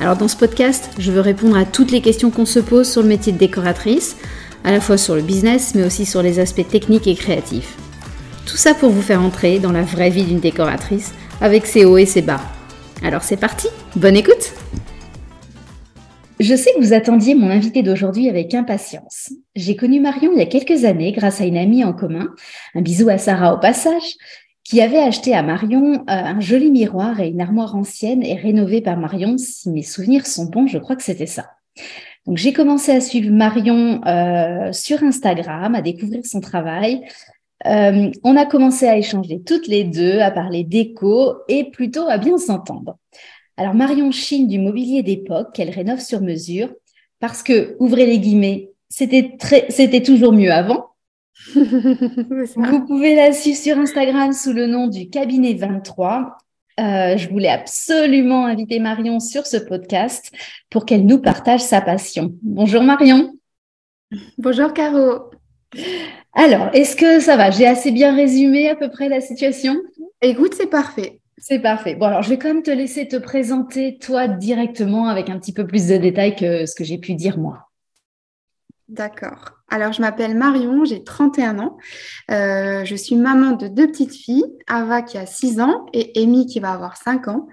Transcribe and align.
Alors 0.00 0.16
dans 0.16 0.28
ce 0.28 0.36
podcast, 0.36 0.90
je 0.98 1.12
veux 1.12 1.20
répondre 1.20 1.58
à 1.58 1.66
toutes 1.66 1.90
les 1.90 2.00
questions 2.00 2.30
qu'on 2.30 2.46
se 2.46 2.58
pose 2.58 2.90
sur 2.90 3.02
le 3.02 3.08
métier 3.08 3.32
de 3.32 3.38
décoratrice, 3.38 4.16
à 4.64 4.72
la 4.72 4.80
fois 4.80 4.96
sur 4.96 5.14
le 5.14 5.20
business, 5.20 5.74
mais 5.74 5.84
aussi 5.84 6.06
sur 6.06 6.22
les 6.22 6.38
aspects 6.38 6.66
techniques 6.66 7.06
et 7.06 7.14
créatifs. 7.14 7.76
Tout 8.46 8.56
ça 8.56 8.72
pour 8.72 8.88
vous 8.88 9.02
faire 9.02 9.20
entrer 9.20 9.58
dans 9.58 9.72
la 9.72 9.82
vraie 9.82 10.08
vie 10.08 10.24
d'une 10.24 10.40
décoratrice, 10.40 11.12
avec 11.42 11.66
ses 11.66 11.84
hauts 11.84 11.98
et 11.98 12.06
ses 12.06 12.22
bas. 12.22 12.40
Alors 13.02 13.22
c'est 13.22 13.36
parti, 13.36 13.68
bonne 13.94 14.16
écoute 14.16 14.54
Je 16.40 16.56
sais 16.56 16.72
que 16.74 16.80
vous 16.80 16.94
attendiez 16.94 17.34
mon 17.34 17.50
invité 17.50 17.82
d'aujourd'hui 17.82 18.30
avec 18.30 18.54
impatience. 18.54 19.30
J'ai 19.54 19.76
connu 19.76 20.00
Marion 20.00 20.32
il 20.34 20.38
y 20.38 20.42
a 20.42 20.46
quelques 20.46 20.86
années 20.86 21.12
grâce 21.12 21.42
à 21.42 21.44
une 21.44 21.58
amie 21.58 21.84
en 21.84 21.92
commun. 21.92 22.30
Un 22.74 22.80
bisou 22.80 23.10
à 23.10 23.18
Sarah 23.18 23.54
au 23.54 23.58
passage 23.58 24.16
qui 24.70 24.80
avait 24.80 24.98
acheté 24.98 25.34
à 25.34 25.42
Marion 25.42 25.94
euh, 25.94 26.02
un 26.06 26.38
joli 26.38 26.70
miroir 26.70 27.18
et 27.18 27.26
une 27.26 27.40
armoire 27.40 27.74
ancienne 27.74 28.22
et 28.22 28.36
rénovée 28.36 28.80
par 28.80 28.96
Marion. 28.96 29.36
Si 29.36 29.68
mes 29.68 29.82
souvenirs 29.82 30.28
sont 30.28 30.44
bons, 30.44 30.68
je 30.68 30.78
crois 30.78 30.94
que 30.94 31.02
c'était 31.02 31.26
ça. 31.26 31.50
Donc 32.24 32.36
j'ai 32.36 32.52
commencé 32.52 32.92
à 32.92 33.00
suivre 33.00 33.32
Marion 33.32 34.00
euh, 34.06 34.72
sur 34.72 35.02
Instagram, 35.02 35.74
à 35.74 35.82
découvrir 35.82 36.24
son 36.24 36.40
travail. 36.40 37.02
Euh, 37.66 38.12
on 38.22 38.36
a 38.36 38.46
commencé 38.46 38.86
à 38.86 38.96
échanger 38.96 39.42
toutes 39.44 39.66
les 39.66 39.82
deux, 39.82 40.20
à 40.20 40.30
parler 40.30 40.62
déco 40.62 41.34
et 41.48 41.64
plutôt 41.64 42.08
à 42.08 42.18
bien 42.18 42.38
s'entendre. 42.38 42.96
Alors 43.56 43.74
Marion 43.74 44.12
chine 44.12 44.46
du 44.46 44.60
mobilier 44.60 45.02
d'époque 45.02 45.52
qu'elle 45.52 45.70
rénove 45.70 46.00
sur 46.00 46.20
mesure 46.20 46.70
parce 47.18 47.42
que, 47.42 47.74
ouvrez 47.80 48.06
les 48.06 48.20
guillemets, 48.20 48.70
c'était 48.88 50.02
toujours 50.04 50.32
mieux 50.32 50.52
avant. 50.52 50.89
Vous 51.54 52.86
pouvez 52.86 53.14
la 53.14 53.32
suivre 53.32 53.58
sur 53.58 53.78
Instagram 53.78 54.32
sous 54.32 54.52
le 54.52 54.66
nom 54.66 54.88
du 54.88 55.08
cabinet 55.08 55.54
23. 55.54 56.36
Euh, 56.78 57.16
je 57.16 57.28
voulais 57.28 57.48
absolument 57.48 58.46
inviter 58.46 58.78
Marion 58.78 59.20
sur 59.20 59.46
ce 59.46 59.56
podcast 59.56 60.30
pour 60.68 60.84
qu'elle 60.84 61.06
nous 61.06 61.18
partage 61.18 61.60
sa 61.60 61.80
passion. 61.80 62.34
Bonjour 62.42 62.82
Marion. 62.82 63.34
Bonjour 64.38 64.72
Caro. 64.72 65.30
Alors, 66.34 66.68
est-ce 66.74 66.94
que 66.94 67.20
ça 67.20 67.36
va? 67.36 67.50
J'ai 67.50 67.66
assez 67.66 67.90
bien 67.90 68.14
résumé 68.14 68.68
à 68.68 68.76
peu 68.76 68.90
près 68.90 69.08
la 69.08 69.20
situation? 69.20 69.76
Écoute, 70.20 70.54
c'est 70.54 70.70
parfait. 70.70 71.20
C'est 71.38 71.58
parfait. 71.58 71.94
Bon, 71.94 72.06
alors 72.06 72.22
je 72.22 72.28
vais 72.28 72.38
quand 72.38 72.48
même 72.48 72.62
te 72.62 72.70
laisser 72.70 73.08
te 73.08 73.16
présenter 73.16 73.96
toi 73.98 74.28
directement 74.28 75.08
avec 75.08 75.30
un 75.30 75.38
petit 75.38 75.54
peu 75.54 75.66
plus 75.66 75.88
de 75.88 75.96
détails 75.96 76.36
que 76.36 76.66
ce 76.66 76.74
que 76.74 76.84
j'ai 76.84 76.98
pu 76.98 77.14
dire 77.14 77.38
moi. 77.38 77.70
D'accord. 78.88 79.59
Alors, 79.70 79.92
je 79.92 80.00
m'appelle 80.00 80.36
Marion, 80.36 80.84
j'ai 80.84 81.04
31 81.04 81.60
ans. 81.60 81.78
Euh, 82.30 82.84
je 82.84 82.96
suis 82.96 83.14
maman 83.14 83.52
de 83.52 83.68
deux 83.68 83.86
petites 83.86 84.12
filles, 84.12 84.44
Ava 84.66 85.02
qui 85.02 85.16
a 85.16 85.26
6 85.26 85.60
ans 85.60 85.86
et 85.92 86.12
Amy 86.20 86.46
qui 86.46 86.58
va 86.58 86.72
avoir 86.72 86.96
5 86.96 87.28
ans. 87.28 87.46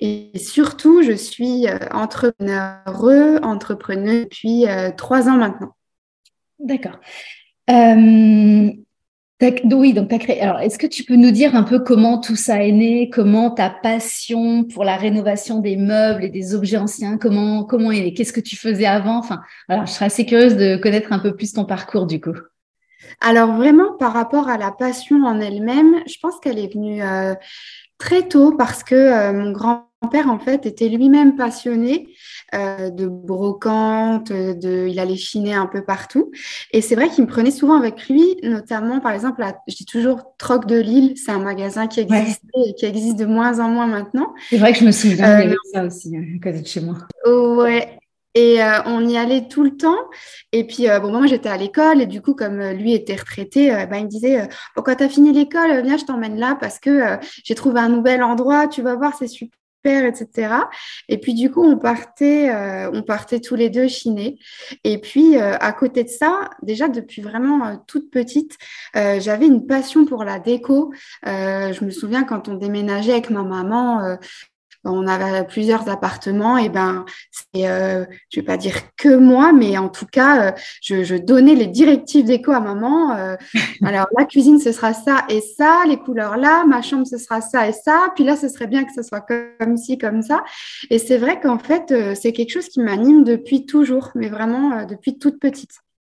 Et 0.00 0.32
surtout, 0.36 1.02
je 1.02 1.12
suis 1.12 1.68
euh, 1.68 1.78
entrepreneur, 1.92 2.82
entrepreneuse 3.42 4.24
depuis 4.24 4.64
3 4.96 5.28
euh, 5.28 5.30
ans 5.30 5.36
maintenant. 5.36 5.76
D'accord. 6.58 6.98
Oui, 9.72 9.94
donc 9.94 10.08
tu. 10.10 10.32
Alors, 10.32 10.60
est-ce 10.60 10.78
que 10.78 10.86
tu 10.86 11.04
peux 11.04 11.16
nous 11.16 11.30
dire 11.30 11.54
un 11.54 11.62
peu 11.62 11.78
comment 11.78 12.18
tout 12.18 12.36
ça 12.36 12.62
est 12.62 12.72
né, 12.72 13.08
comment 13.08 13.50
ta 13.50 13.70
passion 13.70 14.64
pour 14.64 14.84
la 14.84 14.96
rénovation 14.96 15.60
des 15.60 15.76
meubles 15.76 16.24
et 16.24 16.28
des 16.28 16.54
objets 16.54 16.76
anciens, 16.76 17.16
comment 17.16 17.64
comment 17.64 17.90
est 17.90 18.12
Qu'est-ce 18.12 18.34
que 18.34 18.40
tu 18.40 18.56
faisais 18.56 18.84
avant? 18.84 19.16
Enfin, 19.18 19.40
je 19.70 19.90
serais 19.90 20.06
assez 20.06 20.26
curieuse 20.26 20.56
de 20.56 20.76
connaître 20.76 21.12
un 21.12 21.18
peu 21.18 21.34
plus 21.34 21.54
ton 21.54 21.64
parcours 21.64 22.06
du 22.06 22.20
coup. 22.20 22.36
Alors 23.20 23.54
vraiment, 23.54 23.94
par 23.98 24.12
rapport 24.12 24.48
à 24.48 24.58
la 24.58 24.70
passion 24.72 25.24
en 25.24 25.40
elle-même, 25.40 26.02
je 26.06 26.16
pense 26.20 26.38
qu'elle 26.40 26.58
est 26.58 26.72
venue 26.72 27.02
euh, 27.02 27.34
très 27.98 28.28
tôt 28.28 28.52
parce 28.56 28.82
que 28.82 28.94
euh, 28.94 29.32
mon 29.32 29.52
grand-père, 29.52 30.28
en 30.28 30.38
fait, 30.38 30.66
était 30.66 30.88
lui-même 30.88 31.36
passionné 31.36 32.08
euh, 32.54 32.90
de 32.90 33.06
brocante, 33.06 34.32
de, 34.32 34.86
il 34.88 34.98
allait 34.98 35.16
chiner 35.16 35.54
un 35.54 35.66
peu 35.66 35.82
partout. 35.84 36.30
Et 36.72 36.80
c'est 36.80 36.94
vrai 36.94 37.08
qu'il 37.08 37.24
me 37.24 37.28
prenait 37.28 37.50
souvent 37.50 37.78
avec 37.78 38.08
lui, 38.08 38.36
notamment, 38.42 39.00
par 39.00 39.12
exemple, 39.12 39.44
je 39.68 39.74
dis 39.74 39.84
toujours 39.84 40.34
Troc 40.38 40.66
de 40.66 40.78
Lille, 40.78 41.14
c'est 41.16 41.32
un 41.32 41.38
magasin 41.38 41.86
qui 41.86 42.00
existe 42.00 42.42
et 42.66 42.74
qui 42.74 42.86
existe 42.86 43.16
de 43.16 43.26
moins 43.26 43.60
en 43.60 43.68
moins 43.68 43.86
maintenant. 43.86 44.34
C'est 44.50 44.58
vrai 44.58 44.72
que 44.72 44.78
je 44.80 44.84
me 44.84 44.92
souviens 44.92 45.46
de 45.46 45.56
ça 45.72 45.84
aussi, 45.84 46.16
hein, 46.16 46.24
à 46.36 46.42
côté 46.42 46.62
de 46.62 46.66
chez 46.66 46.80
moi. 46.80 46.96
Ouais, 47.26 48.00
et 48.34 48.62
euh, 48.62 48.82
on 48.86 49.08
y 49.08 49.16
allait 49.16 49.48
tout 49.48 49.64
le 49.64 49.76
temps. 49.76 49.98
Et 50.52 50.64
puis, 50.64 50.88
euh, 50.88 51.00
bon, 51.00 51.10
moi, 51.10 51.26
j'étais 51.26 51.48
à 51.48 51.56
l'école. 51.56 52.00
Et 52.00 52.06
du 52.06 52.22
coup, 52.22 52.34
comme 52.34 52.60
euh, 52.60 52.72
lui 52.72 52.92
était 52.94 53.16
retraité, 53.16 53.70
bah, 53.90 53.98
il 53.98 54.04
me 54.04 54.08
disait 54.08 54.48
Pourquoi 54.74 54.94
tu 54.94 55.04
as 55.04 55.08
fini 55.08 55.32
l'école 55.32 55.82
Viens, 55.82 55.96
je 55.96 56.04
t'emmène 56.04 56.38
là 56.38 56.56
parce 56.60 56.78
que 56.78 57.18
j'ai 57.44 57.54
trouvé 57.54 57.80
un 57.80 57.88
nouvel 57.88 58.22
endroit. 58.22 58.68
Tu 58.68 58.82
vas 58.82 58.94
voir, 58.94 59.14
c'est 59.18 59.26
super, 59.26 59.58
etc. 59.84 60.54
Et 61.08 61.18
puis, 61.18 61.34
du 61.34 61.50
coup, 61.50 61.64
on 61.64 61.78
partait, 61.78 62.50
on 62.92 63.02
partait 63.02 63.40
tous 63.40 63.54
les 63.54 63.70
deux 63.70 63.88
chiner. 63.88 64.38
Et 64.84 64.98
puis, 64.98 65.36
à 65.38 65.72
côté 65.72 66.04
de 66.04 66.08
ça, 66.08 66.50
déjà, 66.62 66.88
depuis 66.88 67.22
vraiment 67.22 67.78
toute 67.86 68.10
petite, 68.10 68.56
j'avais 68.94 69.46
une 69.46 69.66
passion 69.66 70.04
pour 70.04 70.24
la 70.24 70.38
déco. 70.38 70.92
je 71.24 71.84
me 71.84 71.90
souviens 71.90 72.24
quand 72.24 72.48
on 72.48 72.54
déménageait 72.54 73.12
avec 73.12 73.30
ma 73.30 73.42
maman, 73.42 74.16
on 74.84 75.06
avait 75.06 75.46
plusieurs 75.46 75.88
appartements 75.88 76.56
et 76.56 76.68
ben 76.68 77.04
c'est 77.30 77.68
euh, 77.68 78.04
je 78.30 78.40
vais 78.40 78.46
pas 78.46 78.56
dire 78.56 78.76
que 78.96 79.14
moi 79.14 79.52
mais 79.52 79.76
en 79.76 79.88
tout 79.88 80.06
cas 80.06 80.48
euh, 80.48 80.52
je, 80.82 81.16
donnais 81.16 81.54
les 81.54 81.66
directives 81.66 82.24
déco 82.24 82.52
à 82.52 82.60
maman 82.60 83.14
euh, 83.14 83.36
alors 83.84 84.06
la 84.18 84.24
cuisine 84.24 84.58
ce 84.58 84.72
sera 84.72 84.94
ça 84.94 85.24
et 85.28 85.40
ça 85.40 85.82
les 85.86 85.98
couleurs 85.98 86.36
là 86.36 86.64
ma 86.66 86.80
chambre 86.80 87.06
ce 87.06 87.18
sera 87.18 87.40
ça 87.40 87.68
et 87.68 87.72
ça 87.72 88.10
puis 88.14 88.24
là 88.24 88.36
ce 88.36 88.48
serait 88.48 88.66
bien 88.66 88.84
que 88.84 88.92
ce 88.94 89.02
soit 89.02 89.20
comme 89.20 89.76
ci 89.76 89.98
comme 89.98 90.22
ça. 90.22 90.42
Et 90.88 90.98
c'est 90.98 91.18
vrai 91.18 91.40
qu'en 91.40 91.58
fait 91.58 91.92
c'est 92.14 92.32
quelque 92.32 92.50
chose 92.50 92.68
qui 92.68 92.80
m'anime 92.80 93.24
depuis 93.24 93.66
toujours 93.66 94.10
mais 94.14 94.28
vraiment 94.28 94.84
depuis 94.86 95.18
toute 95.18 95.38
petite. 95.38 95.72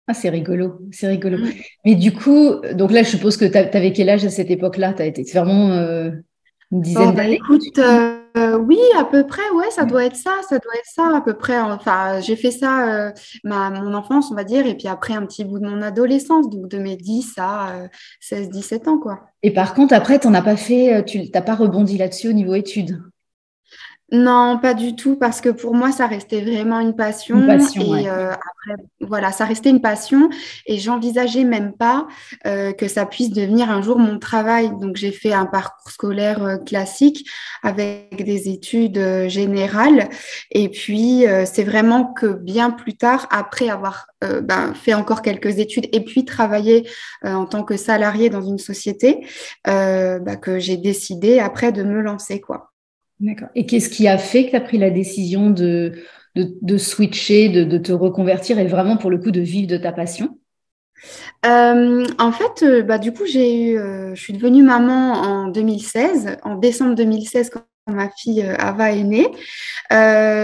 Ah, 0.06 0.12
c'est 0.12 0.28
rigolo, 0.28 0.80
c'est 0.90 1.08
rigolo. 1.08 1.38
Mais 1.86 1.94
du 1.94 2.12
coup, 2.12 2.56
donc 2.74 2.90
là, 2.90 3.02
je 3.02 3.08
suppose 3.08 3.38
que 3.38 3.46
tu 3.46 3.56
avais 3.56 3.90
quel 3.92 4.10
âge 4.10 4.22
à 4.26 4.28
cette 4.28 4.50
époque-là? 4.50 4.92
Tu 4.92 5.00
as 5.00 5.06
été 5.06 5.22
vraiment 5.32 5.70
une 6.74 6.80
dizaine 6.80 7.14
bah, 7.14 7.22
d'années? 7.22 7.40
euh, 7.78 8.13
oui, 8.36 8.78
à 8.98 9.04
peu 9.04 9.26
près, 9.26 9.48
ouais, 9.54 9.70
ça 9.70 9.84
doit 9.84 10.04
être 10.04 10.16
ça, 10.16 10.32
ça 10.48 10.58
doit 10.58 10.74
être 10.74 10.90
ça 10.92 11.16
à 11.16 11.20
peu 11.20 11.34
près. 11.34 11.58
Enfin, 11.60 12.20
j'ai 12.20 12.34
fait 12.34 12.50
ça 12.50 13.06
euh, 13.06 13.12
ma, 13.44 13.70
mon 13.70 13.94
enfance, 13.94 14.30
on 14.32 14.34
va 14.34 14.44
dire, 14.44 14.66
et 14.66 14.74
puis 14.74 14.88
après 14.88 15.14
un 15.14 15.24
petit 15.24 15.44
bout 15.44 15.60
de 15.60 15.66
mon 15.66 15.82
adolescence, 15.82 16.50
donc 16.50 16.68
de 16.68 16.78
mes 16.78 16.96
10 16.96 17.34
à 17.38 17.88
16, 18.20 18.48
euh, 18.48 18.50
17 18.50 18.88
ans, 18.88 18.98
quoi. 18.98 19.20
Et 19.42 19.52
par 19.52 19.74
contre, 19.74 19.94
après, 19.94 20.18
tu 20.18 20.28
n'as 20.28 20.42
pas 20.42 20.56
fait, 20.56 21.04
tu 21.04 21.30
n'as 21.32 21.42
pas 21.42 21.54
rebondi 21.54 21.96
là-dessus 21.96 22.28
au 22.28 22.32
niveau 22.32 22.54
études? 22.54 23.00
Non, 24.12 24.58
pas 24.58 24.74
du 24.74 24.94
tout, 24.94 25.16
parce 25.16 25.40
que 25.40 25.48
pour 25.48 25.74
moi, 25.74 25.90
ça 25.90 26.06
restait 26.06 26.42
vraiment 26.42 26.78
une 26.78 26.94
passion. 26.94 27.40
et 27.48 28.08
euh, 28.08 28.32
après, 28.32 28.84
voilà, 29.00 29.32
ça 29.32 29.46
restait 29.46 29.70
une 29.70 29.80
passion. 29.80 30.28
Et 30.66 30.78
j'envisageais 30.78 31.44
même 31.44 31.72
pas 31.72 32.06
euh, 32.46 32.72
que 32.72 32.86
ça 32.86 33.06
puisse 33.06 33.30
devenir 33.30 33.70
un 33.70 33.80
jour 33.80 33.98
mon 33.98 34.18
travail. 34.18 34.70
Donc, 34.78 34.96
j'ai 34.96 35.10
fait 35.10 35.32
un 35.32 35.46
parcours 35.46 35.90
scolaire 35.90 36.44
euh, 36.44 36.56
classique 36.58 37.28
avec 37.62 38.22
des 38.24 38.50
études 38.50 39.28
générales. 39.28 40.10
Et 40.50 40.68
puis, 40.68 41.24
c'est 41.46 41.64
vraiment 41.64 42.04
que 42.04 42.26
bien 42.26 42.70
plus 42.70 42.96
tard, 42.96 43.26
après 43.30 43.70
avoir 43.70 44.06
ben, 44.20 44.74
fait 44.74 44.94
encore 44.94 45.22
quelques 45.22 45.58
études 45.58 45.88
et 45.92 46.04
puis 46.04 46.24
travaillé 46.24 46.88
en 47.22 47.46
tant 47.46 47.62
que 47.62 47.76
salarié 47.76 48.28
dans 48.28 48.42
une 48.42 48.58
société, 48.58 49.26
ben, 49.64 50.36
que 50.36 50.58
j'ai 50.58 50.76
décidé 50.76 51.38
après 51.40 51.72
de 51.72 51.82
me 51.82 52.02
lancer, 52.02 52.40
quoi. 52.40 52.73
D'accord. 53.20 53.48
Et 53.54 53.66
qu'est-ce 53.66 53.88
qui 53.88 54.08
a 54.08 54.18
fait 54.18 54.46
que 54.46 54.50
tu 54.50 54.56
as 54.56 54.60
pris 54.60 54.78
la 54.78 54.90
décision 54.90 55.50
de, 55.50 55.92
de, 56.34 56.78
switcher, 56.78 57.48
de, 57.48 57.78
te 57.78 57.92
reconvertir 57.92 58.58
et 58.58 58.66
vraiment 58.66 58.96
pour 58.96 59.10
le 59.10 59.18
coup 59.18 59.30
de 59.30 59.40
vivre 59.40 59.68
de 59.68 59.76
ta 59.76 59.92
passion? 59.92 60.38
Euh, 61.46 62.06
en 62.18 62.32
fait, 62.32 62.62
euh, 62.62 62.82
bah, 62.82 62.98
du 62.98 63.12
coup, 63.12 63.26
j'ai 63.26 63.72
eu, 63.72 63.78
euh, 63.78 64.14
je 64.14 64.20
suis 64.20 64.32
devenue 64.32 64.62
maman 64.62 65.12
en 65.12 65.48
2016, 65.48 66.38
en 66.42 66.56
décembre 66.56 66.94
2016, 66.94 67.50
quand 67.50 67.62
ma 67.86 68.08
fille 68.10 68.42
Ava 68.42 68.92
est 68.92 69.02
née. 69.02 69.28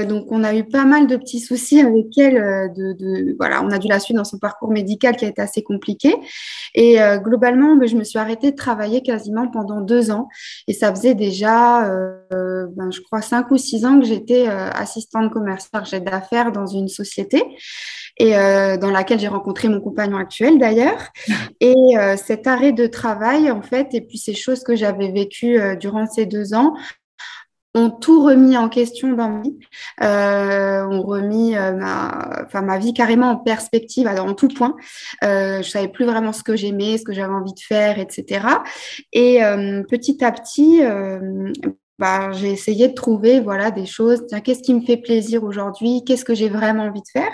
donc, 0.06 0.26
on 0.30 0.44
a 0.44 0.54
eu 0.54 0.64
pas 0.64 0.84
mal 0.84 1.06
de 1.06 1.16
petits 1.16 1.40
soucis 1.40 1.80
avec 1.80 2.16
elle. 2.18 2.72
De, 2.74 3.36
voilà, 3.38 3.62
on 3.62 3.70
a 3.70 3.78
dû 3.78 3.88
la 3.88 4.00
suivre 4.00 4.18
dans 4.18 4.24
son 4.24 4.38
parcours 4.38 4.70
médical 4.70 5.16
qui 5.16 5.24
a 5.24 5.28
été 5.28 5.40
assez 5.40 5.62
compliqué. 5.62 6.14
Et 6.74 6.98
globalement, 7.22 7.76
ben, 7.76 7.88
je 7.88 7.96
me 7.96 8.04
suis 8.04 8.18
arrêtée 8.18 8.50
de 8.50 8.56
travailler 8.56 9.02
quasiment 9.02 9.48
pendant 9.48 9.80
deux 9.80 10.10
ans. 10.10 10.28
Et 10.68 10.72
ça 10.72 10.94
faisait 10.94 11.14
déjà, 11.14 11.88
ben, 12.30 12.90
je 12.90 13.00
crois, 13.00 13.22
cinq 13.22 13.50
ou 13.50 13.56
six 13.56 13.84
ans 13.84 13.98
que 13.98 14.06
j'étais 14.06 14.46
assistante 14.46 15.32
commerciale 15.32 15.70
chargée 15.72 16.00
d'affaires 16.00 16.52
dans 16.52 16.66
une 16.66 16.88
société 16.88 17.42
et 18.18 18.36
euh, 18.36 18.76
dans 18.76 18.90
laquelle 18.90 19.18
j'ai 19.18 19.28
rencontré 19.28 19.68
mon 19.68 19.80
compagnon 19.80 20.16
actuel 20.16 20.58
d'ailleurs. 20.58 21.00
Et 21.60 21.74
euh, 21.96 22.16
cet 22.16 22.46
arrêt 22.46 22.72
de 22.72 22.86
travail, 22.86 23.50
en 23.50 23.62
fait, 23.62 23.88
et 23.92 24.00
puis 24.00 24.18
ces 24.18 24.34
choses 24.34 24.62
que 24.62 24.74
j'avais 24.74 25.10
vécues 25.10 25.58
euh, 25.58 25.76
durant 25.76 26.06
ces 26.06 26.26
deux 26.26 26.54
ans, 26.54 26.74
ont 27.74 27.90
tout 27.90 28.24
remis 28.24 28.56
en 28.56 28.68
question 28.68 29.12
dans 29.12 29.28
ma 29.28 29.42
vie, 29.42 29.58
ont 30.00 31.02
remis 31.02 31.52
ma, 31.54 32.44
enfin, 32.44 32.62
ma 32.62 32.78
vie 32.78 32.92
carrément 32.92 33.30
en 33.30 33.36
perspective 33.36 34.08
en 34.08 34.34
tout 34.34 34.48
point. 34.48 34.76
je 35.22 35.62
savais 35.62 35.88
plus 35.88 36.04
vraiment 36.04 36.32
ce 36.32 36.42
que 36.42 36.56
j'aimais, 36.56 36.98
ce 36.98 37.04
que 37.04 37.12
j'avais 37.12 37.32
envie 37.32 37.54
de 37.54 37.60
faire, 37.60 37.98
etc. 37.98 38.46
Et 39.12 39.38
petit 39.88 40.24
à 40.24 40.32
petit, 40.32 40.82
bah, 42.00 42.32
j'ai 42.32 42.50
essayé 42.50 42.88
de 42.88 42.94
trouver 42.94 43.40
voilà 43.40 43.70
des 43.70 43.84
choses. 43.84 44.24
Qu'est-ce 44.42 44.62
qui 44.62 44.72
me 44.72 44.80
fait 44.80 44.96
plaisir 44.96 45.44
aujourd'hui? 45.44 46.02
Qu'est-ce 46.06 46.24
que 46.24 46.34
j'ai 46.34 46.48
vraiment 46.48 46.84
envie 46.84 47.02
de 47.02 47.08
faire? 47.12 47.30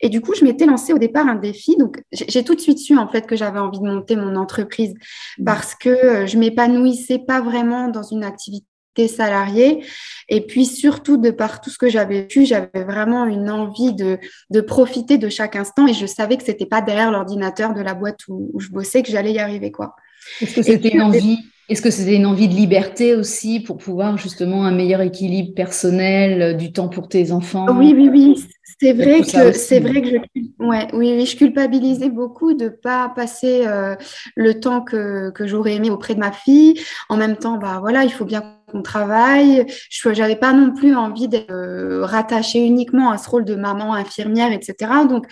Et 0.00 0.08
du 0.08 0.20
coup, 0.20 0.32
je 0.34 0.44
m'étais 0.44 0.64
lancée 0.64 0.92
au 0.92 0.98
départ 0.98 1.26
un 1.26 1.34
défi. 1.34 1.76
Donc, 1.76 2.00
j'ai 2.12 2.44
tout 2.44 2.54
de 2.54 2.60
suite 2.60 2.78
su 2.78 2.96
en 2.96 3.08
fait 3.08 3.26
que 3.26 3.34
j'avais 3.34 3.58
envie 3.58 3.80
de 3.80 3.84
monter 3.84 4.14
mon 4.14 4.36
entreprise 4.36 4.94
mmh. 5.38 5.44
parce 5.44 5.74
que 5.74 5.88
euh, 5.88 6.26
je 6.26 6.38
m'épanouissais 6.38 7.18
pas 7.18 7.40
vraiment 7.40 7.88
dans 7.88 8.04
une 8.04 8.22
activité 8.22 8.66
salariée. 9.08 9.84
Et 10.28 10.40
puis 10.40 10.66
surtout, 10.66 11.16
de 11.16 11.30
par 11.30 11.60
tout 11.60 11.70
ce 11.70 11.78
que 11.78 11.88
j'avais 11.88 12.26
vu, 12.30 12.44
j'avais 12.44 12.84
vraiment 12.84 13.26
une 13.26 13.50
envie 13.50 13.92
de, 13.92 14.18
de, 14.50 14.60
profiter 14.60 15.18
de 15.18 15.28
chaque 15.28 15.56
instant 15.56 15.86
et 15.86 15.94
je 15.94 16.06
savais 16.06 16.36
que 16.36 16.44
c'était 16.44 16.66
pas 16.66 16.80
derrière 16.80 17.12
l'ordinateur 17.12 17.74
de 17.74 17.80
la 17.80 17.94
boîte 17.94 18.20
où, 18.28 18.58
je 18.58 18.68
bossais 18.70 19.02
que 19.02 19.10
j'allais 19.10 19.32
y 19.32 19.38
arriver. 19.38 19.70
quoi. 19.70 19.94
Est-ce 20.40 20.54
que 20.54 20.62
c'était 20.62 20.88
une 20.88 21.02
envie 21.02 21.38
est-ce 21.68 21.82
que 21.82 21.90
c'était 21.90 22.14
une 22.14 22.26
envie 22.26 22.46
de 22.46 22.54
liberté 22.54 23.16
aussi 23.16 23.58
pour 23.58 23.76
pouvoir 23.76 24.16
justement 24.18 24.64
un 24.64 24.70
meilleur 24.70 25.00
équilibre 25.00 25.52
personnel, 25.52 26.40
euh, 26.40 26.52
du 26.52 26.72
temps 26.72 26.88
pour 26.88 27.08
tes 27.08 27.32
enfants? 27.32 27.66
Oui, 27.76 27.92
oui, 27.92 28.08
oui. 28.08 28.44
C'est 28.78 28.92
vrai 28.92 29.22
que 29.22 29.52
c'est 29.52 29.80
vrai 29.80 30.02
que 30.02 30.08
je 30.08 30.16
ouais, 30.64 30.86
oui, 30.92 31.14
oui, 31.16 31.26
je 31.26 31.36
culpabilisais 31.36 32.10
beaucoup 32.10 32.52
de 32.54 32.68
pas 32.68 33.08
passer 33.08 33.66
euh, 33.66 33.96
le 34.36 34.60
temps 34.60 34.82
que, 34.82 35.30
que 35.30 35.46
j'aurais 35.46 35.74
aimé 35.74 35.90
auprès 35.90 36.14
de 36.14 36.20
ma 36.20 36.30
fille. 36.30 36.78
En 37.08 37.16
même 37.16 37.36
temps, 37.36 37.56
bah 37.56 37.78
voilà, 37.80 38.04
il 38.04 38.12
faut 38.12 38.26
bien 38.26 38.55
qu'on 38.66 38.82
travaille. 38.82 39.66
Je 39.90 40.08
n'avais 40.08 40.36
pas 40.36 40.52
non 40.52 40.72
plus 40.72 40.94
envie 40.94 41.28
d'être 41.28 41.50
euh, 41.50 42.04
rattachée 42.04 42.64
uniquement 42.64 43.10
à 43.10 43.18
ce 43.18 43.28
rôle 43.28 43.44
de 43.44 43.54
maman, 43.54 43.94
infirmière, 43.94 44.52
etc. 44.52 44.92
Donc 45.08 45.26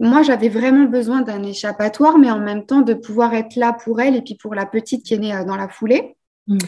moi, 0.00 0.22
j'avais 0.22 0.48
vraiment 0.48 0.84
besoin 0.84 1.22
d'un 1.22 1.42
échappatoire, 1.42 2.18
mais 2.18 2.30
en 2.30 2.40
même 2.40 2.66
temps 2.66 2.82
de 2.82 2.94
pouvoir 2.94 3.34
être 3.34 3.56
là 3.56 3.72
pour 3.72 4.00
elle 4.00 4.16
et 4.16 4.22
puis 4.22 4.34
pour 4.34 4.54
la 4.54 4.66
petite 4.66 5.04
qui 5.04 5.14
est 5.14 5.18
née 5.18 5.34
euh, 5.34 5.44
dans 5.44 5.56
la 5.56 5.68
foulée. 5.68 6.16
Mmh. 6.46 6.58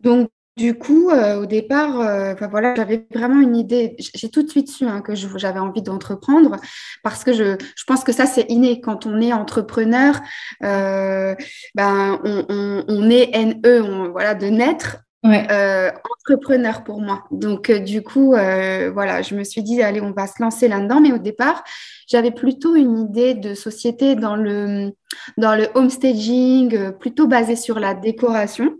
Donc 0.00 0.28
du 0.56 0.72
coup, 0.78 1.10
euh, 1.10 1.42
au 1.42 1.44
départ, 1.44 2.00
euh, 2.00 2.34
voilà, 2.50 2.74
j'avais 2.74 3.06
vraiment 3.14 3.42
une 3.42 3.56
idée. 3.56 3.94
J'ai 3.98 4.30
tout 4.30 4.42
de 4.42 4.48
suite 4.48 4.70
su 4.70 4.86
hein, 4.86 5.02
que 5.02 5.14
j'avais 5.14 5.58
envie 5.58 5.82
d'entreprendre 5.82 6.56
parce 7.02 7.24
que 7.24 7.34
je, 7.34 7.58
je, 7.76 7.84
pense 7.86 8.04
que 8.04 8.12
ça, 8.12 8.24
c'est 8.24 8.46
inné. 8.48 8.80
Quand 8.80 9.04
on 9.04 9.20
est 9.20 9.34
entrepreneur, 9.34 10.18
euh, 10.62 11.34
ben, 11.74 12.18
on, 12.24 12.46
on, 12.48 12.84
on, 12.88 13.10
est 13.10 13.32
NE, 13.36 13.82
on, 13.82 14.10
voilà, 14.12 14.34
de 14.34 14.46
naître. 14.46 14.96
Entrepreneur 15.24 16.84
pour 16.84 17.00
moi. 17.00 17.24
Donc, 17.30 17.70
du 17.70 18.02
coup, 18.02 18.30
voilà, 18.30 19.22
je 19.22 19.34
me 19.34 19.44
suis 19.44 19.62
dit, 19.62 19.82
allez, 19.82 20.00
on 20.00 20.12
va 20.12 20.26
se 20.26 20.42
lancer 20.42 20.68
là-dedans. 20.68 21.00
Mais 21.00 21.12
au 21.12 21.18
départ, 21.18 21.64
j'avais 22.08 22.30
plutôt 22.30 22.76
une 22.76 22.98
idée 22.98 23.34
de 23.34 23.54
société 23.54 24.14
dans 24.14 24.36
le, 24.36 24.92
dans 25.36 25.56
le 25.56 25.68
homestaging, 25.74 26.92
plutôt 26.92 27.26
basée 27.26 27.56
sur 27.56 27.80
la 27.80 27.94
décoration. 27.94 28.74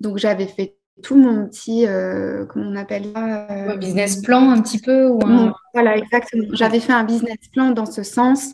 Donc, 0.00 0.18
j'avais 0.18 0.46
fait 0.46 0.76
tout 1.02 1.16
mon 1.16 1.46
petit, 1.46 1.86
euh, 1.86 2.46
comment 2.46 2.70
on 2.70 2.76
appelle 2.76 3.04
ça 3.14 3.46
euh, 3.50 3.76
business 3.76 4.22
plan 4.22 4.50
un 4.50 4.62
petit 4.62 4.78
peu 4.78 5.08
ou 5.08 5.18
Voilà, 5.74 5.96
exactement. 5.96 6.44
J'avais 6.52 6.80
fait 6.80 6.94
un 6.94 7.04
business 7.04 7.36
plan 7.52 7.70
dans 7.70 7.84
ce 7.84 8.02
sens. 8.02 8.52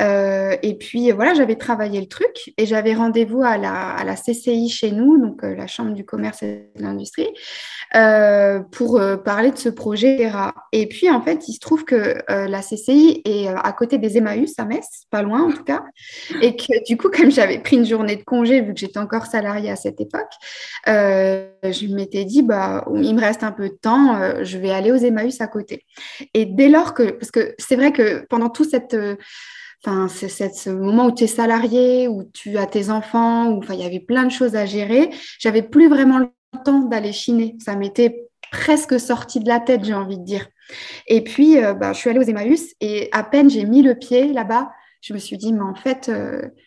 Euh, 0.00 0.56
et 0.62 0.74
puis 0.76 1.12
voilà, 1.12 1.34
j'avais 1.34 1.54
travaillé 1.54 2.00
le 2.00 2.08
truc 2.08 2.52
et 2.58 2.66
j'avais 2.66 2.94
rendez-vous 2.94 3.42
à 3.42 3.58
la, 3.58 3.90
à 3.90 4.02
la, 4.02 4.16
CCI 4.16 4.68
chez 4.68 4.90
nous, 4.90 5.18
donc 5.18 5.42
la 5.42 5.68
Chambre 5.68 5.92
du 5.92 6.04
commerce 6.04 6.42
et 6.42 6.68
de 6.74 6.82
l'industrie, 6.82 7.28
pour 8.72 9.00
parler 9.24 9.52
de 9.52 9.58
ce 9.58 9.68
projet 9.68 10.32
Et 10.72 10.88
puis 10.88 11.08
en 11.10 11.22
fait, 11.22 11.46
il 11.46 11.52
se 11.52 11.60
trouve 11.60 11.84
que 11.84 12.16
la 12.28 12.60
CCI 12.60 13.22
est 13.24 13.46
à 13.46 13.72
côté 13.72 13.98
des 13.98 14.18
Emmaüs 14.18 14.58
à 14.58 14.64
Metz, 14.64 15.04
pas 15.10 15.22
loin 15.22 15.44
en 15.44 15.52
tout 15.52 15.62
cas. 15.62 15.84
Et 16.42 16.56
que 16.56 16.84
du 16.88 16.96
coup, 16.96 17.08
comme 17.08 17.30
j'avais 17.30 17.58
pris 17.58 17.76
une 17.76 17.86
journée 17.86 18.16
de 18.16 18.24
congé, 18.24 18.62
vu 18.62 18.74
que 18.74 18.80
j'étais 18.80 18.98
encore 18.98 19.26
salariée 19.26 19.70
à 19.70 19.76
cette 19.76 20.00
époque, 20.00 20.32
je 20.86 21.83
je 21.88 21.94
m'étais 21.94 22.24
dit, 22.24 22.42
bah, 22.42 22.86
il 22.94 23.14
me 23.14 23.20
reste 23.20 23.42
un 23.42 23.52
peu 23.52 23.68
de 23.68 23.74
temps, 23.74 24.16
euh, 24.16 24.44
je 24.44 24.58
vais 24.58 24.70
aller 24.70 24.92
aux 24.92 24.96
Emmaüs 24.96 25.40
à 25.40 25.46
côté. 25.46 25.84
Et 26.34 26.46
dès 26.46 26.68
lors 26.68 26.94
que, 26.94 27.10
parce 27.10 27.30
que 27.30 27.54
c'est 27.58 27.76
vrai 27.76 27.92
que 27.92 28.26
pendant 28.28 28.50
tout 28.50 28.64
cette, 28.64 28.94
euh, 28.94 29.16
enfin, 29.84 30.08
ce 30.08 30.70
moment 30.70 31.06
où 31.06 31.12
tu 31.12 31.24
es 31.24 31.28
salarié, 31.28 32.08
où 32.08 32.24
tu 32.32 32.56
as 32.58 32.66
tes 32.66 32.90
enfants, 32.90 33.50
où 33.50 33.62
il 33.70 33.80
y 33.80 33.84
avait 33.84 34.00
plein 34.00 34.24
de 34.24 34.30
choses 34.30 34.56
à 34.56 34.66
gérer, 34.66 35.10
j'avais 35.38 35.62
plus 35.62 35.88
vraiment 35.88 36.18
le 36.18 36.28
temps 36.64 36.80
d'aller 36.80 37.12
chiner. 37.12 37.56
Ça 37.58 37.76
m'était 37.76 38.24
presque 38.50 38.98
sorti 39.00 39.40
de 39.40 39.48
la 39.48 39.60
tête, 39.60 39.84
j'ai 39.84 39.94
envie 39.94 40.18
de 40.18 40.24
dire. 40.24 40.46
Et 41.06 41.22
puis, 41.22 41.62
euh, 41.62 41.74
bah, 41.74 41.92
je 41.92 41.98
suis 41.98 42.10
allée 42.10 42.20
aux 42.20 42.22
Emmaüs 42.22 42.74
et 42.80 43.08
à 43.12 43.22
peine 43.22 43.50
j'ai 43.50 43.64
mis 43.64 43.82
le 43.82 43.94
pied 43.94 44.32
là-bas, 44.32 44.70
je 45.04 45.12
me 45.12 45.18
suis 45.18 45.36
dit, 45.36 45.52
mais 45.52 45.60
en 45.60 45.74
fait, 45.74 46.10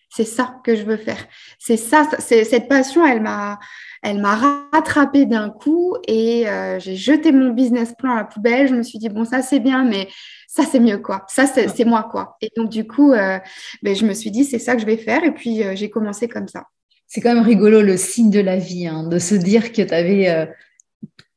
c'est 0.09 0.25
ça 0.25 0.59
que 0.63 0.75
je 0.75 0.83
veux 0.83 0.97
faire. 0.97 1.25
C'est 1.59 1.77
ça, 1.77 2.07
c'est 2.19 2.43
cette 2.43 2.67
passion, 2.67 3.05
elle 3.05 3.21
m'a, 3.21 3.59
elle 4.03 4.21
m'a 4.21 4.35
rattrapée 4.71 5.25
d'un 5.25 5.49
coup 5.49 5.95
et 6.07 6.47
euh, 6.47 6.79
j'ai 6.79 6.95
jeté 6.95 7.31
mon 7.31 7.49
business 7.49 7.93
plan 7.97 8.13
à 8.13 8.17
la 8.17 8.23
poubelle. 8.23 8.67
Je 8.67 8.75
me 8.75 8.83
suis 8.83 8.99
dit, 8.99 9.09
bon, 9.09 9.25
ça 9.25 9.41
c'est 9.41 9.59
bien, 9.59 9.83
mais 9.83 10.07
ça 10.47 10.63
c'est 10.63 10.79
mieux, 10.79 10.99
quoi. 10.99 11.25
Ça 11.27 11.45
c'est 11.45 11.85
moi, 11.85 12.07
quoi. 12.09 12.37
Et 12.41 12.51
donc, 12.55 12.69
du 12.69 12.87
coup, 12.87 13.11
euh, 13.11 13.39
ben, 13.81 13.95
je 13.95 14.05
me 14.05 14.13
suis 14.13 14.31
dit, 14.31 14.45
c'est 14.45 14.59
ça 14.59 14.75
que 14.75 14.81
je 14.81 14.85
vais 14.85 14.97
faire. 14.97 15.23
Et 15.23 15.33
puis, 15.33 15.63
euh, 15.63 15.75
j'ai 15.75 15.89
commencé 15.89 16.27
comme 16.27 16.47
ça. 16.47 16.65
C'est 17.07 17.21
quand 17.21 17.33
même 17.33 17.43
rigolo 17.43 17.81
le 17.81 17.97
signe 17.97 18.29
de 18.29 18.39
la 18.39 18.57
vie, 18.57 18.87
hein, 18.87 19.07
de 19.07 19.17
se 19.17 19.35
dire 19.35 19.71
que 19.71 19.81
tu 19.81 19.93
avais. 19.93 20.49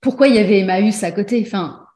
Pourquoi 0.01 0.27
il 0.27 0.35
y 0.35 0.39
avait 0.39 0.61
Emmaüs 0.61 1.05
à 1.05 1.13
côté? 1.13 1.43
Enfin, 1.47 1.87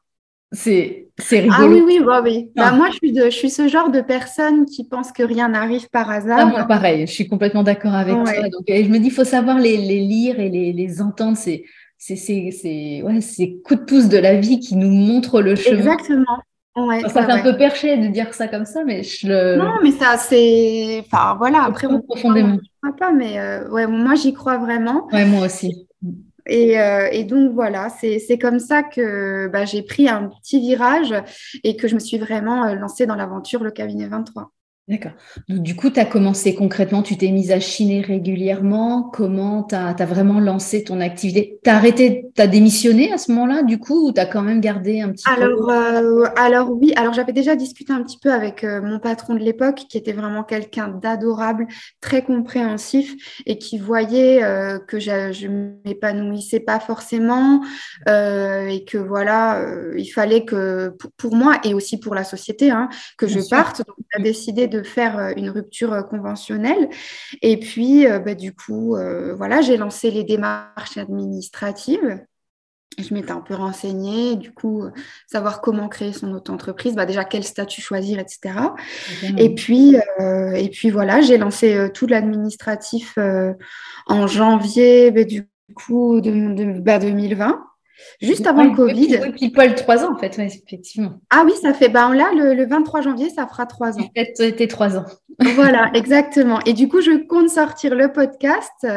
c'est 0.53 1.04
c'est 1.17 1.47
Ah 1.49 1.65
oui, 1.65 1.81
oui, 1.85 2.01
bah, 2.05 2.21
oui. 2.23 2.49
Bah, 2.55 2.71
moi, 2.71 2.89
je 2.91 2.97
suis, 2.97 3.13
de, 3.13 3.25
je 3.25 3.35
suis 3.35 3.49
ce 3.49 3.67
genre 3.67 3.89
de 3.89 4.01
personne 4.01 4.65
qui 4.65 4.87
pense 4.87 5.11
que 5.11 5.23
rien 5.23 5.49
n'arrive 5.49 5.89
par 5.89 6.09
hasard. 6.09 6.39
Ah, 6.41 6.45
moi, 6.45 6.63
pareil, 6.65 7.07
je 7.07 7.11
suis 7.11 7.27
complètement 7.27 7.63
d'accord 7.63 7.93
avec 7.93 8.13
toi. 8.15 8.49
Donc, 8.49 8.65
je 8.67 8.89
me 8.89 8.97
dis, 8.97 9.07
il 9.07 9.13
faut 9.13 9.23
savoir 9.23 9.57
les, 9.57 9.77
les, 9.77 9.99
lire 9.99 10.39
et 10.39 10.49
les, 10.49 10.73
les 10.73 11.01
entendre. 11.01 11.37
C'est 11.37 11.63
c'est 11.97 13.01
ouais, 13.03 13.21
ces 13.21 13.61
coups 13.63 13.79
de 13.79 13.85
pouce 13.85 14.09
de 14.09 14.17
la 14.17 14.35
vie 14.35 14.59
qui 14.59 14.75
nous 14.75 14.91
montrent 14.91 15.41
le 15.41 15.55
chemin. 15.55 15.77
Exactement. 15.77 16.37
Ouais, 16.75 17.01
ça 17.07 17.25
fait 17.25 17.31
un 17.31 17.41
peu 17.41 17.55
perché 17.55 17.95
de 17.95 18.07
dire 18.07 18.33
ça 18.33 18.49
comme 18.49 18.65
ça, 18.65 18.83
mais 18.83 19.01
je 19.01 19.27
le. 19.27 19.55
Non, 19.55 19.75
mais 19.81 19.91
ça, 19.91 20.17
c'est. 20.17 21.01
Enfin, 21.05 21.35
voilà, 21.37 21.63
après, 21.63 21.87
on 21.87 22.01
profondément. 22.01 22.57
pas, 22.99 23.13
mais 23.13 23.39
euh, 23.39 23.69
ouais, 23.69 23.87
moi, 23.87 24.15
j'y 24.15 24.33
crois 24.33 24.57
vraiment. 24.57 25.07
Ouais, 25.13 25.23
moi 25.23 25.45
aussi. 25.45 25.87
Euh, 26.49 27.07
et, 27.11 27.23
donc 27.23 27.53
voilà, 27.53 27.89
c'est 27.89 28.37
comme 28.39 28.59
ça 28.59 28.83
que 28.83 29.47
bah, 29.47 29.65
j'ai 29.65 29.81
pris 29.81 30.07
un 30.07 30.29
petit 30.29 30.59
virage 30.59 31.13
et 31.63 31.75
que 31.75 31.87
je 31.87 31.95
me 31.95 31.99
suis 31.99 32.17
vraiment 32.17 32.65
euh, 32.65 32.75
lancée 32.75 33.05
dans 33.05 33.15
l'aventure, 33.15 33.63
le 33.63 33.71
cabinet 33.71 34.07
23. 34.07 34.51
D'accord. 34.87 35.13
Donc, 35.49 35.63
du 35.63 35.75
coup, 35.75 35.89
tu 35.89 35.99
as 35.99 36.05
commencé 36.05 36.53
concrètement, 36.53 37.01
tu 37.01 37.17
t'es 37.17 37.31
mise 37.31 37.51
à 37.51 37.59
chiner 37.59 38.01
régulièrement. 38.01 39.01
Comment 39.01 39.63
tu 39.63 39.73
as, 39.73 39.95
vraiment 40.05 40.39
lancé 40.39 40.83
ton 40.83 41.01
activité? 41.01 41.59
Tu 41.63 41.69
as 41.71 41.77
arrêté, 41.77 42.27
tu 42.35 42.39
as 42.39 42.45
démissionné 42.45 43.11
à 43.11 43.17
ce 43.17 43.31
moment-là, 43.31 43.63
du 43.63 43.79
coup, 43.79 44.09
ou 44.09 44.13
tu 44.13 44.21
as 44.21 44.27
quand 44.27 44.43
même 44.43 44.61
gardé 44.61 45.01
un 45.01 45.09
petit 45.09 45.27
alors, 45.27 45.65
peu 45.65 45.73
euh, 45.73 46.27
Alors, 46.35 46.69
oui, 46.69 46.93
alors 46.97 47.13
j'avais 47.13 47.33
déjà 47.33 47.55
discuté 47.55 47.93
un 47.93 48.03
petit 48.03 48.19
peu 48.19 48.31
avec 48.31 48.63
euh, 48.63 48.79
mon 48.79 48.99
patron 48.99 49.33
de 49.33 49.39
l'époque, 49.39 49.85
qui 49.89 49.97
était 49.97 50.13
vraiment 50.13 50.43
quelqu'un 50.43 50.89
d'adorable, 50.89 51.65
très 51.99 52.21
compréhensif 52.21 53.15
et 53.47 53.57
qui 53.57 53.79
voyait 53.79 54.43
euh, 54.43 54.77
que 54.77 54.99
je 54.99 55.47
ne 55.47 55.71
m'épanouissais 55.83 56.59
pas 56.59 56.79
forcément 56.79 57.61
et 58.07 58.85
que 58.85 58.99
voilà, 58.99 59.65
il 59.97 60.07
fallait 60.09 60.45
que 60.45 60.95
pour, 61.17 61.35
moi 61.35 61.59
et 61.63 61.73
aussi 61.73 61.99
pour 61.99 62.13
la 62.13 62.23
société, 62.23 62.69
hein, 62.69 62.87
que 63.17 63.25
je 63.25 63.39
parte. 63.49 63.79
Donc, 63.79 63.95
on 63.97 64.19
a 64.19 64.23
décidé 64.23 64.67
de 64.67 64.74
de 64.75 64.83
faire 64.83 65.17
euh, 65.17 65.33
une 65.35 65.49
rupture 65.49 65.93
euh, 65.93 66.01
conventionnelle. 66.01 66.89
Et 67.41 67.57
puis, 67.57 68.07
euh, 68.07 68.19
bah, 68.19 68.35
du 68.35 68.53
coup, 68.53 68.95
voilà, 69.37 69.61
j'ai 69.61 69.77
lancé 69.77 70.11
les 70.11 70.23
démarches 70.23 70.97
administratives. 70.97 72.23
Je 72.97 73.13
m'étais 73.13 73.31
un 73.31 73.41
peu 73.41 73.55
renseignée, 73.55 74.35
du 74.35 74.53
coup, 74.53 74.85
savoir 75.27 75.59
comment 75.59 75.89
créer 75.89 76.13
son 76.13 76.31
auto-entreprise, 76.31 76.95
bah 76.95 77.05
déjà 77.05 77.25
quel 77.25 77.43
statut 77.43 77.81
choisir, 77.81 78.19
etc. 78.19 78.55
Et 79.37 79.53
puis, 79.53 79.97
et 80.19 80.69
puis 80.69 80.91
voilà, 80.91 81.19
j'ai 81.19 81.37
lancé 81.37 81.89
tout 81.93 82.07
l'administratif 82.07 83.17
en 84.07 84.27
janvier 84.27 85.11
bah, 85.11 85.25
du 85.25 85.45
coup 85.75 86.21
de, 86.21 86.31
2020. 86.31 87.65
Juste 88.21 88.47
avant 88.47 88.63
le 88.63 88.75
Covid. 88.75 89.19
Oui, 89.23 89.51
puis 89.51 89.75
trois 89.75 90.05
ans 90.05 90.13
en 90.13 90.17
fait, 90.17 90.37
effectivement. 90.39 91.19
Ah 91.29 91.43
oui, 91.45 91.53
ça 91.61 91.73
fait, 91.73 91.89
ben 91.89 92.13
là, 92.13 92.31
le, 92.33 92.65
23 92.65 93.01
janvier, 93.01 93.29
ça 93.29 93.47
fera 93.47 93.65
trois 93.65 93.97
ans. 93.97 94.09
C'était 94.35 94.67
trois 94.67 94.97
ans. 94.97 95.05
voilà, 95.55 95.91
exactement. 95.93 96.59
Et 96.65 96.73
du 96.73 96.87
coup, 96.87 97.01
je 97.01 97.25
compte 97.27 97.49
sortir 97.49 97.95
le 97.95 98.11
podcast 98.11 98.87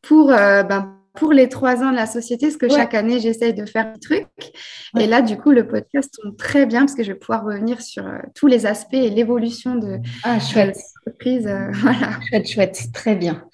pour, 0.00 0.32
euh, 0.32 0.62
ben, 0.62 1.01
pour 1.14 1.32
les 1.32 1.48
trois 1.48 1.82
ans 1.82 1.90
de 1.90 1.96
la 1.96 2.06
société, 2.06 2.46
parce 2.46 2.56
que 2.56 2.68
chaque 2.68 2.94
année, 2.94 3.20
j'essaye 3.20 3.52
de 3.52 3.66
faire 3.66 3.92
des 3.92 4.00
trucs. 4.00 4.26
Et 4.98 5.06
là, 5.06 5.20
du 5.20 5.36
coup, 5.36 5.50
le 5.50 5.66
podcast 5.66 6.12
tombe 6.22 6.36
très 6.36 6.64
bien 6.64 6.80
parce 6.80 6.94
que 6.94 7.02
je 7.02 7.12
vais 7.12 7.18
pouvoir 7.18 7.44
revenir 7.44 7.82
sur 7.82 8.06
euh, 8.06 8.18
tous 8.34 8.46
les 8.46 8.64
aspects 8.64 8.94
et 8.94 9.10
l'évolution 9.10 9.74
de, 9.74 9.98
ah, 10.24 10.40
chouette. 10.40 10.78
l'entreprise. 11.06 11.46
Euh, 11.46 11.70
voilà. 11.72 12.18
Chouette, 12.28 12.48
chouette, 12.48 12.82
très 12.94 13.14
bien. 13.14 13.44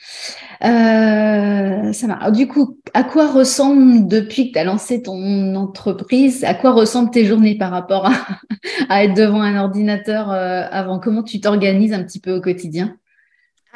Euh, 0.65 1.93
ça 1.93 2.07
marche. 2.07 2.33
Du 2.33 2.47
coup, 2.47 2.79
à 2.95 3.03
quoi 3.03 3.27
ressemble, 3.27 4.07
depuis 4.07 4.49
que 4.49 4.53
tu 4.53 4.59
as 4.61 4.65
lancé 4.65 5.03
ton 5.03 5.57
entreprise, 5.57 6.45
à 6.45 6.55
quoi 6.55 6.71
ressemblent 6.71 7.11
tes 7.11 7.25
journées 7.25 7.59
par 7.59 7.73
rapport 7.73 8.07
à, 8.07 8.12
à 8.88 9.03
être 9.03 9.15
devant 9.15 9.43
un 9.43 9.59
ordinateur 9.59 10.31
avant? 10.31 11.00
Comment 11.00 11.25
tu 11.25 11.41
t'organises 11.41 11.93
un 11.93 12.05
petit 12.05 12.21
peu 12.21 12.33
au 12.37 12.41
quotidien? 12.41 12.95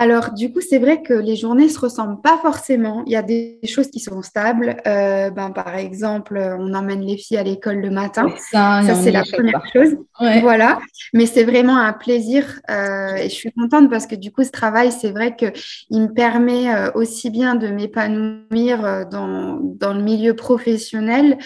Alors, 0.03 0.33
du 0.33 0.53
coup, 0.53 0.61
c'est 0.61 0.81
vrai 0.81 1.01
que 1.01 1.15
les 1.15 1.37
journées 1.37 1.67
ne 1.67 1.69
se 1.69 1.79
ressemblent 1.79 2.21
pas 2.21 2.37
forcément. 2.43 3.05
Il 3.07 3.13
y 3.13 3.17
a 3.17 3.23
des 3.23 3.61
choses 3.69 3.89
qui 3.89 4.01
sont 4.01 4.21
stables. 4.21 4.77
Euh, 4.85 5.31
ben, 5.31 5.51
par 5.51 5.77
exemple, 5.77 6.37
on 6.59 6.75
emmène 6.75 7.03
les 7.03 7.17
filles 7.17 7.37
à 7.37 7.45
l'école 7.45 7.77
le 7.77 7.91
matin. 7.91 8.27
Ça, 8.51 8.83
c'est 9.01 9.13
la 9.13 9.23
première 9.23 9.65
chose. 9.73 9.97
Voilà. 10.19 10.81
Mais 11.15 11.27
c'est 11.27 11.45
vraiment 11.45 11.77
un 11.77 11.93
plaisir. 11.93 12.59
Euh, 12.69 13.15
et 13.15 13.29
je 13.29 13.35
suis 13.35 13.53
contente 13.53 13.91
parce 13.91 14.09
que 14.09 14.17
du 14.17 14.33
coup, 14.33 14.43
ce 14.43 14.51
travail, 14.51 14.91
c'est 14.91 15.13
vrai 15.13 15.37
qu'il 15.37 16.01
me 16.01 16.13
permet 16.13 16.75
euh, 16.75 16.91
aussi 16.97 17.31
bien 17.31 17.55
de 17.55 17.69
m'épanouir 17.69 19.07
dans, 19.09 19.61
dans, 19.63 19.95
le 19.95 20.03
milieu 20.03 20.35
professionnel 20.35 21.39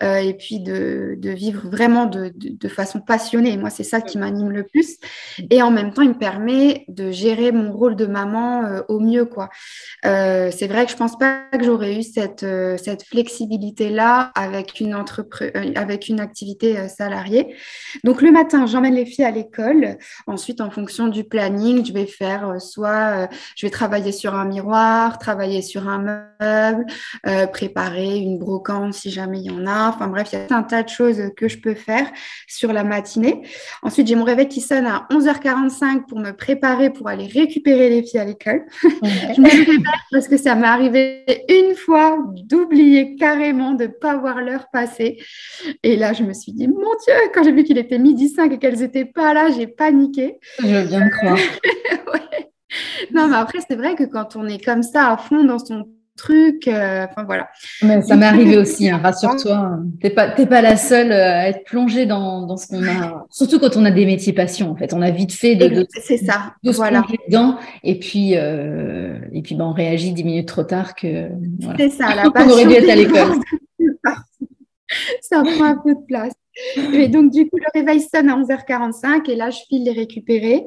et 0.00 0.34
puis 0.34 0.60
de, 0.60 1.16
de 1.18 1.30
vivre 1.30 1.68
vraiment 1.68 2.06
de, 2.06 2.30
de, 2.36 2.50
de, 2.50 2.68
façon 2.68 3.00
passionnée. 3.00 3.56
Moi, 3.56 3.70
c'est 3.70 3.82
ça 3.82 4.00
qui 4.00 4.18
m'anime 4.18 4.52
le 4.52 4.62
plus. 4.62 4.98
Et 5.50 5.62
en 5.62 5.72
même 5.72 5.92
temps, 5.92 6.02
il 6.02 6.10
me 6.10 6.18
permet 6.18 6.84
de 6.86 7.10
gérer 7.10 7.50
mon 7.50 7.72
rôle 7.72 7.96
de 7.96 8.03
maman 8.06 8.64
euh, 8.64 8.80
au 8.88 9.00
mieux. 9.00 9.24
quoi. 9.24 9.48
Euh, 10.04 10.50
c'est 10.50 10.66
vrai 10.66 10.84
que 10.84 10.92
je 10.92 10.96
pense 10.96 11.16
pas 11.18 11.42
que 11.52 11.64
j'aurais 11.64 11.96
eu 11.96 12.02
cette, 12.02 12.42
euh, 12.42 12.76
flexibilité-là 13.10 14.30
avec 14.34 14.80
une, 14.80 14.94
entreprise, 14.94 15.50
avec 15.74 16.08
une 16.08 16.20
activité 16.20 16.88
salariée. 16.88 17.54
Donc 18.04 18.22
le 18.22 18.30
matin, 18.30 18.66
j'emmène 18.66 18.94
les 18.94 19.06
filles 19.06 19.24
à 19.24 19.30
l'école. 19.30 19.96
Ensuite, 20.26 20.60
en 20.60 20.70
fonction 20.70 21.08
du 21.08 21.24
planning, 21.24 21.84
je 21.84 21.92
vais 21.92 22.06
faire 22.06 22.60
soit 22.60 23.28
je 23.56 23.66
vais 23.66 23.70
travailler 23.70 24.12
sur 24.12 24.34
un 24.34 24.44
miroir, 24.44 25.18
travailler 25.18 25.62
sur 25.62 25.88
un 25.88 26.26
meuble, 26.40 26.86
préparer 27.52 28.18
une 28.18 28.38
brocante 28.38 28.94
si 28.94 29.10
jamais 29.10 29.40
il 29.40 29.46
y 29.46 29.50
en 29.50 29.66
a. 29.66 29.88
Enfin 29.88 30.06
bref, 30.08 30.28
il 30.32 30.38
y 30.38 30.52
a 30.52 30.56
un 30.56 30.62
tas 30.62 30.82
de 30.82 30.88
choses 30.88 31.20
que 31.36 31.48
je 31.48 31.58
peux 31.58 31.74
faire 31.74 32.10
sur 32.46 32.72
la 32.72 32.84
matinée. 32.84 33.42
Ensuite, 33.82 34.06
j'ai 34.06 34.14
mon 34.14 34.24
réveil 34.24 34.48
qui 34.48 34.60
sonne 34.60 34.86
à 34.86 35.06
11h45 35.10 36.06
pour 36.06 36.18
me 36.18 36.32
préparer 36.32 36.90
pour 36.90 37.08
aller 37.08 37.26
récupérer 37.26 37.83
les 37.88 38.02
filles 38.02 38.20
à 38.20 38.24
l'école. 38.24 38.64
je 38.82 39.40
me 39.40 39.48
réveille 39.48 39.82
parce 40.10 40.28
que 40.28 40.36
ça 40.36 40.54
m'est 40.54 40.66
arrivé 40.66 41.24
une 41.48 41.74
fois 41.74 42.18
d'oublier 42.44 43.16
carrément 43.16 43.72
de 43.72 43.84
ne 43.84 43.88
pas 43.88 44.16
voir 44.16 44.40
l'heure 44.40 44.66
passer. 44.72 45.18
Et 45.82 45.96
là, 45.96 46.12
je 46.12 46.22
me 46.22 46.32
suis 46.32 46.52
dit, 46.52 46.68
mon 46.68 46.74
Dieu, 47.04 47.14
quand 47.34 47.42
j'ai 47.44 47.52
vu 47.52 47.64
qu'il 47.64 47.78
était 47.78 47.98
midi 47.98 48.28
5 48.28 48.52
et 48.52 48.58
qu'elles 48.58 48.78
n'étaient 48.78 49.04
pas 49.04 49.34
là, 49.34 49.50
j'ai 49.50 49.66
paniqué. 49.66 50.38
Je 50.60 50.86
viens 50.86 51.06
de 51.06 51.10
croire. 51.10 51.38
Non, 53.12 53.28
mais 53.28 53.36
après, 53.36 53.60
c'est 53.66 53.76
vrai 53.76 53.94
que 53.94 54.04
quand 54.04 54.34
on 54.34 54.46
est 54.48 54.62
comme 54.62 54.82
ça 54.82 55.12
à 55.12 55.16
fond 55.16 55.44
dans 55.44 55.58
son 55.58 55.86
truc. 56.16 56.68
Euh, 56.68 57.06
enfin 57.08 57.24
voilà. 57.24 57.48
Mais 57.82 58.02
ça 58.02 58.16
m'est 58.16 58.26
arrivé 58.26 58.56
aussi, 58.56 58.88
hein, 58.88 59.00
rassure-toi. 59.02 59.78
T'es 60.00 60.10
pas, 60.10 60.28
pas 60.28 60.62
la 60.62 60.76
seule 60.76 61.12
euh, 61.12 61.40
à 61.40 61.48
être 61.48 61.64
plongée 61.64 62.06
dans, 62.06 62.46
dans 62.46 62.56
ce 62.56 62.68
qu'on 62.68 62.82
a. 62.84 63.26
Surtout 63.30 63.58
quand 63.58 63.76
on 63.76 63.84
a 63.84 63.90
des 63.90 64.06
métiers 64.06 64.32
passion, 64.32 64.70
en 64.70 64.76
fait. 64.76 64.92
On 64.92 65.02
a 65.02 65.10
vite 65.10 65.32
fait 65.32 65.56
de, 65.56 65.86
c'est 65.90 66.18
ça. 66.18 66.54
de 66.62 66.70
voilà. 66.70 67.00
se 67.00 67.04
plonger 67.04 67.20
dedans. 67.28 67.58
Et 67.82 67.98
puis, 67.98 68.32
euh, 68.36 69.18
et 69.32 69.42
puis 69.42 69.54
ben, 69.54 69.64
on 69.64 69.72
réagit 69.72 70.12
dix 70.12 70.24
minutes 70.24 70.48
trop 70.48 70.64
tard 70.64 70.94
que. 70.94 71.28
Voilà. 71.60 71.78
C'est 71.78 71.90
ça, 71.90 72.14
la 72.14 72.30
passion. 72.30 72.50
on 72.50 72.52
aurait 72.52 72.66
dû 72.66 72.72
être 72.74 72.90
à 72.90 72.96
l'école. 72.96 73.40
ça 75.20 75.42
prend 75.42 75.64
un 75.64 75.76
peu 75.76 75.94
de 75.94 76.06
place. 76.06 76.32
Et 76.76 77.08
donc, 77.08 77.30
du 77.30 77.48
coup, 77.48 77.56
le 77.56 77.80
réveil 77.80 78.00
sonne 78.00 78.28
à 78.28 78.36
11h45 78.36 79.28
et 79.30 79.34
là, 79.34 79.50
je 79.50 79.60
file 79.68 79.84
les 79.84 79.92
récupérer. 79.92 80.64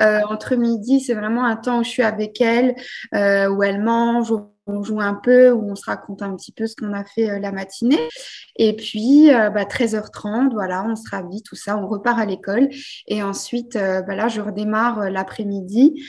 Euh, 0.00 0.20
entre 0.28 0.56
midi, 0.56 1.00
c'est 1.00 1.14
vraiment 1.14 1.44
un 1.44 1.56
temps 1.56 1.80
où 1.80 1.84
je 1.84 1.88
suis 1.88 2.02
avec 2.02 2.40
elle, 2.40 2.74
euh, 3.14 3.48
où 3.48 3.62
elle 3.62 3.82
mange, 3.82 4.30
où 4.30 4.50
on 4.66 4.82
joue 4.82 5.00
un 5.00 5.14
peu, 5.14 5.50
où 5.50 5.70
on 5.70 5.74
se 5.74 5.84
raconte 5.86 6.22
un 6.22 6.34
petit 6.36 6.52
peu 6.52 6.66
ce 6.66 6.74
qu'on 6.74 6.92
a 6.92 7.04
fait 7.04 7.30
euh, 7.30 7.38
la 7.38 7.52
matinée. 7.52 8.00
Et 8.56 8.74
puis, 8.74 9.28
bah, 9.30 9.64
13h30, 9.64 10.52
voilà, 10.52 10.84
on 10.84 10.96
se 10.96 11.08
ravit, 11.08 11.42
tout 11.42 11.56
ça, 11.56 11.76
on 11.78 11.86
repart 11.86 12.18
à 12.18 12.24
l'école. 12.24 12.68
Et 13.06 13.22
ensuite, 13.22 13.74
bah, 13.74 14.16
là, 14.16 14.28
je 14.28 14.40
redémarre 14.40 15.10
l'après-midi. 15.10 16.02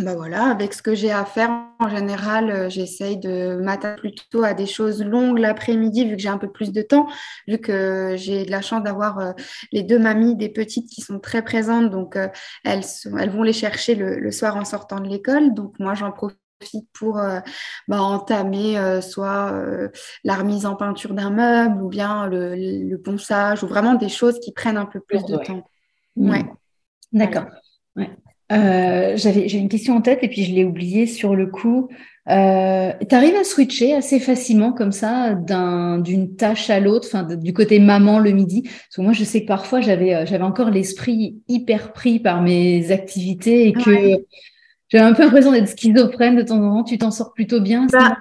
Ben 0.00 0.16
voilà, 0.16 0.46
avec 0.46 0.74
ce 0.74 0.82
que 0.82 0.96
j'ai 0.96 1.12
à 1.12 1.24
faire, 1.24 1.50
en 1.78 1.88
général, 1.88 2.50
euh, 2.50 2.68
j'essaye 2.68 3.16
de 3.16 3.54
m'attaquer 3.62 4.10
plutôt 4.10 4.42
à 4.42 4.52
des 4.52 4.66
choses 4.66 5.00
longues 5.04 5.38
l'après-midi, 5.38 6.04
vu 6.06 6.16
que 6.16 6.22
j'ai 6.22 6.28
un 6.28 6.38
peu 6.38 6.50
plus 6.50 6.72
de 6.72 6.82
temps, 6.82 7.06
vu 7.46 7.58
que 7.58 8.16
j'ai 8.16 8.44
de 8.44 8.50
la 8.50 8.60
chance 8.60 8.82
d'avoir 8.82 9.20
euh, 9.20 9.32
les 9.70 9.84
deux 9.84 10.00
mamies 10.00 10.34
des 10.34 10.48
petites 10.48 10.90
qui 10.90 11.00
sont 11.00 11.20
très 11.20 11.42
présentes, 11.42 11.90
donc 11.90 12.16
euh, 12.16 12.26
elles, 12.64 12.82
elles 13.20 13.30
vont 13.30 13.44
les 13.44 13.52
chercher 13.52 13.94
le, 13.94 14.30
soir 14.32 14.56
en 14.56 14.64
sortant 14.64 14.98
de 14.98 15.08
l'école. 15.08 15.54
Donc 15.54 15.78
moi, 15.78 15.94
j'en 15.94 16.10
profite 16.10 16.88
pour 16.92 17.20
bah, 17.86 18.02
entamer 18.02 19.00
soit 19.00 19.52
la 20.24 20.34
remise 20.34 20.66
en 20.66 20.74
peinture 20.74 21.14
d'un 21.14 21.30
meuble 21.30 21.82
ou 21.82 21.88
bien 21.88 22.26
le, 22.26 22.96
ponçage 22.96 23.62
ou 23.62 23.68
vraiment 23.68 23.94
des 23.94 24.08
choses 24.08 24.40
qui 24.40 24.52
prennent 24.52 24.78
un 24.78 24.86
peu 24.86 25.00
plus 25.00 25.24
de 25.24 25.36
temps. 25.36 25.62
Mmh. 26.16 26.30
Ouais. 26.30 26.44
D'accord. 27.12 27.46
Ouais. 27.94 28.10
Euh, 28.52 29.16
j'avais 29.16 29.46
une 29.46 29.68
question 29.68 29.96
en 29.96 30.00
tête 30.02 30.18
et 30.22 30.28
puis 30.28 30.44
je 30.44 30.52
l'ai 30.52 30.64
oubliée 30.64 31.06
sur 31.06 31.34
le 31.34 31.46
coup. 31.46 31.88
Euh, 32.30 32.92
tu 33.08 33.14
à 33.14 33.44
switcher 33.44 33.94
assez 33.94 34.18
facilement 34.18 34.72
comme 34.72 34.92
ça 34.92 35.34
d'une 35.34 36.36
tâche 36.36 36.70
à 36.70 36.80
l'autre, 36.80 37.06
enfin 37.06 37.22
du 37.22 37.52
côté 37.52 37.78
maman 37.80 38.18
le 38.18 38.30
midi? 38.30 38.62
Parce 38.62 38.96
que 38.96 39.02
moi, 39.02 39.12
je 39.12 39.24
sais 39.24 39.42
que 39.42 39.46
parfois 39.46 39.80
j'avais 39.80 40.14
euh, 40.14 40.26
j'avais 40.26 40.44
encore 40.44 40.70
l'esprit 40.70 41.42
hyper 41.48 41.92
pris 41.92 42.18
par 42.18 42.40
mes 42.42 42.90
activités 42.92 43.68
et 43.68 43.72
que 43.72 44.24
j'ai 44.94 45.00
un 45.00 45.12
peu 45.12 45.24
l'impression 45.24 45.50
d'être 45.50 45.68
schizophrène 45.68 46.36
de 46.36 46.42
temps 46.42 46.62
en 46.62 46.76
temps. 46.76 46.84
Tu 46.84 46.98
t'en 46.98 47.10
sors 47.10 47.32
plutôt 47.32 47.60
bien 47.60 47.88
bah, 47.92 48.18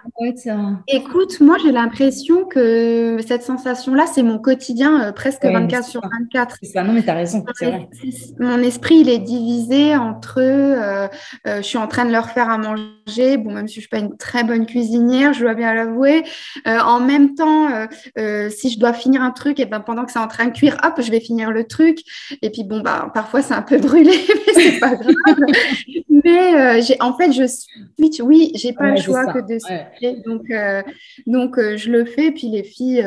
Écoute, 0.88 1.40
moi 1.40 1.58
j'ai 1.64 1.72
l'impression 1.72 2.46
que 2.46 3.20
cette 3.28 3.44
sensation-là, 3.44 4.06
c'est 4.12 4.24
mon 4.24 4.40
quotidien 4.40 5.04
euh, 5.04 5.12
presque 5.12 5.46
24 5.46 5.86
sur 5.86 6.02
24. 6.02 6.58
C'est 6.64 6.70
ça, 6.70 6.84
non 6.84 6.94
mais 6.94 7.04
tu 7.04 7.10
as 7.12 7.14
raison, 7.14 7.44
vrai. 7.62 7.88
Mon 8.40 8.58
esprit, 8.64 8.96
il 9.02 9.10
est 9.10 9.20
divisé 9.20 9.96
entre 9.96 10.40
euh, 10.40 11.08
euh, 11.46 11.58
je 11.58 11.62
suis 11.62 11.78
en 11.78 11.88
train 11.88 12.06
de 12.06 12.12
leur 12.12 12.32
faire 12.32 12.50
à 12.50 12.58
manger, 12.58 13.38
bon, 13.38 13.54
même 13.54 13.68
si 13.68 13.76
je 13.76 13.80
ne 13.80 13.82
suis 13.82 13.90
pas 13.90 14.00
une 14.00 14.18
très 14.18 14.44
bonne 14.44 14.66
cuisinière, 14.66 15.34
je 15.34 15.42
dois 15.42 15.54
bien 15.54 15.76
l'avouer. 15.76 16.24
en 16.66 17.00
même 17.00 17.36
temps, 17.36 17.68
si 18.50 18.72
je 18.72 18.80
dois 18.80 18.94
finir 18.94 19.22
un 19.22 19.32
truc, 19.32 19.60
et 19.60 19.66
ben, 19.66 19.80
pendant 19.80 20.06
que 20.06 20.12
c'est 20.12 20.18
en 20.18 20.28
train 20.28 20.46
de 20.46 20.54
cuire, 20.54 20.78
hop, 20.84 21.00
je 21.00 21.12
vais 21.12 21.20
finir 21.20 21.52
le 21.52 21.66
truc. 21.66 22.00
Et 22.42 22.50
puis 22.50 22.64
bon, 22.64 22.80
bah, 22.80 23.12
parfois 23.14 23.44
c'est 23.44 23.54
un 23.54 23.62
peu 23.62 23.78
brûlé, 23.78 24.18
mais 24.48 24.54
c'est 24.54 24.80
pas 24.80 24.96
grave. 24.96 25.14
mais 26.10 26.63
euh, 26.64 26.82
en 27.00 27.16
fait, 27.16 27.32
je 27.32 27.48
switch. 27.48 28.20
Oui, 28.22 28.52
j'ai 28.56 28.74
pas 28.74 28.92
le 28.92 28.98
choix 28.98 29.32
que 29.34 29.40
de 29.40 29.60
switcher. 29.60 30.22
Donc, 30.26 30.50
euh, 30.50 30.82
donc 31.28 31.58
euh, 31.58 31.78
je 31.78 31.92
le 31.92 32.06
fais. 32.06 32.32
Puis 32.32 32.50
les 32.50 32.64
filles, 32.64 33.06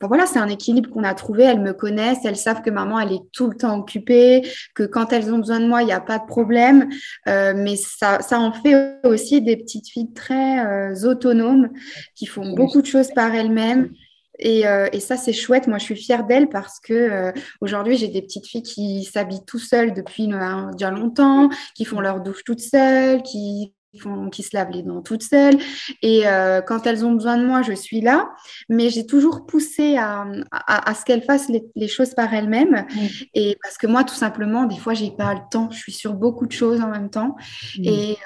voilà, 0.00 0.26
c'est 0.26 0.38
un 0.38 0.48
équilibre 0.48 0.90
qu'on 0.90 1.04
a 1.04 1.14
trouvé. 1.14 1.44
Elles 1.44 1.60
me 1.60 1.72
connaissent. 1.72 2.24
Elles 2.24 2.36
savent 2.36 2.62
que 2.62 2.70
maman, 2.70 3.00
elle 3.00 3.12
est 3.12 3.22
tout 3.32 3.48
le 3.48 3.56
temps 3.56 3.78
occupée, 3.78 4.42
que 4.74 4.82
quand 4.82 5.12
elles 5.12 5.32
ont 5.32 5.38
besoin 5.38 5.60
de 5.60 5.66
moi, 5.66 5.82
il 5.82 5.86
n'y 5.86 5.92
a 5.92 6.00
pas 6.00 6.18
de 6.18 6.26
problème. 6.26 6.88
mais 7.26 7.76
ça, 7.76 8.20
ça 8.20 8.38
en 8.38 8.52
fait 8.52 8.98
aussi 9.04 9.40
des 9.40 9.56
petites 9.56 9.88
filles 9.88 10.12
très 10.12 11.04
autonomes 11.04 11.70
qui 12.14 12.26
font 12.26 12.54
beaucoup 12.54 12.82
de 12.82 12.86
choses 12.86 13.10
par 13.12 13.34
elles-mêmes. 13.34 13.90
Et, 14.38 14.66
euh, 14.66 14.88
et, 14.92 15.00
ça, 15.00 15.16
c'est 15.16 15.32
chouette. 15.32 15.66
Moi, 15.66 15.78
je 15.78 15.84
suis 15.84 15.96
fière 15.96 16.24
d'elle 16.24 16.48
parce 16.48 16.80
que 16.80 16.92
euh, 16.92 17.32
aujourd'hui, 17.60 17.96
j'ai 17.96 18.08
des 18.08 18.22
petites 18.22 18.46
filles 18.46 18.62
qui 18.62 19.04
s'habillent 19.04 19.44
tout 19.46 19.58
seules 19.58 19.92
depuis 19.94 20.32
euh, 20.32 20.70
déjà 20.72 20.90
longtemps, 20.90 21.48
qui 21.74 21.84
font 21.84 22.00
leur 22.00 22.20
douche 22.20 22.42
toutes 22.44 22.60
seules, 22.60 23.22
qui 23.22 23.72
font, 24.00 24.28
qui 24.28 24.42
se 24.42 24.56
lavent 24.56 24.72
les 24.72 24.82
dents 24.82 25.02
toutes 25.02 25.22
seules. 25.22 25.56
Et 26.02 26.24
quand 26.66 26.84
elles 26.84 27.04
ont 27.04 27.12
besoin 27.12 27.36
de 27.36 27.46
moi, 27.46 27.62
je 27.62 27.74
suis 27.74 28.00
là. 28.00 28.30
Mais 28.68 28.90
j'ai 28.90 29.06
toujours 29.06 29.46
poussé 29.46 29.96
à, 29.96 30.26
à, 30.50 30.90
à 30.90 30.94
ce 30.94 31.04
qu'elles 31.04 31.22
fassent 31.22 31.48
les, 31.48 31.64
les, 31.76 31.86
choses 31.86 32.12
par 32.14 32.34
elles-mêmes. 32.34 32.86
Et 33.34 33.56
parce 33.62 33.78
que 33.78 33.86
moi, 33.86 34.02
tout 34.02 34.16
simplement, 34.16 34.64
des 34.64 34.78
fois, 34.78 34.94
j'ai 34.94 35.12
pas 35.12 35.34
le 35.34 35.40
temps. 35.48 35.70
Je 35.70 35.78
suis 35.78 35.92
sur 35.92 36.14
beaucoup 36.14 36.46
de 36.46 36.52
choses 36.52 36.80
en 36.80 36.88
même 36.88 37.08
temps. 37.08 37.36
Et, 37.84 38.16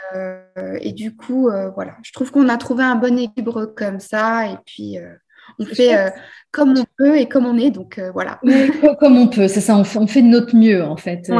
et, 0.80 0.92
du 0.92 1.14
coup, 1.14 1.50
voilà, 1.74 1.96
je 2.02 2.12
trouve 2.12 2.30
qu'on 2.30 2.48
a 2.48 2.56
trouvé 2.56 2.84
un 2.84 2.96
bon 2.96 3.18
équilibre 3.18 3.66
comme 3.66 4.00
ça. 4.00 4.46
Et 4.46 4.56
puis 4.64 4.96
on 5.58 5.64
fait 5.64 6.12
comme 6.50 6.78
on 6.78 6.84
peut 6.96 7.18
et 7.18 7.26
comme 7.26 7.46
on 7.46 7.58
est. 7.58 7.70
Donc 7.70 8.00
voilà. 8.12 8.40
comme 9.00 9.18
on 9.18 9.28
peut, 9.28 9.48
c'est 9.48 9.60
ça. 9.60 9.76
On, 9.76 9.82
peut 9.82 9.88
et 9.88 9.88
comme 9.88 9.96
on 9.96 9.98
est. 9.98 9.98
Donc 9.98 9.98
voilà. 9.98 9.98
comme 9.98 9.98
on 9.98 9.98
peut, 9.98 9.98
c'est 9.98 10.00
ça. 10.00 10.00
On 10.00 10.06
fait, 10.06 10.22
de 10.22 10.28
notre 10.28 10.56
mieux 10.56 10.82
en 10.84 10.96
fait. 10.96 11.30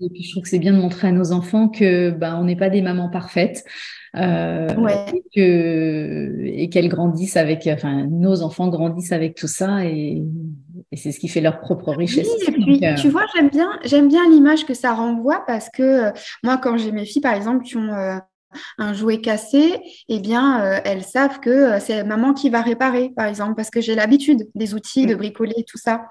Et 0.00 0.08
puis 0.10 0.22
je 0.22 0.30
trouve 0.32 0.42
que 0.42 0.48
c'est 0.48 0.58
bien 0.58 0.72
de 0.72 0.78
montrer 0.78 1.08
à 1.08 1.12
nos 1.12 1.32
enfants 1.32 1.68
que 1.68 2.10
bah, 2.10 2.36
on 2.38 2.44
n'est 2.44 2.56
pas 2.56 2.70
des 2.70 2.82
mamans 2.82 3.08
parfaites. 3.08 3.64
Euh, 4.16 4.66
et 5.36 6.68
qu'elles 6.70 6.88
grandissent 6.88 7.36
avec, 7.36 7.68
enfin, 7.70 8.06
nos 8.10 8.42
enfants 8.42 8.68
grandissent 8.68 9.12
avec 9.12 9.34
tout 9.34 9.48
ça 9.48 9.84
et, 9.84 10.22
c'est 10.94 11.12
ce 11.12 11.20
qui 11.20 11.28
fait 11.28 11.42
leur 11.42 11.60
propre 11.60 11.92
richesse. 11.92 12.28
et 12.48 12.52
puis, 12.52 12.80
euh, 12.82 12.94
tu 12.94 13.10
vois, 13.10 13.26
j'aime 13.34 13.50
bien, 13.50 13.68
j'aime 13.84 14.08
bien 14.08 14.28
l'image 14.30 14.64
que 14.64 14.72
ça 14.72 14.94
renvoie 14.94 15.44
parce 15.46 15.68
que 15.68 15.82
euh, 15.82 16.10
moi, 16.42 16.56
quand 16.56 16.78
j'ai 16.78 16.92
mes 16.92 17.04
filles, 17.04 17.20
par 17.20 17.34
exemple, 17.34 17.64
qui 17.64 17.76
ont 17.76 17.90
un 18.78 18.92
jouet 18.94 19.20
cassé, 19.20 19.78
eh 20.08 20.20
bien, 20.20 20.62
euh, 20.62 20.80
elles 20.84 21.04
savent 21.04 21.40
que 21.40 21.50
euh, 21.50 21.80
c'est 21.80 22.04
maman 22.04 22.32
qui 22.32 22.50
va 22.50 22.62
réparer, 22.62 23.10
par 23.14 23.26
exemple, 23.26 23.54
parce 23.54 23.70
que 23.70 23.80
j'ai 23.80 23.94
l'habitude 23.94 24.48
des 24.54 24.74
outils, 24.74 25.06
de 25.06 25.14
bricoler, 25.14 25.64
tout 25.66 25.78
ça. 25.78 26.08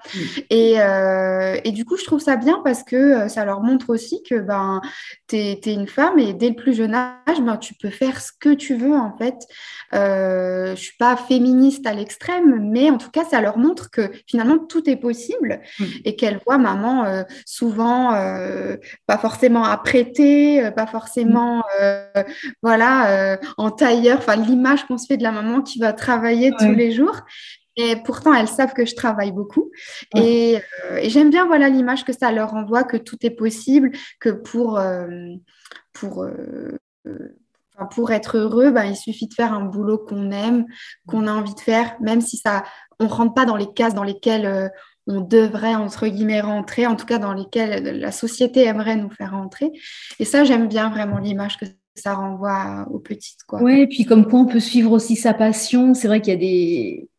Euh, 0.51 1.57
et, 1.63 1.71
du 1.71 1.85
coup, 1.85 1.97
je 1.97 2.05
trouve 2.05 2.19
ça 2.19 2.35
bien 2.35 2.61
parce 2.63 2.83
que 2.83 3.27
ça 3.27 3.45
leur 3.45 3.61
montre 3.61 3.89
aussi 3.89 4.21
que 4.23 4.35
ben, 4.35 4.81
tu 5.27 5.37
es, 5.37 5.59
une 5.65 5.87
femme 5.87 6.19
et 6.19 6.33
dès 6.33 6.49
le 6.49 6.55
plus 6.55 6.75
jeune 6.75 6.93
âge, 6.93 7.41
ben, 7.41 7.57
tu 7.57 7.73
peux 7.73 7.89
faire 7.89 8.21
ce 8.21 8.31
que 8.39 8.53
tu 8.53 8.75
veux, 8.75 8.95
en 8.95 9.15
fait. 9.17 9.35
je 9.91 10.71
ne 10.71 10.75
suis 10.75 10.97
pas 10.97 11.15
féministe 11.15 11.85
à 11.87 11.93
l'extrême, 11.93 12.69
mais 12.71 12.89
en 12.89 12.97
tout 12.97 13.11
cas, 13.11 13.25
ça 13.25 13.41
leur 13.41 13.57
montre 13.57 13.89
que 13.89 14.11
finalement, 14.27 14.57
tout 14.57 14.89
est 14.89 14.95
possible 14.95 15.61
et 16.05 16.15
qu'elles 16.15 16.39
voient 16.45 16.57
maman 16.57 17.23
souvent 17.45 18.11
pas 19.05 19.17
forcément 19.17 19.63
apprêtée, 19.63 20.71
pas 20.75 20.87
forcément 20.87 21.63
voilà, 22.61 23.33
euh, 23.33 23.37
en 23.57 23.71
tailleur, 23.71 24.17
enfin 24.17 24.35
l'image 24.35 24.85
qu'on 24.85 24.97
se 24.97 25.07
fait 25.07 25.17
de 25.17 25.23
la 25.23 25.31
maman 25.31 25.61
qui 25.61 25.79
va 25.79 25.93
travailler 25.93 26.51
tous 26.59 26.71
les 26.71 26.91
jours. 26.91 27.21
Et 27.79 27.95
pourtant, 27.95 28.33
elles 28.33 28.47
savent 28.47 28.73
que 28.73 28.85
je 28.85 28.95
travaille 28.95 29.31
beaucoup. 29.31 29.71
Euh, 30.15 30.59
et, 30.97 31.09
j'aime 31.09 31.29
bien 31.29 31.45
voilà 31.45 31.69
l'image 31.69 32.05
que 32.05 32.13
ça 32.13 32.31
leur 32.31 32.55
envoie, 32.55 32.83
que 32.83 32.97
tout 32.97 33.17
est 33.21 33.31
possible, 33.31 33.91
que 34.19 34.29
pour, 34.29 34.79
euh, 34.79 35.07
pour, 35.93 36.25
pour 37.91 38.11
être 38.11 38.37
heureux, 38.37 38.71
ben, 38.71 38.85
il 38.85 38.95
suffit 38.95 39.27
de 39.27 39.33
faire 39.35 39.53
un 39.53 39.65
boulot 39.65 39.99
qu'on 39.99 40.31
aime, 40.31 40.65
qu'on 41.07 41.27
a 41.27 41.31
envie 41.31 41.53
de 41.53 41.59
faire, 41.59 41.95
même 42.01 42.21
si 42.21 42.37
ça, 42.37 42.63
on 42.99 43.05
ne 43.05 43.09
rentre 43.09 43.35
pas 43.35 43.45
dans 43.45 43.57
les 43.57 43.71
cases 43.71 43.93
dans 43.93 44.03
lesquelles 44.03 44.71
on 45.07 45.21
devrait, 45.21 45.75
entre 45.75 46.07
guillemets, 46.07 46.41
rentrer, 46.41 46.85
en 46.85 46.95
tout 46.95 47.05
cas 47.05 47.17
dans 47.17 47.33
lesquelles 47.33 47.99
la 47.99 48.11
société 48.11 48.65
aimerait 48.65 48.97
nous 48.97 49.09
faire 49.09 49.31
rentrer. 49.31 49.71
Et 50.19 50.25
ça, 50.25 50.43
j'aime 50.43 50.67
bien 50.67 50.89
vraiment 50.89 51.19
l'image 51.19 51.57
que 51.57 51.65
ça 51.99 52.13
renvoie 52.13 52.87
aux 52.91 52.99
petites. 52.99 53.43
Quoi. 53.47 53.61
Oui, 53.61 53.81
et 53.81 53.87
puis 53.87 54.05
comme 54.05 54.27
quoi 54.27 54.39
on 54.39 54.45
peut 54.45 54.59
suivre 54.59 54.91
aussi 54.91 55.15
sa 55.15 55.33
passion. 55.33 55.93
C'est 55.93 56.07
vrai 56.07 56.21
qu'il 56.21 56.33
y 56.33 56.37
a 56.37 56.39
des. 56.39 57.09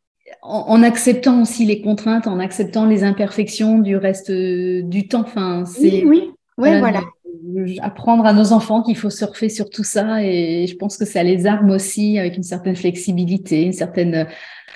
En, 0.43 0.83
acceptant 0.83 1.43
aussi 1.43 1.65
les 1.65 1.81
contraintes, 1.81 2.27
en 2.27 2.39
acceptant 2.39 2.85
les 2.85 3.03
imperfections 3.03 3.79
du 3.79 3.97
reste 3.97 4.31
du 4.31 5.09
temps. 5.09 5.23
Enfin, 5.23 5.65
c'est. 5.65 6.05
Oui, 6.05 6.31
oui, 6.59 6.79
voilà. 6.79 7.03
Apprendre 7.81 8.27
à 8.27 8.33
nos 8.33 8.53
enfants 8.53 8.83
qu'il 8.83 8.97
faut 8.97 9.11
surfer 9.11 9.49
sur 9.49 9.71
tout 9.71 9.85
ça 9.85 10.23
et 10.23 10.67
je 10.67 10.77
pense 10.77 10.97
que 10.97 11.05
ça 11.05 11.23
les 11.23 11.47
arme 11.47 11.71
aussi 11.71 12.19
avec 12.19 12.37
une 12.37 12.43
certaine 12.43 12.77
flexibilité, 12.77 13.63
une 13.63 13.73
certaine 13.73 14.27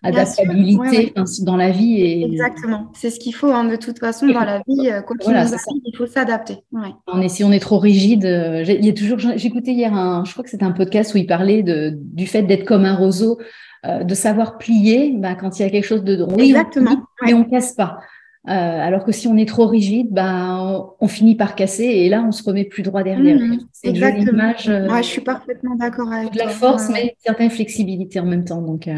adaptabilité 0.02 1.12
dans 1.42 1.56
la 1.56 1.70
vie. 1.70 2.00
Et... 2.00 2.24
Exactement, 2.24 2.90
c'est 2.94 3.10
ce 3.10 3.18
qu'il 3.18 3.34
faut 3.34 3.50
hein, 3.50 3.64
de 3.64 3.76
toute 3.76 3.98
façon 3.98 4.26
dans 4.26 4.44
la 4.44 4.62
vie. 4.66 4.90
Euh, 4.90 5.00
quoi 5.02 5.16
qu'il 5.16 5.32
il 5.32 5.96
faut 5.96 6.06
s'adapter. 6.06 6.58
On 7.06 7.28
si 7.28 7.44
on 7.44 7.52
est 7.52 7.60
trop 7.60 7.78
rigide, 7.78 8.24
euh, 8.24 8.64
il 8.66 8.84
y 8.84 8.88
a 8.88 8.92
toujours. 8.92 9.18
J'écoutais 9.18 9.72
hier 9.72 9.94
un, 9.94 10.24
je 10.24 10.32
crois 10.32 10.44
que 10.44 10.50
c'était 10.50 10.64
un 10.64 10.72
podcast 10.72 11.14
où 11.14 11.18
il 11.18 11.26
parlait 11.26 11.62
de, 11.62 11.92
du 11.94 12.26
fait 12.26 12.42
d'être 12.42 12.64
comme 12.64 12.84
un 12.84 12.96
roseau, 12.96 13.38
euh, 13.86 14.04
de 14.04 14.14
savoir 14.14 14.58
plier 14.58 15.14
bah, 15.16 15.34
quand 15.34 15.58
il 15.58 15.62
y 15.62 15.64
a 15.64 15.70
quelque 15.70 15.86
chose 15.86 16.04
de 16.04 16.16
drôle. 16.16 16.40
Exactement. 16.40 17.02
Mais 17.24 17.34
on 17.34 17.44
casse 17.44 17.74
pas. 17.74 17.98
Alors 18.44 19.04
que 19.04 19.12
si 19.12 19.28
on 19.28 19.36
est 19.36 19.48
trop 19.48 19.66
rigide, 19.66 20.08
bah, 20.10 20.94
on, 21.00 21.08
finit 21.08 21.36
par 21.36 21.54
casser 21.54 21.84
et 21.84 22.08
là, 22.08 22.24
on 22.26 22.32
se 22.32 22.42
remet 22.42 22.64
plus 22.64 22.82
droit 22.82 23.02
derrière. 23.02 23.38
Mmh, 23.38 23.58
c'est 23.72 23.88
exactement. 23.88 24.32
Image, 24.32 24.64
je 24.64 25.02
suis 25.02 25.20
parfaitement 25.20 25.76
d'accord 25.76 26.12
avec 26.12 26.32
de 26.32 26.38
la 26.38 26.48
force, 26.48 26.88
mais 26.88 27.02
une 27.02 27.10
certaine 27.18 27.50
flexibilité 27.50 28.18
en 28.20 28.26
même 28.26 28.44
temps. 28.44 28.60
Donc, 28.60 28.88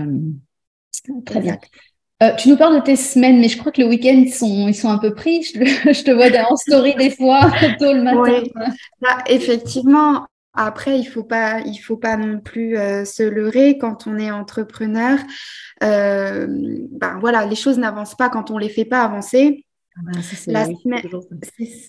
Très 1.26 1.40
bien. 1.40 1.58
Euh, 2.22 2.34
tu 2.36 2.48
nous 2.48 2.56
parles 2.56 2.76
de 2.76 2.82
tes 2.82 2.96
semaines, 2.96 3.40
mais 3.40 3.48
je 3.48 3.58
crois 3.58 3.72
que 3.72 3.82
le 3.82 3.88
week-end, 3.88 4.14
ils 4.14 4.32
sont, 4.32 4.68
ils 4.68 4.74
sont 4.74 4.88
un 4.88 4.98
peu 4.98 5.14
pris. 5.14 5.42
Je, 5.42 5.52
te 6.04 6.10
vois 6.10 6.26
en 6.50 6.56
story 6.56 6.94
des 6.94 7.10
fois, 7.10 7.50
tôt 7.78 7.92
le 7.92 8.02
matin. 8.02 8.42
Bah, 9.00 9.18
effectivement, 9.28 10.26
après, 10.54 10.98
il 10.98 11.04
ne 11.04 11.10
faut, 11.10 11.24
pas, 11.24 11.60
il 11.60 11.76
faut 11.76 11.96
pas 11.96 12.16
non 12.16 12.40
plus 12.40 12.76
euh, 12.76 13.04
se 13.04 13.22
leurrer 13.22 13.78
quand 13.78 14.06
on 14.06 14.18
est 14.18 14.30
entrepreneur. 14.30 15.18
Euh, 15.82 16.46
ben, 16.92 17.18
voilà, 17.20 17.46
les 17.46 17.56
choses 17.56 17.78
n'avancent 17.78 18.16
pas 18.16 18.28
quand 18.28 18.50
on 18.50 18.56
ne 18.56 18.60
les 18.60 18.68
fait 18.68 18.84
pas 18.84 19.02
avancer. 19.02 19.64
Ah 19.96 20.18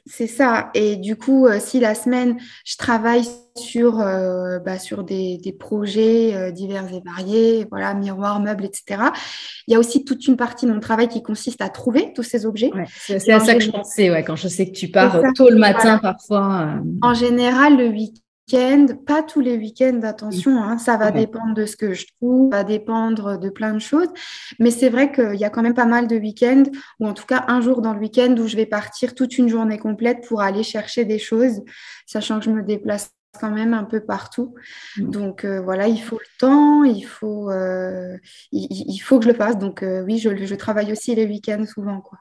c'est 0.06 0.28
ça. 0.28 0.70
Et 0.76 0.96
du 0.96 1.16
coup, 1.16 1.48
euh, 1.48 1.58
si 1.60 1.80
la 1.80 1.96
semaine, 1.96 2.38
je 2.64 2.78
travaille 2.78 3.24
sur, 3.56 4.00
euh, 4.00 4.60
bah, 4.60 4.78
sur 4.78 5.04
des, 5.04 5.40
projets 5.60 6.36
euh, 6.36 6.52
divers 6.52 6.86
et 6.94 7.02
variés, 7.04 7.66
voilà, 7.72 7.96
miroirs, 7.96 8.40
meubles, 8.40 8.66
etc., 8.66 9.06
il 9.68 9.74
y 9.74 9.76
a 9.76 9.80
aussi 9.80 10.06
toute 10.06 10.28
une 10.28 10.38
partie 10.38 10.68
de 10.68 10.72
mon 10.72 10.80
travail 10.80 11.08
qui 11.08 11.24
consiste 11.24 11.62
à 11.62 11.70
trouver 11.70 12.14
tous 12.14 12.22
ces 12.22 12.46
objets. 12.46 12.70
c'est 12.98 13.32
à 13.32 13.40
ça 13.40 13.56
que 13.56 13.64
je 13.64 13.72
pensais, 13.72 14.12
ouais, 14.12 14.24
quand 14.24 14.36
je 14.36 14.50
sais 14.50 14.68
que 14.68 14.78
tu 14.78 14.90
pars 14.90 15.20
tôt 15.36 15.50
le 15.50 15.58
matin 15.58 15.98
parfois. 15.98 16.76
En 17.02 17.14
général, 17.16 17.78
le 17.78 17.88
week 17.88 18.25
pas 19.06 19.24
tous 19.24 19.42
les 19.42 19.58
week-ends, 19.58 20.02
attention, 20.04 20.62
hein, 20.62 20.78
ça 20.78 20.98
va 20.98 21.12
dépendre 21.12 21.54
de 21.54 21.66
ce 21.66 21.76
que 21.76 21.94
je 21.94 22.06
trouve, 22.16 22.52
ça 22.52 22.58
va 22.58 22.64
dépendre 22.64 23.40
de 23.40 23.50
plein 23.50 23.74
de 23.74 23.80
choses. 23.80 24.10
Mais 24.60 24.72
c'est 24.72 24.90
vrai 24.90 25.12
qu'il 25.12 25.36
y 25.36 25.46
a 25.46 25.50
quand 25.50 25.64
même 25.64 25.74
pas 25.74 25.86
mal 25.86 26.08
de 26.08 26.18
week-ends, 26.18 26.64
ou 27.00 27.08
en 27.08 27.14
tout 27.14 27.26
cas 27.26 27.46
un 27.48 27.62
jour 27.62 27.82
dans 27.82 27.94
le 27.94 28.00
week-end 28.00 28.36
où 28.38 28.48
je 28.48 28.56
vais 28.56 28.66
partir 28.66 29.16
toute 29.16 29.38
une 29.38 29.50
journée 29.50 29.78
complète 29.78 30.28
pour 30.28 30.42
aller 30.42 30.64
chercher 30.64 31.06
des 31.06 31.20
choses, 31.20 31.62
sachant 32.06 32.40
que 32.40 32.46
je 32.46 32.52
me 32.52 32.64
déplace 32.64 33.12
quand 33.40 33.52
même 33.52 33.74
un 33.74 33.84
peu 33.84 34.00
partout. 34.00 34.56
Donc 34.98 35.46
euh, 35.46 35.62
voilà, 35.62 35.88
il 35.88 36.02
faut 36.02 36.20
le 36.20 36.40
temps, 36.40 36.84
il 36.84 37.04
faut, 37.04 37.50
euh, 37.52 38.18
il, 38.52 38.98
faut 39.00 39.20
que 39.20 39.26
je 39.26 39.30
le 39.30 39.36
fasse. 39.36 39.58
Donc 39.58 39.84
euh, 39.84 40.04
oui, 40.04 40.18
je, 40.20 40.46
je, 40.46 40.56
travaille 40.56 40.92
aussi 40.92 41.16
les 41.16 41.26
week-ends 41.26 41.66
souvent. 41.66 42.02
Quoi. 42.02 42.20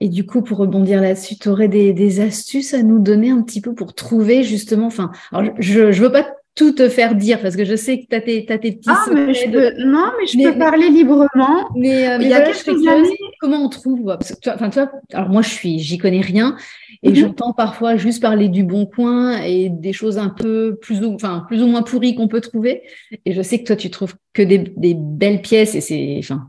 Et 0.00 0.08
du 0.08 0.24
coup, 0.24 0.42
pour 0.42 0.58
rebondir 0.58 1.00
là-dessus, 1.00 1.36
tu 1.36 1.48
aurais 1.48 1.68
des, 1.68 2.20
astuces 2.20 2.72
à 2.72 2.82
nous 2.82 2.98
donner 2.98 3.30
un 3.30 3.42
petit 3.42 3.60
peu 3.60 3.74
pour 3.74 3.94
trouver 3.94 4.42
justement, 4.42 4.86
enfin, 4.86 5.10
je 5.58 5.80
ne 5.80 5.92
veux 5.92 6.10
pas 6.10 6.26
tout 6.54 6.72
te 6.72 6.88
faire 6.88 7.14
dire 7.14 7.40
parce 7.40 7.54
que 7.54 7.64
je 7.64 7.76
sais 7.76 8.00
que 8.00 8.06
tu 8.08 8.16
as 8.16 8.20
tes, 8.20 8.72
petits 8.72 8.88
ah, 8.88 9.06
mais 9.14 9.34
je 9.34 9.50
peux, 9.50 9.72
Non, 9.84 10.10
mais 10.18 10.26
je 10.26 10.42
peux 10.42 10.58
parler 10.58 10.88
librement. 10.88 11.68
Mais, 11.76 12.08
euh, 12.08 12.18
il 12.20 12.28
y 12.28 12.34
a 12.34 12.40
quelques 12.40 12.86
années... 12.86 13.16
Comment 13.40 13.64
on 13.64 13.68
trouve 13.68 14.16
enfin, 14.46 14.68
toi, 14.70 14.90
Alors 15.12 15.28
moi, 15.28 15.42
je 15.42 15.48
suis, 15.48 15.78
j'y 15.78 15.96
connais 15.96 16.20
rien 16.20 16.56
et 17.02 17.10
mhm. 17.10 17.14
j'entends 17.14 17.52
parfois 17.52 17.96
juste 17.96 18.20
parler 18.20 18.48
du 18.48 18.64
bon 18.64 18.84
coin 18.84 19.40
et 19.42 19.70
des 19.70 19.92
choses 19.92 20.18
un 20.18 20.28
peu 20.28 20.76
plus 20.80 21.02
ou, 21.02 21.14
enfin, 21.14 21.44
plus 21.48 21.62
ou 21.62 21.66
moins 21.66 21.82
pourries 21.82 22.14
qu'on 22.14 22.28
peut 22.28 22.42
trouver. 22.42 22.82
Et 23.24 23.32
je 23.32 23.40
sais 23.42 23.60
que 23.60 23.64
toi, 23.64 23.76
tu 23.76 23.90
trouves 23.90 24.14
que 24.32 24.42
des, 24.42 24.58
des 24.58 24.94
belles 24.94 25.40
pièces 25.40 25.74
et 25.74 25.80
c'est, 25.80 26.16
enfin, 26.18 26.48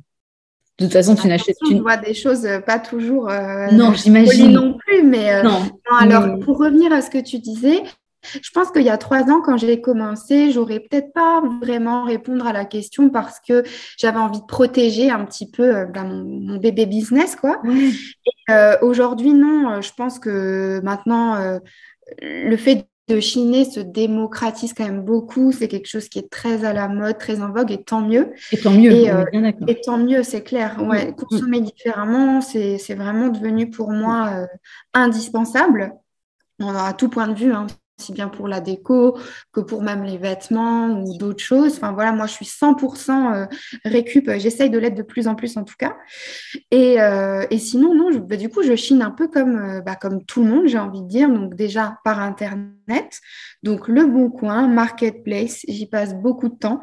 de 0.81 0.87
toute 0.87 0.93
façon, 0.93 1.15
tu 1.15 1.27
n'achètes. 1.27 1.57
Tu 1.67 1.75
vois 1.75 1.97
des 1.97 2.15
choses 2.15 2.43
euh, 2.45 2.59
pas 2.59 2.79
toujours. 2.79 3.29
Euh, 3.29 3.67
non, 3.71 3.93
j'imagine. 3.93 4.51
Non 4.51 4.73
plus, 4.73 5.03
mais. 5.03 5.35
Euh, 5.35 5.43
non. 5.43 5.61
alors, 5.99 6.39
pour 6.39 6.57
revenir 6.57 6.91
à 6.91 7.01
ce 7.01 7.11
que 7.11 7.19
tu 7.19 7.37
disais, 7.37 7.83
je 8.41 8.49
pense 8.51 8.71
qu'il 8.71 8.81
y 8.81 8.89
a 8.89 8.97
trois 8.97 9.29
ans, 9.29 9.41
quand 9.45 9.57
j'ai 9.57 9.79
commencé, 9.79 10.51
j'aurais 10.51 10.79
peut-être 10.79 11.13
pas 11.13 11.43
vraiment 11.61 12.05
répondre 12.05 12.47
à 12.47 12.53
la 12.53 12.65
question 12.65 13.09
parce 13.09 13.39
que 13.47 13.63
j'avais 13.97 14.17
envie 14.17 14.41
de 14.41 14.45
protéger 14.45 15.11
un 15.11 15.23
petit 15.23 15.49
peu 15.49 15.85
ben, 15.85 16.05
mon, 16.05 16.57
bébé 16.57 16.87
business, 16.87 17.35
quoi. 17.35 17.61
Aujourd'hui, 18.81 19.33
non. 19.33 19.81
Je 19.81 19.91
pense 19.95 20.17
que 20.17 20.81
maintenant, 20.83 21.59
le 22.21 22.57
fait 22.57 22.87
de 23.07 23.19
chiner 23.19 23.65
se 23.65 23.79
démocratise 23.79 24.73
quand 24.73 24.85
même 24.85 25.03
beaucoup. 25.03 25.51
C'est 25.51 25.67
quelque 25.67 25.87
chose 25.87 26.07
qui 26.07 26.19
est 26.19 26.29
très 26.29 26.63
à 26.63 26.73
la 26.73 26.87
mode, 26.87 27.17
très 27.17 27.41
en 27.41 27.51
vogue, 27.51 27.71
et 27.71 27.83
tant 27.83 28.01
mieux. 28.01 28.33
Et 28.51 28.57
tant 28.57 28.71
mieux, 28.71 28.91
et, 28.91 29.11
euh, 29.11 29.25
et 29.67 29.81
tant 29.81 29.97
mieux, 29.97 30.23
c'est 30.23 30.43
clair. 30.43 30.77
Ouais, 30.81 31.11
mm. 31.11 31.15
Consommer 31.15 31.61
différemment, 31.61 32.41
c'est 32.41 32.95
vraiment 32.95 33.29
devenu 33.29 33.69
pour 33.69 33.91
moi 33.91 34.31
euh, 34.33 34.47
indispensable, 34.93 35.93
à 36.59 36.93
tout 36.93 37.09
point 37.09 37.27
de 37.27 37.35
vue. 37.35 37.53
Hein 37.53 37.67
aussi 38.01 38.13
bien 38.13 38.29
pour 38.29 38.47
la 38.47 38.61
déco 38.61 39.17
que 39.53 39.59
pour 39.59 39.83
même 39.83 40.03
les 40.03 40.17
vêtements 40.17 40.87
ou 41.01 41.17
d'autres 41.17 41.43
choses. 41.43 41.73
Enfin 41.75 41.91
voilà, 41.91 42.11
moi 42.11 42.25
je 42.25 42.33
suis 42.33 42.45
100% 42.45 43.33
euh, 43.33 43.45
récup, 43.85 44.29
j'essaye 44.37 44.69
de 44.69 44.79
l'être 44.79 44.95
de 44.95 45.03
plus 45.03 45.27
en 45.27 45.35
plus 45.35 45.55
en 45.57 45.63
tout 45.63 45.75
cas. 45.77 45.95
Et, 46.71 46.99
euh, 46.99 47.45
et 47.51 47.59
sinon, 47.59 47.93
non, 47.93 48.09
bah, 48.19 48.37
du 48.37 48.49
coup, 48.49 48.63
je 48.63 48.75
chine 48.75 49.01
un 49.01 49.11
peu 49.11 49.27
comme, 49.27 49.55
euh, 49.57 49.81
bah, 49.81 49.95
comme 49.95 50.25
tout 50.25 50.43
le 50.43 50.49
monde, 50.49 50.67
j'ai 50.67 50.79
envie 50.79 51.01
de 51.01 51.07
dire, 51.07 51.29
donc 51.29 51.55
déjà 51.55 51.99
par 52.03 52.19
Internet. 52.19 53.19
Donc 53.63 53.87
le 53.87 54.05
bon 54.05 54.29
coin, 54.29 54.67
marketplace, 54.67 55.61
j'y 55.67 55.85
passe 55.85 56.15
beaucoup 56.15 56.49
de 56.49 56.55
temps. 56.55 56.81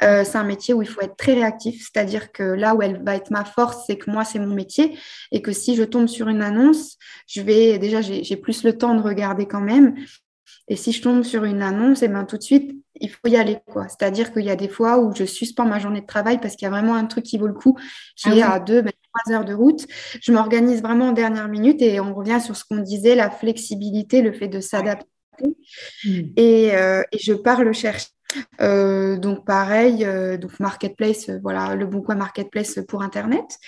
c'est 0.00 0.36
un 0.36 0.44
métier 0.44 0.72
où 0.72 0.80
il 0.80 0.88
faut 0.88 1.00
être 1.00 1.16
très 1.16 1.34
réactif, 1.34 1.82
c'est-à-dire 1.82 2.30
que 2.32 2.42
là 2.42 2.74
où 2.74 2.82
elle 2.82 3.02
va 3.02 3.16
être 3.16 3.30
ma 3.30 3.44
force, 3.44 3.84
c'est 3.86 3.96
que 3.96 4.10
moi, 4.10 4.24
c'est 4.24 4.38
mon 4.38 4.54
métier 4.54 4.96
et 5.32 5.42
que 5.42 5.52
si 5.52 5.74
je 5.74 5.82
tombe 5.82 6.06
sur 6.06 6.28
une 6.28 6.42
annonce, 6.42 6.96
je 7.26 7.42
vais 7.42 7.78
déjà, 7.78 8.00
j'ai 8.00 8.36
plus 8.36 8.62
le 8.62 8.78
temps 8.78 8.94
de 8.94 9.02
regarder 9.02 9.46
quand 9.46 9.60
même. 9.60 9.96
Et 10.70 10.76
si 10.76 10.92
je 10.92 11.02
tombe 11.02 11.24
sur 11.24 11.44
une 11.44 11.62
annonce, 11.62 12.02
et 12.02 12.06
eh 12.06 12.08
ben, 12.08 12.24
tout 12.24 12.38
de 12.38 12.42
suite, 12.42 12.72
il 12.94 13.10
faut 13.10 13.26
y 13.26 13.36
aller. 13.36 13.58
quoi. 13.66 13.88
C'est-à-dire 13.88 14.32
qu'il 14.32 14.44
y 14.44 14.50
a 14.50 14.56
des 14.56 14.68
fois 14.68 15.00
où 15.00 15.12
je 15.12 15.24
suspends 15.24 15.66
ma 15.66 15.80
journée 15.80 16.00
de 16.00 16.06
travail 16.06 16.38
parce 16.38 16.54
qu'il 16.54 16.64
y 16.64 16.68
a 16.68 16.70
vraiment 16.70 16.94
un 16.94 17.06
truc 17.06 17.24
qui 17.24 17.38
vaut 17.38 17.48
le 17.48 17.54
coup, 17.54 17.76
qui 18.14 18.28
ah 18.30 18.36
est 18.36 18.42
à 18.42 18.60
deux, 18.60 18.80
même 18.80 18.92
trois 19.12 19.34
heures 19.34 19.44
de 19.44 19.52
route. 19.52 19.84
Je 20.22 20.30
m'organise 20.30 20.80
vraiment 20.80 21.08
en 21.08 21.12
dernière 21.12 21.48
minute 21.48 21.82
et 21.82 21.98
on 21.98 22.14
revient 22.14 22.40
sur 22.40 22.54
ce 22.56 22.64
qu'on 22.64 22.78
disait, 22.78 23.16
la 23.16 23.30
flexibilité, 23.30 24.22
le 24.22 24.32
fait 24.32 24.46
de 24.46 24.60
s'adapter. 24.60 25.06
Et, 26.36 26.70
euh, 26.74 27.02
et, 27.10 27.18
je 27.18 27.32
pars 27.32 27.64
le 27.64 27.72
chercher. 27.72 28.06
Euh, 28.60 29.16
donc 29.16 29.44
pareil, 29.44 30.04
euh, 30.04 30.36
donc 30.36 30.58
marketplace, 30.60 31.28
euh, 31.28 31.38
voilà, 31.42 31.74
le 31.74 31.86
bon 31.86 32.02
coin 32.02 32.14
marketplace 32.14 32.78
pour 32.86 33.02
internet. 33.02 33.58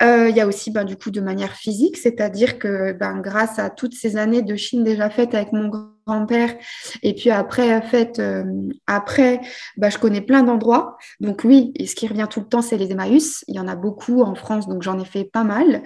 Il 0.00 0.34
y 0.34 0.40
a 0.40 0.46
aussi 0.46 0.70
ben, 0.70 0.84
du 0.84 0.96
coup 0.96 1.10
de 1.10 1.20
manière 1.20 1.52
physique, 1.52 1.96
c'est-à-dire 1.96 2.58
que 2.58 2.92
ben, 2.92 3.20
grâce 3.20 3.58
à 3.58 3.70
toutes 3.70 3.94
ces 3.94 4.16
années 4.16 4.42
de 4.42 4.56
Chine 4.56 4.84
déjà 4.84 5.10
faites 5.10 5.34
avec 5.34 5.52
mon 5.52 5.70
grand-père 6.06 6.54
et 7.02 7.14
puis 7.14 7.30
après 7.30 7.82
faites 7.82 8.22
après, 8.86 9.40
ben, 9.76 9.90
je 9.90 9.98
connais 9.98 10.20
plein 10.20 10.42
d'endroits. 10.42 10.96
Donc 11.20 11.42
oui, 11.44 11.72
et 11.76 11.86
ce 11.86 11.94
qui 11.94 12.06
revient 12.06 12.26
tout 12.30 12.40
le 12.40 12.46
temps, 12.46 12.62
c'est 12.62 12.76
les 12.76 12.92
Emmaüs. 12.92 13.44
Il 13.48 13.56
y 13.56 13.60
en 13.60 13.68
a 13.68 13.76
beaucoup 13.76 14.22
en 14.22 14.34
France, 14.34 14.68
donc 14.68 14.82
j'en 14.82 14.98
ai 14.98 15.04
fait 15.04 15.24
pas 15.24 15.44
mal. 15.44 15.82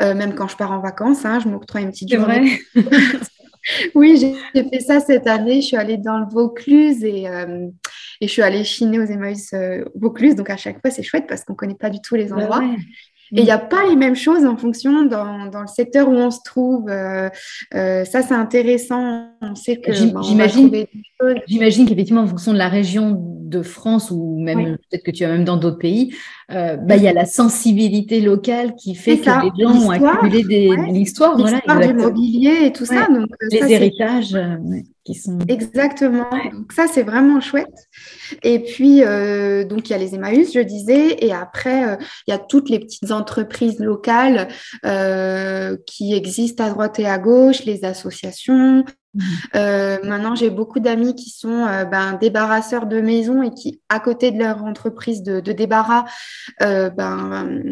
même 0.00 0.34
quand 0.34 0.48
je 0.48 0.56
pars 0.56 0.72
en 0.72 0.80
vacances, 0.80 1.24
hein, 1.24 1.38
je 1.40 1.48
m'octroie 1.48 1.80
une 1.80 1.90
petite 1.90 2.12
journée. 2.12 2.60
oui, 3.94 4.16
j'ai 4.54 4.68
fait 4.68 4.80
ça 4.80 5.00
cette 5.00 5.26
année. 5.26 5.60
Je 5.60 5.68
suis 5.68 5.76
allée 5.76 5.96
dans 5.96 6.18
le 6.18 6.26
Vaucluse 6.26 7.04
et, 7.04 7.28
euh, 7.28 7.68
et 8.20 8.26
je 8.28 8.32
suis 8.32 8.42
allée 8.42 8.64
chiner 8.64 8.98
aux 8.98 9.04
Emmaüs 9.04 9.52
euh, 9.54 9.84
Vaucluse. 9.94 10.34
Donc, 10.34 10.50
à 10.50 10.56
chaque 10.56 10.80
fois, 10.80 10.90
c'est 10.90 11.02
chouette 11.02 11.26
parce 11.28 11.44
qu'on 11.44 11.54
ne 11.54 11.58
connaît 11.58 11.74
pas 11.74 11.90
du 11.90 12.00
tout 12.00 12.14
les 12.14 12.26
bah 12.26 12.36
endroits. 12.36 12.64
Et 13.34 13.40
il 13.40 13.44
n'y 13.44 13.50
a 13.50 13.58
pas 13.58 13.86
les 13.88 13.96
mêmes 13.96 14.14
choses 14.14 14.46
en 14.46 14.56
fonction 14.56 15.04
dans, 15.04 15.46
dans 15.46 15.60
le 15.60 15.66
secteur 15.66 16.08
où 16.08 16.12
on 16.12 16.30
se 16.30 16.38
trouve. 16.44 16.88
Euh, 16.88 17.28
ça, 17.72 18.22
c'est 18.22 18.34
intéressant. 18.34 19.28
On 19.40 19.56
sait 19.56 19.80
que 19.80 19.90
ben, 19.90 20.22
j'imagine, 20.22 20.70
j'imagine 21.48 21.86
qu'effectivement, 21.86 22.22
en 22.22 22.28
fonction 22.28 22.52
de 22.52 22.58
la 22.58 22.68
région 22.68 23.16
de 23.18 23.62
France 23.62 24.10
ou 24.10 24.38
même 24.40 24.76
peut-être 24.90 25.04
que 25.04 25.10
tu 25.10 25.24
as 25.24 25.28
même 25.28 25.44
dans 25.44 25.56
d'autres 25.56 25.78
pays, 25.78 26.14
euh, 26.50 26.76
bah, 26.76 26.96
il 26.96 27.02
y 27.02 27.08
a 27.08 27.12
la 27.12 27.24
sensibilité 27.24 28.20
locale 28.20 28.74
qui 28.74 28.94
fait 28.94 29.18
que 29.18 29.56
les 29.56 29.64
gens 29.64 29.86
ont 29.86 29.90
accumulé 29.90 30.44
des, 30.44 30.70
l'histoire, 30.92 31.36
voilà, 31.36 31.60
du 31.86 31.94
mobilier 31.94 32.66
et 32.66 32.72
tout 32.72 32.84
ça. 32.84 33.06
Donc, 33.06 33.30
euh, 33.42 33.48
les 33.50 33.72
héritages 33.72 34.34
euh, 34.34 34.56
qui 35.04 35.14
sont. 35.14 35.38
Exactement. 35.48 36.30
Donc 36.52 36.72
ça, 36.72 36.86
c'est 36.92 37.02
vraiment 37.02 37.40
chouette. 37.40 37.66
Et 38.42 38.60
puis, 38.60 39.00
donc, 39.00 39.88
il 39.88 39.90
y 39.90 39.94
a 39.94 39.98
les 39.98 40.14
Emmaüs, 40.14 40.52
je 40.52 40.60
disais, 40.60 41.16
et 41.24 41.32
après, 41.32 41.98
il 42.26 42.30
y 42.30 42.34
a 42.34 42.38
toutes 42.38 42.70
les 42.70 42.78
petites 42.78 43.10
entreprises 43.10 43.78
locales 43.78 44.48
qui 45.86 46.14
existent 46.14 46.64
à 46.64 46.70
droite 46.70 46.98
et 46.98 47.06
à 47.06 47.18
gauche, 47.18 47.64
les 47.64 47.84
associations, 47.84 48.84
euh, 49.54 49.98
maintenant, 50.02 50.34
j'ai 50.34 50.50
beaucoup 50.50 50.80
d'amis 50.80 51.14
qui 51.14 51.30
sont 51.30 51.66
euh, 51.66 51.84
ben, 51.84 52.14
débarrasseurs 52.20 52.86
de 52.86 53.00
maisons 53.00 53.42
et 53.42 53.50
qui, 53.50 53.80
à 53.88 54.00
côté 54.00 54.30
de 54.30 54.38
leur 54.38 54.64
entreprise 54.64 55.22
de, 55.22 55.40
débarras, 55.40 56.04
euh, 56.62 56.90
ben, 56.90 57.62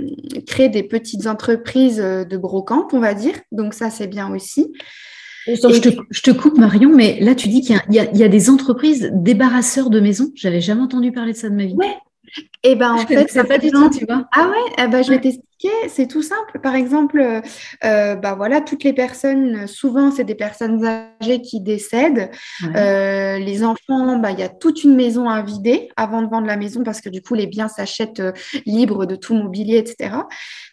créent 0.46 0.68
des 0.68 0.82
petites 0.82 1.26
entreprises 1.26 1.98
de 1.98 2.36
brocante, 2.36 2.94
on 2.94 3.00
va 3.00 3.14
dire. 3.14 3.34
Donc 3.50 3.74
ça, 3.74 3.90
c'est 3.90 4.06
bien 4.06 4.32
aussi. 4.32 4.72
Je, 5.46 6.20
te, 6.20 6.30
coupe, 6.30 6.58
Marion, 6.58 6.94
mais 6.94 7.18
là, 7.20 7.34
tu 7.34 7.48
dis 7.48 7.62
qu'il 7.62 7.76
y, 7.90 7.94
y, 7.94 8.22
a 8.24 8.28
des 8.28 8.50
entreprises 8.50 9.10
débarrasseurs 9.12 9.90
de 9.90 10.00
maisons. 10.00 10.30
J'avais 10.34 10.60
jamais 10.60 10.82
entendu 10.82 11.12
parler 11.12 11.32
de 11.32 11.36
ça 11.36 11.48
de 11.48 11.54
ma 11.54 11.64
vie. 11.64 11.74
Ouais. 11.74 11.96
Et 12.64 12.72
eh 12.72 12.76
ben 12.76 12.94
en 12.94 12.98
fait, 12.98 13.26
pas 13.46 13.58
du 13.58 13.70
tout, 13.70 13.90
tu 13.90 14.06
vois. 14.06 14.26
Ah 14.34 14.48
ouais, 14.48 14.72
eh 14.78 14.86
ben, 14.86 15.02
je 15.02 15.10
vais 15.10 15.20
t'expliquer. 15.20 15.70
C'est 15.88 16.08
tout 16.08 16.22
simple. 16.22 16.60
Par 16.60 16.74
exemple, 16.74 17.20
euh, 17.84 18.14
bah 18.16 18.34
voilà, 18.34 18.60
toutes 18.60 18.84
les 18.84 18.92
personnes, 18.92 19.66
souvent 19.66 20.10
c'est 20.10 20.24
des 20.24 20.34
personnes 20.34 20.84
âgées 20.84 21.40
qui 21.40 21.60
décèdent. 21.60 22.30
Euh, 22.74 23.38
les 23.38 23.62
enfants, 23.62 24.16
bah 24.18 24.30
il 24.32 24.40
y 24.40 24.42
a 24.42 24.48
toute 24.48 24.82
une 24.82 24.96
maison 24.96 25.28
à 25.28 25.42
vider 25.42 25.88
avant 25.96 26.22
de 26.22 26.28
vendre 26.28 26.46
la 26.46 26.56
maison 26.56 26.82
parce 26.82 27.00
que 27.00 27.08
du 27.08 27.22
coup 27.22 27.34
les 27.34 27.46
biens 27.46 27.68
s'achètent 27.68 28.20
euh, 28.20 28.32
libres 28.66 29.06
de 29.06 29.14
tout 29.14 29.34
mobilier, 29.34 29.76
etc. 29.76 30.16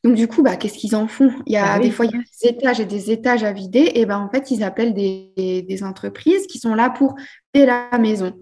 Donc 0.04 0.16
du 0.16 0.28
coup, 0.28 0.42
bah 0.42 0.56
qu'est-ce 0.56 0.78
qu'ils 0.78 0.96
en 0.96 1.08
font? 1.08 1.32
Il 1.46 1.54
y 1.54 1.58
a 1.58 1.74
ah 1.74 1.80
des 1.80 1.92
fois 1.92 2.06
il 2.06 2.12
y 2.12 2.16
a 2.16 2.20
des 2.20 2.50
étages 2.50 2.80
et 2.80 2.86
des 2.86 3.12
étages 3.12 3.44
à 3.44 3.52
vider. 3.52 3.92
Et 3.96 4.06
ben 4.06 4.18
en 4.18 4.30
fait 4.30 4.50
ils 4.50 4.64
appellent 4.64 4.94
des, 4.94 5.66
des 5.68 5.84
entreprises 5.84 6.48
qui 6.48 6.58
sont 6.58 6.74
là 6.74 6.90
pour 6.90 7.16
vider 7.54 7.68
la 7.68 7.98
maison. 8.00 8.34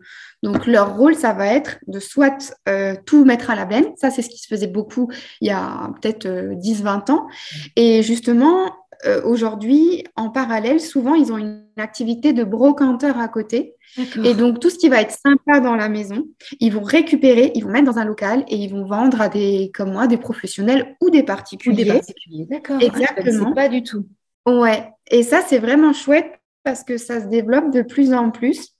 Donc, 0.43 0.67
leur 0.67 0.95
rôle, 0.97 1.15
ça 1.15 1.33
va 1.33 1.47
être 1.47 1.79
de 1.87 1.99
soit 1.99 2.55
euh, 2.69 2.95
tout 3.05 3.25
mettre 3.25 3.49
à 3.49 3.55
la 3.55 3.65
benne, 3.65 3.87
ça 3.95 4.11
c'est 4.11 4.21
ce 4.21 4.29
qui 4.29 4.37
se 4.37 4.47
faisait 4.47 4.67
beaucoup 4.67 5.09
il 5.41 5.47
y 5.47 5.51
a 5.51 5.91
peut-être 5.99 6.27
10-20 6.27 7.09
euh, 7.09 7.13
ans, 7.13 7.27
et 7.75 8.03
justement, 8.03 8.71
euh, 9.05 9.21
aujourd'hui, 9.23 10.03
en 10.15 10.29
parallèle, 10.29 10.79
souvent, 10.79 11.13
ils 11.13 11.31
ont 11.31 11.37
une 11.37 11.63
activité 11.77 12.33
de 12.33 12.43
brocanteur 12.43 13.19
à 13.19 13.27
côté. 13.27 13.75
Et 14.23 14.33
donc, 14.33 14.59
tout 14.59 14.69
ce 14.69 14.77
qui 14.77 14.89
va 14.89 15.01
être 15.01 15.11
sympa 15.11 15.59
dans 15.59 15.75
la 15.75 15.89
maison, 15.89 16.27
ils 16.59 16.71
vont 16.73 16.83
récupérer, 16.83 17.51
ils 17.55 17.63
vont 17.63 17.71
mettre 17.71 17.85
dans 17.85 17.99
un 17.99 18.05
local 18.05 18.43
et 18.47 18.55
ils 18.55 18.71
vont 18.71 18.85
vendre 18.85 19.21
à 19.21 19.29
des, 19.29 19.71
comme 19.73 19.93
moi, 19.93 20.07
des 20.07 20.17
professionnels 20.17 20.95
ou 21.01 21.09
des 21.09 21.23
particuliers. 21.23 21.83
des 21.83 21.93
particuliers, 21.93 22.47
d'accord. 22.49 22.81
Exactement. 22.81 23.53
pas 23.53 23.69
du 23.69 23.83
tout. 23.83 24.05
Ouais. 24.45 24.89
Et 25.09 25.23
ça, 25.23 25.41
c'est 25.45 25.59
vraiment 25.59 25.93
chouette 25.93 26.31
parce 26.63 26.83
que 26.83 26.97
ça 26.97 27.21
se 27.21 27.27
développe 27.27 27.71
de 27.71 27.81
plus 27.81 28.13
en 28.13 28.29
plus. 28.31 28.76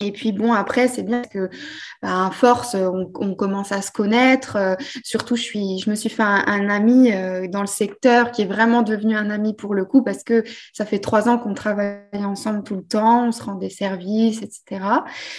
Et 0.00 0.12
puis 0.12 0.30
bon, 0.30 0.52
après, 0.52 0.86
c'est 0.86 1.02
bien 1.02 1.22
que 1.22 1.50
à 2.02 2.30
force, 2.30 2.76
on, 2.76 3.34
commence 3.34 3.72
à 3.72 3.82
se 3.82 3.90
connaître. 3.90 4.54
Euh, 4.54 4.74
surtout, 5.02 5.34
je, 5.34 5.42
suis, 5.42 5.80
je 5.80 5.90
me 5.90 5.96
suis 5.96 6.08
fait 6.08 6.22
un, 6.22 6.68
ami 6.68 7.12
euh, 7.12 7.48
dans 7.48 7.62
le 7.62 7.66
secteur 7.66 8.30
qui 8.30 8.42
est 8.42 8.46
vraiment 8.46 8.82
devenu 8.82 9.16
un 9.16 9.28
ami 9.28 9.54
pour 9.54 9.74
le 9.74 9.84
coup 9.84 10.02
parce 10.02 10.22
que 10.22 10.44
ça 10.72 10.84
fait 10.84 11.00
trois 11.00 11.28
ans 11.28 11.36
qu'on 11.36 11.52
travaille 11.52 11.98
ensemble 12.12 12.62
tout 12.62 12.76
le 12.76 12.84
temps, 12.84 13.26
on 13.26 13.32
se 13.32 13.42
rend 13.42 13.56
des 13.56 13.70
services, 13.70 14.40
etc. 14.40 14.84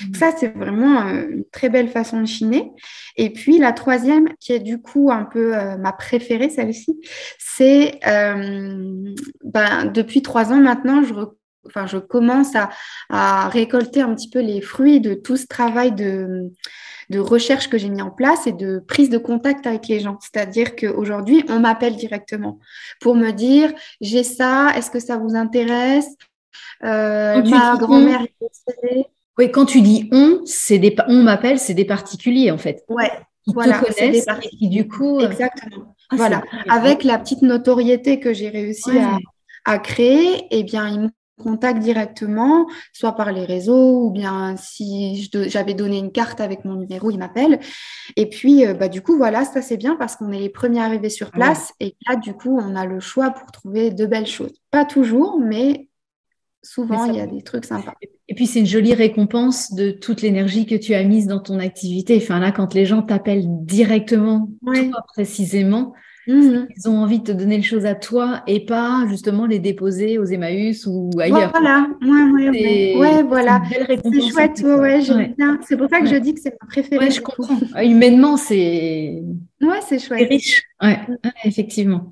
Mmh. 0.01 0.13
Ça, 0.15 0.31
c'est 0.37 0.49
vraiment 0.49 1.07
euh, 1.07 1.27
une 1.29 1.45
très 1.45 1.69
belle 1.69 1.87
façon 1.87 2.19
de 2.19 2.25
chiner. 2.25 2.69
Et 3.15 3.31
puis 3.31 3.59
la 3.59 3.71
troisième, 3.71 4.27
qui 4.41 4.51
est 4.51 4.59
du 4.59 4.81
coup 4.81 5.09
un 5.09 5.23
peu 5.23 5.53
ma 5.77 5.93
préférée, 5.93 6.49
celle-ci, 6.49 6.99
c'est 7.37 7.99
ben, 8.03 9.85
depuis 9.93 10.21
trois 10.21 10.51
ans 10.51 10.59
maintenant, 10.59 11.03
je 11.03 11.13
enfin, 11.69 11.87
je 11.87 11.97
commence 11.97 12.53
à, 13.09 13.49
récolter 13.49 14.01
un 14.01 14.13
petit 14.13 14.29
peu 14.29 14.39
les 14.39 14.61
fruits 14.61 14.99
de 14.99 15.13
tout 15.13 15.37
ce 15.37 15.47
travail 15.47 15.91
de, 15.91 16.51
recherche 17.17 17.69
que 17.69 17.77
j'ai 17.77 17.89
mis 17.89 18.01
en 18.01 18.11
place 18.11 18.45
et 18.47 18.51
de 18.51 18.79
prise 18.79 19.09
de 19.09 19.17
contact 19.17 19.65
avec 19.65 19.87
les 19.87 19.99
gens. 19.99 20.17
C'est-à-dire 20.21 20.75
qu'aujourd'hui, 20.75 21.43
on 21.49 21.59
m'appelle 21.59 21.95
directement 21.95 22.59
pour 23.01 23.15
me 23.15 23.31
dire 23.31 23.71
j'ai 24.01 24.23
ça, 24.23 24.71
est-ce 24.75 24.91
que 24.91 24.99
ça 24.99 25.17
vous 25.17 25.35
intéresse 25.35 26.09
euh, 26.83 27.43
Ma 27.43 27.77
grand-mère 27.77 28.21
est 28.83 29.05
Oui, 29.37 29.51
quand 29.51 29.65
tu 29.65 29.81
dis 29.81 30.07
on, 30.11 30.41
c'est 30.45 30.77
des 30.77 30.95
on 31.07 31.23
m'appelle, 31.23 31.59
c'est 31.59 31.73
des 31.73 31.85
particuliers 31.85 32.51
en 32.51 32.57
fait. 32.57 32.83
Ouais. 32.89 33.11
Qui 33.45 33.53
voilà, 33.53 33.79
te 33.79 33.93
connaissent 33.93 34.27
et 34.43 34.49
qui 34.49 34.69
du 34.69 34.87
coup. 34.87 35.19
Euh, 35.19 35.29
Exactement. 35.29 35.95
Ah, 36.09 36.15
voilà. 36.15 36.43
Avec 36.69 37.03
la 37.03 37.17
petite 37.19 37.41
notoriété 37.41 38.19
que 38.19 38.33
j'ai 38.33 38.49
réussi 38.49 38.91
à, 39.65 39.79
créer, 39.79 40.47
eh 40.51 40.63
bien, 40.63 40.87
ils 40.87 40.99
me 41.01 41.09
contact 41.39 41.79
directement, 41.79 42.67
soit 42.93 43.13
par 43.13 43.31
les 43.31 43.45
réseaux, 43.45 44.05
ou 44.05 44.11
bien 44.11 44.55
si 44.57 45.29
j'avais 45.47 45.73
donné 45.73 45.97
une 45.97 46.11
carte 46.11 46.39
avec 46.41 46.65
mon 46.65 46.75
numéro, 46.75 47.09
il 47.09 47.17
m'appelle. 47.17 47.59
Et 48.15 48.29
puis, 48.29 48.67
euh, 48.67 48.75
bah, 48.75 48.89
du 48.89 49.01
coup, 49.01 49.17
voilà, 49.17 49.45
ça 49.45 49.63
c'est 49.63 49.77
bien 49.77 49.95
parce 49.95 50.15
qu'on 50.15 50.31
est 50.31 50.39
les 50.39 50.49
premiers 50.49 50.81
arrivés 50.81 51.09
sur 51.09 51.31
place. 51.31 51.73
Et 51.79 51.95
là, 52.07 52.15
du 52.15 52.33
coup, 52.33 52.59
on 52.61 52.75
a 52.75 52.85
le 52.85 52.99
choix 52.99 53.31
pour 53.31 53.51
trouver 53.51 53.89
de 53.89 54.05
belles 54.05 54.27
choses. 54.27 54.53
Pas 54.69 54.85
toujours, 54.85 55.39
mais 55.39 55.89
souvent, 56.61 57.05
il 57.05 57.15
y 57.15 57.21
a 57.21 57.27
des 57.27 57.41
trucs 57.41 57.65
sympas. 57.65 57.93
Et 58.27 58.35
puis, 58.35 58.45
c'est 58.45 58.59
une 58.59 58.67
jolie 58.67 58.93
récompense 58.93 59.73
de 59.73 59.89
toute 59.89 60.21
l'énergie 60.21 60.65
que 60.65 60.75
tu 60.75 60.93
as 60.93 61.03
mise 61.03 61.25
dans 61.25 61.39
ton 61.39 61.59
activité. 61.59 62.17
Enfin, 62.21 62.39
là, 62.39 62.51
quand 62.51 62.73
les 62.73 62.85
gens 62.85 63.01
t'appellent 63.01 63.47
directement, 63.65 64.49
toi 64.63 65.03
précisément, 65.07 65.93
Mhm. 66.29 66.67
Ils 66.77 66.87
ont 66.87 66.97
envie 66.99 67.19
de 67.19 67.23
te 67.23 67.31
donner 67.31 67.57
les 67.57 67.63
choses 67.63 67.87
à 67.87 67.95
toi 67.95 68.43
et 68.45 68.63
pas 68.63 69.05
justement 69.09 69.47
les 69.47 69.57
déposer 69.57 70.19
aux 70.19 70.25
Emmaüs 70.25 70.85
ou 70.85 71.09
ailleurs. 71.19 71.49
Voilà, 71.51 71.87
ouais, 72.01 72.95
ouais, 72.95 73.23
voilà. 73.23 73.63
C'est 74.03 74.21
chouette, 74.29 74.61
ouais, 74.63 75.01
j'aime 75.01 75.33
bien. 75.35 75.59
C'est 75.67 75.75
pour 75.75 75.89
ça 75.89 75.99
que 76.01 76.07
je 76.07 76.15
dis 76.17 76.35
que 76.35 76.39
c'est 76.39 76.55
ma 76.61 76.67
préférée. 76.67 77.05
Ouais, 77.05 77.11
je 77.11 77.21
comprends. 77.21 77.57
Ah, 77.73 77.83
humainement, 77.83 78.37
c'est. 78.37 79.23
Ouais, 79.59 79.79
c'est 79.87 79.97
chouette. 79.97 80.29
riche. 80.29 80.63
Ouais, 80.81 80.99
effectivement. 81.45 82.11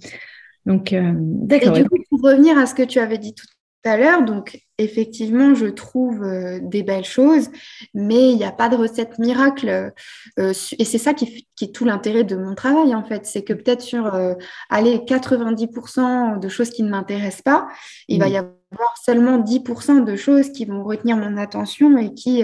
Donc, 0.65 0.93
euh, 0.93 1.13
d'accord. 1.15 1.77
Et 1.77 1.84
du 1.84 1.89
coup, 1.89 1.97
pour 2.10 2.21
revenir 2.21 2.58
à 2.58 2.65
ce 2.65 2.73
que 2.73 2.84
tu 2.84 2.99
avais 2.99 3.19
dit 3.19 3.36
tout 3.36 3.45
à 3.88 3.97
l'heure, 3.97 4.23
donc 4.23 4.60
effectivement, 4.78 5.56
je 5.56 5.65
trouve 5.65 6.23
euh, 6.23 6.60
des 6.62 6.84
belles 6.84 7.06
choses, 7.06 7.50
mais 7.93 8.30
il 8.30 8.38
n'y 8.38 8.45
a 8.45 8.52
pas 8.52 8.69
de 8.69 8.76
recette 8.76 9.17
miracle. 9.17 9.91
Euh, 10.39 10.54
et 10.78 10.86
c'est 10.86 10.97
ça 10.97 11.13
qui, 11.13 11.47
est 11.62 11.73
tout 11.73 11.86
l'intérêt 11.86 12.23
de 12.23 12.36
mon 12.36 12.54
travail, 12.54 12.93
en 12.93 13.04
fait. 13.04 13.26
C'est 13.26 13.43
que 13.43 13.54
peut-être 13.54 13.82
sur 13.82 14.13
euh, 14.13 14.36
aller 14.69 15.00
90% 15.00 16.39
de 16.39 16.50
choses 16.50 16.69
qui 16.69 16.84
ne 16.84 16.89
m'intéressent 16.89 17.41
pas, 17.41 17.67
il 18.08 18.19
va 18.19 18.28
y 18.28 18.38
avoir 18.38 18.95
seulement 19.04 19.39
10% 19.39 20.04
de 20.04 20.15
choses 20.15 20.52
qui 20.52 20.65
vont 20.65 20.84
retenir 20.84 21.17
mon 21.17 21.38
attention 21.38 21.97
et 21.97 22.13
qui 22.13 22.43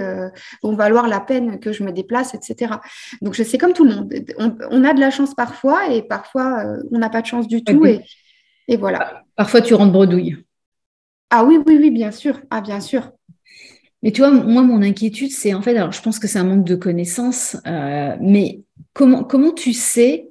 vont 0.63 0.75
valoir 0.75 1.07
la 1.07 1.19
peine 1.19 1.59
que 1.59 1.71
je 1.71 1.83
me 1.83 1.91
déplace, 1.91 2.33
etc. 2.33 2.75
Donc, 3.21 3.33
je 3.33 3.43
sais 3.43 3.57
comme 3.57 3.73
tout 3.73 3.83
le 3.83 3.93
monde. 3.93 4.13
On, 4.71 4.83
a 4.83 4.93
de 4.93 4.99
la 4.99 5.11
chance 5.11 5.35
parfois 5.35 5.87
et 5.91 6.01
parfois, 6.01 6.65
on 6.91 6.97
n'a 6.97 7.09
pas 7.09 7.21
de 7.21 7.27
chance 7.27 7.47
du 7.47 7.63
tout. 7.63 7.85
Et, 7.85 8.01
et 8.67 8.77
voilà. 8.77 9.23
Parfois, 9.35 9.61
tu 9.61 9.73
rentres 9.73 9.91
bredouille. 9.91 10.42
Ah 11.29 11.45
oui, 11.45 11.57
oui, 11.65 11.77
oui, 11.79 11.91
bien 11.91 12.11
sûr. 12.11 12.39
Ah, 12.49 12.61
bien 12.61 12.79
sûr. 12.79 13.11
Mais 14.03 14.11
tu 14.11 14.21
vois, 14.21 14.31
moi, 14.31 14.61
mon 14.63 14.81
inquiétude, 14.81 15.31
c'est 15.31 15.53
en 15.53 15.61
fait, 15.61 15.75
alors 15.77 15.93
je 15.93 16.01
pense 16.01 16.19
que 16.19 16.27
c'est 16.27 16.37
un 16.39 16.43
manque 16.43 16.65
de 16.65 16.75
connaissances, 16.75 17.57
euh, 17.65 18.15
mais 18.19 18.61
comment, 18.93 19.23
comment 19.23 19.53
tu 19.53 19.71
sais 19.71 20.27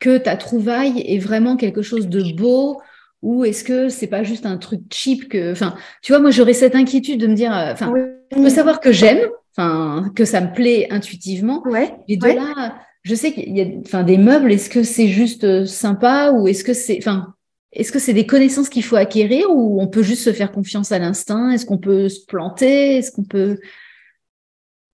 que 0.00 0.18
ta 0.18 0.36
trouvaille 0.36 1.00
est 1.06 1.18
vraiment 1.18 1.56
quelque 1.56 1.82
chose 1.82 2.08
de 2.08 2.36
beau 2.36 2.80
ou 3.22 3.44
est-ce 3.44 3.64
que 3.64 3.88
c'est 3.88 4.08
pas 4.08 4.24
juste 4.24 4.44
un 4.44 4.58
truc 4.58 4.82
cheap 4.92 5.28
que, 5.28 5.52
enfin, 5.52 5.74
tu 6.02 6.12
vois, 6.12 6.20
moi 6.20 6.30
j'aurais 6.30 6.52
cette 6.52 6.74
inquiétude 6.74 7.20
de 7.20 7.28
me 7.28 7.34
dire, 7.34 7.56
euh, 7.56 7.72
enfin, 7.72 7.92
je 8.32 8.36
peux 8.36 8.50
savoir 8.50 8.80
que 8.80 8.92
j'aime, 8.92 9.20
enfin, 9.56 10.10
que 10.14 10.24
ça 10.24 10.40
me 10.40 10.52
plaît 10.52 10.88
intuitivement, 10.90 11.62
ouais, 11.64 11.94
et 12.08 12.16
de 12.16 12.28
là, 12.28 12.76
je 13.04 13.14
sais 13.14 13.32
qu'il 13.32 13.56
y 13.56 13.62
a, 13.62 13.66
enfin, 13.84 14.02
des 14.02 14.18
meubles, 14.18 14.52
est-ce 14.52 14.68
que 14.68 14.82
c'est 14.82 15.08
juste 15.08 15.44
euh, 15.44 15.64
sympa 15.64 16.32
ou 16.32 16.48
est-ce 16.48 16.64
que 16.64 16.74
c'est, 16.74 16.98
enfin, 16.98 17.34
est-ce 17.76 17.92
que 17.92 17.98
c'est 17.98 18.14
des 18.14 18.26
connaissances 18.26 18.70
qu'il 18.70 18.82
faut 18.82 18.96
acquérir 18.96 19.50
ou 19.50 19.80
on 19.80 19.86
peut 19.86 20.02
juste 20.02 20.22
se 20.22 20.32
faire 20.32 20.50
confiance 20.50 20.92
à 20.92 20.98
l'instinct? 20.98 21.50
Est-ce 21.50 21.66
qu'on 21.66 21.78
peut 21.78 22.08
se 22.08 22.24
planter? 22.24 22.96
Est-ce 22.96 23.12
qu'on 23.12 23.24
peut 23.24 23.58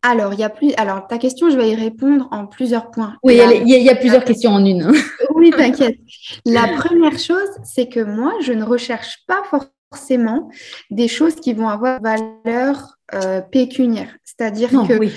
alors, 0.05 0.33
il 0.33 0.41
y 0.41 0.43
a 0.43 0.51
plus. 0.51 0.73
Alors, 0.77 1.07
ta 1.07 1.17
question, 1.17 1.49
je 1.49 1.57
vais 1.57 1.71
y 1.71 1.77
répondre 1.77 2.27
en 2.33 2.47
plusieurs 2.47 2.91
points. 2.91 3.15
Oui, 3.23 3.39
il 3.65 3.69
y, 3.69 3.89
a 3.89 3.95
plusieurs 3.95 4.25
questions 4.25 4.51
en 4.51 4.65
une. 4.65 4.83
Hein. 4.83 4.93
oui, 5.37 5.53
t'inquiète. 5.57 5.97
La 6.45 6.67
première 6.77 7.17
chose, 7.21 7.49
c'est 7.63 7.89
que 7.89 8.01
moi, 8.01 8.33
je 8.41 8.53
ne 8.53 8.65
recherche 8.65 9.19
pas 9.29 9.45
forcément 9.49 10.51
des 10.91 11.07
choses 11.07 11.37
qui 11.37 11.55
vont 11.55 11.69
avoir 11.69 12.01
valeur 12.03 12.97
euh, 13.15 13.43
pécuniaire. 13.43 14.17
C'est-à-dire 14.25 14.71
que 14.71 15.09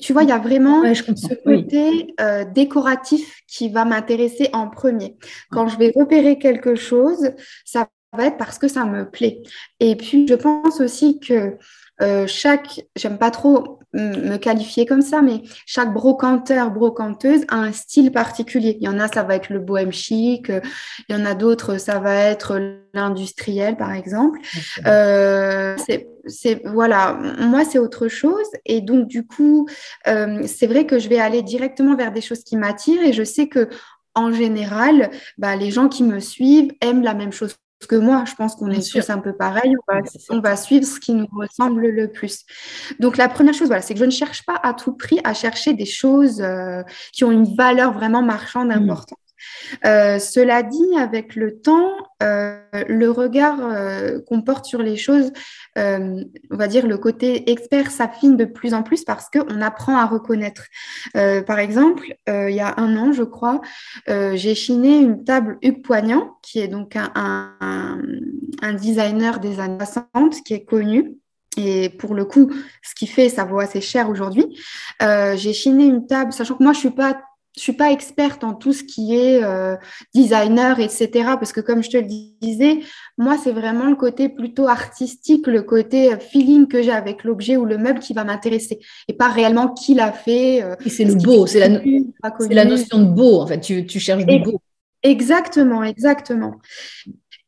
tu 0.00 0.12
vois, 0.12 0.22
il 0.22 0.28
y 0.28 0.32
a 0.32 0.38
vraiment 0.38 0.82
ce 0.94 1.34
côté 1.34 2.14
euh, 2.20 2.44
décoratif 2.44 3.40
qui 3.46 3.68
va 3.68 3.84
m'intéresser 3.84 4.50
en 4.52 4.68
premier. 4.68 5.16
Quand 5.50 5.68
je 5.68 5.76
vais 5.78 5.92
repérer 5.94 6.38
quelque 6.38 6.74
chose, 6.74 7.32
ça 7.64 7.88
va 8.12 8.26
être 8.26 8.36
parce 8.36 8.58
que 8.58 8.68
ça 8.68 8.84
me 8.84 9.10
plaît. 9.10 9.42
Et 9.80 9.96
puis, 9.96 10.26
je 10.28 10.34
pense 10.34 10.80
aussi 10.80 11.18
que 11.18 11.56
euh, 12.02 12.26
chaque, 12.26 12.80
j'aime 12.96 13.18
pas 13.18 13.30
trop 13.30 13.80
me 13.94 14.36
qualifier 14.36 14.86
comme 14.86 15.02
ça, 15.02 15.22
mais 15.22 15.42
chaque 15.66 15.92
brocanteur, 15.92 16.70
brocanteuse 16.70 17.44
a 17.48 17.56
un 17.56 17.72
style 17.72 18.12
particulier. 18.12 18.76
Il 18.80 18.84
y 18.84 18.88
en 18.88 18.98
a, 18.98 19.08
ça 19.08 19.22
va 19.22 19.36
être 19.36 19.50
le 19.50 19.60
bohème 19.60 19.92
chic, 19.92 20.48
il 21.08 21.16
y 21.16 21.18
en 21.18 21.24
a 21.24 21.34
d'autres, 21.34 21.78
ça 21.78 21.98
va 21.98 22.14
être 22.14 22.60
l'industriel, 22.92 23.76
par 23.76 23.92
exemple. 23.92 24.40
Euh, 24.86 25.76
c'est 26.26 26.62
voilà, 26.64 27.18
moi 27.38 27.64
c'est 27.64 27.78
autre 27.78 28.08
chose 28.08 28.46
et 28.64 28.80
donc 28.80 29.06
du 29.08 29.26
coup, 29.26 29.68
euh, 30.06 30.42
c'est 30.46 30.66
vrai 30.66 30.86
que 30.86 30.98
je 30.98 31.08
vais 31.08 31.18
aller 31.18 31.42
directement 31.42 31.96
vers 31.96 32.12
des 32.12 32.20
choses 32.20 32.44
qui 32.44 32.56
m'attirent 32.56 33.02
et 33.02 33.12
je 33.12 33.24
sais 33.24 33.48
que 33.48 33.68
en 34.14 34.32
général, 34.32 35.10
bah, 35.38 35.56
les 35.56 35.70
gens 35.70 35.88
qui 35.88 36.04
me 36.04 36.20
suivent 36.20 36.72
aiment 36.80 37.02
la 37.02 37.14
même 37.14 37.32
chose 37.32 37.56
que 37.86 37.96
moi, 37.96 38.24
je 38.26 38.34
pense 38.34 38.54
qu'on 38.56 38.70
est 38.70 38.90
tous 38.90 39.10
un 39.10 39.18
peu 39.18 39.32
pareil. 39.32 39.74
On 40.30 40.40
va, 40.40 40.56
suivre 40.56 40.86
ce 40.86 41.00
qui 41.00 41.14
nous 41.14 41.26
ressemble 41.32 41.86
le 41.88 42.08
plus. 42.08 42.44
Donc, 43.00 43.16
la 43.16 43.28
première 43.28 43.54
chose, 43.54 43.68
voilà, 43.68 43.82
c'est 43.82 43.94
que 43.94 44.00
je 44.00 44.04
ne 44.04 44.10
cherche 44.10 44.44
pas 44.44 44.58
à 44.62 44.74
tout 44.74 44.92
prix 44.92 45.20
à 45.24 45.34
chercher 45.34 45.74
des 45.74 45.86
choses 45.86 46.40
euh, 46.40 46.82
qui 47.12 47.24
ont 47.24 47.30
une 47.30 47.54
valeur 47.56 47.92
vraiment 47.92 48.22
marchande 48.22 48.68
mmh. 48.68 48.72
importante. 48.72 49.23
Euh, 49.84 50.18
cela 50.18 50.62
dit, 50.62 50.96
avec 50.98 51.36
le 51.36 51.58
temps, 51.60 51.92
euh, 52.22 52.58
le 52.88 53.10
regard 53.10 53.58
euh, 53.60 54.20
qu'on 54.26 54.42
porte 54.42 54.64
sur 54.64 54.82
les 54.82 54.96
choses, 54.96 55.32
on 55.76 56.24
va 56.50 56.68
dire 56.68 56.86
le 56.86 56.98
côté 56.98 57.50
expert 57.50 57.90
s'affine 57.90 58.36
de 58.36 58.44
plus 58.44 58.74
en 58.74 58.82
plus 58.84 59.04
parce 59.04 59.28
qu'on 59.28 59.60
apprend 59.60 59.96
à 59.96 60.06
reconnaître. 60.06 60.66
par 61.14 61.58
exemple, 61.58 62.14
il 62.28 62.54
y 62.54 62.60
a 62.60 62.74
un 62.76 62.96
an, 62.96 63.12
je 63.12 63.24
crois, 63.24 63.60
j'ai 64.06 64.54
chiné 64.54 64.98
une 64.98 65.24
table 65.24 65.58
Hugues 65.62 65.82
Poignant, 65.82 66.38
qui 66.42 66.60
est 66.60 66.68
donc 66.68 66.96
un, 66.96 67.98
designer 68.74 69.40
des 69.40 69.58
années 69.58 69.84
60, 69.84 70.42
qui 70.44 70.54
est 70.54 70.64
connu. 70.64 71.16
Et 71.56 71.88
pour 71.88 72.14
le 72.14 72.24
coup, 72.24 72.52
ce 72.82 72.94
qu'il 72.94 73.08
fait, 73.08 73.28
ça 73.28 73.44
vaut 73.44 73.58
assez 73.58 73.80
cher 73.80 74.08
aujourd'hui. 74.08 74.46
j'ai 75.00 75.52
chiné 75.52 75.86
une 75.86 76.06
table, 76.06 76.32
sachant 76.32 76.54
que 76.54 76.62
moi, 76.62 76.72
je 76.72 76.78
suis 76.78 76.90
pas 76.90 77.20
je 77.56 77.62
suis 77.62 77.72
pas 77.72 77.92
experte 77.92 78.42
en 78.42 78.52
tout 78.54 78.72
ce 78.72 78.82
qui 78.82 79.14
est 79.14 79.42
euh, 79.42 79.76
designer, 80.12 80.80
etc. 80.80 81.08
Parce 81.38 81.52
que 81.52 81.60
comme 81.60 81.82
je 81.82 81.90
te 81.90 81.96
le 81.96 82.06
disais, 82.40 82.80
moi, 83.16 83.36
c'est 83.42 83.52
vraiment 83.52 83.88
le 83.88 83.94
côté 83.94 84.28
plutôt 84.28 84.66
artistique, 84.66 85.46
le 85.46 85.62
côté 85.62 86.12
euh, 86.12 86.18
feeling 86.18 86.66
que 86.66 86.82
j'ai 86.82 86.90
avec 86.90 87.22
l'objet 87.22 87.56
ou 87.56 87.64
le 87.64 87.78
meuble 87.78 88.00
qui 88.00 88.12
va 88.12 88.24
m'intéresser 88.24 88.80
et 89.06 89.12
pas 89.12 89.28
réellement 89.28 89.68
qui 89.68 89.94
l'a 89.94 90.10
fait. 90.12 90.62
Euh, 90.62 90.74
et 90.84 90.90
c'est 90.90 91.04
le 91.04 91.14
beau, 91.14 91.46
c'est 91.46 91.60
la, 91.60 91.80
la, 92.50 92.64
notion 92.64 92.98
de 92.98 93.10
beau, 93.12 93.40
en 93.40 93.46
fait. 93.46 93.60
Tu, 93.60 93.86
tu 93.86 94.00
cherches 94.00 94.26
du 94.26 94.40
beau. 94.40 94.60
Exactement, 95.04 95.84
exactement. 95.84 96.56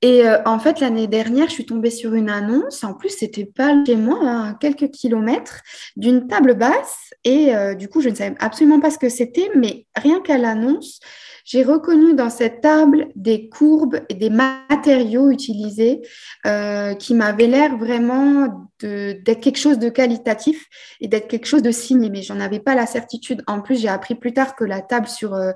Et 0.07 0.25
euh, 0.25 0.39
en 0.45 0.61
fait, 0.61 0.79
l'année 0.79 1.09
dernière, 1.09 1.49
je 1.49 1.55
suis 1.55 1.67
tombée 1.67 1.91
sur 1.91 2.15
une 2.15 2.31
annonce. 2.31 2.85
En 2.85 2.95
plus, 2.95 3.09
c'était 3.09 3.45
pas 3.45 3.75
chez 3.85 3.97
moi, 3.97 4.21
hein, 4.23 4.51
à 4.51 4.55
quelques 4.55 4.93
kilomètres, 4.93 5.63
d'une 5.97 6.29
table 6.29 6.55
basse. 6.55 7.13
Et 7.25 7.57
euh, 7.57 7.75
du 7.75 7.89
coup, 7.89 8.01
je 8.01 8.11
ne 8.11 8.15
savais 8.15 8.37
absolument 8.39 8.79
pas 8.79 8.93
ce 8.93 8.99
que 8.99 9.09
c'était, 9.09 9.51
mais 9.57 9.85
rien 9.97 10.21
qu'à 10.21 10.39
l'annonce, 10.39 11.01
j'ai 11.45 11.65
reconnu 11.65 12.15
dans 12.15 12.31
cette 12.31 12.61
table 12.61 13.09
des 13.17 13.49
courbes 13.49 13.99
et 14.09 14.15
des 14.15 14.31
matériaux 14.31 15.29
utilisés 15.31 16.03
euh, 16.47 16.95
qui 16.95 17.13
m'avaient 17.13 17.49
l'air 17.49 17.77
vraiment 17.77 18.71
d'être 18.81 19.41
quelque 19.41 19.59
chose 19.59 19.79
de 19.79 19.89
qualitatif 19.89 20.67
et 21.01 21.09
d'être 21.09 21.29
quelque 21.29 21.47
chose 21.47 21.63
de 21.63 21.71
signé, 21.71 22.11
mais 22.11 22.23
j'en 22.23 22.41
avais 22.41 22.61
pas 22.61 22.75
la 22.75 22.87
certitude. 22.87 23.43
En 23.47 23.61
plus, 23.61 23.81
j'ai 23.81 23.89
appris 23.89 24.15
plus 24.15 24.33
tard 24.33 24.55
que 24.55 24.65
la 24.65 24.81
table 24.81 25.07
sur, 25.07 25.35
euh, 25.35 25.53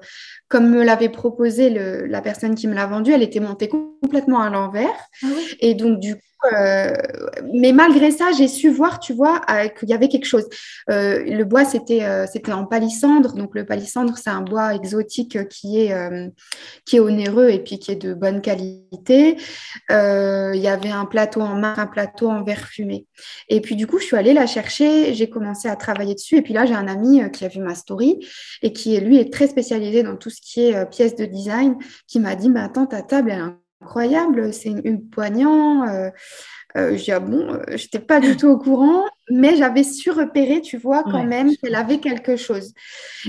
comme 0.49 0.71
me 0.71 0.83
l'avait 0.83 1.09
proposé 1.09 1.71
le, 1.71 2.07
la 2.07 2.23
personne 2.23 2.55
qui 2.55 2.67
me 2.67 2.75
l'a 2.75 2.87
vendue, 2.87 3.13
elle 3.13 3.23
était 3.23 3.41
montée 3.41 3.69
complètement 3.69 4.41
à 4.41 4.51
l'envers. 4.51 4.89
Ah 5.23 5.27
et 5.61 5.75
donc, 5.75 6.01
du 6.01 6.15
coup, 6.15 6.21
euh, 6.55 6.95
mais 7.53 7.73
malgré 7.73 8.11
ça, 8.11 8.31
j'ai 8.33 8.49
su 8.49 8.71
voir, 8.71 8.99
tu 8.99 9.13
vois, 9.13 9.43
euh, 9.51 9.69
qu'il 9.69 9.91
y 9.91 9.93
avait 9.93 10.09
quelque 10.09 10.25
chose. 10.25 10.49
Le 10.89 11.43
bois, 11.45 11.67
c'était 11.67 12.27
c'était 12.27 12.53
en 12.53 12.65
palissandre. 12.65 13.35
Donc, 13.35 13.55
le 13.55 13.67
palissandre, 13.67 14.17
c'est 14.17 14.31
un 14.31 14.41
bois 14.41 14.75
exotique 14.75 15.49
qui 15.49 15.83
est, 15.83 15.95
qui 16.87 16.97
est 16.97 17.01
onéreux 17.01 17.51
et 17.51 17.59
puis 17.59 17.79
qui 17.79 17.93
est 17.93 17.97
de 17.97 18.15
bonne 18.15 18.41
qualité. 18.41 19.37
Il 19.91 20.61
y 20.61 20.69
avait 20.69 20.91
un 20.91 21.05
plateau 21.05 21.43
en 21.43 21.57
marbre, 21.57 21.81
un 21.81 21.87
plateau 21.87 22.31
en 22.31 22.43
verre 22.43 22.67
fumé. 22.67 23.07
Et 23.49 23.61
puis, 23.61 23.77
du 23.77 23.87
coup, 23.87 23.99
je 23.99 24.05
suis 24.05 24.17
allée 24.17 24.35
la 24.35 24.47
chercher. 24.47 25.15
J'ai 25.15 25.29
commencé 25.29 25.69
à 25.69 25.77
travailler 25.77 26.15
dessus. 26.15 26.37
Et 26.37 26.43
puis 26.43 26.55
là, 26.55 26.67
j'ai 26.67 26.75
un 26.75 26.89
ami 26.89 27.23
qui 27.33 27.45
a 27.45 27.49
vu 27.49 27.61
ma 27.61 27.75
story 27.75 28.27
et 28.63 28.73
qui, 28.73 28.99
lui, 29.01 29.19
est 29.19 29.33
très 29.33 29.47
spécialisé 29.47 30.03
dans 30.03 30.17
tout 30.17 30.31
ce 30.31 30.41
qui 30.41 30.63
est 30.63 30.91
pièces 30.91 31.17
de 31.17 31.25
design, 31.25 31.77
qui 32.07 32.21
m'a 32.21 32.35
dit, 32.35 32.49
mais 32.49 32.61
attends, 32.61 32.87
ta 32.87 33.03
table, 33.03 33.31
elle 33.31 33.41
a 33.41 33.55
incroyable, 33.83 34.53
c'est 34.53 34.71
une, 34.71 35.09
poignant. 35.09 35.89
Euh, 35.89 36.11
euh, 36.77 36.97
je 36.97 37.05
dis, 37.05 37.13
ah 37.13 37.21
bon, 37.21 37.53
euh, 37.53 37.63
je 37.69 37.85
n'étais 37.85 37.99
pas 37.99 38.21
du 38.21 38.37
tout 38.37 38.49
au 38.49 38.59
courant, 38.59 39.05
mais 39.31 39.57
j'avais 39.57 39.83
su 39.83 40.11
repérer, 40.11 40.61
tu 40.61 40.77
vois, 40.77 41.03
quand 41.03 41.25
même 41.25 41.57
qu'elle 41.57 41.75
avait 41.75 41.99
quelque 41.99 42.37
chose. 42.37 42.73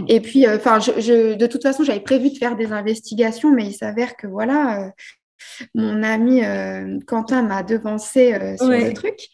Et 0.07 0.19
puis, 0.19 0.47
enfin, 0.47 0.79
je, 0.79 1.33
de 1.33 1.45
toute 1.47 1.63
façon, 1.63 1.83
j'avais 1.83 2.01
prévu 2.01 2.29
de 2.29 2.37
faire 2.37 2.55
des 2.55 2.71
investigations, 2.71 3.51
mais 3.51 3.65
il 3.65 3.73
s'avère 3.73 4.15
que 4.15 4.27
voilà, 4.27 4.91
mon 5.75 6.03
ami 6.03 6.41
Quentin 7.05 7.43
m'a 7.43 7.63
devancé 7.63 8.55
sur 8.57 8.69
le 8.69 8.93
truc. 8.93 9.29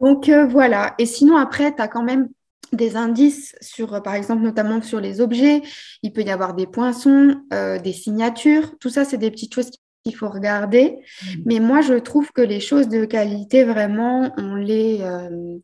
Donc 0.00 0.28
voilà. 0.28 0.94
Et 0.98 1.06
sinon, 1.06 1.36
après, 1.36 1.74
tu 1.74 1.82
as 1.82 1.88
quand 1.88 2.02
même 2.02 2.28
des 2.72 2.96
indices 2.96 3.54
sur, 3.60 4.02
par 4.02 4.14
exemple, 4.14 4.42
notamment 4.42 4.82
sur 4.82 5.00
les 5.00 5.20
objets. 5.20 5.62
Il 6.02 6.12
peut 6.12 6.22
y 6.22 6.30
avoir 6.30 6.54
des 6.54 6.66
poinçons, 6.66 7.40
des 7.50 7.92
signatures. 7.92 8.78
Tout 8.78 8.90
ça, 8.90 9.04
c'est 9.04 9.18
des 9.18 9.30
petites 9.30 9.54
choses 9.54 9.70
il 10.08 10.14
faut 10.14 10.28
regarder. 10.28 10.98
Mm. 11.22 11.42
Mais 11.46 11.60
moi, 11.60 11.80
je 11.80 11.94
trouve 11.94 12.32
que 12.32 12.40
les 12.40 12.60
choses 12.60 12.88
de 12.88 13.04
qualité, 13.04 13.64
vraiment, 13.64 14.32
on 14.36 14.54
les, 14.54 15.00
euh, 15.02 15.58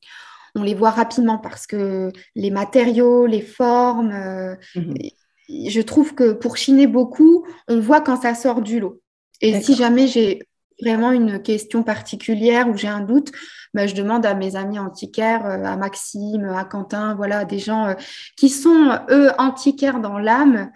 on 0.55 0.63
les 0.63 0.75
voit 0.75 0.91
rapidement 0.91 1.39
parce 1.39 1.67
que 1.67 2.13
les 2.35 2.51
matériaux, 2.51 3.27
les 3.27 3.43
formes, 3.43 4.13
euh, 4.13 4.55
mm-hmm. 4.77 5.71
je 5.71 5.81
trouve 5.81 6.15
que 6.15 6.33
pour 6.33 6.57
chiner 6.57 6.87
beaucoup, 6.87 7.47
on 7.69 7.81
voit 7.81 8.01
quand 8.01 8.21
ça 8.21 8.35
sort 8.35 8.63
du 8.63 8.81
lot. 8.81 9.01
Et 9.41 9.61
si 9.61 9.75
jamais 9.75 10.07
j'ai 10.07 10.43
vraiment 10.81 11.13
une 11.13 11.41
question 11.41 11.83
particulière 11.83 12.69
ou 12.69 12.77
j'ai 12.77 12.89
un 12.89 13.01
doute, 13.01 13.31
ben, 13.75 13.89
je 13.89 13.95
demande 13.95 14.27
à 14.27 14.35
mes 14.35 14.57
amis 14.57 14.79
antiquaires, 14.79 15.47
euh, 15.47 15.65
à 15.65 15.77
Maxime, 15.77 16.45
à 16.45 16.65
Quentin, 16.65 17.15
voilà, 17.15 17.45
des 17.45 17.59
gens 17.59 17.95
qui 18.37 18.49
sont, 18.49 18.99
eux, 19.11 19.31
antiquaires 19.39 20.01
dans 20.01 20.19
l'âme, 20.19 20.71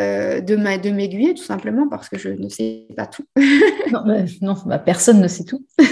euh, 0.00 0.40
de 0.40 0.56
m'aiguiller 0.56 1.34
tout 1.34 1.44
simplement 1.44 1.88
parce 1.88 2.08
que 2.08 2.18
je 2.18 2.30
ne 2.30 2.48
sais 2.48 2.88
pas 2.96 3.06
tout. 3.06 3.24
non, 3.92 4.02
bah, 4.04 4.56
bah, 4.66 4.78
personne 4.78 5.20
ne 5.20 5.28
sait 5.28 5.44
tout. 5.44 5.64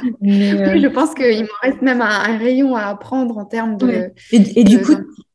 Euh, 0.00 0.78
je 0.80 0.86
pense 0.86 1.14
qu'il 1.14 1.42
me 1.42 1.60
reste 1.62 1.82
même 1.82 2.00
un, 2.00 2.38
rayon 2.38 2.76
à 2.76 2.86
apprendre 2.86 3.36
en 3.36 3.44
termes 3.44 3.76
de. 3.76 4.12
Et, 4.30 4.62
du 4.62 4.80
coup, 4.80 4.94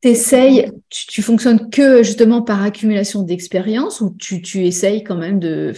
essayes, 0.09 0.71
tu, 0.89 1.07
tu 1.07 1.21
fonctionnes 1.21 1.69
que 1.69 2.03
justement 2.03 2.41
par 2.41 2.61
accumulation 2.61 3.23
d'expérience 3.23 4.01
ou 4.01 4.15
tu, 4.19 4.41
tu 4.41 4.65
essayes 4.65 5.03
quand 5.03 5.17
même 5.17 5.39
de 5.39 5.73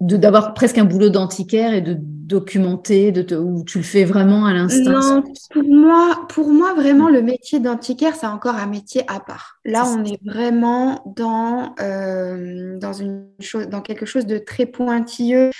d'avoir 0.00 0.52
presque 0.52 0.76
un 0.76 0.84
boulot 0.84 1.08
d'antiquaire 1.08 1.72
et 1.72 1.80
de 1.80 1.96
documenter, 1.98 3.12
de 3.12 3.22
te, 3.22 3.34
où 3.34 3.64
tu 3.64 3.78
le 3.78 3.84
fais 3.84 4.04
vraiment 4.04 4.44
à 4.44 4.52
l'instant 4.52 4.90
Non, 4.90 5.22
pour 5.50 5.62
moi, 5.62 6.26
pour 6.28 6.48
moi, 6.48 6.74
vraiment, 6.74 7.08
le 7.08 7.22
métier 7.22 7.60
d'antiquaire, 7.60 8.14
c'est 8.14 8.26
encore 8.26 8.56
un 8.56 8.66
métier 8.66 9.02
à 9.06 9.20
part. 9.20 9.58
Là, 9.64 9.84
on 9.86 10.04
est 10.04 10.20
vraiment 10.24 11.14
dans, 11.16 11.74
euh, 11.80 12.78
dans, 12.78 12.92
une 12.92 13.28
chose, 13.40 13.68
dans 13.68 13.80
quelque 13.80 14.04
chose 14.04 14.26
de 14.26 14.38
très 14.38 14.66
pointilleux. 14.66 15.50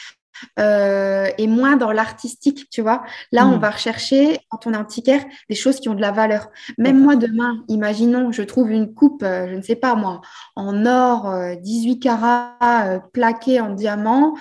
Euh, 0.58 1.28
et 1.38 1.46
moins 1.46 1.76
dans 1.76 1.92
l'artistique, 1.92 2.68
tu 2.70 2.82
vois. 2.82 3.04
Là, 3.32 3.46
on 3.46 3.56
mm. 3.56 3.60
va 3.60 3.70
rechercher, 3.70 4.38
quand 4.50 4.66
on 4.66 4.72
est 4.72 4.76
antiquaire, 4.76 5.24
des 5.48 5.54
choses 5.54 5.80
qui 5.80 5.88
ont 5.88 5.94
de 5.94 6.00
la 6.00 6.12
valeur. 6.12 6.48
Même 6.78 7.02
moi, 7.02 7.16
demain, 7.16 7.64
imaginons, 7.68 8.32
je 8.32 8.42
trouve 8.42 8.70
une 8.70 8.94
coupe, 8.94 9.22
euh, 9.22 9.48
je 9.48 9.54
ne 9.54 9.62
sais 9.62 9.76
pas 9.76 9.94
moi, 9.94 10.20
en 10.54 10.86
or, 10.86 11.32
18 11.60 11.92
euh, 11.92 12.00
carats, 12.00 13.00
plaquée 13.12 13.60
en 13.60 13.70
diamant. 13.70 14.34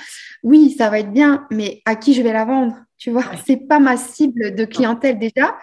Oui, 0.43 0.75
ça 0.77 0.89
va 0.89 0.99
être 0.99 1.11
bien, 1.11 1.45
mais 1.51 1.81
à 1.85 1.95
qui 1.95 2.13
je 2.13 2.21
vais 2.21 2.33
la 2.33 2.45
vendre 2.45 2.75
tu 2.97 3.11
vois, 3.11 3.25
c'est 3.45 3.57
pas 3.57 3.79
ma 3.79 3.97
cible 3.97 4.55
de 4.55 4.63
clientèle 4.63 5.19
déjà. 5.19 5.57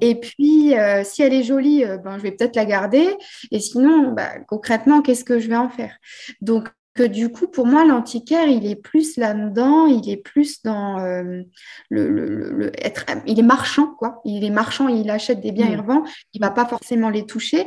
Et 0.00 0.16
puis, 0.16 0.74
si 1.04 1.22
elle 1.22 1.32
est 1.32 1.44
jolie, 1.44 1.84
ben, 2.04 2.18
je 2.18 2.22
vais 2.22 2.32
peut-être 2.32 2.56
la 2.56 2.64
garder. 2.64 3.08
Et 3.52 3.60
sinon, 3.60 4.12
bah, 4.12 4.40
concrètement, 4.48 5.00
qu'est-ce 5.00 5.24
que 5.24 5.38
je 5.38 5.48
vais 5.48 5.56
en 5.56 5.68
faire? 5.68 5.96
Donc, 6.40 6.68
que 6.94 7.02
du 7.02 7.30
coup, 7.30 7.46
pour 7.46 7.66
moi, 7.66 7.84
l'antiquaire, 7.84 8.48
il 8.48 8.66
est 8.66 8.76
plus 8.76 9.16
là-dedans, 9.16 9.86
il 9.86 10.08
est 10.10 10.16
plus 10.16 10.62
dans 10.62 10.98
euh, 10.98 11.42
le, 11.90 12.70
être, 12.84 13.06
il 13.26 13.38
est 13.38 13.44
marchand, 13.44 13.94
quoi. 13.98 14.20
Il 14.24 14.44
est 14.44 14.50
marchand, 14.50 14.88
il 14.88 15.08
achète 15.10 15.40
des 15.40 15.52
biens, 15.52 15.68
il 15.70 15.80
revend, 15.80 16.02
il 16.34 16.40
va 16.40 16.50
pas 16.50 16.66
forcément 16.66 17.08
les 17.08 17.24
toucher. 17.24 17.66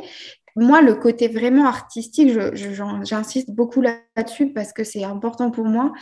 Moi, 0.54 0.80
le 0.80 0.94
côté 0.94 1.28
vraiment 1.28 1.66
artistique, 1.66 2.30
j'insiste 2.54 3.50
beaucoup 3.50 3.82
là-dessus 3.82 4.52
parce 4.52 4.72
que 4.72 4.84
c'est 4.84 5.04
important 5.04 5.50
pour 5.50 5.66
moi. 5.66 5.92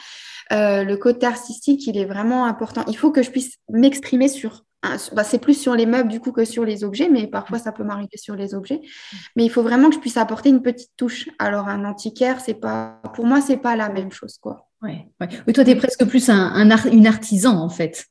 Euh, 0.53 0.85
le 0.85 0.97
côté 0.97 1.27
artistique, 1.27 1.87
il 1.89 1.99
est 1.99 2.05
vraiment 2.05 2.45
important. 2.45 2.85
Il 2.87 2.97
faut 2.97 3.11
que 3.11 3.23
je 3.23 3.31
puisse 3.31 3.57
m'exprimer 3.69 4.29
sur 4.29 4.65
bah, 5.13 5.25
c'est 5.25 5.39
plus 5.39 5.55
sur 5.55 5.75
les 5.75 5.87
meubles 5.87 6.09
du 6.09 6.21
coup 6.21 6.33
que 6.33 6.45
sur 6.45 6.65
les 6.65 6.85
objets, 6.85 7.09
mais 7.09 7.27
parfois 7.27 7.59
ça 7.59 7.73
peut 7.73 7.85
m'arriver 7.85 8.17
sur 8.17 8.37
les 8.37 8.55
objets. 8.55 8.81
Mais 9.37 9.45
il 9.45 9.51
faut 9.51 9.63
vraiment 9.63 9.89
que 9.89 9.95
je 9.95 10.01
puisse 10.01 10.17
apporter 10.17 10.49
une 10.49 10.63
petite 10.63 10.93
touche. 10.97 11.29
Alors 11.39 11.69
un 11.69 11.85
antiquaire, 11.85 12.41
c'est 12.41 12.55
pas, 12.55 13.01
pour 13.15 13.27
moi, 13.27 13.41
c'est 13.41 13.57
pas 13.57 13.77
la 13.77 13.89
même 13.89 14.13
chose 14.13 14.39
quoi. 14.39 14.69
Ouais, 14.83 15.09
Oui, 15.47 15.53
toi, 15.55 15.65
tu 15.65 15.71
es 15.71 15.77
presque 15.77 16.05
plus 16.05 16.29
un, 16.29 16.71
une 16.93 17.07
artisan 17.07 17.57
en 17.57 17.71
fait. 17.71 18.07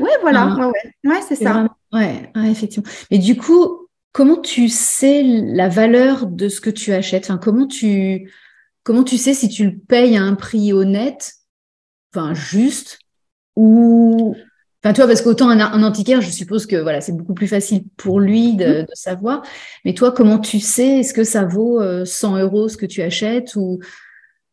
Oui, 0.00 0.10
voilà, 0.22 0.56
ouais, 0.56 0.64
ouais. 1.04 1.20
c'est 1.26 1.36
ça. 1.36 1.68
Ouais, 1.92 2.30
effectivement. 2.44 2.88
Mais 3.10 3.18
du 3.18 3.36
coup, 3.36 3.88
comment 4.12 4.40
tu 4.40 4.68
sais 4.68 5.22
la 5.22 5.68
valeur 5.68 6.26
de 6.26 6.48
ce 6.48 6.60
que 6.60 6.70
tu 6.70 6.92
achètes? 6.92 7.24
Enfin, 7.24 7.38
comment, 7.38 7.66
tu, 7.66 8.32
comment 8.82 9.04
tu 9.04 9.18
sais 9.18 9.34
si 9.34 9.48
tu 9.48 9.64
le 9.66 9.78
payes 9.78 10.16
à 10.16 10.22
un 10.22 10.34
prix 10.34 10.72
honnête, 10.72 11.34
enfin 12.12 12.34
juste, 12.34 12.98
ou, 13.54 14.34
Enfin, 14.84 14.92
toi, 14.92 15.06
parce 15.08 15.22
qu'autant 15.22 15.50
un, 15.50 15.82
antiquaire, 15.82 16.20
je 16.20 16.30
suppose 16.30 16.66
que 16.66 16.76
voilà, 16.76 17.00
c'est 17.00 17.12
beaucoup 17.12 17.34
plus 17.34 17.48
facile 17.48 17.82
pour 17.96 18.20
lui 18.20 18.54
de, 18.54 18.86
savoir. 18.94 19.42
Mais 19.84 19.92
toi, 19.92 20.12
comment 20.12 20.38
tu 20.38 20.60
sais 20.60 21.00
Est-ce 21.00 21.12
que 21.12 21.24
ça 21.24 21.44
vaut 21.44 21.80
100 22.04 22.36
euh, 22.36 22.42
euros 22.42 22.68
ce 22.68 22.76
que 22.76 22.86
tu 22.86 23.02
achètes 23.02 23.56
ou 23.56 23.80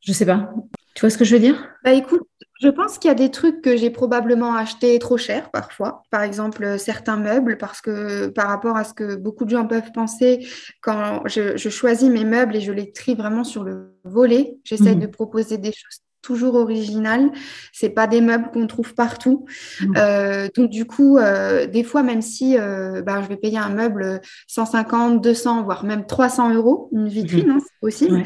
je 0.05 0.13
sais 0.13 0.25
pas. 0.25 0.53
Tu 0.93 1.01
vois 1.01 1.09
ce 1.09 1.17
que 1.17 1.25
je 1.25 1.35
veux 1.35 1.41
dire? 1.41 1.67
Bah 1.83 1.91
écoute, 1.91 2.21
je 2.61 2.69
pense 2.69 2.97
qu'il 2.97 3.09
y 3.09 3.11
a 3.11 3.15
des 3.15 3.31
trucs 3.31 3.61
que 3.61 3.75
j'ai 3.75 3.89
probablement 3.89 4.55
achetés 4.55 4.97
trop 4.99 5.17
cher 5.17 5.51
parfois. 5.51 6.03
Par 6.09 6.21
exemple, 6.21 6.63
euh, 6.63 6.77
certains 6.77 7.17
meubles, 7.17 7.57
parce 7.57 7.81
que 7.81 8.27
par 8.27 8.47
rapport 8.47 8.77
à 8.77 8.83
ce 8.83 8.93
que 8.93 9.15
beaucoup 9.15 9.45
de 9.45 9.49
gens 9.49 9.67
peuvent 9.67 9.91
penser, 9.93 10.47
quand 10.81 11.23
je, 11.25 11.57
choisis 11.57 12.09
mes 12.09 12.23
meubles 12.23 12.55
et 12.55 12.61
je 12.61 12.71
les 12.71 12.91
trie 12.91 13.15
vraiment 13.15 13.43
sur 13.43 13.63
le 13.63 13.97
volet, 14.03 14.57
j'essaie 14.63 14.95
mmh. 14.95 14.99
de 14.99 15.07
proposer 15.07 15.57
des 15.57 15.73
choses 15.73 16.04
toujours 16.25 16.55
original. 16.55 17.31
C'est 17.71 17.89
pas 17.89 18.07
des 18.07 18.19
meubles 18.19 18.49
qu'on 18.51 18.65
trouve 18.67 18.95
partout. 18.95 19.45
Mmh. 19.81 19.93
Euh, 19.97 20.47
donc 20.55 20.69
du 20.71 20.85
coup, 20.85 21.17
euh, 21.17 21.67
des 21.67 21.83
fois, 21.83 22.01
même 22.01 22.21
si 22.21 22.57
euh, 22.57 23.01
bah, 23.03 23.21
je 23.21 23.27
vais 23.27 23.37
payer 23.37 23.59
un 23.59 23.69
meuble 23.69 24.21
150, 24.47 25.21
200, 25.21 25.63
voire 25.63 25.85
même 25.85 26.05
300 26.05 26.53
euros, 26.55 26.89
une 26.91 27.07
vitrine, 27.07 27.47
mmh. 27.47 27.51
hein, 27.51 27.59
c'est 27.61 27.79
possible. 27.79 28.23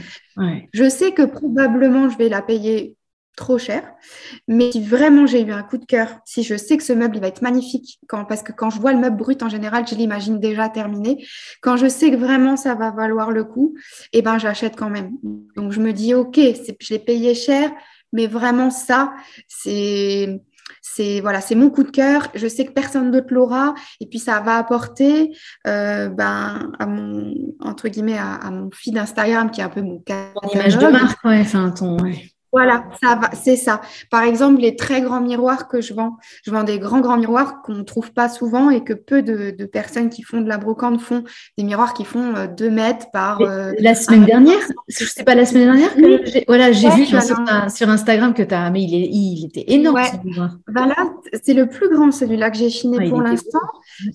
Je 0.73 0.89
sais 0.89 1.12
que 1.12 1.23
probablement 1.23 2.09
je 2.09 2.17
vais 2.17 2.29
la 2.29 2.41
payer 2.41 2.95
trop 3.39 3.58
cher. 3.58 3.82
Mais 4.47 4.71
si 4.71 4.84
vraiment 4.84 5.25
j'ai 5.25 5.41
eu 5.41 5.52
un 5.52 5.63
coup 5.63 5.78
de 5.78 5.86
cœur, 5.86 6.19
si 6.25 6.43
je 6.43 6.56
sais 6.56 6.78
que 6.78 6.84
ce 6.84 6.93
meuble 6.93 7.15
il 7.15 7.21
va 7.21 7.28
être 7.28 7.41
magnifique, 7.41 7.99
parce 8.10 8.43
que 8.43 8.52
quand 8.52 8.69
je 8.69 8.80
vois 8.80 8.91
le 8.91 8.99
meuble 8.99 9.17
brut 9.17 9.41
en 9.41 9.49
général, 9.49 9.88
je 9.88 9.95
l'imagine 9.95 10.39
déjà 10.39 10.69
terminé. 10.69 11.25
Quand 11.62 11.78
je 11.78 11.88
sais 11.88 12.12
que 12.12 12.17
vraiment 12.17 12.58
ça 12.58 12.75
va 12.75 12.91
valoir 12.91 13.32
le 13.32 13.45
coup, 13.45 13.75
eh 14.13 14.21
ben 14.21 14.38
j'achète 14.38 14.75
quand 14.75 14.89
même. 14.89 15.12
Donc 15.56 15.71
je 15.71 15.80
me 15.80 15.93
dis 15.93 16.13
ok, 16.13 16.38
je 16.38 16.93
l'ai 16.93 16.99
payé 16.99 17.34
cher, 17.34 17.71
mais 18.12 18.28
vraiment 18.28 18.69
ça, 18.69 19.13
c'est 19.47 20.41
c'est 20.82 21.21
voilà, 21.21 21.39
c'est 21.39 21.56
mon 21.56 21.69
coup 21.69 21.84
de 21.84 21.91
cœur. 21.91 22.28
Je 22.36 22.47
sais 22.47 22.65
que 22.65 22.71
personne 22.71 23.10
d'autre 23.10 23.34
l'aura, 23.34 23.73
et 24.02 24.06
puis 24.06 24.19
ça 24.19 24.41
va 24.41 24.58
apporter 24.58 25.32
euh, 25.65 26.10
ben, 26.10 26.73
à 26.78 26.86
mon 26.86 27.34
entre 27.62 27.88
guillemets 27.88 28.17
à, 28.17 28.52
mon 28.52 28.69
feed 28.71 28.95
d'Instagram 28.95 29.49
qui 29.49 29.62
est 29.62 29.63
un 29.63 29.69
peu 29.69 29.82
mon, 29.82 30.04
mon 30.10 30.49
image 30.54 30.78
de 30.78 30.88
marque, 30.88 31.23
ouais, 31.23 31.39
enfin 31.39 31.71
ton. 31.71 31.97
Voilà, 32.51 32.85
ça 33.01 33.15
va, 33.15 33.29
c'est 33.33 33.55
ça. 33.55 33.81
Par 34.09 34.23
exemple, 34.23 34.59
les 34.59 34.75
très 34.75 35.01
grands 35.01 35.21
miroirs 35.21 35.67
que 35.67 35.81
je 35.81 35.93
vends, 35.93 36.17
je 36.43 36.49
vends 36.49 36.63
des 36.63 36.79
grands 36.79 36.99
grands 36.99 37.17
miroirs 37.17 37.62
qu'on 37.62 37.75
ne 37.75 37.83
trouve 37.83 38.12
pas 38.12 38.27
souvent 38.27 38.71
et 38.71 38.83
que 38.83 38.93
peu 38.93 39.21
de, 39.21 39.51
personnes 39.65 40.09
qui 40.09 40.23
font 40.23 40.41
de 40.41 40.47
la 40.47 40.57
brocante 40.57 40.99
font 40.99 41.23
des 41.57 41.63
miroirs 41.63 41.93
qui 41.93 42.05
font 42.05 42.33
2 42.57 42.65
euh, 42.65 42.71
mètres 42.71 43.12
par. 43.12 43.41
Euh, 43.41 43.73
la 43.79 43.93
semaine 43.93 44.25
dernière, 44.25 44.59
je 44.88 45.05
sais 45.05 45.23
pas 45.23 45.35
la 45.35 45.45
semaine 45.45 45.65
dernière, 45.65 45.95
que 45.95 46.45
voilà, 46.47 46.71
j'ai 46.71 46.89
vu 46.89 47.05
sur, 47.05 47.89
Instagram 47.89 48.33
que 48.33 48.43
tu 48.43 48.53
as, 48.53 48.71
mais 48.71 48.81
il, 48.83 48.95
est, 48.95 49.09
il 49.12 49.45
était 49.45 49.71
énorme. 49.71 49.99
Voilà, 50.67 50.95
c'est 51.43 51.53
le 51.53 51.67
plus 51.67 51.89
grand 51.89 52.12
celui-là 52.12 52.49
que 52.49 52.57
j'ai 52.57 52.69
chiné 52.69 53.09
pour 53.09 53.21
l'instant, 53.21 53.59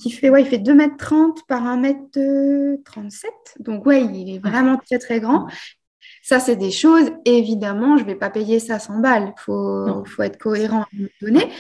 qui 0.03 0.11
fait 0.11 0.29
ouais, 0.29 0.43
il 0.43 0.47
fait 0.47 0.59
2 0.59 0.75
mètres 0.75 0.97
30 0.99 1.47
par 1.47 1.65
1 1.67 1.77
mètre 1.77 2.19
37. 2.85 3.31
Donc 3.61 3.87
ouais, 3.87 4.03
il 4.03 4.35
est 4.35 4.39
vraiment 4.39 4.77
très 4.77 4.99
très 4.99 5.21
grand. 5.21 5.47
Ça, 6.27 6.41
c'est 6.41 6.57
des 6.57 6.71
choses, 6.71 7.11
évidemment, 7.27 7.99
je 7.99 8.03
ne 8.03 8.09
vais 8.09 8.15
pas 8.15 8.31
payer 8.31 8.59
ça 8.59 8.79
100 8.79 9.01
balles. 9.01 9.35
Il 9.37 9.41
faut, 9.43 10.05
faut, 10.07 10.23
être 10.23 10.39
cohérent 10.39 10.79
à 10.79 10.87
un 10.95 10.97
moment 10.97 11.09
donné. 11.21 11.51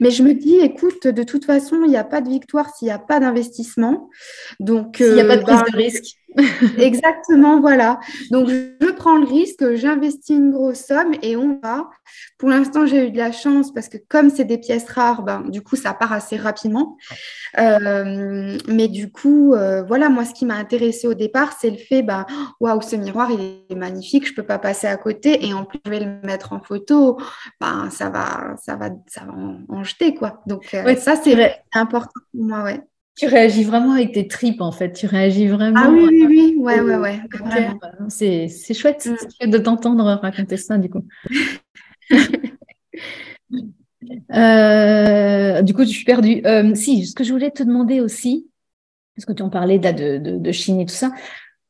Mais 0.00 0.10
je 0.10 0.24
me 0.24 0.34
dis, 0.34 0.56
écoute, 0.56 1.06
de 1.06 1.22
toute 1.22 1.44
façon, 1.44 1.82
il 1.84 1.90
n'y 1.90 1.96
a 1.96 2.02
pas 2.02 2.20
de 2.20 2.28
victoire 2.28 2.68
s'il 2.74 2.86
n'y 2.86 2.92
a 2.92 2.98
pas 2.98 3.20
d'investissement. 3.20 4.10
Donc, 4.58 4.96
s'il 4.96 5.14
n'y 5.14 5.20
a 5.20 5.24
pas 5.24 5.36
de 5.36 5.42
prise 5.42 5.60
de 5.60 5.70
ben, 5.70 5.76
risque. 5.76 6.17
Exactement, 6.78 7.60
voilà. 7.60 8.00
Donc, 8.30 8.48
je 8.48 8.90
prends 8.92 9.16
le 9.16 9.26
risque, 9.26 9.74
j'investis 9.74 10.36
une 10.36 10.50
grosse 10.50 10.80
somme 10.80 11.14
et 11.22 11.36
on 11.36 11.58
va. 11.62 11.88
Pour 12.38 12.48
l'instant, 12.48 12.86
j'ai 12.86 13.08
eu 13.08 13.10
de 13.10 13.16
la 13.16 13.32
chance 13.32 13.72
parce 13.72 13.88
que 13.88 13.96
comme 14.08 14.30
c'est 14.30 14.44
des 14.44 14.58
pièces 14.58 14.88
rares, 14.88 15.22
ben, 15.22 15.42
du 15.48 15.62
coup, 15.62 15.76
ça 15.76 15.94
part 15.94 16.12
assez 16.12 16.36
rapidement. 16.36 16.96
Euh, 17.58 18.58
mais 18.68 18.88
du 18.88 19.10
coup, 19.10 19.54
euh, 19.54 19.82
voilà, 19.82 20.08
moi, 20.08 20.24
ce 20.24 20.34
qui 20.34 20.44
m'a 20.44 20.54
intéressé 20.54 21.06
au 21.06 21.14
départ, 21.14 21.56
c'est 21.58 21.70
le 21.70 21.78
fait, 21.78 22.02
ben, 22.02 22.26
waouh, 22.60 22.82
ce 22.82 22.96
miroir, 22.96 23.30
il 23.30 23.64
est 23.70 23.74
magnifique, 23.74 24.26
je 24.26 24.32
ne 24.32 24.36
peux 24.36 24.46
pas 24.46 24.58
passer 24.58 24.86
à 24.86 24.96
côté 24.96 25.46
et 25.46 25.54
en 25.54 25.64
plus, 25.64 25.80
je 25.84 25.90
vais 25.90 26.00
le 26.00 26.20
mettre 26.22 26.52
en 26.52 26.60
photo. 26.60 27.18
Ben, 27.60 27.88
ça 27.90 28.10
va, 28.10 28.54
ça 28.62 28.76
va, 28.76 28.90
ça 29.06 29.22
va 29.24 29.32
en, 29.68 29.84
jeter, 29.84 30.14
quoi. 30.14 30.42
Donc, 30.46 30.74
euh, 30.74 30.94
ça, 30.96 31.16
c'est 31.16 31.62
important 31.72 32.20
pour 32.32 32.44
moi, 32.44 32.62
ouais. 32.64 32.80
Tu 33.18 33.26
réagis 33.26 33.64
vraiment 33.64 33.92
avec 33.92 34.12
tes 34.12 34.28
tripes, 34.28 34.60
en 34.60 34.70
fait. 34.70 34.92
Tu 34.92 35.06
réagis 35.06 35.48
vraiment. 35.48 35.80
Ah 35.82 35.90
oui, 35.90 36.06
oui, 36.10 36.26
oui. 36.28 36.56
Ouais, 36.58 36.80
ouais, 36.80 36.96
ouais. 36.96 37.20
C'est, 38.08 38.74
chouette, 38.74 39.10
mm. 39.42 39.50
de 39.50 39.58
t'entendre 39.58 40.04
raconter 40.04 40.56
ça, 40.56 40.78
du 40.78 40.88
coup. 40.88 41.04
Euh, 44.32 45.60
du 45.62 45.74
coup, 45.74 45.82
je 45.82 45.88
suis 45.88 46.04
perdue. 46.04 46.40
Euh, 46.46 46.74
si, 46.74 47.06
ce 47.06 47.14
que 47.14 47.24
je 47.24 47.32
voulais 47.32 47.50
te 47.50 47.62
demander 47.62 48.00
aussi, 48.00 48.48
parce 49.16 49.26
que 49.26 49.32
tu 49.32 49.42
en 49.42 49.50
parlais 49.50 49.78
de, 49.78 50.18
de, 50.18 50.38
de, 50.38 50.52
Chine 50.52 50.80
et 50.80 50.86
tout 50.86 50.94
ça, 50.94 51.10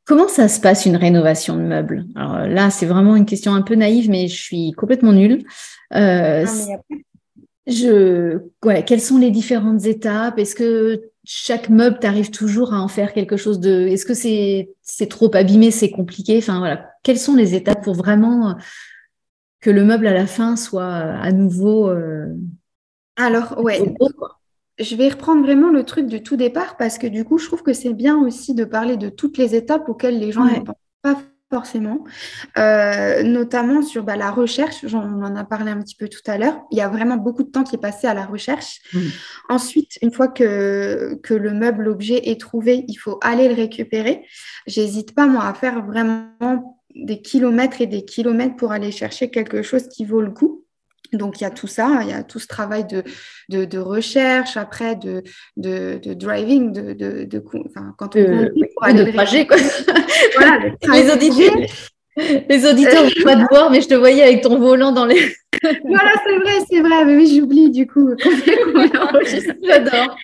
comment 0.05 0.29
ça 0.29 0.49
se 0.49 0.61
passe 0.61 0.87
une 0.87 0.97
rénovation 0.97 1.57
de 1.57 1.63
meubles? 1.63 2.07
Alors 2.15 2.47
là, 2.47 2.71
c'est 2.71 2.87
vraiment 2.87 3.17
une 3.17 3.27
question 3.27 3.55
un 3.55 3.63
peu 3.63 3.75
naïve, 3.75 4.11
mais 4.11 4.29
je 4.29 4.41
suis 4.41 4.73
complètement 4.73 5.13
nulle. 5.13 5.43
Euh, 5.95 6.45
je, 7.67 8.39
ouais, 8.65 8.85
quelles 8.85 9.01
sont 9.01 9.19
les 9.19 9.31
différentes 9.31 9.87
étapes? 9.87 10.39
Est-ce 10.39 10.55
que 10.55 11.03
chaque 11.31 11.69
meuble, 11.69 11.99
tu 12.01 12.07
arrives 12.07 12.31
toujours 12.31 12.73
à 12.73 12.81
en 12.81 12.88
faire 12.88 13.12
quelque 13.12 13.37
chose 13.37 13.61
de. 13.61 13.87
Est-ce 13.87 14.07
que 14.07 14.14
c'est 14.14 14.71
c'est 14.81 15.11
trop 15.11 15.31
abîmé, 15.37 15.71
c'est 15.71 15.91
compliqué? 15.91 16.38
Enfin 16.38 16.59
voilà, 16.59 16.91
quelles 17.03 17.19
sont 17.19 17.35
les 17.35 17.55
étapes 17.55 17.85
pour 17.85 17.95
vraiment 17.95 18.57
que 19.61 19.69
le 19.69 19.85
meuble 19.85 20.07
à 20.07 20.14
la 20.14 20.27
fin 20.27 20.57
soit 20.57 20.87
à 20.87 21.31
nouveau. 21.33 21.91
Euh, 21.91 22.35
Alors 23.17 23.62
ouais. 23.62 23.95
je 24.79 24.97
vais 24.97 25.11
reprendre 25.11 25.43
vraiment 25.43 25.69
le 25.69 25.85
truc 25.85 26.07
du 26.07 26.23
tout 26.23 26.37
départ 26.37 26.79
parce 26.79 26.97
que 26.97 27.07
du 27.07 27.27
coup, 27.27 27.37
je 27.37 27.45
trouve 27.47 27.62
que 27.62 27.75
c'est 27.75 27.93
bien 27.93 28.17
aussi 28.17 28.55
de 28.55 28.64
parler 28.64 28.97
de 28.97 29.11
toutes 29.11 29.37
les 29.37 29.55
étapes 29.55 29.87
auxquelles 29.91 30.19
les 30.19 30.33
gens 30.33 30.47
ne 30.47 30.61
pensent 30.61 30.77
pas 31.03 31.21
forcément, 31.51 32.05
euh, 32.59 33.23
notamment 33.23 33.83
sur 33.83 34.05
bah, 34.05 34.17
la 34.17 34.31
recherche, 34.31 34.85
on 34.93 35.23
en 35.23 35.37
a 35.37 35.45
parlé 35.45 35.71
un 35.71 35.81
petit 35.81 35.97
peu 35.97 36.09
tout 36.09 36.21
à 36.27 36.37
l'heure, 36.37 36.61
il 36.71 36.79
y 36.79 36.81
a 36.81 36.89
vraiment 36.89 37.17
beaucoup 37.17 37.43
de 37.43 37.51
temps 37.51 37.65
qui 37.65 37.77
est 37.77 37.81
passé 37.81 38.07
à 38.07 38.15
la 38.15 38.27
recherche. 38.27 38.81
Mmh. 38.93 38.99
Ensuite, 39.49 39.99
une 40.03 40.13
fois 40.13 40.29
que, 40.29 41.19
que 41.23 41.35
le 41.35 41.53
meuble, 41.53 41.85
l'objet 41.85 42.29
est 42.29 42.41
trouvé, 42.41 42.85
il 42.89 42.97
faut 42.97 43.19
aller 43.23 43.49
le 43.49 43.55
récupérer. 43.55 44.27
J'hésite 44.67 45.15
pas, 45.15 45.27
moi, 45.27 45.47
à 45.47 45.55
faire 45.55 45.85
vraiment 45.85 46.79
des 46.95 47.23
kilomètres 47.23 47.81
et 47.81 47.87
des 47.87 48.05
kilomètres 48.05 48.57
pour 48.57 48.73
aller 48.73 48.91
chercher 48.91 49.31
quelque 49.31 49.63
chose 49.63 49.89
qui 49.89 50.05
vaut 50.05 50.21
le 50.21 50.31
coup. 50.31 50.65
Donc, 51.12 51.40
il 51.40 51.44
y 51.44 51.47
a 51.47 51.51
tout 51.51 51.66
ça, 51.66 52.01
il 52.03 52.09
y 52.09 52.12
a 52.12 52.23
tout 52.23 52.39
ce 52.39 52.47
travail 52.47 52.87
de, 52.87 53.64
de, 53.64 53.78
recherche, 53.78 54.57
après 54.57 54.97
de, 54.97 55.22
de, 55.57 56.14
driving, 56.14 56.72
de, 56.72 56.93
de, 57.24 57.45
enfin, 57.66 57.95
quand 57.97 58.16
on 58.16 58.18
euh, 58.18 58.49
de 58.49 59.12
trajet, 59.12 59.47
quoi. 59.47 59.57
voilà, 60.37 60.59
les 60.93 61.11
auditeurs, 61.11 61.57
les 62.16 62.66
auditeurs, 62.66 63.05
ne 63.18 63.24
pas 63.24 63.37
te 63.37 63.49
voir, 63.51 63.70
mais 63.70 63.80
je 63.80 63.89
te 63.89 63.95
voyais 63.95 64.22
avec 64.22 64.43
ton 64.43 64.59
volant 64.59 64.93
dans 64.93 65.07
les. 65.07 65.35
voilà, 65.84 66.12
c'est 66.24 66.36
vrai, 66.36 66.53
c'est 66.70 66.80
vrai. 66.80 67.05
Mais 67.05 67.16
oui, 67.16 67.34
j'oublie 67.34 67.70
du 67.70 67.86
coup 67.86 68.11
J'adore. 69.62 70.16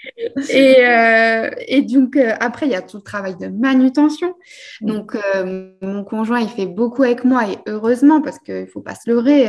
Et, 0.51 0.77
euh, 0.85 1.51
et 1.67 1.83
donc, 1.83 2.17
euh, 2.17 2.35
après, 2.41 2.67
il 2.67 2.73
y 2.73 2.75
a 2.75 2.83
tout 2.83 2.99
le 2.99 3.03
travail 3.03 3.37
de 3.37 3.49
manutention. 3.49 4.35
Donc, 4.81 5.17
euh, 5.17 5.71
mon 5.83 6.05
conjoint, 6.05 6.41
il 6.41 6.49
fait 6.49 6.67
beaucoup 6.67 7.03
avec 7.03 7.25
moi 7.25 7.49
et 7.49 7.59
heureusement, 7.67 8.21
parce 8.21 8.39
qu'il 8.39 8.63
ne 8.63 8.67
faut 8.67 8.83
pas 8.83 8.95
se 8.95 9.11
leurrer. 9.11 9.49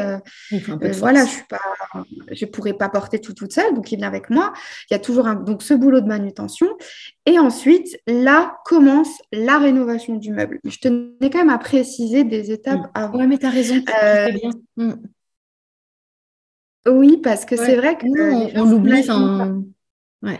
voilà, 0.93 1.25
je 2.31 2.45
ne 2.45 2.49
pourrais 2.49 2.73
pas 2.73 2.89
porter 2.89 3.19
tout 3.19 3.33
toute 3.33 3.51
seule, 3.51 3.73
donc 3.73 3.91
il 3.91 3.97
vient 3.97 4.07
avec 4.07 4.29
moi. 4.29 4.53
Il 4.89 4.93
y 4.93 4.95
a 4.95 4.99
toujours 4.99 5.27
un, 5.27 5.35
donc, 5.35 5.61
ce 5.61 5.73
boulot 5.73 5.99
de 5.99 6.07
manutention. 6.07 6.67
Et 7.25 7.37
ensuite, 7.37 7.99
là 8.07 8.57
commence 8.65 9.19
la 9.31 9.57
rénovation 9.57 10.15
du 10.15 10.31
meuble. 10.31 10.59
Je 10.63 10.77
tenais 10.77 11.29
quand 11.29 11.39
même 11.39 11.49
à 11.49 11.57
préciser 11.57 12.23
des 12.23 12.51
étapes 12.51 12.81
mm. 12.81 12.91
avant. 12.93 13.19
Oui, 13.19 13.27
mais 13.27 13.37
tu 13.37 13.45
as 13.45 13.49
raison. 13.49 13.75
bien. 14.77 14.95
Oui, 16.87 17.17
parce 17.17 17.45
que 17.45 17.55
c'est 17.55 17.75
vrai 17.75 17.97
que 17.97 18.05
on, 18.59 18.69
l'oublie. 18.69 19.07
Ouais. 20.21 20.39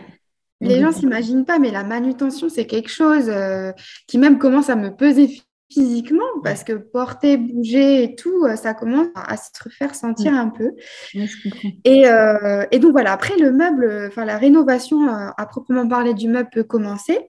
Les 0.60 0.80
gens 0.80 0.92
s'imaginent 0.92 1.44
pas, 1.44 1.58
mais 1.58 1.70
la 1.70 1.84
manutention, 1.84 2.48
c'est 2.48 2.66
quelque 2.66 2.90
chose 2.90 3.28
euh, 3.28 3.72
qui 4.06 4.18
même 4.18 4.38
commence 4.38 4.70
à 4.70 4.76
me 4.76 4.94
peser 4.94 5.42
physiquement, 5.70 6.24
parce 6.44 6.64
que 6.64 6.72
porter, 6.74 7.36
bouger 7.36 8.04
et 8.04 8.14
tout, 8.14 8.44
euh, 8.44 8.56
ça 8.56 8.72
commence 8.72 9.08
à 9.14 9.36
se 9.36 9.50
faire 9.68 9.94
sentir 9.94 10.32
un 10.32 10.48
peu. 10.48 10.72
et, 11.84 12.08
euh, 12.08 12.64
et, 12.70 12.78
donc 12.78 12.92
voilà, 12.92 13.12
après 13.12 13.36
le 13.36 13.52
meuble, 13.52 14.06
enfin 14.08 14.24
la 14.24 14.38
rénovation 14.38 15.08
à 15.08 15.46
proprement 15.46 15.86
parler 15.86 16.14
du 16.14 16.28
meuble 16.28 16.48
peut 16.50 16.64
commencer. 16.64 17.28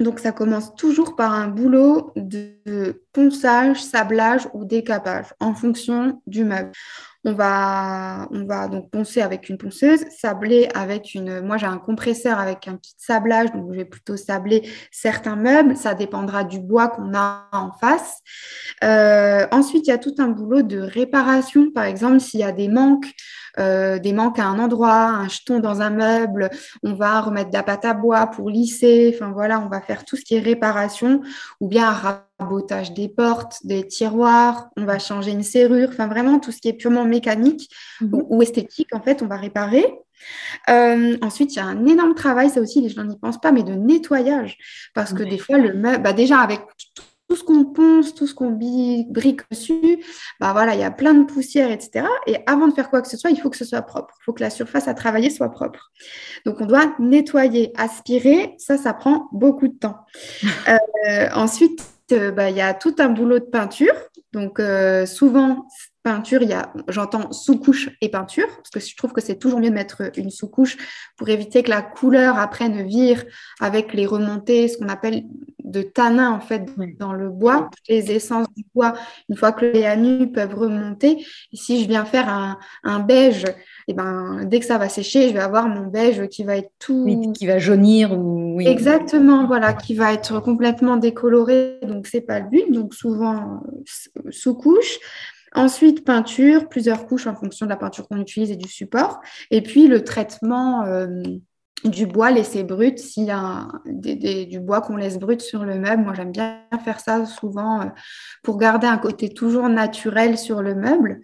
Donc 0.00 0.18
ça 0.18 0.32
commence 0.32 0.74
toujours 0.74 1.14
par 1.14 1.32
un 1.32 1.48
boulot 1.48 2.12
de 2.16 3.02
ponçage, 3.12 3.82
sablage 3.82 4.48
ou 4.52 4.64
décapage 4.64 5.34
en 5.38 5.54
fonction 5.54 6.20
du 6.26 6.44
meuble. 6.44 6.72
On 7.26 7.32
va, 7.32 8.28
on 8.32 8.44
va 8.44 8.68
donc 8.68 8.90
poncer 8.90 9.22
avec 9.22 9.48
une 9.48 9.56
ponceuse, 9.56 10.04
sabler 10.10 10.68
avec 10.74 11.14
une. 11.14 11.40
Moi, 11.40 11.56
j'ai 11.56 11.66
un 11.66 11.78
compresseur 11.78 12.38
avec 12.38 12.68
un 12.68 12.76
petit 12.76 12.94
sablage, 12.98 13.50
donc 13.52 13.72
je 13.72 13.78
vais 13.78 13.84
plutôt 13.86 14.16
sabler 14.16 14.68
certains 14.90 15.36
meubles. 15.36 15.74
Ça 15.76 15.94
dépendra 15.94 16.44
du 16.44 16.60
bois 16.60 16.88
qu'on 16.88 17.14
a 17.14 17.48
en 17.52 17.72
face. 17.72 18.18
Euh, 18.82 19.46
ensuite, 19.52 19.86
il 19.86 19.90
y 19.90 19.94
a 19.94 19.98
tout 19.98 20.14
un 20.18 20.28
boulot 20.28 20.62
de 20.62 20.78
réparation. 20.78 21.70
Par 21.70 21.84
exemple, 21.84 22.20
s'il 22.20 22.40
y 22.40 22.44
a 22.44 22.52
des 22.52 22.68
manques, 22.68 23.10
euh, 23.58 23.98
des 23.98 24.12
manques 24.12 24.38
à 24.38 24.44
un 24.44 24.58
endroit, 24.58 25.04
un 25.06 25.28
jeton 25.28 25.60
dans 25.60 25.80
un 25.80 25.90
meuble, 25.90 26.50
on 26.82 26.94
va 26.94 27.20
remettre 27.22 27.50
de 27.50 27.56
la 27.56 27.62
pâte 27.62 27.84
à 27.84 27.94
bois 27.94 28.26
pour 28.26 28.50
lisser. 28.50 29.14
Enfin 29.14 29.30
voilà, 29.32 29.60
on 29.60 29.68
va 29.68 29.80
faire 29.80 30.04
tout 30.04 30.16
ce 30.16 30.24
qui 30.24 30.34
est 30.34 30.40
réparation 30.40 31.22
ou 31.60 31.68
bien 31.68 31.88
rabotage 32.38 32.92
des 32.94 33.08
portes, 33.08 33.58
des 33.64 33.86
tiroirs, 33.86 34.68
on 34.76 34.84
va 34.84 34.98
changer 34.98 35.30
une 35.30 35.42
serrure, 35.42 35.88
enfin 35.90 36.08
vraiment 36.08 36.38
tout 36.38 36.52
ce 36.52 36.60
qui 36.60 36.68
est 36.68 36.72
purement 36.72 37.04
mécanique 37.04 37.70
mhm. 38.00 38.24
ou, 38.28 38.42
esthétique, 38.42 38.94
en 38.94 39.00
fait, 39.00 39.22
on 39.22 39.26
va 39.26 39.36
réparer. 39.36 39.84
Euh, 40.68 41.16
ensuite, 41.22 41.54
il 41.54 41.56
y 41.56 41.60
a 41.60 41.66
un 41.66 41.86
énorme 41.86 42.14
travail, 42.14 42.50
ça 42.50 42.60
aussi, 42.60 42.80
les 42.80 42.88
gens 42.88 43.04
n'y 43.04 43.18
pensent 43.18 43.40
pas, 43.40 43.52
mais 43.52 43.62
de 43.62 43.74
nettoyage. 43.74 44.56
Parce 44.94 45.12
que 45.12 45.22
des 45.22 45.38
fois, 45.38 45.58
le 45.58 45.74
meuble, 45.74 46.02
bah 46.02 46.12
déjà 46.12 46.38
avec 46.38 46.60
tout 47.28 47.36
ce 47.36 47.44
qu'on 47.44 47.64
ponce, 47.64 48.14
tout 48.14 48.26
ce 48.26 48.34
qu'on 48.34 48.50
brique 48.50 49.40
dessus, 49.50 50.04
bah 50.40 50.52
voilà, 50.52 50.74
il 50.74 50.80
y 50.80 50.84
a 50.84 50.90
plein 50.90 51.14
de 51.14 51.24
poussière, 51.24 51.70
etc. 51.70 52.06
Et 52.26 52.36
avant 52.46 52.68
de 52.68 52.74
faire 52.74 52.90
quoi 52.90 53.02
que 53.02 53.08
ce 53.08 53.16
soit, 53.16 53.30
il 53.30 53.40
faut 53.40 53.50
que 53.50 53.56
ce 53.56 53.64
soit 53.64 53.82
propre. 53.82 54.14
Il 54.20 54.24
faut 54.24 54.32
que 54.32 54.42
la 54.42 54.50
surface 54.50 54.88
à 54.88 54.94
travailler 54.94 55.30
soit 55.30 55.50
propre. 55.50 55.90
Donc, 56.46 56.60
on 56.60 56.66
doit 56.66 56.94
nettoyer, 56.98 57.72
aspirer. 57.76 58.54
Ça, 58.58 58.78
ça 58.78 58.94
prend 58.94 59.28
beaucoup 59.32 59.68
de 59.68 59.76
temps. 59.76 59.98
Euh, 61.06 61.28
ensuite, 61.34 61.93
euh, 62.12 62.30
bah, 62.30 62.50
il 62.50 62.56
y 62.56 62.60
a 62.60 62.74
tout 62.74 62.94
un 62.98 63.08
boulot 63.08 63.38
de 63.38 63.44
peinture. 63.44 63.94
Donc, 64.32 64.60
euh, 64.60 65.06
souvent, 65.06 65.66
peinture, 66.04 66.42
il 66.42 66.50
y 66.50 66.52
a, 66.52 66.70
j'entends 66.88 67.32
sous-couche 67.32 67.88
et 68.02 68.10
peinture, 68.10 68.46
parce 68.56 68.70
que 68.70 68.78
je 68.78 68.94
trouve 68.94 69.12
que 69.12 69.22
c'est 69.22 69.36
toujours 69.36 69.58
mieux 69.58 69.70
de 69.70 69.74
mettre 69.74 70.12
une 70.16 70.30
sous-couche 70.30 70.76
pour 71.16 71.28
éviter 71.30 71.62
que 71.62 71.70
la 71.70 71.80
couleur 71.80 72.38
après 72.38 72.68
ne 72.68 72.82
vire 72.82 73.24
avec 73.58 73.94
les 73.94 74.04
remontées, 74.04 74.68
ce 74.68 74.76
qu'on 74.76 74.90
appelle 74.90 75.24
de 75.64 75.80
tanin 75.80 76.30
en 76.30 76.40
fait 76.40 76.66
dans 76.98 77.14
le 77.14 77.30
bois, 77.30 77.70
les 77.88 78.12
essences 78.12 78.46
du 78.54 78.64
bois, 78.74 78.92
une 79.30 79.36
fois 79.36 79.52
que 79.52 79.64
les 79.64 79.84
anus 79.86 80.30
peuvent 80.30 80.54
remonter. 80.54 81.24
Et 81.52 81.56
si 81.56 81.82
je 81.82 81.88
viens 81.88 82.04
faire 82.04 82.28
un, 82.84 83.00
beige, 83.00 83.44
et 83.44 83.54
eh 83.88 83.94
ben, 83.94 84.44
dès 84.44 84.60
que 84.60 84.66
ça 84.66 84.76
va 84.76 84.90
sécher, 84.90 85.28
je 85.28 85.34
vais 85.34 85.40
avoir 85.40 85.68
mon 85.68 85.86
beige 85.86 86.28
qui 86.28 86.44
va 86.44 86.56
être 86.58 86.70
tout... 86.78 87.32
qui 87.34 87.46
va 87.46 87.58
jaunir 87.58 88.12
ou... 88.12 88.60
Exactement, 88.60 89.46
voilà, 89.46 89.72
qui 89.72 89.94
va 89.94 90.12
être 90.12 90.38
complètement 90.40 90.98
décoloré, 90.98 91.78
donc 91.82 92.06
c'est 92.06 92.20
pas 92.20 92.40
le 92.40 92.50
but, 92.50 92.70
donc 92.70 92.92
souvent 92.92 93.62
sous-couche. 94.30 94.98
Ensuite, 95.54 96.04
peinture, 96.04 96.68
plusieurs 96.68 97.06
couches 97.06 97.26
en 97.26 97.34
fonction 97.34 97.66
de 97.66 97.70
la 97.70 97.76
peinture 97.76 98.08
qu'on 98.08 98.20
utilise 98.20 98.50
et 98.50 98.56
du 98.56 98.68
support. 98.68 99.20
Et 99.50 99.62
puis, 99.62 99.86
le 99.86 100.02
traitement 100.02 100.84
euh, 100.84 101.22
du 101.84 102.06
bois 102.06 102.30
laissé 102.30 102.64
brut, 102.64 102.98
s'il 102.98 103.24
y 103.24 103.30
a 103.30 103.68
du 103.84 104.58
bois 104.58 104.80
qu'on 104.80 104.96
laisse 104.96 105.18
brut 105.18 105.40
sur 105.40 105.64
le 105.64 105.78
meuble. 105.78 106.02
Moi, 106.02 106.14
j'aime 106.14 106.32
bien 106.32 106.60
faire 106.84 106.98
ça 106.98 107.26
souvent 107.26 107.82
euh, 107.82 107.84
pour 108.42 108.56
garder 108.56 108.86
un 108.86 108.96
côté 108.96 109.28
toujours 109.28 109.68
naturel 109.68 110.38
sur 110.38 110.62
le 110.62 110.74
meuble. 110.74 111.20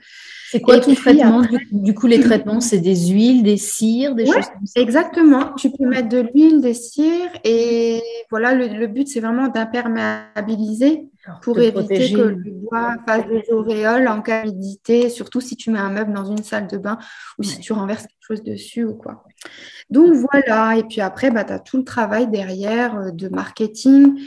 C'est 0.51 0.61
quoi 0.61 0.79
ton 0.81 0.95
traitement 0.95 1.43
du, 1.71 1.95
coup, 1.95 2.07
les 2.07 2.21
traitements, 2.21 2.61
c'est 2.61 2.81
des 2.81 3.09
huiles, 3.09 3.43
des 3.43 3.57
cires, 3.57 4.15
des 4.15 4.27
choses 4.27 4.35
comme 4.35 4.67
ça? 4.67 4.81
Exactement. 4.81 5.55
Tu 5.55 5.71
peux 5.71 5.87
mettre 5.87 6.09
de 6.09 6.21
l'huile, 6.21 6.61
des 6.61 6.75
cires 6.75 7.31
et 7.45 8.03
voilà, 8.31 8.55
le 8.55 8.87
but, 8.87 9.09
c'est 9.09 9.21
vraiment 9.21 9.49
d'imperméabiliser 9.49 11.09
pour 11.43 11.59
éviter 11.59 12.13
que 12.13 12.21
le 12.21 12.51
bois 12.51 12.97
fasse 13.07 13.27
des 13.27 13.53
auréoles 13.53 14.09
en 14.09 14.23
cas 14.23 14.45
d'humidité, 14.45 15.09
surtout 15.09 15.41
si 15.41 15.57
tu 15.57 15.71
mets 15.71 15.79
un 15.79 15.91
meuble 15.91 16.13
dans 16.13 16.25
une 16.25 16.43
salle 16.43 16.67
de 16.67 16.79
bain 16.79 16.99
ou 17.39 17.43
si 17.43 17.61
tu 17.61 17.73
renverses 17.73 18.03
quelque 18.03 18.27
chose 18.27 18.43
dessus 18.43 18.85
ou 18.85 18.95
quoi. 18.95 19.25
Donc 19.91 20.15
voilà, 20.15 20.77
et 20.77 20.85
puis 20.85 21.01
après, 21.01 21.31
bah, 21.31 21.45
tu 21.45 21.53
as 21.53 21.59
tout 21.59 21.77
le 21.77 21.85
travail 21.85 22.29
derrière 22.29 22.97
euh, 22.97 23.11
de 23.11 23.29
marketing, 23.29 24.21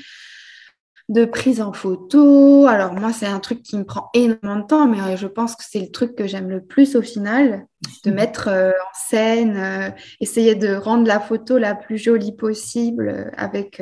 de 1.09 1.25
prise 1.25 1.61
en 1.61 1.71
photo. 1.71 2.67
Alors 2.67 2.93
moi, 2.93 3.13
c'est 3.13 3.27
un 3.27 3.39
truc 3.39 3.63
qui 3.63 3.77
me 3.77 3.85
prend 3.85 4.09
énormément 4.13 4.57
de 4.57 4.67
temps, 4.67 4.87
mais 4.87 4.99
euh, 5.01 5.15
je 5.15 5.27
pense 5.27 5.55
que 5.55 5.63
c'est 5.67 5.79
le 5.79 5.91
truc 5.91 6.15
que 6.15 6.27
j'aime 6.27 6.49
le 6.49 6.61
plus 6.61 6.95
au 6.95 7.01
final, 7.01 7.65
de 8.03 8.11
mmh. 8.11 8.13
mettre 8.13 8.47
euh, 8.49 8.71
en 8.71 8.93
scène, 8.93 9.93
essayer 10.19 10.55
de 10.55 10.75
rendre 10.75 11.07
la 11.07 11.19
photo 11.19 11.57
la 11.57 11.75
plus 11.75 11.97
jolie 11.97 12.35
possible 12.35 13.31
avec 13.37 13.81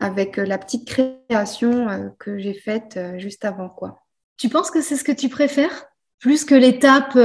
avec 0.00 0.36
la 0.36 0.58
petite 0.58 0.86
création 0.86 2.14
que 2.20 2.38
j'ai 2.38 2.54
faite 2.54 3.00
juste 3.16 3.44
avant. 3.44 3.68
quoi. 3.68 4.04
Tu 4.36 4.48
penses 4.48 4.70
que 4.70 4.80
c'est 4.80 4.94
ce 4.94 5.02
que 5.02 5.10
tu 5.10 5.28
préfères? 5.28 5.88
Plus 6.18 6.44
que 6.44 6.54
l'étape 6.54 7.16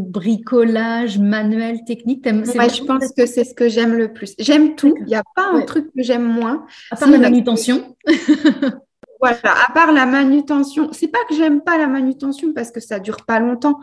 bricolage, 0.00 1.18
manuel, 1.18 1.84
technique 1.84 2.24
ouais, 2.24 2.68
Je 2.68 2.84
pense 2.84 3.12
que 3.16 3.26
c'est 3.26 3.44
ce 3.44 3.54
que 3.54 3.68
j'aime 3.68 3.94
le 3.94 4.12
plus. 4.12 4.34
J'aime 4.38 4.74
tout. 4.74 4.94
Il 5.00 5.06
n'y 5.06 5.14
a 5.14 5.22
pas 5.36 5.46
un 5.46 5.62
truc 5.62 5.86
que 5.96 6.02
j'aime 6.02 6.24
moins. 6.24 6.66
À 6.90 6.96
part 6.96 7.10
la 7.10 7.18
manutention. 7.18 7.96
voilà, 9.20 9.38
à 9.44 9.72
part 9.72 9.92
la 9.92 10.06
manutention. 10.06 10.90
C'est 10.92 11.08
pas 11.08 11.20
que 11.28 11.36
j'aime 11.36 11.60
pas 11.60 11.78
la 11.78 11.86
manutention 11.86 12.52
parce 12.52 12.70
que 12.70 12.80
ça 12.80 12.98
dure 12.98 13.24
pas 13.24 13.38
longtemps. 13.38 13.80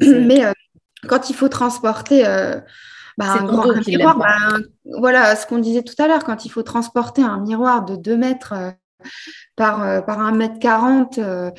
mais, 0.00 0.42
quand 1.08 1.28
il 1.28 1.34
faut 1.34 1.48
transporter 1.48 2.24
bah, 3.18 3.32
un 3.32 3.44
grand 3.44 3.84
miroir, 3.84 4.16
bah, 4.16 4.58
voilà 4.84 5.34
ce 5.34 5.44
qu'on 5.44 5.58
disait 5.58 5.82
tout 5.82 6.00
à 6.00 6.06
l'heure, 6.06 6.22
quand 6.22 6.44
il 6.44 6.50
faut 6.50 6.62
transporter 6.62 7.20
un 7.20 7.40
miroir 7.40 7.84
de 7.84 7.96
2 7.96 8.16
mètres 8.16 8.52
euh, 8.52 8.70
par, 9.56 9.82
euh, 9.82 10.00
par 10.00 10.20
1 10.20 10.32
mètre 10.32 10.60
40, 10.60 11.18
euh, 11.18 11.50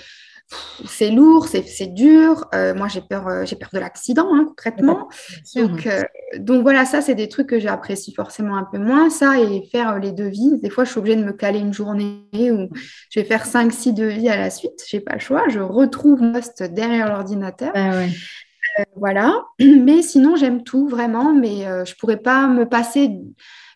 c'est 0.86 1.12
lourd, 1.12 1.48
c'est 1.48 1.94
dur. 1.94 2.48
moi, 2.76 2.88
j'ai 2.88 3.02
peur, 3.02 3.46
j'ai 3.46 3.56
peur 3.56 3.70
de 3.74 3.80
l'accident, 3.80 4.34
hein, 4.34 4.46
concrètement. 4.48 5.10
Donc, 5.56 5.88
donc, 6.38 6.62
voilà, 6.62 6.86
ça, 6.86 7.02
c'est 7.02 7.16
des 7.16 7.30
trucs 7.30 7.48
que 7.48 7.60
j'apprécie 7.60 8.14
forcément 8.14 8.56
un 8.56 8.68
peu 8.72 8.78
moins. 8.78 9.10
Ça, 9.10 9.40
et 9.40 9.68
faire 9.72 10.00
les 10.00 10.12
devis. 10.12 10.60
Des 10.62 10.70
fois, 10.70 10.84
je 10.84 10.92
suis 10.92 11.00
obligée 11.00 11.18
de 11.18 11.24
me 11.24 11.34
caler 11.34 11.60
une 11.60 11.74
journée 11.74 12.24
où 12.34 12.70
je 13.10 13.20
vais 13.20 13.26
faire 13.26 13.46
5-6 13.46 13.94
devis 13.94 14.30
à 14.30 14.38
la 14.38 14.50
suite. 14.50 14.84
Je 14.88 14.98
n'ai 14.98 15.02
pas 15.02 15.14
le 15.14 15.20
choix. 15.20 15.48
Je 15.50 15.60
retrouve 15.60 16.20
poste 16.32 16.64
derrière 16.64 17.10
l'ordinateur. 17.10 17.72
Ah 17.74 17.92
ouais. 17.92 18.10
Euh, 18.80 18.84
voilà. 18.96 19.46
Mais 19.60 20.02
sinon, 20.02 20.36
j'aime 20.36 20.64
tout 20.64 20.88
vraiment, 20.88 21.34
mais 21.34 21.68
euh, 21.68 21.86
je 21.86 21.94
ne 21.94 21.98
pourrais 21.98 22.18
pas 22.18 22.48
me 22.48 22.68
passer 22.68 23.12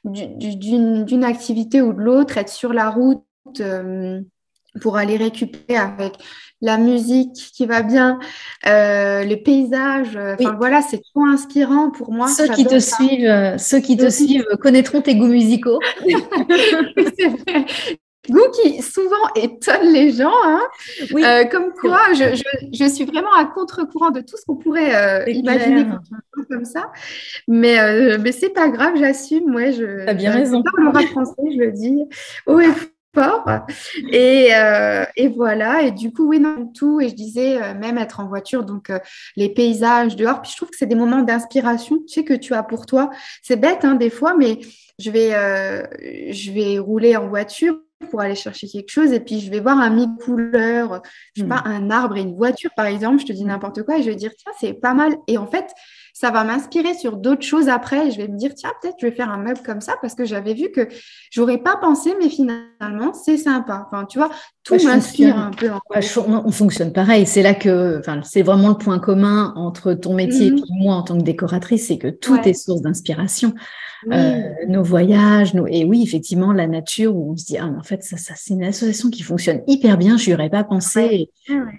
d'une 0.04 1.24
activité 1.24 1.82
ou 1.82 1.94
de 1.94 2.02
l'autre, 2.02 2.38
être 2.38 2.50
sur 2.50 2.74
la 2.74 2.90
route 2.90 3.24
euh, 3.60 4.22
pour 4.82 4.98
aller 4.98 5.18
récupérer 5.18 5.80
avec 5.80 6.14
la 6.62 6.78
musique 6.78 7.36
qui 7.54 7.66
va 7.66 7.82
bien, 7.82 8.20
les 8.66 9.42
paysages. 9.44 10.18
Enfin 10.18 10.56
voilà, 10.58 10.82
c'est 10.82 11.02
trop 11.14 11.26
inspirant 11.26 11.92
pour 11.92 12.12
moi. 12.12 12.28
Ceux 12.28 12.48
qui 12.48 12.66
te 12.66 12.80
suivent, 12.80 13.58
ceux 13.58 13.80
qui 13.80 13.98
te 13.98 14.10
suivent 14.10 14.46
connaîtront 14.62 15.02
tes 15.02 15.16
goûts 15.16 15.28
musicaux. 15.28 15.80
c'est 17.18 17.28
vrai 17.28 17.66
goût 18.30 18.50
qui 18.52 18.82
souvent 18.82 19.28
étonne 19.36 19.92
les 19.92 20.12
gens. 20.12 20.32
Hein. 20.46 20.62
Oui. 21.12 21.24
Euh, 21.24 21.46
comme 21.46 21.74
quoi, 21.74 22.00
je, 22.14 22.42
je, 22.72 22.86
suis 22.86 23.06
vraiment 23.06 23.34
à 23.34 23.46
contre-courant 23.46 24.12
de 24.12 24.22
tout 24.22 24.38
ce 24.38 24.46
qu'on 24.46 24.56
pourrait 24.56 24.96
euh, 24.96 25.30
imaginer 25.30 25.86
comme 26.50 26.66
ça. 26.66 26.92
Mais, 27.48 27.80
euh, 27.80 28.18
mais 28.22 28.32
c'est 28.32 28.50
pas 28.50 28.70
grave, 28.70 28.94
j'assume. 28.96 29.54
Ouais, 29.54 29.74
je, 29.74 30.08
as 30.08 30.14
bien 30.14 30.32
raison. 30.32 30.64
Pas 30.64 31.02
le 31.02 31.08
français, 31.08 31.34
je 31.52 31.60
le 31.60 31.72
dis. 31.72 32.04
Oh, 32.46 32.60
Et, 34.12 34.50
euh, 34.56 35.06
et, 35.16 35.28
voilà. 35.28 35.84
Et 35.84 35.92
du 35.92 36.12
coup, 36.12 36.28
oui, 36.28 36.40
non, 36.40 36.68
tout. 36.68 37.00
Et 37.00 37.10
je 37.10 37.16
disais, 37.16 37.62
euh, 37.62 37.74
même 37.74 37.98
être 37.98 38.20
en 38.20 38.28
voiture, 38.28 38.64
donc 38.64 38.90
euh, 38.90 39.00
les 39.36 39.50
paysages 39.50 40.16
dehors. 40.16 40.42
Puis 40.42 40.52
je 40.52 40.58
trouve 40.58 40.70
que 40.70 40.78
c'est 40.78 40.86
des 40.86 40.96
moments 40.96 41.22
d'inspiration, 41.22 42.00
tu 42.00 42.14
sais, 42.14 42.24
que 42.24 42.34
tu 42.34 42.54
as 42.54 42.64
pour 42.64 42.86
toi. 42.86 43.10
C'est 43.42 43.58
bête, 43.58 43.86
hein, 43.86 43.96
des 43.96 44.10
fois, 44.10 44.36
mais 44.38 44.60
je 45.00 45.12
vais, 45.12 45.32
je 46.32 46.52
vais 46.52 46.78
rouler 46.78 47.16
en 47.18 47.28
voiture 47.28 47.80
pour 48.10 48.22
aller 48.22 48.36
chercher 48.36 48.68
quelque 48.68 48.90
chose 48.90 49.12
et 49.12 49.20
puis 49.20 49.40
je 49.40 49.50
vais 49.50 49.60
voir 49.60 49.80
un 49.80 49.90
mi-couleur, 49.90 51.02
je 51.34 51.42
sais 51.42 51.48
pas, 51.48 51.64
hmm. 51.66 51.72
un 51.72 51.90
arbre 51.90 52.18
et 52.18 52.22
une 52.22 52.36
voiture 52.36 52.70
par 52.76 52.86
exemple, 52.86 53.22
je 53.22 53.26
te 53.26 53.32
dis 53.32 53.46
n'importe 53.46 53.84
quoi 53.84 53.98
et 53.98 54.04
je 54.04 54.10
vais 54.10 54.16
dire 54.16 54.32
tiens, 54.38 54.52
c'est 54.60 54.74
pas 54.74 54.94
mal. 54.94 55.16
Et 55.28 55.38
en 55.38 55.48
fait, 55.48 55.68
ça 56.14 56.30
va 56.30 56.44
m'inspirer 56.44 56.94
sur 56.94 57.18
d'autres 57.18 57.42
choses 57.42 57.68
après. 57.68 58.12
Je 58.12 58.18
vais 58.18 58.28
me 58.28 58.38
dire 58.38 58.54
tiens, 58.56 58.72
peut-être 58.82 58.96
je 59.02 59.08
vais 59.08 59.12
faire 59.12 59.32
un 59.32 59.40
meuble 59.40 59.60
comme 59.66 59.82
ça 59.82 59.96
parce 60.02 60.14
que 60.14 60.26
j'avais 60.26 60.54
vu 60.54 60.70
que 60.72 60.88
j'aurais 61.32 61.58
pas 61.58 61.76
pensé, 61.76 62.14
mais 62.22 62.30
finalement, 62.30 63.14
c'est 63.14 63.38
sympa. 63.38 63.88
Enfin, 63.88 64.06
tu 64.06 64.20
vois, 64.20 64.30
tout 64.64 64.78
m'inspire 64.86 65.38
un 65.38 65.52
peu. 65.52 65.72
on 66.26 66.52
fonctionne 66.52 66.94
pareil. 66.94 67.26
C'est 67.26 67.42
là 67.42 67.56
que, 67.56 68.00
enfin, 68.00 68.22
c'est 68.24 68.44
vraiment 68.44 68.70
le 68.70 68.78
point 68.78 69.00
commun 69.00 69.54
entre 69.56 69.94
ton 69.94 70.14
métier 70.14 70.52
mhm. 70.52 70.58
et 70.60 70.84
moi 70.84 70.96
en 70.96 71.02
tant 71.02 71.18
que 71.18 71.24
décoratrice, 71.24 71.88
c'est 71.88 71.98
que 71.98 72.10
tout 72.10 72.40
est 72.46 72.54
source 72.54 72.82
d'inspiration. 72.82 73.54
Euh, 74.12 74.42
nos 74.68 74.84
voyages, 74.84 75.54
nos... 75.54 75.66
et 75.66 75.86
oui, 75.86 76.04
effectivement, 76.04 76.52
la 76.52 76.68
nature 76.68 77.16
où 77.16 77.32
on 77.32 77.38
se 77.38 77.46
dit, 77.46 77.58
ah, 77.58 77.68
en 77.68 77.84
fait, 77.84 78.04
ça, 78.04 78.18
ça 78.18 78.34
c'est 78.36 78.54
une 78.54 78.64
association 78.64 79.10
qui 79.10 79.24
fonctionne 79.24 79.62
hyper 79.66 79.98
bien, 79.98 80.18
je 80.18 80.30
n'y 80.30 80.36
aurais 80.36 80.50
pas 80.50 80.64
pensé. 80.64 81.30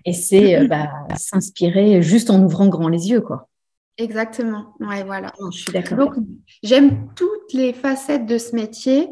Et, 0.05 0.13
c'est 0.13 0.57
euh, 0.57 0.67
bah, 0.67 0.89
s'inspirer 1.17 2.03
juste 2.03 2.31
en 2.31 2.43
ouvrant 2.43 2.69
grand 2.69 2.89
les 2.89 3.11
yeux, 3.11 3.21
quoi. 3.21 3.49
Exactement, 3.97 4.75
ouais, 4.81 5.05
voilà. 5.05 5.33
je 5.53 5.59
suis 5.59 5.73
d'accord. 5.73 5.99
Donc, 5.99 6.15
j'aime 6.63 7.09
toutes 7.15 7.53
les 7.53 7.73
facettes 7.73 8.27
de 8.27 8.39
ce 8.39 8.55
métier. 8.55 9.09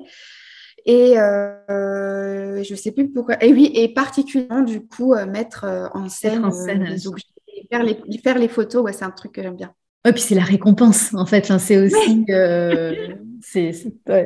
Et 0.84 1.16
euh, 1.16 2.64
je 2.64 2.72
ne 2.72 2.76
sais 2.76 2.90
plus 2.90 3.08
pourquoi. 3.08 3.42
Et 3.44 3.52
oui, 3.52 3.70
et 3.74 3.94
particulièrement, 3.94 4.62
du 4.62 4.84
coup, 4.84 5.14
mettre 5.26 5.90
en 5.94 6.08
scène, 6.08 6.50
les 6.84 7.06
objets, 7.06 7.26
faire 7.70 7.84
les, 7.84 7.96
faire 8.18 8.38
les 8.38 8.48
photos, 8.48 8.82
ouais, 8.82 8.92
c'est 8.92 9.04
un 9.04 9.12
truc 9.12 9.32
que 9.32 9.42
j'aime 9.42 9.56
bien. 9.56 9.72
Et 10.04 10.12
puis 10.12 10.20
c'est 10.20 10.34
la 10.34 10.42
récompense, 10.42 11.14
en 11.14 11.26
fait. 11.26 11.46
c'est 11.58 11.78
aussi, 11.78 12.24
euh, 12.30 13.12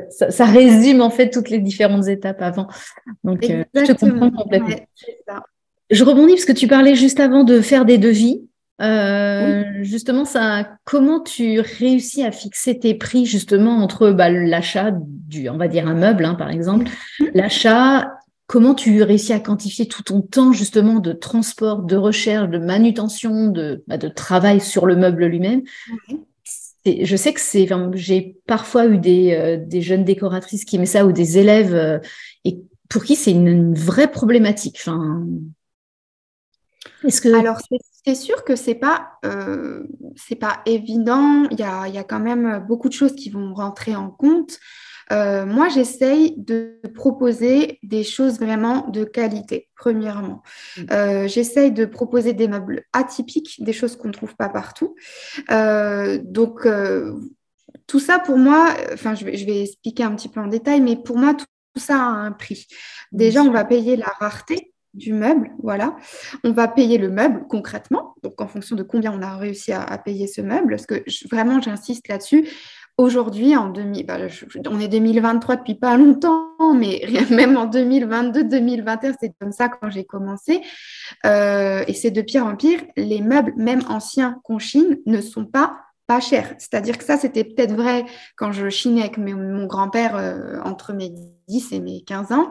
ça, 0.09 0.45
résume 0.47 1.03
en 1.03 1.11
fait 1.11 1.31
toutes 1.31 1.51
les 1.51 1.59
différentes 1.59 2.09
étapes 2.09 2.41
avant. 2.41 2.67
Donc, 3.25 3.45
euh, 3.45 3.65
je 3.75 3.93
te 3.93 3.93
comprends 3.93 4.31
complètement. 4.31 4.77
je 5.91 6.05
rebondis 6.05 6.35
parce 6.35 6.47
que 6.47 6.53
tu 6.53 6.67
parlais 6.67 6.95
juste 6.95 7.21
avant 7.21 7.45
de 7.45 7.61
faire 7.61 7.85
des 7.85 7.99
devis. 7.99 8.49
Euh, 8.83 9.65
justement, 9.83 10.25
ça, 10.25 10.69
comment 10.85 11.21
tu 11.21 11.61
réussis 11.61 12.23
à 12.23 12.31
fixer 12.31 12.79
tes 12.79 12.95
prix 12.95 13.25
justement 13.25 13.79
entre 13.79 14.11
bah, 14.11 14.29
l'achat 14.29 14.91
du, 14.93 15.49
on 15.49 15.57
va 15.57 15.69
dire 15.69 15.89
un 15.89 15.95
meuble, 15.95 16.25
hein, 16.25 16.35
par 16.35 16.51
exemple, 16.51 16.87
l'achat 17.35 18.11
Comment 18.47 18.77
tu 18.77 19.03
réussis 19.03 19.33
à 19.33 19.41
quantifier 19.41 19.89
tout 19.89 20.05
ton 20.05 20.23
temps 20.23 20.53
justement 20.53 21.01
de 21.01 21.13
transport, 21.13 21.83
de 21.83 21.97
recherche, 21.97 22.49
de 22.49 22.59
manutention, 22.59 23.49
de, 23.49 23.83
bah, 23.89 23.99
de 23.99 24.07
travail 24.07 24.61
sur 24.61 24.87
le 24.87 24.95
meuble 24.95 25.27
lui-même? 25.27 25.63
Je 26.85 27.17
sais 27.17 27.35
que 27.35 27.41
c'est, 27.41 27.69
j'ai 27.95 28.37
parfois 28.47 28.87
eu 28.87 28.99
des, 28.99 29.35
euh, 29.35 29.57
des, 29.57 29.83
jeunes 29.83 30.05
décoratrices 30.05 30.65
qui 30.65 30.77
aimaient 30.77 30.87
ça 30.87 31.05
ou 31.05 31.11
des 31.11 31.39
élèves 31.39 31.75
euh, 31.75 31.99
et 32.45 32.61
pour 32.89 33.03
qui 33.03 33.17
c'est 33.17 33.33
une, 33.33 33.75
vraie 33.75 34.09
problématique. 34.09 34.77
Enfin, 34.79 35.27
est-ce 37.03 37.21
que 37.21 37.35
alors 37.35 37.59
c'est 37.69 37.79
sûr 38.15 38.45
que 38.45 38.57
c'est 38.57 38.75
pas 38.75 39.19
euh, 39.25 39.85
c'est 40.17 40.37
pas 40.37 40.61
évident. 40.67 41.45
Il 41.51 41.59
y 41.59 41.63
a, 41.63 41.89
y 41.89 41.99
a 41.99 42.05
quand 42.05 42.21
même 42.21 42.65
beaucoup 42.67 42.89
de 42.89 42.95
choses 42.95 43.15
qui 43.15 43.31
vont 43.31 43.55
rentrer 43.55 43.97
en 43.97 44.11
compte. 44.11 44.59
Euh, 45.13 45.47
moi, 45.47 45.69
j'essaye 45.69 46.35
de 46.37 46.81
proposer 46.95 47.79
des 47.83 48.03
choses 48.03 48.39
vraiment 48.41 48.89
de 48.89 49.05
qualité, 49.05 49.69
premièrement. 49.77 50.43
Mm. 50.77 50.83
Euh, 50.91 51.29
j'essaye 51.29 51.71
de 51.73 51.85
proposer 51.85 52.33
des 52.33 52.49
meubles 52.49 52.85
atypiques, 52.93 53.63
des 53.63 53.73
choses 53.73 53.97
qu'on 53.97 54.09
ne 54.09 54.13
trouve 54.13 54.35
pas 54.37 54.49
partout. 54.49 54.97
Euh, 55.51 56.19
donc, 56.25 56.67
tout 57.87 58.01
ça, 58.01 58.19
pour 58.19 58.37
moi, 58.37 58.75
enfin, 58.93 59.15
je 59.15 59.25
vais, 59.25 59.37
je 59.37 59.47
vais, 59.47 59.63
expliquer 59.63 60.03
un 60.03 60.15
petit 60.15 60.29
peu 60.29 60.41
en 60.41 60.49
détail, 60.49 60.81
mais 60.81 60.97
pour 60.97 61.19
moi, 61.19 61.35
tout, 61.35 61.47
ça 61.77 61.97
a 61.97 62.09
un 62.09 62.33
prix. 62.33 62.67
Déjà, 63.13 63.43
on 63.43 63.51
va 63.51 63.65
payer 63.65 63.97
la 63.97 64.13
rareté 64.19 64.73
du 64.97 65.13
meuble, 65.13 65.53
voilà. 65.63 65.97
On 66.45 66.53
va 66.53 66.69
payer 66.69 66.99
le 66.99 67.11
meuble 67.11 67.45
concrètement, 67.49 68.15
donc 68.23 68.41
en 68.41 68.49
fonction 68.49 68.77
de 68.77 68.83
combien 68.83 69.13
on 69.13 69.23
a 69.23 69.37
réussi 69.37 69.73
à, 69.73 69.99
payer 69.99 70.27
ce 70.27 70.41
meuble, 70.41 70.71
parce 70.71 70.87
que 70.87 71.05
vraiment, 71.31 71.61
j'insiste 71.61 72.09
là-dessus, 72.09 72.49
Aujourd'hui, 72.99 73.55
en 73.55 73.69
2000, 73.69 74.07
bah, 74.07 74.17
on 74.71 74.81
est 74.81 74.89
2023 74.89 75.57
depuis 75.57 75.75
pas 75.75 75.99
longtemps, 75.99 76.57
mais 76.75 77.03
même 77.31 77.59
en 77.59 77.67
2022, 77.67 78.45
2021, 78.45 79.13
c'est 79.21 79.35
comme 79.39 79.53
ça 79.53 79.69
quand 79.69 79.91
j'ai 79.91 80.05
commencé. 80.05 80.63
Euh, 81.27 81.85
et 81.87 81.93
c'est 81.93 82.11
de 82.11 82.23
pire 82.23 82.47
en 82.47 82.57
pire. 82.57 82.81
Les 82.97 83.21
meubles, 83.21 83.53
même 83.59 83.83
anciens 83.91 84.41
qu'on 84.45 84.59
chine, 84.59 84.97
ne 85.05 85.21
sont 85.21 85.45
pas 85.45 85.77
pas 86.07 86.21
chers. 86.21 86.55
C'est-à-dire 86.59 86.99
que 86.99 87.05
ça, 87.05 87.17
c'était 87.17 87.45
peut-être 87.45 87.75
vrai 87.75 88.05
quand 88.37 88.53
je 88.53 88.69
chinais 88.69 89.03
avec 89.03 89.19
mon 89.19 89.67
grand-père 89.67 90.17
euh, 90.17 90.61
entre 90.65 90.93
mes 90.93 91.13
10 91.49 91.73
et 91.73 91.81
mes 91.81 92.03
15 92.03 92.33
ans, 92.33 92.51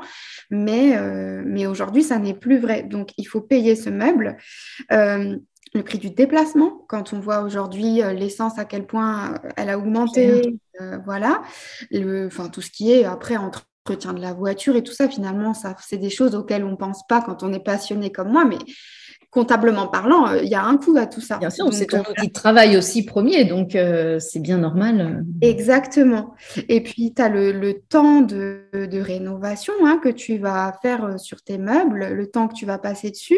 mais, 0.50 0.98
euh, 0.98 1.44
mais 1.46 1.68
aujourd'hui, 1.68 2.04
ça 2.04 2.18
n'est 2.18 2.34
plus 2.34 2.60
vrai. 2.60 2.84
Donc, 2.84 3.12
il 3.18 3.26
faut 3.26 3.42
payer 3.42 3.76
ce 3.76 3.90
meuble 3.90 4.38
le 5.76 5.84
prix 5.84 6.00
du 6.00 6.10
déplacement, 6.10 6.86
quand 6.88 7.14
on 7.14 7.20
voit 7.20 7.42
aujourd'hui 7.42 8.02
euh, 8.02 8.14
l'essence 8.14 8.58
à 8.58 8.66
quel 8.66 8.88
point 8.88 9.34
euh, 9.34 9.50
elle 9.58 9.70
a 9.70 9.78
augmenté, 9.78 10.58
euh, 10.82 10.98
voilà, 11.06 11.44
le, 11.92 12.28
enfin, 12.28 12.50
tout 12.50 12.62
ce 12.62 12.72
qui 12.72 12.92
est 12.92 13.04
après 13.04 13.36
entretien 13.36 14.14
de 14.14 14.22
la 14.22 14.34
voiture 14.34 14.76
et 14.76 14.84
tout 14.84 14.94
ça, 14.94 15.10
finalement, 15.10 15.54
ça, 15.54 15.76
c'est 15.86 15.98
des 15.98 16.10
choses 16.10 16.34
auxquelles 16.34 16.64
on 16.64 16.72
ne 16.72 16.76
pense 16.78 17.06
pas 17.08 17.22
quand 17.22 17.44
on 17.44 17.52
est 17.52 17.64
passionné 17.64 18.12
comme 18.12 18.32
moi, 18.32 18.46
mais 18.46 18.58
comptablement 19.36 19.88
parlant, 19.88 20.30
euh, 20.30 20.42
il 20.42 20.48
y 20.48 20.56
a 20.56 20.64
un 20.64 20.78
coût 20.78 20.96
à 20.96 21.08
tout 21.08 21.20
ça. 21.20 21.38
Bien 21.40 21.50
sûr, 21.50 21.72
c'est 21.74 21.88
ton 21.88 21.98
euh, 21.98 22.12
outil 22.12 22.30
de 22.30 22.34
travail 22.34 22.78
aussi 22.78 23.04
premier, 23.04 23.44
donc 23.44 23.76
euh, 23.76 24.18
c'est 24.18 24.40
bien 24.40 24.58
normal. 24.58 25.26
Exactement. 25.42 26.34
Et 26.70 26.82
puis, 26.82 27.14
tu 27.14 27.22
as 27.22 27.28
le, 27.28 27.74
temps 27.90 28.22
de, 28.22 28.64
rénovation 28.94 29.74
hein, 29.84 30.00
que 30.02 30.08
tu 30.08 30.38
vas 30.38 30.74
faire 30.82 31.20
sur 31.20 31.42
tes 31.42 31.58
meubles, 31.58 32.14
le 32.14 32.28
temps 32.28 32.48
que 32.48 32.54
tu 32.54 32.66
vas 32.66 32.78
passer 32.78 33.12
dessus. 33.12 33.38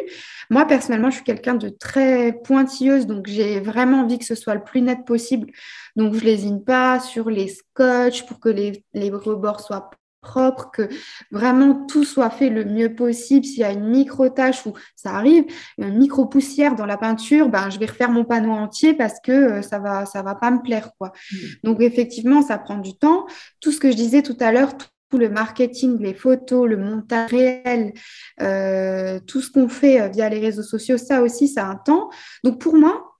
Moi, 0.52 0.66
personnellement, 0.68 1.10
je 1.10 1.16
suis 1.16 1.24
quelqu'un 1.24 1.56
de 1.56 1.70
très 1.70 2.32
pointilleuse, 2.44 3.08
donc 3.08 3.26
j'ai 3.26 3.60
vraiment 3.60 4.02
envie 4.02 4.20
que 4.20 4.26
ce 4.26 4.36
soit 4.36 4.54
le 4.54 4.64
plus 4.64 4.82
net 4.82 5.00
possible. 5.04 5.48
Donc, 5.96 6.14
je 6.14 6.20
ne 6.20 6.26
lésine 6.26 6.64
pas 6.64 7.00
sur 7.00 7.32
les 7.32 7.48
scotch 7.48 8.28
pour 8.28 8.40
que 8.40 8.50
les, 8.50 8.84
les 8.94 9.10
rebords 9.10 9.62
soient 9.62 9.90
propre, 10.28 10.70
que 10.72 10.90
vraiment 11.32 11.86
tout 11.88 12.04
soit 12.04 12.30
fait 12.30 12.50
le 12.50 12.66
mieux 12.66 12.94
possible. 12.94 13.46
S'il 13.46 13.60
y 13.60 13.64
a 13.64 13.72
une 13.72 13.88
micro-tâche 13.88 14.66
ou 14.66 14.74
ça 14.96 15.12
arrive, 15.12 15.46
une 15.78 15.98
micro-poussière 15.98 16.76
dans 16.76 16.86
la 16.86 16.98
peinture, 16.98 17.48
ben, 17.48 17.70
je 17.70 17.80
vais 17.80 17.86
refaire 17.86 18.12
mon 18.12 18.26
panneau 18.26 18.52
entier 18.52 18.94
parce 18.94 19.20
que 19.24 19.32
euh, 19.32 19.62
ça 19.62 19.80
va, 19.80 20.06
ça 20.06 20.22
va 20.22 20.36
pas 20.36 20.52
me 20.52 20.62
plaire. 20.62 20.92
Quoi. 20.98 21.14
Mmh. 21.32 21.38
Donc 21.64 21.82
effectivement, 21.82 22.42
ça 22.42 22.58
prend 22.58 22.78
du 22.78 22.98
temps. 22.98 23.26
Tout 23.62 23.72
ce 23.72 23.80
que 23.80 23.90
je 23.90 23.96
disais 23.96 24.22
tout 24.22 24.38
à 24.40 24.52
l'heure, 24.52 24.74
tout 24.78 25.18
le 25.18 25.30
marketing, 25.30 25.98
les 26.00 26.14
photos, 26.14 26.68
le 26.68 26.78
montage 26.78 27.32
réel, 27.32 27.94
euh, 28.42 29.20
tout 29.26 29.42
ce 29.42 29.50
qu'on 29.50 29.70
fait 29.70 30.02
euh, 30.02 30.08
via 30.10 30.28
les 30.28 30.40
réseaux 30.40 30.64
sociaux, 30.64 30.98
ça 30.98 31.22
aussi, 31.22 31.48
ça 31.48 31.66
a 31.66 31.72
un 31.72 31.76
temps. 31.76 32.10
Donc 32.44 32.60
pour 32.60 32.76
moi, 32.76 33.16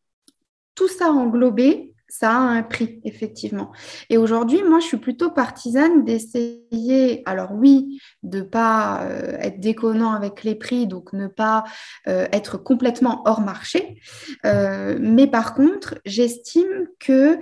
tout 0.76 0.90
ça 0.90 1.10
englobé, 1.12 1.94
ça 2.20 2.32
a 2.32 2.40
un 2.40 2.64
prix, 2.64 3.00
effectivement. 3.04 3.72
Et 4.10 4.18
aujourd'hui, 4.18 4.64
moi, 4.64 4.80
je 4.80 4.88
suis 4.88 4.98
plutôt 4.98 5.30
partisane 5.30 6.04
d'essayer, 6.04 7.22
alors 7.28 7.52
oui, 7.54 8.02
de 8.24 8.40
ne 8.40 8.44
pas 8.44 9.04
euh, 9.04 9.38
être 9.40 9.60
déconnant 9.60 10.14
avec 10.14 10.44
les 10.44 10.56
prix, 10.56 10.88
donc 10.88 11.14
ne 11.14 11.28
pas 11.28 11.64
euh, 12.08 12.26
être 12.32 12.58
complètement 12.58 13.22
hors 13.26 13.42
marché. 13.42 14.02
Euh, 14.46 14.98
mais 15.00 15.28
par 15.28 15.54
contre, 15.54 16.00
j'estime 16.06 16.88
que 17.00 17.38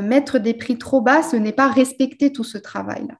mettre 0.00 0.38
des 0.38 0.54
prix 0.54 0.78
trop 0.78 1.02
bas, 1.02 1.22
ce 1.22 1.36
n'est 1.36 1.52
pas 1.52 1.68
respecter 1.68 2.32
tout 2.32 2.44
ce 2.44 2.56
travail-là. 2.56 3.16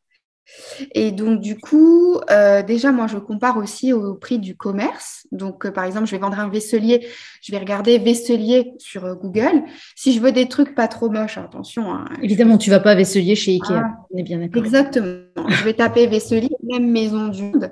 Et 0.95 1.11
donc, 1.13 1.41
du 1.41 1.59
coup, 1.59 2.19
euh, 2.31 2.63
déjà, 2.63 2.93
moi, 2.93 3.07
je 3.07 3.19
compare 3.19 3.57
aussi 3.57 3.93
au 3.93 4.15
prix 4.15 4.39
du 4.39 4.57
commerce. 4.57 5.27
Donc, 5.33 5.65
euh, 5.65 5.71
par 5.71 5.85
exemple, 5.85 6.07
je 6.07 6.13
vais 6.13 6.19
vendre 6.19 6.39
un 6.39 6.49
vaisselier, 6.49 7.07
je 7.43 7.53
vais 7.53 7.59
regarder 7.59 7.99
vaisselier 7.99 8.75
sur 8.79 9.05
euh, 9.05 9.15
Google. 9.15 9.63
Si 9.97 10.13
je 10.13 10.21
veux 10.21 10.33
des 10.33 10.49
trucs 10.49 10.75
pas 10.75 10.89
trop 10.89 11.09
moches, 11.09 11.39
attention. 11.39 11.93
Hein, 11.93 12.05
Évidemment, 12.23 12.59
tu 12.59 12.71
vas 12.71 12.81
pas 12.81 12.95
vaisselier 12.95 13.35
chez 13.35 13.53
Ikea, 13.53 13.73
ah, 13.73 14.07
on 14.11 14.19
est 14.19 14.23
bien 14.23 14.39
d'accord. 14.39 14.65
Exactement. 14.65 15.49
je 15.49 15.65
vais 15.65 15.75
taper 15.75 16.07
vaisselier, 16.07 16.51
même 16.63 16.91
maison 16.91 17.29
du 17.29 17.43
monde. 17.43 17.71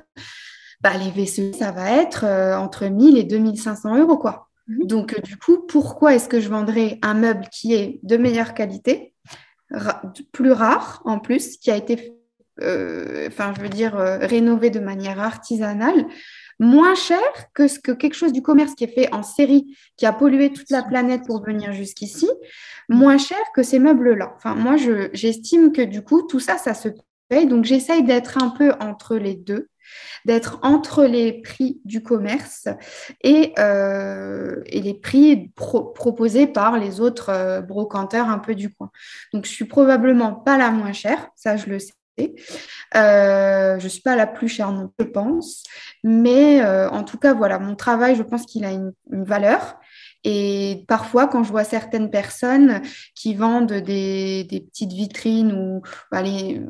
Bah, 0.80 0.92
les 0.96 1.10
vaisseliers, 1.10 1.52
ça 1.52 1.70
va 1.70 2.02
être 2.02 2.24
entre 2.58 2.86
1000 2.86 3.18
et 3.18 3.24
2500 3.24 3.98
euros, 3.98 4.16
quoi. 4.16 4.48
Mhm. 4.66 4.86
Donc, 4.86 5.20
du 5.22 5.36
coup, 5.36 5.58
pourquoi 5.68 6.14
est-ce 6.14 6.28
que 6.28 6.40
je 6.40 6.48
vendrais 6.48 6.98
un 7.02 7.14
meuble 7.14 7.46
qui 7.52 7.74
est 7.74 8.00
de 8.02 8.16
meilleure 8.16 8.54
qualité, 8.54 9.14
plus 10.32 10.52
rare 10.52 11.02
en 11.04 11.18
plus, 11.18 11.56
qui 11.56 11.70
a 11.70 11.76
été 11.76 11.96
euh, 11.96 12.21
enfin, 12.60 13.54
je 13.56 13.62
veux 13.62 13.68
dire, 13.68 13.96
euh, 13.96 14.18
rénové 14.18 14.70
de 14.70 14.80
manière 14.80 15.20
artisanale, 15.20 16.06
moins 16.58 16.94
cher 16.94 17.20
que, 17.54 17.66
ce 17.66 17.78
que 17.78 17.92
quelque 17.92 18.14
chose 18.14 18.32
du 18.32 18.42
commerce 18.42 18.74
qui 18.74 18.84
est 18.84 18.94
fait 18.94 19.12
en 19.12 19.22
série, 19.22 19.76
qui 19.96 20.06
a 20.06 20.12
pollué 20.12 20.52
toute 20.52 20.70
la 20.70 20.82
planète 20.82 21.22
pour 21.26 21.42
venir 21.44 21.72
jusqu'ici, 21.72 22.28
moins 22.88 23.18
cher 23.18 23.38
que 23.54 23.62
ces 23.62 23.78
meubles-là. 23.78 24.34
Enfin, 24.36 24.54
moi, 24.54 24.76
j'estime 25.12 25.72
que 25.72 25.82
du 25.82 26.02
coup, 26.02 26.22
tout 26.22 26.40
ça, 26.40 26.58
ça 26.58 26.74
se 26.74 26.88
paye. 27.28 27.46
Donc, 27.46 27.64
j'essaye 27.64 28.04
d'être 28.04 28.42
un 28.42 28.50
peu 28.50 28.72
entre 28.80 29.16
les 29.16 29.34
deux. 29.34 29.68
d'être 30.24 30.58
entre 30.62 31.04
les 31.04 31.42
prix 31.42 31.80
du 31.84 32.02
commerce 32.02 32.68
et, 33.22 33.52
euh, 33.58 34.62
les 34.72 34.94
prix 34.94 35.50
proposés 35.54 36.46
par 36.46 36.78
les 36.78 37.00
autres 37.00 37.30
euh, 37.30 37.60
brocanteurs 37.60 38.28
un 38.28 38.38
peu 38.38 38.54
du 38.54 38.72
coin. 38.72 38.90
Donc, 39.32 39.44
je 39.46 39.50
suis 39.50 39.64
probablement 39.66 40.32
pas 40.32 40.56
la 40.56 40.70
moins 40.70 40.92
chère, 40.92 41.28
ça 41.34 41.56
je 41.56 41.66
le 41.66 41.78
sais. 41.78 41.92
Euh, 42.20 43.78
je 43.78 43.84
ne 43.84 43.88
suis 43.88 44.02
pas 44.02 44.16
la 44.16 44.26
plus 44.26 44.48
chère 44.48 44.72
non, 44.72 44.90
je 44.98 45.04
pense. 45.04 45.62
Mais 46.04 46.64
en 46.64 47.04
tout 47.04 47.18
cas, 47.18 47.34
voilà, 47.34 47.58
mon 47.58 47.74
travail, 47.74 48.16
je 48.16 48.22
pense 48.22 48.46
qu'il 48.46 48.64
a 48.64 48.72
une, 48.72 48.92
valeur. 49.10 49.78
Et 50.24 50.84
parfois, 50.86 51.26
quand 51.26 51.42
je 51.42 51.50
vois 51.50 51.64
certaines 51.64 52.10
personnes 52.10 52.80
qui 53.14 53.34
vendent 53.34 53.72
des, 53.72 54.44
des 54.44 54.60
petites 54.60 54.92
vitrines 54.92 55.52
ou 55.52 55.82
bah, 56.12 56.22
les, 56.22 56.62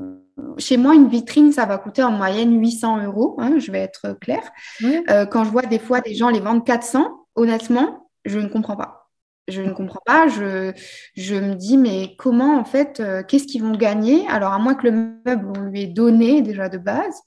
chez 0.58 0.76
moi, 0.76 0.94
une 0.94 1.08
vitrine, 1.08 1.52
ça 1.52 1.66
va 1.66 1.78
coûter 1.78 2.02
en 2.02 2.10
moyenne 2.10 2.58
800 2.60 3.04
euros, 3.04 3.36
hein, 3.38 3.54
je 3.58 3.70
vais 3.70 3.80
être 3.80 4.16
claire. 4.20 4.50
Euh, 4.82 5.26
quand 5.26 5.44
je 5.44 5.50
vois 5.50 5.62
des 5.62 5.78
fois 5.78 6.00
des 6.00 6.14
gens 6.14 6.30
les 6.30 6.40
vendre 6.40 6.64
400, 6.64 7.26
honnêtement, 7.34 8.10
je 8.24 8.38
ne 8.38 8.48
comprends 8.48 8.76
pas. 8.76 9.01
Je 9.48 9.60
ne 9.62 9.72
comprends 9.72 10.02
pas. 10.06 10.28
Je, 10.28 10.72
je 11.16 11.34
me 11.34 11.54
dis, 11.54 11.76
mais 11.76 12.14
comment, 12.18 12.58
en 12.58 12.64
fait, 12.64 13.00
euh, 13.00 13.22
qu'est-ce 13.22 13.46
qu'ils 13.46 13.62
vont 13.62 13.76
gagner? 13.76 14.26
Alors, 14.28 14.52
à 14.52 14.58
moins 14.58 14.74
que 14.74 14.86
le 14.86 14.92
meuble, 15.26 15.46
on 15.56 15.60
lui 15.62 15.82
ait 15.82 15.86
donné 15.86 16.42
déjà 16.42 16.68
de 16.68 16.78
base. 16.78 17.22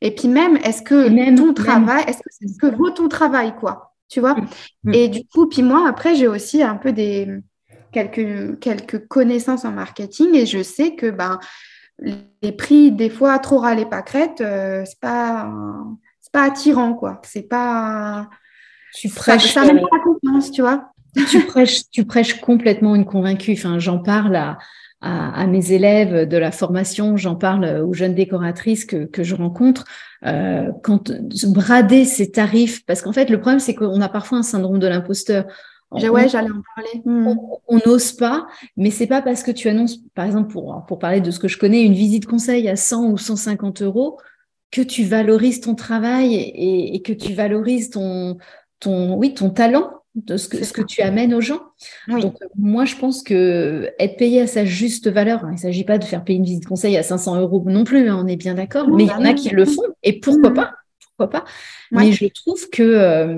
Et 0.00 0.14
puis 0.14 0.28
même, 0.28 0.56
est-ce 0.58 0.82
que 0.82 1.08
même, 1.08 1.34
ton 1.34 1.52
travail, 1.52 2.04
est-ce 2.06 2.18
que 2.18 2.30
c'est 2.30 2.48
ce 2.48 2.58
que 2.58 2.74
vaut 2.74 2.90
ton 2.90 3.08
travail, 3.08 3.54
quoi? 3.56 3.94
Tu 4.08 4.20
vois? 4.20 4.36
Mm. 4.84 4.94
Et 4.94 5.08
du 5.08 5.26
coup, 5.26 5.46
puis 5.48 5.62
moi, 5.62 5.86
après, 5.88 6.14
j'ai 6.14 6.28
aussi 6.28 6.62
un 6.62 6.76
peu 6.76 6.92
des 6.92 7.28
quelques, 7.92 8.58
quelques 8.60 9.06
connaissances 9.08 9.64
en 9.64 9.72
marketing 9.72 10.34
et 10.34 10.46
je 10.46 10.62
sais 10.62 10.94
que 10.94 11.10
ben, 11.10 11.38
les 12.42 12.52
prix, 12.52 12.92
des 12.92 13.10
fois, 13.10 13.38
trop 13.38 13.58
râler 13.58 13.86
pas 13.86 14.02
crête, 14.02 14.40
euh, 14.40 14.84
c'est 14.86 15.00
pas, 15.00 15.50
pas 16.32 16.44
attirant, 16.44 16.94
quoi. 16.94 17.20
C'est 17.24 17.48
pas. 17.48 18.28
Ça, 18.92 19.64
même 19.64 19.80
pas 19.80 19.98
confiance, 20.00 20.50
tu 20.50 20.62
vois? 20.62 20.92
Tu, 21.30 21.40
prêches, 21.46 21.82
tu 21.90 22.04
prêches 22.04 22.40
complètement 22.40 22.94
une 22.94 23.04
convaincue. 23.04 23.52
Enfin, 23.52 23.78
j'en 23.78 23.98
parle 23.98 24.36
à, 24.36 24.58
à, 25.00 25.46
mes 25.46 25.72
élèves 25.72 26.28
de 26.28 26.36
la 26.36 26.50
formation, 26.50 27.16
j'en 27.16 27.36
parle 27.36 27.82
aux 27.82 27.92
jeunes 27.92 28.14
décoratrices 28.14 28.84
que, 28.84 29.04
que 29.04 29.22
je 29.22 29.34
rencontre. 29.34 29.84
Euh, 30.26 30.72
quand 30.82 31.12
brader 31.46 32.04
ces 32.04 32.32
tarifs, 32.32 32.84
parce 32.84 33.02
qu'en 33.02 33.12
fait, 33.12 33.30
le 33.30 33.40
problème, 33.40 33.60
c'est 33.60 33.74
qu'on 33.74 34.00
a 34.00 34.08
parfois 34.08 34.38
un 34.38 34.42
syndrome 34.42 34.78
de 34.78 34.86
l'imposteur. 34.86 35.44
Ouais, 35.90 36.28
j'allais 36.28 36.50
en 36.50 36.62
parler. 36.74 37.02
Hmm. 37.04 37.34
On 37.66 37.80
n'ose 37.86 38.12
pas, 38.12 38.46
mais 38.76 38.90
c'est 38.90 39.06
pas 39.06 39.22
parce 39.22 39.42
que 39.42 39.50
tu 39.50 39.68
annonces, 39.68 39.98
par 40.14 40.26
exemple, 40.26 40.52
pour, 40.52 40.84
pour 40.86 40.98
parler 40.98 41.20
de 41.20 41.30
ce 41.30 41.38
que 41.38 41.48
je 41.48 41.56
connais, 41.56 41.82
une 41.82 41.94
visite 41.94 42.26
conseil 42.26 42.68
à 42.68 42.76
100 42.76 43.06
ou 43.06 43.16
150 43.16 43.82
euros, 43.82 44.18
que 44.70 44.82
tu 44.82 45.04
valorises 45.04 45.60
ton 45.60 45.74
travail 45.74 46.34
et, 46.34 47.00
que 47.02 47.12
tu 47.12 47.32
valorises 47.32 47.90
ton, 47.90 48.36
ton, 48.80 49.14
oui, 49.14 49.32
ton 49.32 49.48
talent, 49.48 49.97
de 50.24 50.36
ce 50.36 50.48
que, 50.48 50.64
ce 50.64 50.72
que 50.72 50.82
tu 50.82 51.02
amènes 51.02 51.34
aux 51.34 51.40
gens. 51.40 51.60
Donc, 52.08 52.36
moi, 52.56 52.84
je 52.84 52.96
pense 52.96 53.22
que 53.22 53.90
être 53.98 54.16
payé 54.16 54.42
à 54.42 54.46
sa 54.46 54.64
juste 54.64 55.08
valeur, 55.08 55.44
hein, 55.44 55.50
il 55.50 55.54
ne 55.54 55.60
s'agit 55.60 55.84
pas 55.84 55.98
de 55.98 56.04
faire 56.04 56.24
payer 56.24 56.38
une 56.38 56.44
visite 56.44 56.66
conseil 56.66 56.96
à 56.96 57.02
500 57.02 57.40
euros 57.40 57.62
non 57.66 57.84
plus, 57.84 58.08
hein, 58.08 58.20
on 58.22 58.26
est 58.26 58.36
bien 58.36 58.54
d'accord, 58.54 58.88
mais 58.88 59.04
il 59.04 59.08
y 59.08 59.12
en 59.12 59.24
a 59.24 59.34
qui 59.34 59.50
le 59.50 59.64
font, 59.64 59.82
et 60.02 60.20
pourquoi 60.20 60.50
hmm. 60.50 60.54
pas 60.54 60.72
pourquoi 61.18 61.40
pas. 61.40 61.44
Mais 61.90 62.12
je 62.12 62.26
trouve 62.26 62.70
que 62.70 62.82
euh, 62.82 63.34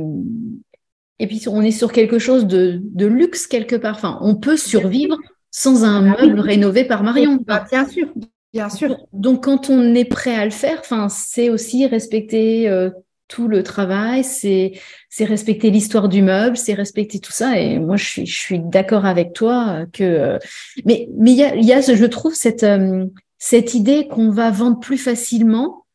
et 1.19 1.27
puis 1.27 1.43
on 1.49 1.63
est 1.63 1.71
sur 1.71 1.93
quelque 1.93 2.19
chose 2.19 2.47
de, 2.47 2.81
luxe 3.07 3.47
quelque 3.47 3.77
part. 3.77 3.97
Enfin, 3.97 4.19
on 4.23 4.37
peut 4.37 4.57
survivre 4.57 5.17
sans 5.51 5.85
un 5.85 6.13
ah 6.13 6.17
meuble 6.21 6.41
rénové 6.41 6.85
par 6.85 7.03
Marion. 7.03 7.39
Bah, 7.47 7.65
bien 7.71 7.87
sûr, 7.87 8.09
bien 8.53 8.69
sûr. 8.69 8.97
Donc 9.13 9.45
quand 9.45 9.71
on 9.71 9.95
est 9.95 10.05
prêt 10.05 10.35
à 10.35 10.45
le 10.45 10.51
faire, 10.51 10.83
c'est 11.11 11.51
aussi 11.51 11.87
respecter 11.87 12.69
euh, 12.69 12.91
tout 13.31 13.49
le 13.49 13.63
travail, 13.63 14.25
c'est 14.25 14.73
respecter 15.19 15.71
l'histoire 15.71 16.11
du 16.11 16.21
meuble, 16.21 16.59
c'est 16.59 16.75
respecter 16.75 17.21
tout 17.21 17.33
ça. 17.33 17.59
Et 17.59 17.79
moi, 17.79 17.97
je 17.97 18.05
suis, 18.05 18.27
je 18.27 18.39
suis 18.39 18.59
d'accord 18.59 19.07
avec 19.07 19.33
toi 19.33 19.87
que. 19.93 20.05
Euh, 20.05 20.39
mais 20.85 21.09
mais 21.17 21.31
il 21.31 21.39
y 21.39 21.45
a, 21.45 21.57
y 21.57 21.73
a, 21.73 21.81
je 21.81 22.05
trouve 22.05 22.35
cette 22.35 22.65
euh, 22.65 23.07
cette 23.39 23.73
idée 23.73 24.07
qu'on 24.09 24.31
va 24.31 24.51
vendre 24.51 24.81
plus 24.81 24.99
facilement 24.99 25.87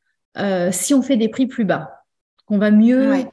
si 0.72 0.94
on 0.94 1.02
fait 1.02 1.16
des 1.16 1.30
prix 1.30 1.48
plus 1.48 1.64
bas, 1.64 2.04
qu'on 2.46 2.58
va 2.58 2.70
mieux 2.70 3.26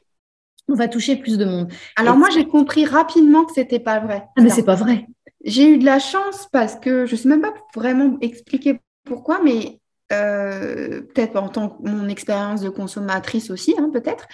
on 0.69 0.75
va 0.75 0.87
toucher 0.87 1.15
plus 1.15 1.37
de 1.37 1.45
monde. 1.45 1.71
Alors 1.95 2.17
moi, 2.17 2.29
j'ai 2.29 2.47
compris 2.47 2.85
rapidement 2.85 3.45
que 3.45 3.53
c'était 3.53 3.79
pas 3.79 3.99
vrai. 3.99 4.23
Ah, 4.37 4.41
mais 4.41 4.49
c'est 4.49 4.63
pas 4.63 4.75
vrai. 4.75 5.07
J'ai 5.43 5.69
eu 5.69 5.77
de 5.77 5.85
la 5.85 5.99
chance 5.99 6.47
parce 6.51 6.75
que 6.75 7.05
je 7.05 7.13
ne 7.13 7.17
sais 7.17 7.27
même 7.27 7.41
pas 7.41 7.53
vraiment 7.75 8.17
expliquer 8.21 8.79
pourquoi, 9.03 9.41
mais 9.43 9.79
euh, 10.13 11.01
peut-être 11.01 11.35
en 11.35 11.49
tant 11.49 11.69
que 11.69 11.89
mon 11.89 12.07
expérience 12.07 12.61
de 12.61 12.69
consommatrice 12.69 13.49
aussi, 13.49 13.75
hein, 13.77 13.89
peut-être. 13.91 14.27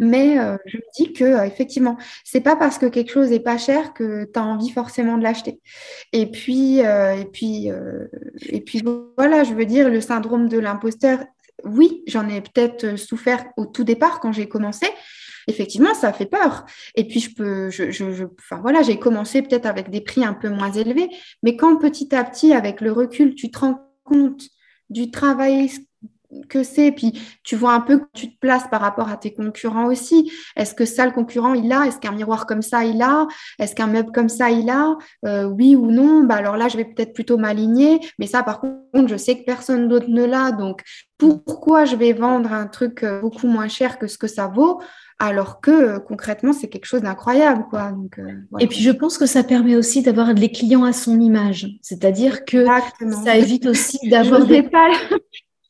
Mais 0.00 0.38
euh, 0.38 0.56
je 0.66 0.78
me 0.78 0.82
dis 0.96 1.12
que 1.12 1.24
euh, 1.24 1.44
effectivement, 1.44 1.96
c'est 2.24 2.40
pas 2.40 2.56
parce 2.56 2.78
que 2.78 2.86
quelque 2.86 3.12
chose 3.12 3.32
est 3.32 3.40
pas 3.40 3.58
cher 3.58 3.92
que 3.92 4.24
tu 4.24 4.38
as 4.38 4.42
envie 4.42 4.70
forcément 4.70 5.18
de 5.18 5.22
l'acheter. 5.22 5.60
Et 6.12 6.30
puis, 6.30 6.78
et 6.78 7.28
puis, 7.32 7.68
et 8.48 8.60
puis 8.60 8.82
voilà, 9.16 9.44
je 9.44 9.54
veux 9.54 9.66
dire, 9.66 9.88
le 9.88 10.00
syndrome 10.00 10.48
de 10.48 10.58
l'imposteur. 10.58 11.20
Oui, 11.64 12.02
j'en 12.06 12.28
ai 12.28 12.40
peut-être 12.40 12.96
souffert 12.96 13.46
au 13.56 13.66
tout 13.66 13.82
départ 13.82 14.20
quand 14.20 14.30
j'ai 14.30 14.46
commencé, 14.46 14.86
effectivement, 15.48 15.94
ça 15.94 16.12
fait 16.12 16.26
peur. 16.26 16.66
Et 16.94 17.06
puis, 17.06 17.20
je 17.20 17.34
peux, 17.34 17.70
je, 17.70 17.90
je, 17.90 18.24
enfin 18.38 18.60
voilà, 18.60 18.82
j'ai 18.82 18.98
commencé 18.98 19.42
peut-être 19.42 19.66
avec 19.66 19.90
des 19.90 20.00
prix 20.00 20.24
un 20.24 20.34
peu 20.34 20.48
moins 20.48 20.70
élevés, 20.70 21.08
mais 21.42 21.56
quand 21.56 21.76
petit 21.76 22.14
à 22.14 22.24
petit, 22.24 22.52
avec 22.52 22.80
le 22.80 22.92
recul, 22.92 23.34
tu 23.34 23.50
te 23.50 23.58
rends 23.58 23.80
compte 24.04 24.48
du 24.90 25.10
travail 25.10 25.70
que 26.48 26.62
c'est, 26.62 26.90
puis 26.92 27.12
tu 27.44 27.56
vois 27.56 27.72
un 27.72 27.80
peu 27.80 27.98
que 27.98 28.06
tu 28.14 28.32
te 28.32 28.38
places 28.38 28.66
par 28.70 28.80
rapport 28.80 29.08
à 29.08 29.16
tes 29.16 29.32
concurrents 29.32 29.86
aussi. 29.86 30.30
Est-ce 30.56 30.74
que 30.74 30.84
ça, 30.84 31.06
le 31.06 31.12
concurrent, 31.12 31.54
il 31.54 31.72
a? 31.72 31.86
Est-ce 31.86 31.98
qu'un 31.98 32.12
miroir 32.12 32.46
comme 32.46 32.62
ça, 32.62 32.84
il 32.84 33.00
a? 33.00 33.26
Est-ce 33.58 33.74
qu'un 33.74 33.86
meuble 33.86 34.12
comme 34.12 34.28
ça, 34.28 34.50
il 34.50 34.68
a? 34.68 34.96
Euh, 35.24 35.44
Oui 35.44 35.76
ou 35.76 35.90
non? 35.90 36.24
Bah 36.24 36.36
Alors 36.36 36.56
là, 36.56 36.68
je 36.68 36.76
vais 36.76 36.84
peut-être 36.84 37.12
plutôt 37.12 37.38
m'aligner, 37.38 38.00
mais 38.18 38.26
ça, 38.26 38.42
par 38.42 38.60
contre, 38.60 39.06
je 39.06 39.16
sais 39.16 39.38
que 39.38 39.44
personne 39.44 39.88
d'autre 39.88 40.06
ne 40.08 40.24
l'a. 40.24 40.50
Donc, 40.52 40.82
pourquoi 41.18 41.84
je 41.84 41.96
vais 41.96 42.12
vendre 42.12 42.52
un 42.52 42.66
truc 42.66 43.02
euh, 43.02 43.20
beaucoup 43.20 43.46
moins 43.46 43.68
cher 43.68 43.98
que 43.98 44.06
ce 44.06 44.18
que 44.18 44.26
ça 44.28 44.48
vaut? 44.48 44.80
Alors 45.18 45.60
que 45.60 45.70
euh, 45.70 45.98
concrètement, 45.98 46.52
c'est 46.52 46.68
quelque 46.68 46.84
chose 46.84 47.02
d'incroyable. 47.02 47.64
quoi. 47.70 47.92
Et 48.60 48.66
puis, 48.66 48.80
je 48.80 48.90
pense 48.90 49.18
que 49.18 49.26
ça 49.26 49.42
permet 49.42 49.76
aussi 49.76 50.02
d'avoir 50.02 50.34
des 50.34 50.50
clients 50.50 50.84
à 50.84 50.92
son 50.92 51.20
image. 51.20 51.68
C'est-à-dire 51.82 52.44
que 52.44 52.64
ça 53.24 53.36
évite 53.36 53.66
aussi 53.66 53.98
d'avoir 54.08 54.44
des... 54.44 54.62
Pas... 54.62 54.90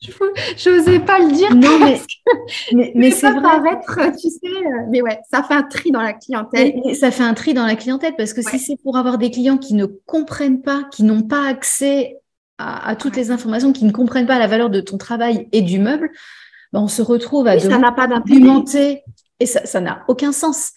Je 0.01 0.69
n'osais 0.69 0.99
pas 1.05 1.19
le 1.19 1.31
dire. 1.31 1.55
Non, 1.55 1.79
mais, 1.79 1.99
mais, 2.95 3.11
c'est 3.11 3.31
vrai. 3.31 3.41
Paraître, 3.41 3.99
tu 4.19 4.29
sais, 4.29 4.39
euh, 4.45 4.85
mais 4.89 5.01
ouais, 5.01 5.19
ça 5.31 5.43
fait 5.43 5.53
un 5.53 5.63
tri 5.63 5.91
dans 5.91 6.01
la 6.01 6.13
clientèle. 6.13 6.73
ça 6.95 7.11
fait 7.11 7.23
un 7.23 7.33
tri 7.33 7.53
dans 7.53 7.65
la 7.65 7.75
clientèle 7.75 8.15
parce 8.17 8.33
que 8.33 8.41
si 8.41 8.59
c'est 8.59 8.77
pour 8.83 8.97
avoir 8.97 9.17
des 9.17 9.31
clients 9.31 9.57
qui 9.57 9.73
ne 9.73 9.85
comprennent 9.85 10.61
pas, 10.61 10.83
qui 10.91 11.03
n'ont 11.03 11.23
pas 11.23 11.47
accès 11.47 12.17
à, 12.59 12.95
toutes 12.95 13.15
les 13.15 13.29
informations, 13.29 13.71
qui 13.71 13.85
ne 13.85 13.91
comprennent 13.91 14.25
pas 14.25 14.39
la 14.39 14.47
valeur 14.47 14.69
de 14.69 14.81
ton 14.81 14.97
travail 14.97 15.47
et 15.51 15.61
du 15.61 15.77
meuble, 15.79 16.09
ben 16.73 16.81
on 16.81 16.87
se 16.87 17.01
retrouve 17.01 17.47
à 17.47 17.59
ça 17.59 17.77
n'a 17.77 17.91
pas 17.91 18.07
argumenter 18.11 19.03
et 19.39 19.45
ça 19.45 19.81
n'a 19.81 20.03
aucun 20.07 20.31
sens. 20.31 20.71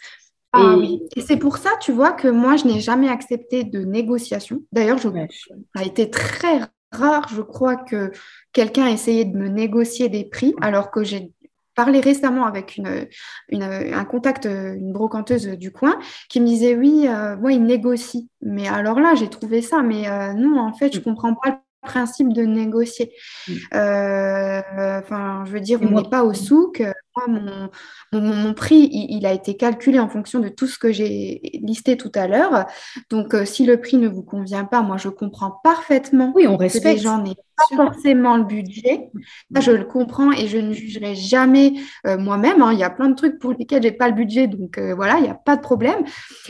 Ah, 0.53 0.73
et... 0.73 0.77
Oui. 0.77 1.03
et 1.17 1.21
c'est 1.21 1.37
pour 1.37 1.59
ça, 1.59 1.71
tu 1.81 1.93
vois, 1.93 2.13
que 2.13 2.29
moi, 2.29 2.57
je 2.57 2.67
n'ai 2.67 2.81
jamais 2.81 3.09
accepté 3.09 3.65
de 3.65 3.85
négociation. 3.85 4.63
D'ailleurs, 4.73 4.99
je... 4.99 5.09
ça 5.09 5.83
a 5.83 5.85
été 5.85 6.11
très 6.11 6.61
rare, 6.93 7.29
je 7.29 7.43
crois, 7.43 7.77
que 7.77 8.11
quelqu'un 8.53 8.87
ait 8.87 8.95
essayé 8.95 9.25
de 9.25 9.37
me 9.37 9.49
négocier 9.49 10.09
des 10.09 10.25
prix, 10.25 10.55
alors 10.61 10.91
que 10.91 11.05
j'ai 11.05 11.33
parlé 11.77 12.01
récemment 12.01 12.47
avec 12.47 12.77
une, 12.77 13.07
un 13.53 14.05
contact, 14.05 14.45
une 14.45 14.93
brocanteuse 14.93 15.47
du 15.47 15.73
coin, 15.73 15.99
qui 16.29 16.41
me 16.41 16.47
disait 16.47 16.75
oui, 16.75 17.07
euh, 17.09 17.37
moi, 17.37 17.53
il 17.53 17.65
négocie. 17.65 18.29
Mais 18.43 18.69
alors 18.69 19.01
là, 19.01 19.15
j'ai 19.15 19.29
trouvé 19.29 19.63
ça, 19.63 19.83
mais 19.83 20.09
euh, 20.09 20.33
non, 20.35 20.59
en 20.59 20.73
fait, 20.73 20.93
je 20.93 20.99
ne 20.99 21.03
mm. 21.03 21.05
comprends 21.05 21.35
pas 21.35 21.51
le 21.51 21.89
principe 21.89 22.33
de 22.33 22.43
négocier. 22.43 23.13
Mm. 23.49 23.53
Euh, 23.75 24.99
enfin, 24.99 25.45
je 25.47 25.53
veux 25.53 25.61
dire, 25.61 25.79
on 25.81 25.91
n'est 25.91 26.09
pas 26.09 26.25
au 26.25 26.35
souk. 26.35 26.83
Moi, 27.27 27.68
mon, 28.12 28.21
mon, 28.21 28.55
prix, 28.55 28.89
il, 28.93 29.27
a 29.27 29.33
été 29.33 29.57
calculé 29.57 29.99
en 29.99 30.09
fonction 30.09 30.41
de 30.41 30.49
tout 30.49 30.66
ce 30.66 30.79
que 30.79 30.93
j'ai 30.93 31.41
listé 31.62 31.97
tout 31.97 32.12
à 32.14 32.27
l'heure. 32.27 32.66
Donc, 33.11 33.35
si 33.45 33.64
le 33.64 33.81
prix 33.81 33.97
ne 33.97 34.09
vous 34.09 34.23
convient 34.23 34.64
pas, 34.64 34.83
moi, 34.83 34.97
je 34.97 35.09
comprends 35.09 35.61
parfaitement. 35.62 36.33
Oui, 36.35 36.47
on 36.47 36.57
respecte. 36.57 37.03
Que 37.03 37.29
les 37.29 37.35
forcément 37.68 38.37
le 38.37 38.45
budget. 38.45 39.11
Ça, 39.55 39.61
je 39.61 39.73
le 39.73 39.85
comprends 39.85 40.33
et 40.33 40.47
je 40.47 40.59
ne 40.59 40.73
jugerai 40.73 41.14
jamais 41.14 41.75
euh, 42.07 42.18
moi-même. 42.18 42.62
Hein. 42.62 42.73
Il 42.73 42.79
y 42.79 42.85
a 42.85 42.91
plein 42.91 43.09
de 43.09 43.14
trucs 43.14 43.39
pour 43.39 43.53
lesquels 43.53 43.83
j'ai 43.83 43.93
pas 43.93 44.09
le 44.09 44.14
budget, 44.14 44.47
donc 44.47 44.79
euh, 44.79 44.95
voilà, 44.95 45.18
il 45.18 45.23
n'y 45.23 45.29
a 45.29 45.35
pas 45.35 45.57
de 45.57 45.61
problème. 45.61 46.05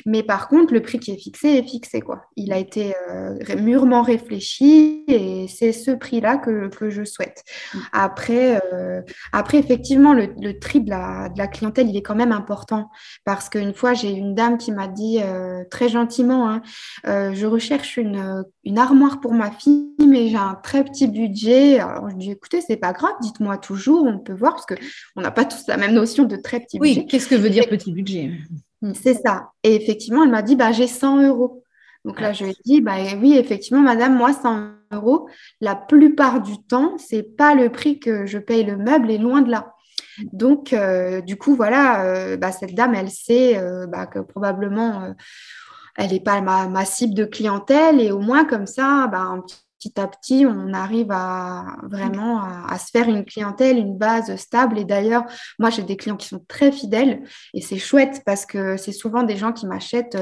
Mais 0.06 0.22
par 0.22 0.48
contre, 0.48 0.72
le 0.72 0.80
prix 0.80 0.98
qui 0.98 1.10
est 1.12 1.18
fixé 1.18 1.48
est 1.48 1.62
fixé. 1.62 2.00
Quoi. 2.00 2.22
Il 2.36 2.52
a 2.52 2.58
été 2.58 2.94
euh, 3.10 3.36
mûrement 3.58 4.02
réfléchi 4.02 5.04
et 5.08 5.46
c'est 5.48 5.72
ce 5.72 5.90
prix-là 5.90 6.36
que, 6.36 6.68
que, 6.68 6.90
je 6.90 7.04
souhaite. 7.04 7.44
Après, 7.92 8.60
après 9.32 9.58
effectivement, 9.58 10.12
le, 10.12 10.58
tri 10.60 10.80
de 10.80 10.90
la, 10.90 11.28
de 11.28 11.38
la, 11.38 11.48
clientèle, 11.48 11.88
il 11.88 11.96
est 11.96 12.02
quand 12.02 12.14
même 12.14 12.32
important. 12.32 12.90
Parce 13.24 13.48
qu'une 13.48 13.74
fois, 13.74 13.94
j'ai 13.94 14.10
une 14.10 14.34
dame 14.34 14.58
qui 14.58 14.70
m'a 14.70 14.86
dit 14.86 15.18
euh, 15.22 15.64
très 15.70 15.88
gentiment, 15.88 16.48
hein, 16.48 16.62
euh, 17.06 17.32
je 17.34 17.46
recherche 17.46 17.96
une, 17.96 18.44
une, 18.64 18.78
armoire 18.78 19.20
pour 19.20 19.32
ma 19.32 19.50
fille, 19.50 19.88
mais 19.98 20.28
j'ai 20.28 20.36
un 20.36 20.54
très 20.62 20.84
petit 20.84 21.08
budget. 21.08 21.80
Alors 21.80 22.10
je 22.10 22.16
dis, 22.16 22.30
écoutez, 22.30 22.60
c'est 22.60 22.76
pas 22.76 22.92
grave, 22.92 23.14
dites-moi 23.20 23.58
toujours, 23.58 24.04
on 24.04 24.18
peut 24.18 24.32
voir, 24.32 24.54
parce 24.54 24.66
qu'on 24.66 25.20
n'a 25.20 25.30
pas 25.30 25.44
tous 25.44 25.66
la 25.66 25.76
même 25.76 25.92
notion 25.92 26.24
de 26.24 26.36
très 26.36 26.60
petit 26.60 26.78
budget. 26.78 27.00
Oui, 27.00 27.06
qu'est-ce 27.06 27.26
que 27.26 27.34
veut 27.34 27.50
dire 27.50 27.68
petit 27.68 27.92
budget? 27.92 28.32
C'est 28.94 29.14
ça. 29.14 29.50
Et 29.62 29.74
effectivement, 29.74 30.24
elle 30.24 30.30
m'a 30.30 30.42
dit, 30.42 30.56
bah, 30.56 30.72
j'ai 30.72 30.86
100 30.86 31.26
euros. 31.28 31.64
Donc 32.04 32.20
là, 32.20 32.32
je 32.32 32.44
lui 32.44 32.52
ai 32.52 32.56
dit, 32.64 32.80
bah, 32.80 32.96
oui, 33.20 33.36
effectivement, 33.36 33.82
madame, 33.82 34.16
moi, 34.16 34.32
100 34.32 34.70
euros, 34.92 35.28
la 35.60 35.74
plupart 35.74 36.40
du 36.40 36.56
temps, 36.62 36.96
c'est 36.98 37.36
pas 37.36 37.54
le 37.54 37.70
prix 37.70 38.00
que 38.00 38.26
je 38.26 38.38
paye 38.38 38.64
le 38.64 38.76
meuble 38.76 39.10
et 39.10 39.18
loin 39.18 39.42
de 39.42 39.50
là. 39.50 39.74
Donc, 40.32 40.72
euh, 40.72 41.20
du 41.20 41.36
coup, 41.36 41.54
voilà, 41.54 42.04
euh, 42.04 42.36
bah, 42.36 42.52
cette 42.52 42.74
dame, 42.74 42.94
elle 42.94 43.10
sait 43.10 43.58
euh, 43.58 43.86
bah, 43.86 44.06
que 44.06 44.18
probablement, 44.18 45.14
elle 45.96 46.10
n'est 46.10 46.20
pas 46.20 46.40
ma, 46.40 46.84
cible 46.84 47.14
de 47.14 47.24
clientèle 47.24 48.00
et 48.00 48.12
au 48.12 48.20
moins 48.20 48.44
comme 48.44 48.66
ça, 48.66 49.08
bah, 49.10 49.34
petit 49.78 50.00
à 50.00 50.06
petit, 50.06 50.46
on 50.46 50.72
arrive 50.72 51.10
à 51.10 51.76
vraiment 51.82 52.42
à, 52.42 52.78
se 52.78 52.90
faire 52.90 53.08
une 53.08 53.24
clientèle, 53.24 53.78
une 53.78 53.96
base 53.96 54.34
stable. 54.36 54.78
Et 54.78 54.84
d'ailleurs, 54.84 55.24
moi, 55.58 55.70
j'ai 55.70 55.82
des 55.82 55.96
clients 55.96 56.16
qui 56.16 56.28
sont 56.28 56.44
très 56.48 56.72
fidèles 56.72 57.22
et 57.54 57.60
c'est 57.60 57.78
chouette 57.78 58.22
parce 58.26 58.46
que 58.46 58.76
c'est 58.76 58.92
souvent 58.92 59.22
des 59.22 59.36
gens 59.36 59.52
qui 59.52 59.66
m'achètent 59.66 60.18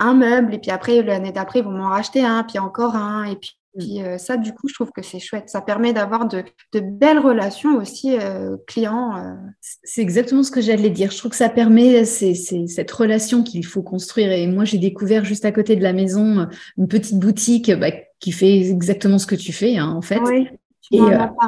un 0.00 0.14
meuble 0.14 0.54
et 0.54 0.58
puis 0.58 0.70
après 0.70 1.02
l'année 1.02 1.30
d'après 1.30 1.58
ils 1.58 1.64
vont 1.64 1.72
m'en 1.72 1.90
racheter 1.90 2.24
un 2.24 2.42
puis 2.42 2.58
encore 2.58 2.96
un 2.96 3.24
et 3.24 3.36
puis 3.36 3.59
mm. 3.74 4.04
euh, 4.04 4.18
ça, 4.18 4.36
du 4.36 4.52
coup, 4.52 4.68
je 4.68 4.74
trouve 4.74 4.90
que 4.90 5.02
c'est 5.02 5.18
chouette. 5.18 5.48
Ça 5.48 5.60
permet 5.60 5.92
d'avoir 5.92 6.26
de, 6.26 6.44
belles 6.74 7.18
relations 7.18 7.76
aussi 7.76 8.16
euh, 8.18 8.56
clients. 8.66 9.16
Euh. 9.16 9.34
C'est 9.60 10.02
exactement 10.02 10.42
ce 10.42 10.50
que 10.50 10.60
j'allais 10.60 10.90
dire. 10.90 11.10
Je 11.10 11.18
trouve 11.18 11.30
que 11.30 11.36
ça 11.36 11.48
permet 11.48 12.04
c'est, 12.04 12.34
cette 12.34 12.90
relation 12.90 13.42
qu'il 13.42 13.64
faut 13.64 13.82
construire. 13.82 14.32
Et 14.32 14.46
moi, 14.46 14.64
j'ai 14.64 14.78
découvert 14.78 15.24
juste 15.24 15.44
à 15.44 15.52
côté 15.52 15.76
de 15.76 15.82
la 15.82 15.92
maison 15.92 16.48
une 16.78 16.88
petite 16.88 17.18
boutique 17.18 17.70
bah, 17.72 17.90
qui 18.18 18.32
fait 18.32 18.58
exactement 18.58 19.18
ce 19.18 19.26
que 19.26 19.36
tu 19.36 19.52
fais, 19.52 19.78
hein, 19.78 19.88
en 19.88 20.02
fait. 20.02 20.20
Oui, 20.20 20.48
et 20.92 20.98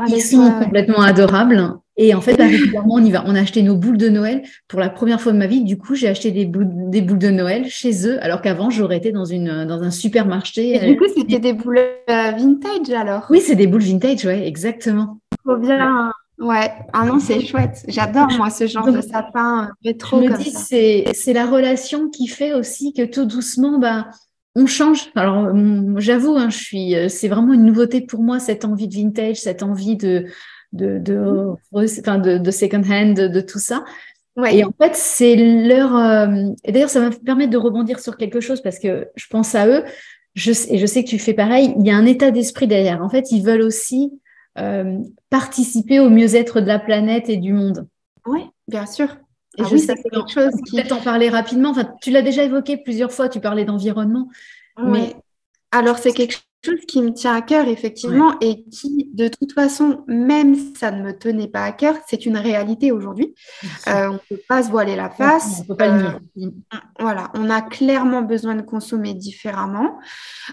ils 0.09 0.23
sont 0.23 0.53
complètement 0.63 1.03
adorables. 1.03 1.75
Et 1.97 2.15
en 2.15 2.21
fait, 2.21 2.37
bah, 2.37 2.47
régulièrement, 2.47 2.95
on 2.95 3.05
y 3.05 3.11
va. 3.11 3.23
On 3.27 3.35
a 3.35 3.41
acheté 3.41 3.63
nos 3.63 3.77
boules 3.77 3.99
de 3.99 4.09
Noël 4.09 4.43
pour 4.67 4.81
la 4.81 4.89
première 4.89 5.21
fois 5.21 5.33
de 5.33 5.39
ma 5.39 5.47
vie. 5.47 5.63
Du 5.63 5.77
coup, 5.77 5.95
j'ai 5.95 6.09
acheté 6.09 6.31
des 6.31 6.47
boules, 6.47 6.71
des 6.91 7.03
boules 7.03 7.19
de 7.19 7.31
Noël 7.31 7.69
chez 7.69 8.09
eux, 8.09 8.23
alors 8.25 8.41
qu'avant, 8.41 8.71
j'aurais 8.71 8.97
été 8.97 9.13
dans, 9.13 9.27
une, 9.27 9.67
dans 9.67 9.83
un 9.83 9.91
supermarché. 9.91 10.77
Et 10.77 10.93
du 10.93 10.97
coup, 10.97 11.05
c'était 11.15 11.39
des 11.39 11.53
boules 11.53 11.79
euh, 11.79 12.31
vintage 12.31 12.91
alors? 12.97 13.27
Oui, 13.29 13.41
c'est 13.41 13.57
des 13.57 13.67
boules 13.67 13.83
vintage, 13.83 14.25
ouais, 14.25 14.47
exactement. 14.47 15.19
Trop 15.45 15.57
bien. 15.57 16.11
Ouais, 16.39 16.73
ah 16.93 17.05
non, 17.05 17.21
c'est 17.21 17.41
chouette. 17.45 17.85
J'adore, 17.89 18.29
moi, 18.39 18.49
ce 18.49 18.67
genre 18.67 18.91
de 18.91 19.01
sapin 19.01 19.65
euh, 19.65 19.73
rétro. 19.85 20.23
Je 20.23 20.29
me 20.29 20.37
dis, 20.39 20.51
c'est 21.15 21.33
la 21.33 21.47
relation 21.47 22.09
qui 22.09 22.27
fait 22.27 22.55
aussi 22.55 22.95
que 22.95 23.05
tout 23.05 23.27
doucement, 23.27 23.79
bah, 23.79 24.09
on 24.57 24.67
change. 24.67 25.11
Alors, 25.15 25.53
j'avoue, 25.99 26.37
hein, 26.37 26.49
je 26.49 26.57
suis, 26.57 26.97
euh, 26.97 27.09
c'est 27.09 27.29
vraiment 27.29 27.53
une 27.53 27.65
nouveauté 27.65 28.01
pour 28.01 28.23
moi, 28.23 28.41
cette 28.41 28.65
envie 28.65 28.89
de 28.89 28.95
vintage, 28.95 29.37
cette 29.37 29.63
envie 29.63 29.97
de, 29.97 30.27
de, 30.73 30.99
de, 30.99 31.55
enfin 31.73 32.19
de, 32.19 32.39
de 32.39 32.51
second 32.51 32.83
hand, 32.89 33.15
de, 33.15 33.41
tout 33.41 33.59
ça. 33.59 33.85
Et 34.51 34.65
en 34.65 34.73
fait, 34.81 34.95
c'est 34.95 35.37
leur. 35.37 35.95
Euh, 35.95 36.51
et 36.65 36.73
d'ailleurs, 36.73 36.91
ça 36.91 37.01
va 37.01 37.11
me 37.11 37.15
permettre 37.15 37.51
de 37.51 37.59
rebondir 37.59 38.01
sur 38.01 38.17
quelque 38.17 38.41
chose 38.41 38.63
parce 38.63 38.79
que 38.79 39.09
je 39.15 39.27
pense 39.29 39.55
à 39.55 39.67
eux. 39.67 39.85
Je, 40.35 40.53
et 40.71 40.79
je 40.79 40.87
sais 40.87 41.05
que 41.05 41.09
tu 41.11 41.19
fais 41.19 41.35
pareil. 41.35 41.75
Il 41.79 41.87
y 41.87 41.91
a 41.91 41.97
un 41.97 42.07
état 42.07 42.31
d'esprit 42.31 42.67
derrière. 42.67 43.03
En 43.03 43.11
fait, 43.11 43.31
ils 43.31 43.45
veulent 43.45 43.61
aussi 43.61 44.11
euh, 44.59 44.99
participer 45.29 46.01
au 46.01 46.09
mieux-être 46.09 46.63
de 46.63 46.67
la 46.67 46.79
planète 46.79 47.29
et 47.29 47.37
du 47.37 47.53
monde. 47.53 47.87
Oui, 48.27 48.41
bien 48.69 48.87
sûr. 48.87 49.09
Et 49.59 49.63
ah 49.63 49.69
je 49.71 49.77
sais 49.77 49.95
que 49.95 50.09
quelque 50.09 50.33
chose 50.33 50.53
qui. 50.67 50.77
Peut-être 50.77 50.93
en 50.93 51.03
parler 51.03 51.29
rapidement. 51.29 51.71
Enfin, 51.71 51.91
tu 52.01 52.11
l'as 52.11 52.23
déjà 52.23 52.43
évoqué 52.43 52.79
plusieurs 52.79 53.13
fois. 53.13 53.29
Tu 53.29 53.41
parlais 53.41 53.67
d'environnement. 53.67 54.29
Mais 54.83 55.15
alors, 55.71 55.99
c'est 55.99 56.13
quelque 56.13 56.37
chose 56.65 56.81
qui 56.87 57.03
me 57.03 57.13
tient 57.13 57.35
à 57.35 57.43
cœur, 57.43 57.67
effectivement, 57.67 58.35
et 58.41 58.65
qui, 58.65 59.11
de 59.13 59.29
toute 59.29 59.53
façon, 59.53 60.05
même 60.07 60.55
si 60.55 60.75
ça 60.77 60.91
ne 60.91 61.03
me 61.03 61.13
tenait 61.13 61.49
pas 61.49 61.65
à 61.65 61.73
cœur, 61.73 61.97
c'est 62.07 62.25
une 62.27 62.37
réalité 62.37 62.93
aujourd'hui. 62.93 63.35
Euh, 63.89 64.09
on 64.09 64.13
ne 64.13 64.19
peut 64.19 64.43
pas 64.49 64.63
se 64.63 64.71
voiler 64.71 64.97
la 64.97 65.11
face. 65.11 65.61
On 65.61 65.65
peut 65.65 65.77
pas 65.77 65.89
le 65.89 66.03
nier. 66.37 66.55
Euh, 66.73 66.77
voilà, 67.01 67.31
on 67.35 67.51
a 67.51 67.63
clairement 67.63 68.23
besoin 68.23 68.55
de 68.55 68.63
consommer 68.63 69.15
différemment. 69.15 69.99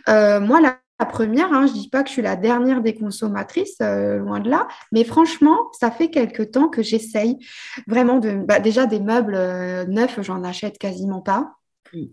Euh, 0.08 0.40
moi, 0.40 0.60
la, 0.62 0.78
première, 1.06 1.54
hein, 1.54 1.66
je 1.66 1.74
ne 1.74 1.78
dis 1.78 1.90
pas 1.90 2.04
que 2.04 2.10
je 2.10 2.14
suis 2.14 2.22
la 2.22 2.36
dernière 2.36 2.82
des 2.82 2.94
consommatrices, 2.94 3.80
loin 3.80 4.42
de 4.42 4.50
là, 4.50 4.68
mais 4.92 5.06
franchement, 5.06 5.58
ça 5.80 5.92
fait 5.92 6.10
quelque 6.10 6.44
temps 6.44 6.68
que 6.68 6.84
j'essaye 6.84 7.38
vraiment 7.88 8.18
de... 8.20 8.32
Bah, 8.32 8.60
déjà, 8.60 8.86
des 8.86 9.00
meubles 9.00 9.38
neufs, 9.88 10.20
j'en 10.22 10.44
achète 10.44 10.78
quasiment 10.78 11.22
pas. 11.22 11.59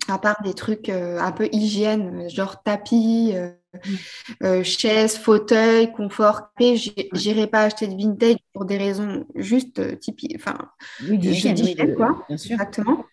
À 0.08 0.18
part 0.18 0.42
des 0.42 0.54
trucs 0.54 0.88
un 0.88 1.32
peu 1.32 1.48
hygiène, 1.52 2.28
genre 2.30 2.62
tapis, 2.62 3.34
euh, 4.42 4.62
chaise, 4.62 5.16
fauteuil, 5.16 5.92
confort. 5.92 6.50
J'irai 7.12 7.46
pas 7.46 7.62
acheter 7.64 7.86
de 7.86 7.96
vintage 7.96 8.36
pour 8.52 8.64
des 8.64 8.76
raisons 8.76 9.26
juste 9.34 9.78
euh, 9.78 9.96
typiques, 9.96 10.34
enfin, 10.36 10.56
oui, 11.08 11.18
d'hygiène, 11.18 11.94
quoi. 11.94 12.24
Exactement. 12.28 13.04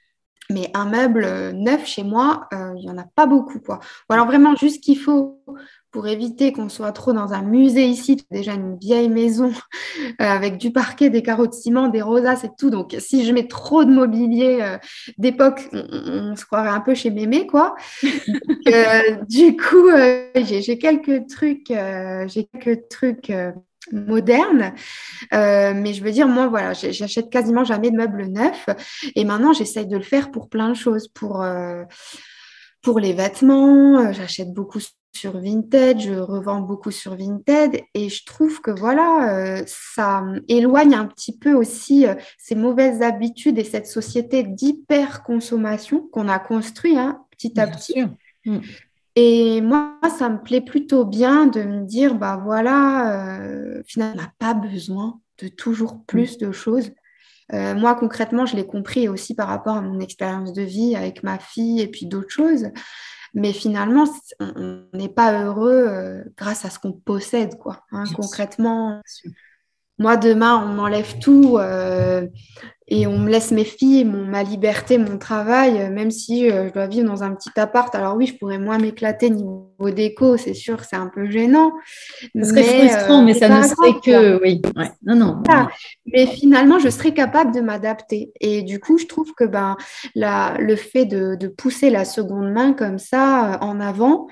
Mais 0.49 0.70
un 0.74 0.86
meuble 0.86 1.24
euh, 1.24 1.51
neuf 1.53 1.86
chez 1.86 2.03
moi, 2.03 2.47
il 2.51 2.82
n'y 2.82 2.89
en 2.89 2.97
a 2.97 3.05
pas 3.16 3.26
beaucoup, 3.26 3.59
quoi. 3.59 3.80
Ou 4.09 4.14
alors 4.14 4.26
vraiment 4.26 4.55
juste 4.55 4.84
qu'il 4.84 4.99
faut 4.99 5.43
pour 5.94 6.08
éviter 6.08 6.52
qu'on 6.52 6.70
soit 6.70 6.91
trop 6.91 7.14
dans 7.14 7.34
un 7.34 7.44
musée 7.44 7.86
ici, 7.86 8.18
déjà 8.32 8.54
une 8.54 8.78
vieille 8.80 9.10
maison 9.10 9.52
euh, 9.52 10.26
avec 10.26 10.58
du 10.58 10.72
parquet, 10.72 11.12
des 11.12 11.22
carreaux 11.22 11.46
de 11.46 11.54
ciment, 11.54 11.88
des 11.88 12.02
rosaces 12.02 12.44
et 12.44 12.50
tout. 12.58 12.72
Donc, 12.72 12.96
si 12.98 13.24
je 13.24 13.32
mets 13.32 13.48
trop 13.48 13.86
de 13.86 13.91
mobilier 13.91 14.58
euh, 14.62 14.78
d'époque, 15.20 15.70
on, 15.72 16.36
se 16.36 16.46
croirait 16.46 16.70
un 16.70 16.80
peu 16.80 16.96
chez 16.96 17.12
Mémé, 17.12 17.46
quoi. 17.46 17.76
Euh, 18.04 19.18
du 19.30 19.56
coup, 19.56 19.88
j'ai 20.36 20.80
quelques 20.80 21.28
trucs, 21.28 21.68
j'ai 21.70 22.46
quelques 22.46 22.89
trucs 22.89 23.32
modernes. 23.91 24.74
mais 25.32 25.94
je 25.94 26.04
veux 26.04 26.12
dire, 26.12 26.28
moi, 26.28 26.48
voilà, 26.48 26.74
j'achète 26.74 27.30
quasiment 27.30 27.64
jamais 27.64 27.91
de 27.91 27.98
meubles 27.98 28.26
neufs. 28.26 28.66
Et 29.16 29.26
maintenant, 29.26 29.54
j'essaye 29.54 29.86
de 29.86 29.98
le 29.98 30.04
faire 30.04 30.32
pour 30.32 30.50
plein 30.50 30.70
de 30.70 30.76
choses, 30.76 31.08
pour 31.08 31.46
pour 32.82 33.00
les 33.00 33.14
vêtements, 33.14 34.12
j'achète 34.12 34.52
beaucoup 34.52 34.80
sur 35.16 35.39
Vinted, 35.39 35.99
je 35.99 36.14
revends 36.14 36.61
beaucoup 36.61 36.91
sur 36.91 37.16
Vinted 37.16 37.82
et 37.93 38.09
je 38.09 38.26
trouve 38.26 38.61
que 38.61 38.72
voilà, 38.72 39.38
euh, 39.38 39.64
ça 39.68 40.24
éloigne 40.47 40.95
un 40.95 41.05
petit 41.05 41.38
peu 41.38 41.53
aussi 41.53 42.07
euh, 42.07 42.16
ces 42.38 42.55
mauvaises 42.55 43.01
habitudes 43.01 43.59
et 43.59 43.64
cette 43.64 43.88
société 43.88 44.43
d'hyper-consommation 44.43 46.07
qu'on 46.11 46.28
a 46.28 46.39
construit 46.39 46.97
hein, 46.97 47.24
petit 47.32 47.59
à 47.59 47.68
petit. 47.68 48.03
Mm. 48.45 48.57
Et 49.16 49.61
moi, 49.61 49.99
ça 50.18 50.30
me 50.30 50.41
plaît 50.41 50.61
plutôt 50.61 51.05
bien 51.05 51.45
de 51.45 51.61
me 51.61 51.86
dire, 51.86 52.16
bah 52.16 52.41
voilà, 52.43 53.38
euh, 53.39 53.84
finalement, 53.86 54.16
on 54.18 54.22
n'a 54.24 54.34
pas 54.39 54.55
besoin 54.55 55.20
de 55.38 55.47
toujours 55.47 55.95
mm. 55.95 56.03
plus 56.07 56.38
de 56.39 56.51
choses. 56.51 56.91
moi, 57.51 57.93
concrètement, 57.93 58.47
je 58.47 58.55
l'ai 58.55 58.66
compris 58.66 59.07
aussi 59.07 59.36
par 59.36 59.47
rapport 59.47 59.78
à 59.78 59.82
mon 59.82 59.99
expérience 59.99 60.53
de 60.53 60.64
vie 60.64 60.95
avec 60.95 61.22
ma 61.22 61.38
fille 61.38 61.82
et 61.82 61.88
puis 61.88 62.07
d'autres 62.07 62.32
choses. 62.32 62.66
Mais 63.34 63.51
finalement, 63.51 64.05
on 64.39 64.86
n'est 64.93 65.09
pas 65.09 65.43
heureux 65.43 65.88
euh, 65.88 66.23
grâce 66.38 66.65
à 66.65 66.69
ce 66.69 66.77
qu'on 66.77 66.91
possède, 66.93 67.57
quoi. 67.57 67.84
Hein, 67.91 68.03
concrètement, 68.15 69.01
moi, 70.00 70.18
demain, 70.18 70.64
on 70.66 70.74
m'enlève 70.74 71.20
tout 71.20 71.58
euh, 71.58 72.26
et 72.88 73.08
on 73.08 73.18
me 73.18 73.30
laisse 73.30 73.52
mes 73.52 73.64
filles, 73.64 74.06
mon, 74.06 74.26
ma 74.26 74.44
liberté, 74.44 74.98
mon 74.98 75.18
travail, 75.18 75.80
euh, 75.80 75.89
même 75.89 76.12
si 76.12 76.50
je 76.50 76.74
dois 76.74 76.88
vivre 76.88 77.08
dans 77.08 77.24
un 77.24 77.34
petit 77.34 77.52
appart. 77.58 77.94
Alors 77.96 78.16
oui, 78.16 78.28
je 78.28 78.36
pourrais 78.38 78.58
moins 78.58 78.78
m'éclater 78.78 79.30
niveau 79.30 79.70
déco, 79.96 80.38
c'est 80.38 80.54
sûr, 80.54 80.84
c'est 80.84 80.96
un 80.96 81.10
peu 81.14 81.30
gênant. 81.30 81.72
Ce 82.36 82.44
serait 82.44 82.88
frustrant, 82.88 83.24
mais 83.24 83.34
ça 83.34 83.50
ne 83.50 83.64
serait 83.64 84.00
que... 84.04 84.41
Oui, 84.41 84.62
non, 85.06 85.16
non. 85.16 85.44
Mais 86.06 86.26
finalement, 86.26 86.80
je 86.80 86.89
serais 86.89 87.14
capable 87.14 87.54
de 87.54 87.62
m'adapter. 87.62 88.32
Et 88.41 88.64
du 88.64 88.80
coup, 88.80 88.98
je 88.98 89.06
trouve 89.06 89.34
que 89.34 89.46
ben, 89.46 89.78
la, 90.16 90.58
le 90.60 90.76
fait 90.76 91.06
de, 91.06 91.36
de 91.36 91.48
pousser 91.48 91.89
la 91.89 92.04
seconde 92.04 92.52
main 92.52 92.74
comme 92.74 92.98
ça 92.98 93.60
en 93.62 93.80
avant, 93.80 94.28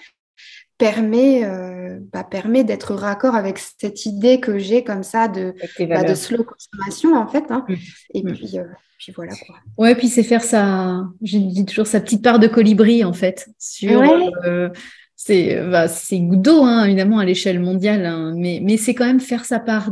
permet, 0.81 1.45
euh, 1.45 1.99
bah, 2.11 2.23
permet 2.23 2.63
d'être 2.63 2.95
raccord 2.95 3.35
avec 3.35 3.59
cette 3.59 4.07
idée 4.07 4.39
que 4.39 4.57
j'ai 4.57 4.83
comme 4.83 5.03
ça 5.03 5.27
de, 5.27 5.53
bah, 5.87 6.03
de 6.03 6.15
slow 6.15 6.43
consommation 6.43 7.15
en 7.15 7.27
fait. 7.27 7.43
Hein. 7.51 7.65
Mmh. 7.69 7.75
Et 8.15 8.23
mmh. 8.23 8.33
puis, 8.33 8.59
euh, 8.59 8.63
puis, 8.97 9.13
voilà 9.15 9.33
quoi. 9.45 9.55
Ouais, 9.77 9.93
puis 9.93 10.07
c'est 10.07 10.23
faire 10.23 10.43
sa, 10.43 11.03
je 11.21 11.37
dis 11.37 11.65
toujours 11.65 11.85
sa 11.85 11.99
petite 11.99 12.23
part 12.23 12.39
de 12.39 12.47
colibri 12.47 13.03
en 13.03 13.13
fait 13.13 13.47
sur. 13.59 14.01
Euh, 14.43 14.69
c'est 15.15 15.55
bah, 15.69 15.85
goutte 16.13 16.41
d'eau, 16.41 16.63
hein, 16.63 16.85
évidemment, 16.85 17.19
à 17.19 17.25
l'échelle 17.25 17.59
mondiale, 17.59 18.07
hein, 18.07 18.33
mais, 18.35 18.59
mais 18.63 18.77
c'est 18.77 18.95
quand 18.95 19.05
même 19.05 19.19
faire 19.19 19.45
sa 19.45 19.59
part 19.59 19.91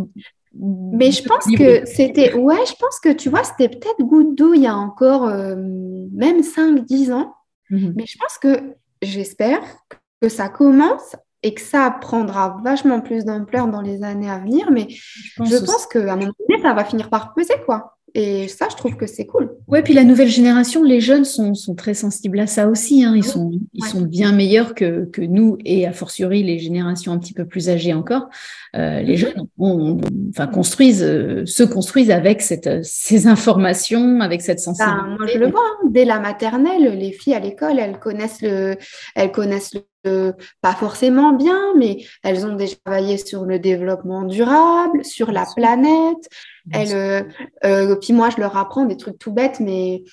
mais 0.62 1.12
je 1.12 1.22
pense 1.24 1.46
que 1.46 1.86
c'était, 1.86 2.34
ouais, 2.34 2.66
je 2.68 2.74
pense 2.74 3.00
que 3.00 3.14
tu 3.14 3.30
vois, 3.30 3.44
c'était 3.44 3.70
peut-être 3.70 4.00
goutte 4.00 4.36
d'eau 4.36 4.56
il 4.56 4.64
y 4.64 4.68
a 4.68 4.76
encore 4.76 5.28
même 5.28 6.42
5-10 6.42 7.14
ans. 7.14 7.36
Mmh 7.70 7.92
mais 7.96 8.06
je 8.08 8.18
pense 8.18 8.40
que, 8.40 8.74
j'espère 9.04 9.62
que 10.22 10.30
ça 10.30 10.50
commence 10.50 11.16
et 11.44 11.54
que 11.54 11.62
ça 11.62 11.90
prendra 11.90 12.58
vachement 12.64 13.00
plus 13.02 13.24
d'ampleur 13.24 13.68
dans 13.68 13.82
les 13.82 14.04
années 14.04 14.30
à 14.30 14.40
venir. 14.40 14.72
Mais 14.72 14.88
je 14.90 15.66
pense, 15.66 15.88
qu'à 15.88 16.00
un 16.00 16.18
moment 16.18 16.34
donné, 16.48 16.62
ça 16.62 16.74
va 16.74 16.84
finir 16.84 17.10
par 17.10 17.34
peser, 17.34 17.56
quoi. 17.66 17.98
Et 18.16 18.48
ça, 18.48 18.68
je 18.70 18.76
trouve 18.76 18.96
que 18.96 19.06
c'est 19.06 19.26
cool. 19.26 19.52
Ouais, 19.68 19.82
puis 19.82 19.94
la 19.94 20.04
nouvelle 20.04 20.28
génération, 20.28 20.84
les 20.84 21.02
jeunes 21.02 21.26
sont, 21.26 21.54
sont 21.54 21.76
très 21.76 21.94
sensibles 21.94 22.40
à 22.40 22.48
ça 22.48 22.68
aussi. 22.68 23.04
Hein. 23.04 23.14
Ils, 23.16 23.24
sont, 23.24 23.52
ils 23.74 23.86
sont 23.86 24.02
bien 24.02 24.32
meilleurs 24.32 24.74
que, 24.74 25.06
que, 25.06 25.22
nous 25.22 25.58
et 25.66 25.86
a 25.86 25.92
fortiori 25.92 26.44
les 26.44 26.60
générations 26.60 27.12
un 27.12 27.20
petit 27.20 27.34
peu 27.34 27.46
plus 27.46 27.70
âgées 27.70 27.94
encore. 27.94 28.30
Euh, 28.76 29.02
les 29.02 29.18
jeunes 29.18 29.48
on, 29.58 30.00
enfin, 30.30 30.48
construisent, 30.48 31.04
euh, 31.04 31.46
se 31.46 31.64
construisent 31.64 32.12
avec 32.12 32.42
cette, 32.42 32.84
ces 32.84 33.28
informations, 33.28 34.22
avec 34.22 34.42
cette 34.42 34.60
sensibilité. 34.60 35.02
Ben, 35.02 35.18
moi, 35.18 35.28
je 35.28 35.38
le 35.38 35.50
vois. 35.50 35.62
Hein. 35.62 35.90
Dès 35.90 36.06
la 36.06 36.20
maternelle, 36.20 36.98
les 36.98 37.12
filles 37.12 37.36
à 37.36 37.40
l'école, 37.40 37.80
elles 37.80 38.00
connaissent 38.00 38.42
le, 38.42 38.76
elles 39.16 39.32
connaissent 39.32 39.74
le 39.74 39.82
pas 40.62 40.74
forcément 40.74 41.34
bien, 41.34 41.74
mais 41.78 42.06
elles 42.24 42.46
ont 42.46 42.56
déjà 42.56 42.76
travaillé 42.86 43.18
sur 43.18 43.46
le 43.46 43.60
développement 43.60 44.24
durable, 44.24 45.04
sur 45.04 45.32
la 45.32 45.46
planète. 45.56 46.30
Euh, 46.76 47.24
euh, 47.66 47.96
puis 47.96 48.14
moi, 48.14 48.30
je 48.30 48.40
leur 48.40 48.58
apprends 48.58 48.86
des 48.86 48.98
trucs 48.98 49.20
tout 49.20 49.32
bêtes, 49.32 49.60
mais 49.60 50.04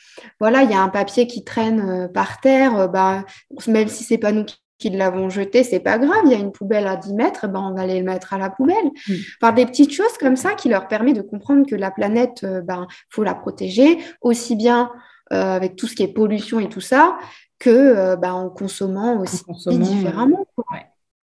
voilà, 0.40 0.62
il 0.62 0.70
y 0.70 0.74
a 0.74 0.80
un 0.80 0.88
papier 0.88 1.26
qui 1.26 1.44
traîne 1.44 1.80
euh, 1.80 2.08
par 2.08 2.40
terre, 2.40 2.88
bah, 2.88 3.24
même 3.66 3.88
si 3.88 4.04
c'est 4.04 4.18
pas 4.18 4.32
nous 4.32 4.44
qui 4.78 4.90
l'avons 4.90 5.30
jeté, 5.30 5.64
c'est 5.64 5.80
pas 5.80 5.96
grave, 5.98 6.20
il 6.26 6.32
y 6.32 6.34
a 6.34 6.38
une 6.38 6.52
poubelle 6.52 6.86
à 6.86 6.96
10 6.96 7.14
mètres, 7.14 7.48
ben 7.48 7.60
on 7.60 7.74
va 7.74 7.80
aller 7.80 7.98
le 7.98 8.04
mettre 8.04 8.34
à 8.34 8.38
la 8.38 8.50
poubelle. 8.50 8.84
Mm. 9.08 9.14
Par 9.40 9.54
des 9.54 9.64
petites 9.64 9.92
choses 9.92 10.18
comme 10.20 10.36
ça 10.36 10.52
qui 10.52 10.68
leur 10.68 10.86
permet 10.86 11.14
de 11.14 11.22
comprendre 11.22 11.64
que 11.66 11.74
la 11.74 11.90
planète, 11.90 12.44
ben, 12.64 12.86
faut 13.08 13.24
la 13.24 13.34
protéger, 13.34 13.98
aussi 14.20 14.54
bien 14.54 14.90
avec 15.30 15.76
tout 15.76 15.86
ce 15.88 15.96
qui 15.96 16.02
est 16.02 16.12
pollution 16.12 16.60
et 16.60 16.68
tout 16.68 16.82
ça, 16.82 17.16
que 17.58 17.70
euh, 17.70 18.16
en 18.16 18.50
consommant 18.50 19.20
aussi 19.20 19.44
différemment. 19.66 20.46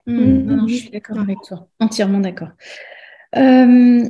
Mm, 0.06 0.68
je 0.68 0.74
suis 0.74 0.90
d'accord 0.90 1.20
avec 1.20 1.38
toi, 1.48 1.68
entièrement 1.80 2.20
d'accord. 2.20 2.50
Euh, 3.36 4.10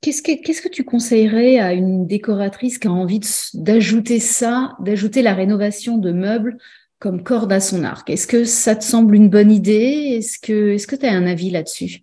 qu'est-ce, 0.00 0.62
que, 0.62 0.68
tu 0.68 0.84
conseillerais 0.84 1.58
à 1.58 1.72
une 1.72 2.06
décoratrice 2.06 2.78
qui 2.78 2.88
a 2.88 2.92
envie 2.92 3.20
d'ajouter 3.54 4.20
ça, 4.20 4.76
d'ajouter 4.80 5.22
la 5.22 5.34
rénovation 5.34 5.98
de 5.98 6.12
meubles 6.12 6.58
comme 6.98 7.22
corde 7.22 7.52
à 7.52 7.60
son 7.60 7.84
arc? 7.84 8.10
Est-ce 8.10 8.26
que 8.26 8.44
ça 8.44 8.76
te 8.76 8.84
semble 8.84 9.14
une 9.14 9.28
bonne 9.28 9.50
idée? 9.50 10.18
Est-ce 10.18 10.38
que 10.38 10.96
tu 10.96 11.06
as 11.06 11.12
un 11.12 11.26
avis 11.26 11.50
là-dessus? 11.50 12.02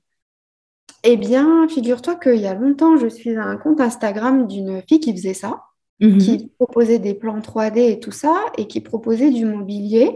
Eh 1.03 1.17
bien, 1.17 1.67
figure-toi 1.67 2.15
qu'il 2.15 2.39
y 2.39 2.47
a 2.47 2.53
longtemps, 2.53 2.97
je 2.97 3.07
suis 3.07 3.35
à 3.35 3.43
un 3.43 3.57
compte 3.57 3.81
Instagram 3.81 4.47
d'une 4.47 4.81
fille 4.87 4.99
qui 4.99 5.13
faisait 5.13 5.33
ça. 5.33 5.61
Mhm. 5.99 6.17
qui 6.17 6.51
proposait 6.57 6.99
des 6.99 7.13
plans 7.13 7.39
3D 7.39 7.91
et 7.91 7.99
tout 7.99 8.11
ça, 8.11 8.35
et 8.57 8.67
qui 8.67 8.81
proposait 8.81 9.29
du 9.29 9.45
mobilier 9.45 10.11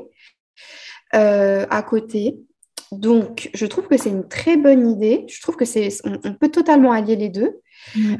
euh, 1.16 1.66
à 1.70 1.84
côté. 1.84 2.40
Donc, 2.92 3.50
je 3.54 3.66
trouve 3.66 3.88
que 3.88 3.98
c'est 3.98 4.10
une 4.10 4.28
très 4.28 4.58
bonne 4.58 4.90
idée. 4.90 5.26
Je 5.28 5.42
trouve 5.42 5.56
que 5.56 5.66
c'est, 5.66 5.90
on, 6.04 6.34
peut 6.34 6.50
totalement 6.50 6.92
allier 6.92 7.16
les 7.16 7.30
deux. 7.30 7.60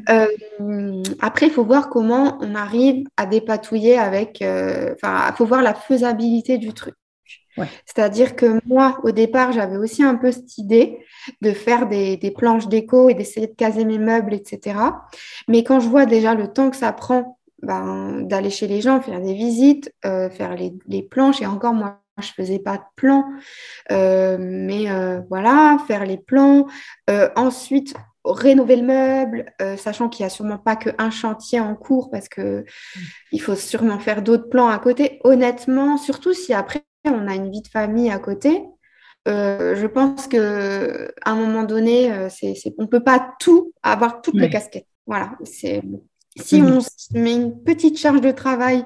Euh, 0.08 1.02
après, 1.20 1.46
il 1.46 1.52
faut 1.52 1.64
voir 1.64 1.88
comment 1.88 2.38
on 2.40 2.54
arrive 2.54 3.06
à 3.16 3.26
dépatouiller 3.26 3.98
avec. 3.98 4.42
Euh, 4.42 4.94
enfin, 4.94 5.26
il 5.30 5.36
faut 5.36 5.46
voir 5.46 5.62
la 5.62 5.74
faisabilité 5.74 6.58
du 6.58 6.72
truc. 6.72 6.94
C'est-à-dire 7.86 8.36
que 8.36 8.60
moi, 8.66 9.00
au 9.02 9.10
départ, 9.10 9.50
j'avais 9.50 9.76
aussi 9.76 10.04
un 10.04 10.14
peu 10.14 10.30
cette 10.30 10.58
idée 10.58 10.98
de 11.42 11.50
faire 11.50 11.88
des, 11.88 12.16
des 12.16 12.30
planches 12.30 12.68
déco 12.68 13.08
et 13.08 13.14
d'essayer 13.14 13.48
de 13.48 13.54
caser 13.54 13.84
mes 13.84 13.98
meubles, 13.98 14.32
etc. 14.32 14.78
Mais 15.48 15.64
quand 15.64 15.80
je 15.80 15.88
vois 15.88 16.06
déjà 16.06 16.36
le 16.36 16.46
temps 16.46 16.70
que 16.70 16.76
ça 16.76 16.92
prend 16.92 17.38
ben, 17.62 18.22
d'aller 18.22 18.50
chez 18.50 18.68
les 18.68 18.80
gens, 18.80 19.00
faire 19.00 19.20
des 19.20 19.34
visites, 19.34 19.92
euh, 20.04 20.30
faire 20.30 20.54
les, 20.54 21.02
planches. 21.02 21.42
Et 21.42 21.46
encore, 21.46 21.74
moi, 21.74 22.00
je 22.20 22.32
faisais 22.32 22.58
pas 22.58 22.76
de 22.76 22.82
plans. 22.96 23.24
Euh, 23.90 24.36
mais 24.40 24.90
euh, 24.90 25.20
voilà, 25.28 25.78
faire 25.86 26.04
les 26.04 26.18
plans. 26.18 26.66
ensuite, 27.36 27.94
rénover 28.24 28.76
le 28.76 28.86
meuble, 28.86 29.46
sachant 29.76 30.08
qu'il 30.08 30.24
n'y 30.24 30.26
a 30.26 30.30
sûrement 30.30 30.58
pas 30.58 30.76
qu'un 30.76 31.10
chantier 31.10 31.60
en 31.60 31.74
cours 31.74 32.10
parce 32.10 32.28
que 32.28 32.60
mm. 32.60 33.00
il 33.32 33.40
faut 33.40 33.54
sûrement 33.54 33.98
faire 33.98 34.22
d'autres 34.22 34.48
plans 34.48 34.68
à 34.68 34.78
côté. 34.78 35.18
Honnêtement, 35.24 35.96
surtout 35.96 36.34
si 36.34 36.52
après 36.52 36.84
on 37.06 37.26
a 37.26 37.34
une 37.34 37.50
vie 37.50 37.62
de 37.62 37.68
famille 37.68 38.10
à 38.10 38.18
côté, 38.18 38.62
je 39.26 39.86
pense 39.86 40.26
que 40.26 41.12
à 41.22 41.32
un 41.32 41.36
moment 41.36 41.62
donné, 41.62 42.10
on 42.12 42.82
ne 42.82 42.86
peut 42.86 43.04
pas 43.04 43.34
tout 43.40 43.72
avoir 43.82 44.20
toutes 44.20 44.36
les 44.36 44.50
casquettes. 44.50 44.86
Voilà, 45.06 45.32
c'est 45.44 45.82
si 46.42 46.62
on 46.62 46.80
met 47.18 47.34
une 47.34 47.62
petite 47.62 47.98
charge 47.98 48.20
de 48.20 48.30
travail, 48.30 48.84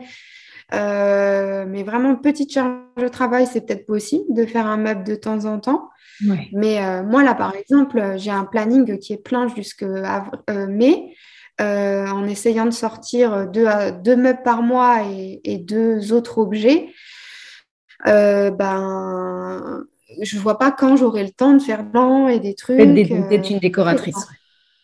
euh, 0.75 1.65
mais 1.69 1.83
vraiment 1.83 2.17
petite 2.17 2.53
charge 2.53 2.77
de 2.97 3.09
travail, 3.09 3.47
c'est 3.47 3.67
peut-être 3.67 3.87
possible 3.87 4.25
de 4.35 4.47
faire 4.47 4.67
un 4.67 4.77
meuble 4.77 5.05
de 5.05 5.15
temps 5.15 5.45
en 5.45 5.59
temps. 5.59 5.89
Mais 6.53 6.83
euh, 6.85 7.03
moi, 7.03 7.25
là, 7.25 7.35
par 7.35 7.57
exemple, 7.57 8.15
j'ai 8.17 8.31
un 8.31 8.45
planning 8.45 8.99
qui 8.99 9.13
est 9.13 9.23
plein 9.23 9.49
jusqu'à 9.49 10.25
euh, 10.51 10.67
mai. 10.69 11.15
en 11.59 12.25
essayant 12.27 12.65
de 12.65 12.71
sortir 12.71 13.49
deux, 13.49 13.67
deux 14.05 14.17
meubles 14.17 14.43
par 14.45 14.63
mois 14.63 15.03
et, 15.45 15.59
deux 15.59 16.13
autres 16.13 16.39
objets, 16.39 16.89
ben, 18.05 19.85
je 20.21 20.37
ne 20.37 20.41
vois 20.41 20.59
pas 20.59 20.71
quand 20.71 20.97
j'aurai 20.97 21.25
le 21.25 21.31
temps 21.31 21.55
de 21.55 21.63
faire 21.63 21.85
blanc 21.85 22.29
et 22.29 22.39
des 22.39 22.55
trucs. 22.55 22.79
D'être 22.79 23.51
une 23.51 23.59
décoratrice. 23.59 24.29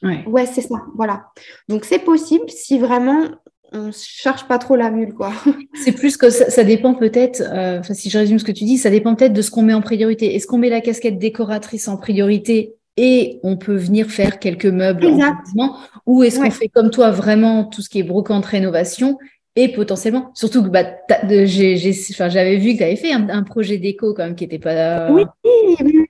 Ouais, 0.02 0.46
c'est 0.46 0.60
ça, 0.60 0.76
voilà. 0.94 1.30
Donc 1.68 1.84
c'est 1.84 1.98
possible 1.98 2.48
si 2.48 2.78
vraiment 2.78 3.28
on 3.72 3.86
ne 3.86 3.92
cherche 3.92 4.46
pas 4.46 4.58
trop 4.58 4.76
la 4.76 4.90
mule, 4.90 5.14
quoi. 5.14 5.32
C'est 5.84 5.92
plus 5.92 6.16
que 6.16 6.30
ça, 6.30 6.64
dépend 6.64 6.94
peut-être, 6.94 7.42
euh, 7.52 7.80
si 7.92 8.10
je 8.10 8.18
résume 8.18 8.38
ce 8.38 8.44
que 8.44 8.52
tu 8.52 8.64
dis, 8.64 8.78
ça 8.78 8.90
dépend 8.90 9.14
peut-être 9.14 9.32
de 9.32 9.42
ce 9.42 9.50
qu'on 9.50 9.62
met 9.62 9.74
en 9.74 9.82
priorité. 9.82 10.34
Est-ce 10.34 10.46
qu'on 10.46 10.58
met 10.58 10.70
la 10.70 10.80
casquette 10.80 11.18
décoratrice 11.18 11.88
en 11.88 11.96
priorité 11.96 12.74
et 12.96 13.38
on 13.44 13.56
peut 13.56 13.76
venir 13.76 14.10
faire 14.10 14.40
quelques 14.40 14.66
meubles 14.66 15.06
en 15.06 15.76
ou 16.04 16.24
est-ce 16.24 16.40
qu'on 16.40 16.50
fait 16.50 16.68
comme 16.68 16.90
toi 16.90 17.10
vraiment 17.10 17.64
tout 17.64 17.80
ce 17.80 17.88
qui 17.88 18.00
est 18.00 18.02
brocante 18.02 18.44
rénovation 18.44 19.18
et 19.54 19.68
potentiellement, 19.68 20.30
surtout 20.34 20.62
que 20.62 20.68
bah, 20.68 20.84
j'avais 21.08 22.56
vu 22.56 22.74
que 22.74 22.78
tu 22.78 22.84
avais 22.84 22.96
fait 22.96 23.12
un, 23.12 23.42
projet 23.42 23.78
déco 23.78 24.14
quand 24.14 24.24
même 24.24 24.36
qui 24.36 24.44
n'était 24.44 24.60
pas. 24.60 25.10
Oui, 25.10 25.24
oui, 25.44 26.06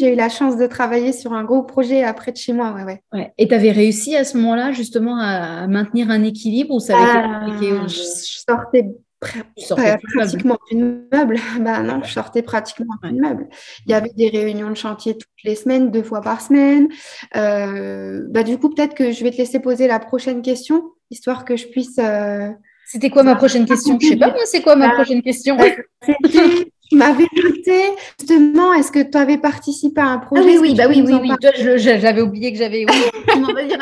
j'ai 0.00 0.12
eu 0.12 0.16
la 0.16 0.28
chance 0.28 0.56
de 0.56 0.66
travailler 0.66 1.12
sur 1.12 1.32
un 1.32 1.44
gros 1.44 1.62
projet 1.62 2.02
après 2.02 2.32
de 2.32 2.36
chez 2.36 2.52
moi. 2.52 2.72
Ouais, 2.72 3.00
ouais. 3.12 3.32
Et 3.38 3.46
tu 3.46 3.54
avais 3.54 3.70
réussi 3.70 4.16
à 4.16 4.24
ce 4.24 4.36
moment-là 4.38 4.72
justement 4.72 5.18
à 5.20 5.66
maintenir 5.68 6.10
un 6.10 6.22
équilibre 6.24 6.74
ou 6.74 6.80
ça 6.80 6.96
avait 6.96 7.10
été 7.10 7.28
ah, 7.28 7.44
compliqué 7.46 7.74
Je 7.88 9.62
sortais 9.64 9.98
pratiquement 10.16 10.58
d'une 10.70 11.06
meuble. 11.12 11.36
Bah 11.60 11.82
non, 11.82 12.00
je 12.02 12.12
sortais 12.12 12.42
pratiquement 12.42 12.94
d'une 13.02 13.20
meuble. 13.20 13.48
Il 13.86 13.92
y 13.92 13.94
avait 13.94 14.12
des 14.16 14.28
réunions 14.28 14.70
de 14.70 14.74
chantier 14.74 15.14
toutes 15.14 15.28
les 15.44 15.54
semaines, 15.54 15.90
deux 15.90 16.02
fois 16.02 16.20
par 16.20 16.40
semaine. 16.40 16.88
Euh, 17.36 18.24
bah, 18.30 18.42
du 18.42 18.58
coup, 18.58 18.70
peut-être 18.70 18.94
que 18.94 19.12
je 19.12 19.22
vais 19.22 19.30
te 19.30 19.36
laisser 19.36 19.60
poser 19.60 19.86
la 19.86 19.98
prochaine 19.98 20.42
question, 20.42 20.82
histoire 21.10 21.44
que 21.44 21.56
je 21.56 21.66
puisse. 21.66 21.98
Euh, 21.98 22.48
C'était 22.86 23.10
quoi 23.10 23.22
ma 23.22 23.36
prochaine 23.36 23.66
question? 23.66 23.98
Je 24.00 24.08
sais 24.08 24.16
pas 24.16 24.28
moi, 24.28 24.42
c'est 24.46 24.62
quoi 24.62 24.76
ma 24.76 24.88
bah, 24.88 24.94
prochaine 24.94 25.22
question? 25.22 25.56
tu 26.90 26.96
m'avais 26.96 27.26
noté 27.36 27.82
justement, 28.18 28.74
est-ce 28.74 28.90
que 28.90 29.02
tu 29.08 29.16
avais 29.16 29.38
participé 29.38 30.00
à 30.00 30.08
un 30.08 30.18
projet 30.18 30.42
ah 30.42 30.46
Oui, 30.46 30.58
oui, 30.60 30.74
bah 30.74 30.84
oui, 30.88 31.02
oui, 31.06 31.14
oui. 31.22 31.30
j'avais 31.76 32.20
oublié 32.20 32.52
que 32.52 32.58
j'avais. 32.58 32.84
Oui, 32.84 32.96
comment 33.28 33.52
va 33.52 33.64
dire 33.64 33.78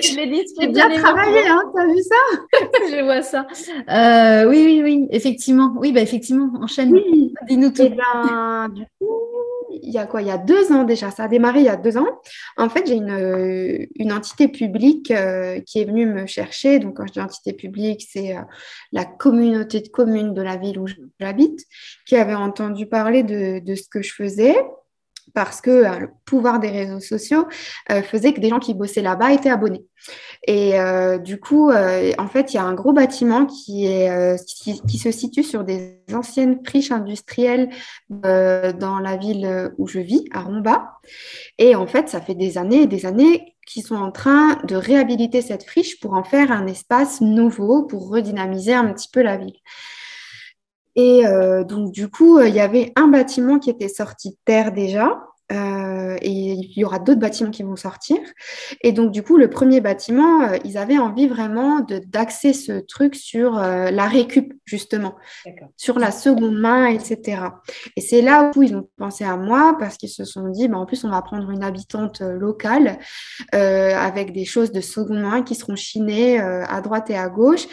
J'ai 0.00 0.66
bien 0.66 0.90
travaillé, 0.90 1.46
hein, 1.46 1.62
tu 1.74 1.80
as 1.80 1.86
vu 1.86 2.02
ça? 2.02 2.58
Je 2.90 3.04
vois 3.04 3.22
ça. 3.22 3.46
Euh, 3.88 4.48
oui, 4.48 4.64
oui, 4.64 4.80
oui, 4.82 5.06
effectivement. 5.10 5.72
Oui, 5.78 5.92
bah 5.92 6.00
effectivement, 6.00 6.50
enchaîne. 6.60 6.92
Oui. 6.92 7.32
Dis-nous 7.48 7.70
tout. 7.70 7.82
Et 7.82 7.92
eh 7.92 7.96
ben, 7.96 8.68
du 8.70 8.82
coup, 8.98 9.11
il 9.82 9.90
y 9.90 9.98
a 9.98 10.06
quoi? 10.06 10.22
Il 10.22 10.28
y 10.28 10.30
a 10.30 10.38
deux 10.38 10.72
ans 10.72 10.84
déjà, 10.84 11.10
ça 11.10 11.24
a 11.24 11.28
démarré 11.28 11.60
il 11.60 11.66
y 11.66 11.68
a 11.68 11.76
deux 11.76 11.96
ans. 11.96 12.20
En 12.56 12.68
fait, 12.68 12.86
j'ai 12.86 12.94
une, 12.94 13.86
une, 13.96 14.12
entité 14.12 14.48
publique 14.48 15.10
euh, 15.10 15.60
qui 15.60 15.80
est 15.80 15.84
venue 15.84 16.06
me 16.06 16.26
chercher. 16.26 16.78
Donc, 16.78 16.96
quand 16.96 17.06
je 17.06 17.12
dis 17.12 17.20
entité 17.20 17.52
publique, 17.52 18.06
c'est 18.08 18.36
euh, 18.36 18.40
la 18.92 19.04
communauté 19.04 19.80
de 19.80 19.88
communes 19.88 20.34
de 20.34 20.42
la 20.42 20.56
ville 20.56 20.78
où 20.78 20.86
j'habite, 21.20 21.60
qui 22.06 22.16
avait 22.16 22.34
entendu 22.34 22.86
parler 22.86 23.22
de, 23.22 23.60
de 23.60 23.74
ce 23.74 23.88
que 23.88 24.02
je 24.02 24.12
faisais 24.12 24.56
parce 25.34 25.60
que 25.60 25.70
euh, 25.70 25.98
le 25.98 26.10
pouvoir 26.24 26.60
des 26.60 26.70
réseaux 26.70 27.00
sociaux 27.00 27.46
euh, 27.90 28.02
faisait 28.02 28.32
que 28.32 28.40
des 28.40 28.48
gens 28.48 28.58
qui 28.58 28.74
bossaient 28.74 29.02
là-bas 29.02 29.32
étaient 29.32 29.50
abonnés. 29.50 29.84
Et 30.46 30.78
euh, 30.78 31.18
du 31.18 31.38
coup, 31.38 31.70
en 31.70 32.28
fait, 32.28 32.52
il 32.52 32.56
y 32.56 32.58
a 32.58 32.64
un 32.64 32.74
gros 32.74 32.92
bâtiment 32.92 33.46
qui, 33.46 33.86
qui, 34.88 34.98
se 34.98 35.12
situe 35.12 35.44
sur 35.44 35.62
des 35.62 36.00
anciennes 36.12 36.58
friches 36.66 36.90
industrielles 36.90 37.70
dans 38.10 38.98
la 39.00 39.16
ville 39.16 39.72
où 39.78 39.86
je 39.86 40.00
vis, 40.00 40.24
à 40.32 40.40
Romba. 40.40 40.98
Et 41.58 41.76
en 41.76 41.86
fait, 41.86 42.08
ça 42.08 42.20
fait 42.20 42.34
des 42.34 42.58
années 42.58 42.82
et 42.82 42.86
des 42.88 43.06
années 43.06 43.54
qu'ils 43.68 43.84
sont 43.84 43.94
en 43.94 44.10
train 44.10 44.58
de 44.64 44.74
réhabiliter 44.74 45.40
cette 45.40 45.64
friche 45.64 46.00
pour 46.00 46.14
en 46.14 46.24
faire 46.24 46.50
un 46.50 46.66
espace 46.66 47.20
nouveau, 47.20 47.84
pour 47.84 48.08
redynamiser 48.08 48.74
un 48.74 48.92
petit 48.92 49.08
peu 49.12 49.22
la 49.22 49.36
ville. 49.36 49.54
Et 50.96 51.26
euh, 51.26 51.64
donc, 51.64 51.92
du 51.92 52.08
coup, 52.08 52.38
euh, 52.38 52.48
il 52.48 52.54
y 52.54 52.60
avait 52.60 52.92
un 52.96 53.08
bâtiment 53.08 53.58
qui 53.58 53.70
était 53.70 53.88
sorti 53.88 54.30
de 54.30 54.36
terre 54.44 54.72
déjà. 54.72 55.20
Euh, 55.50 56.16
et 56.22 56.30
il 56.30 56.78
y 56.78 56.84
aura 56.84 56.98
d'autres 56.98 57.20
bâtiments 57.20 57.50
qui 57.50 57.62
vont 57.62 57.76
sortir. 57.76 58.18
Et 58.82 58.92
donc, 58.92 59.10
du 59.10 59.22
coup, 59.22 59.36
le 59.36 59.50
premier 59.50 59.80
bâtiment, 59.80 60.42
euh, 60.42 60.56
ils 60.64 60.78
avaient 60.78 60.98
envie 60.98 61.26
vraiment 61.26 61.84
d'axer 62.06 62.52
ce 62.52 62.72
truc 62.80 63.14
sur 63.14 63.58
euh, 63.58 63.90
la 63.90 64.06
récup, 64.06 64.54
justement, 64.64 65.16
sur 65.76 65.98
la 65.98 66.10
seconde 66.10 66.58
main, 66.58 66.86
etc. 66.86 67.42
Et 67.96 68.00
c'est 68.00 68.22
là 68.22 68.50
où 68.56 68.62
ils 68.62 68.74
ont 68.74 68.88
pensé 68.96 69.24
à 69.24 69.36
moi 69.36 69.76
parce 69.78 69.96
qu'ils 69.96 70.08
se 70.08 70.24
sont 70.24 70.48
dit, 70.48 70.68
bah, 70.68 70.78
en 70.78 70.86
plus, 70.86 71.04
on 71.04 71.10
va 71.10 71.20
prendre 71.22 71.50
une 71.50 71.62
habitante 71.62 72.20
locale 72.20 72.98
avec 73.52 74.32
des 74.32 74.44
choses 74.44 74.72
de 74.72 74.80
seconde 74.80 75.20
main 75.20 75.42
qui 75.42 75.54
seront 75.54 75.76
chinées 75.76 76.38
à 76.38 76.80
droite 76.80 77.10
et 77.10 77.16
à 77.16 77.28
gauche. 77.28 77.66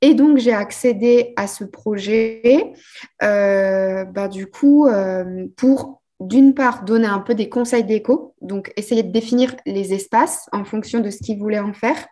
Et 0.00 0.14
donc, 0.14 0.38
j'ai 0.38 0.54
accédé 0.54 1.32
à 1.36 1.46
ce 1.46 1.64
projet, 1.64 2.72
bah, 3.20 4.28
du 4.28 4.46
coup, 4.46 4.88
pour 5.56 5.99
d'une 6.20 6.54
part, 6.54 6.84
donner 6.84 7.06
un 7.06 7.20
peu 7.20 7.34
des 7.34 7.48
conseils 7.48 7.84
d'éco, 7.84 8.34
donc 8.42 8.72
essayer 8.76 9.02
de 9.02 9.10
définir 9.10 9.56
les 9.66 9.94
espaces 9.94 10.48
en 10.52 10.64
fonction 10.64 11.00
de 11.00 11.10
ce 11.10 11.18
qu'ils 11.18 11.38
voulaient 11.38 11.58
en 11.58 11.72
faire, 11.72 12.06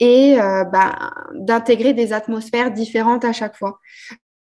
et 0.00 0.40
euh, 0.40 0.64
bah, 0.64 1.12
d'intégrer 1.34 1.94
des 1.94 2.12
atmosphères 2.12 2.72
différentes 2.72 3.24
à 3.24 3.32
chaque 3.32 3.56
fois. 3.56 3.78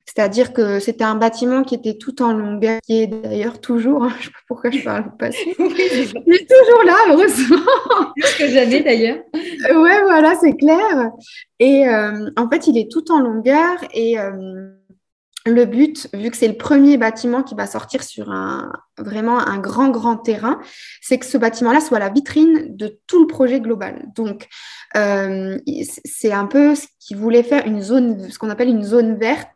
C'est-à-dire 0.06 0.54
que 0.54 0.80
c'était 0.80 1.04
un 1.04 1.16
bâtiment 1.16 1.64
qui 1.64 1.76
était 1.76 1.98
tout 1.98 2.22
en 2.22 2.32
longueur, 2.32 2.80
qui 2.82 3.04
est 3.04 3.08
d'ailleurs 3.08 3.60
toujours, 3.60 4.04
hein, 4.04 4.10
je 4.14 4.18
ne 4.18 4.24
sais 4.24 4.32
pas 4.32 4.40
pourquoi 4.48 4.72
je 4.72 4.82
parle 4.82 5.16
passé, 5.18 5.56
il 5.60 6.34
est 6.34 6.50
toujours 6.50 6.84
là, 6.86 6.96
heureusement. 7.10 7.58
Plus 8.16 8.36
que 8.38 8.48
jamais 8.48 8.82
d'ailleurs. 8.82 9.20
ouais, 9.34 10.02
voilà, 10.04 10.34
c'est 10.40 10.54
clair. 10.54 11.12
Et 11.60 11.88
euh, 11.88 12.30
en 12.38 12.50
fait, 12.50 12.68
il 12.68 12.78
est 12.78 12.90
tout 12.90 13.12
en 13.12 13.20
longueur 13.20 13.78
et 13.94 14.18
euh, 14.18 14.72
le 15.48 15.66
but, 15.66 16.08
vu 16.14 16.30
que 16.32 16.38
c'est 16.38 16.48
le 16.48 16.58
premier 16.58 16.98
bâtiment 16.98 17.44
qui 17.44 17.56
va 17.56 17.68
sortir 17.68 18.04
sur 18.04 18.32
un 18.32 18.72
vraiment 18.98 19.40
un 19.40 19.60
grand 19.60 19.90
grand 19.90 20.18
terrain, 20.18 20.60
c'est 21.02 21.18
que 21.18 21.26
ce 21.26 21.38
bâtiment-là 21.38 21.82
soit 21.82 22.00
la 22.00 22.10
vitrine 22.10 22.76
de 22.76 23.00
tout 23.08 23.20
le 23.22 23.28
projet 23.28 23.60
global. 23.60 24.06
Donc, 24.16 24.48
euh, 24.96 25.58
c'est 26.06 26.32
un 26.32 26.46
peu 26.46 26.76
ce 26.76 26.88
qu'il 27.00 27.18
voulait 27.18 27.44
faire 27.44 27.66
une 27.66 27.82
zone, 27.82 28.30
ce 28.30 28.40
qu'on 28.40 28.50
appelle 28.50 28.70
une 28.70 28.84
zone 28.84 29.18
verte. 29.18 29.50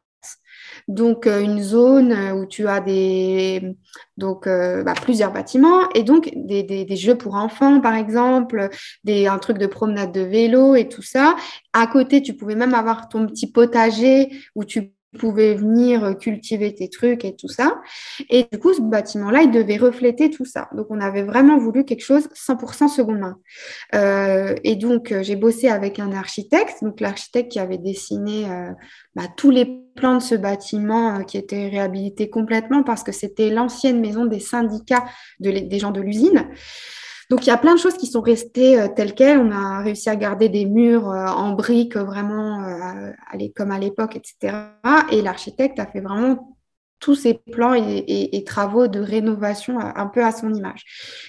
Donc, 0.88 1.28
euh, 1.28 1.42
une 1.42 1.62
zone 1.62 2.14
où 2.34 2.46
tu 2.46 2.68
as 2.68 2.82
des, 2.82 3.76
donc, 4.18 4.48
euh, 4.48 4.84
bah, 4.84 4.94
plusieurs 5.00 5.32
bâtiments 5.32 5.88
et 5.94 6.04
donc 6.04 6.32
des, 6.36 6.64
des, 6.64 6.96
jeux 6.96 7.16
pour 7.16 7.36
enfants, 7.36 7.80
par 7.82 7.94
exemple, 7.94 8.70
des, 9.04 9.28
un 9.28 9.38
truc 9.38 9.58
de 9.58 9.68
promenade 9.68 10.12
de 10.12 10.22
vélo 10.22 10.76
et 10.76 10.90
tout 10.90 11.04
ça. 11.04 11.36
À 11.74 11.88
côté, 11.88 12.22
tu 12.22 12.34
pouvais 12.36 12.56
même 12.56 12.74
avoir 12.74 13.10
ton 13.10 13.28
petit 13.28 13.52
potager 13.52 14.32
où 14.56 14.66
tu 14.66 14.92
pouvais 15.18 15.56
venir 15.56 16.18
cultiver 16.18 16.74
tes 16.74 16.90
trucs 16.90 17.26
et 17.26 17.36
tout 17.36 17.48
ça. 17.48 17.82
Et 18.30 18.46
du 18.52 18.60
coup, 18.60 18.74
ce 18.74 18.82
bâtiment-là, 18.82 19.42
il 19.42 19.52
devait 19.52 19.78
refléter 19.78 20.30
tout 20.30 20.46
ça. 20.46 20.70
Donc, 20.76 20.88
on 20.90 21.00
avait 21.00 21.24
vraiment 21.24 21.58
voulu 21.58 21.86
quelque 21.86 22.04
chose 22.04 22.28
100% 22.34 22.88
seconde 22.88 23.20
main. 23.20 23.38
Euh, 23.96 24.56
et 24.64 24.76
donc, 24.76 25.12
euh, 25.12 25.24
j'ai 25.24 25.36
bossé 25.36 25.68
avec 25.68 26.00
un 26.00 26.12
architecte, 26.12 26.78
donc 26.82 27.00
l'architecte 27.00 27.52
qui 27.52 27.60
avait 27.60 27.78
dessiné 27.78 28.50
euh, 28.50 28.72
bah, 29.16 29.24
tous 29.36 29.52
les 29.52 29.66
plans 29.96 30.16
de 30.16 30.22
ce 30.22 30.36
bâtiment 30.36 31.24
qui 31.24 31.38
était 31.38 31.68
réhabilité 31.68 32.30
complètement 32.30 32.84
parce 32.84 33.04
que 33.04 33.12
c'était 33.12 33.50
l'ancienne 33.50 34.00
maison 34.00 34.26
des 34.26 34.40
syndicats 34.40 35.06
des 35.40 35.80
gens 35.80 35.92
de 35.92 36.02
l'usine. 36.02 36.48
Donc, 37.32 37.48
il 37.48 37.48
y 37.48 37.54
a 37.54 37.58
plein 37.58 37.76
de 37.76 37.80
choses 37.80 37.96
qui 37.96 38.08
sont 38.08 38.20
restées 38.20 38.78
euh, 38.78 38.90
telles 38.94 39.16
quelles. 39.16 39.40
On 39.40 39.52
a 39.52 39.80
réussi 39.80 40.10
à 40.10 40.18
garder 40.18 40.50
des 40.50 40.66
murs 40.66 41.10
euh, 41.10 41.28
en 41.28 41.54
briques 41.54 41.96
vraiment 41.96 42.62
euh, 42.66 43.48
comme 43.56 43.72
à 43.72 43.80
l'époque, 43.80 44.18
etc. 44.18 44.54
Et 45.12 45.22
l'architecte 45.22 45.80
a 45.80 45.86
fait 45.86 46.02
vraiment 46.02 46.58
tous 47.00 47.16
ses 47.16 47.36
plans 47.36 47.74
et, 47.74 48.44
travaux 48.46 48.88
de 48.88 49.00
rénovation 49.00 49.80
un 49.80 50.06
peu 50.08 50.24
à 50.24 50.32
son 50.32 50.54
image. 50.54 50.84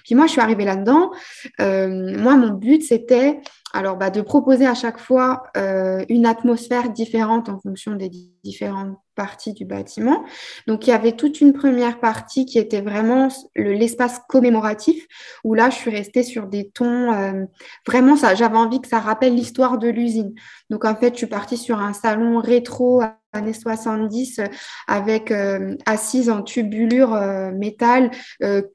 Puis 0.04 0.16
moi, 0.16 0.26
je 0.26 0.32
suis 0.32 0.40
arrivée 0.40 0.64
là-dedans. 0.64 1.12
moi, 1.58 2.36
mon 2.36 2.50
but, 2.50 2.82
c'était 2.82 3.40
alors 3.72 3.96
bah, 3.96 4.10
de 4.10 4.20
proposer 4.20 4.66
à 4.66 4.74
chaque 4.74 4.98
fois 4.98 5.44
une 5.54 6.26
atmosphère 6.26 6.90
différente 6.90 7.48
en 7.48 7.58
fonction 7.58 7.92
des 7.92 8.10
différentes 8.44 8.98
partie 9.22 9.52
du 9.52 9.64
bâtiment. 9.64 10.24
Donc, 10.66 10.88
il 10.88 10.90
y 10.90 10.92
avait 10.92 11.12
toute 11.12 11.40
une 11.40 11.52
première 11.52 12.00
partie 12.00 12.44
qui 12.44 12.58
était 12.58 12.80
vraiment 12.80 13.28
l'espace 13.54 14.20
commémoratif, 14.28 15.06
où 15.44 15.54
là, 15.54 15.70
je 15.70 15.76
suis 15.76 15.92
restée 15.92 16.24
sur 16.24 16.48
des 16.48 16.70
tons, 16.70 17.12
euh, 17.12 17.44
vraiment, 17.86 18.16
ça, 18.16 18.34
j'avais 18.34 18.56
envie 18.56 18.80
que 18.80 18.88
ça 18.88 18.98
rappelle 18.98 19.36
l'histoire 19.36 19.78
de 19.78 19.88
l'usine. 19.88 20.34
Donc, 20.70 20.84
en 20.84 20.96
fait, 20.96 21.12
je 21.12 21.18
suis 21.18 21.28
partie 21.28 21.56
sur 21.56 21.78
un 21.78 21.92
salon 21.92 22.40
rétro 22.40 23.00
années 23.32 23.52
70 23.52 24.40
avec 24.88 25.30
euh, 25.30 25.76
assise 25.86 26.28
en 26.28 26.42
tubulure 26.42 27.14
euh, 27.14 27.52
métal, 27.52 28.10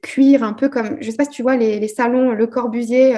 cuir, 0.00 0.44
un 0.44 0.54
peu 0.54 0.70
comme, 0.70 0.96
je 1.02 1.10
sais 1.10 1.16
pas 1.16 1.24
si 1.24 1.30
tu 1.30 1.42
vois 1.42 1.56
les, 1.56 1.88
salons 1.88 2.32
Le 2.32 2.46
Corbusier. 2.46 3.16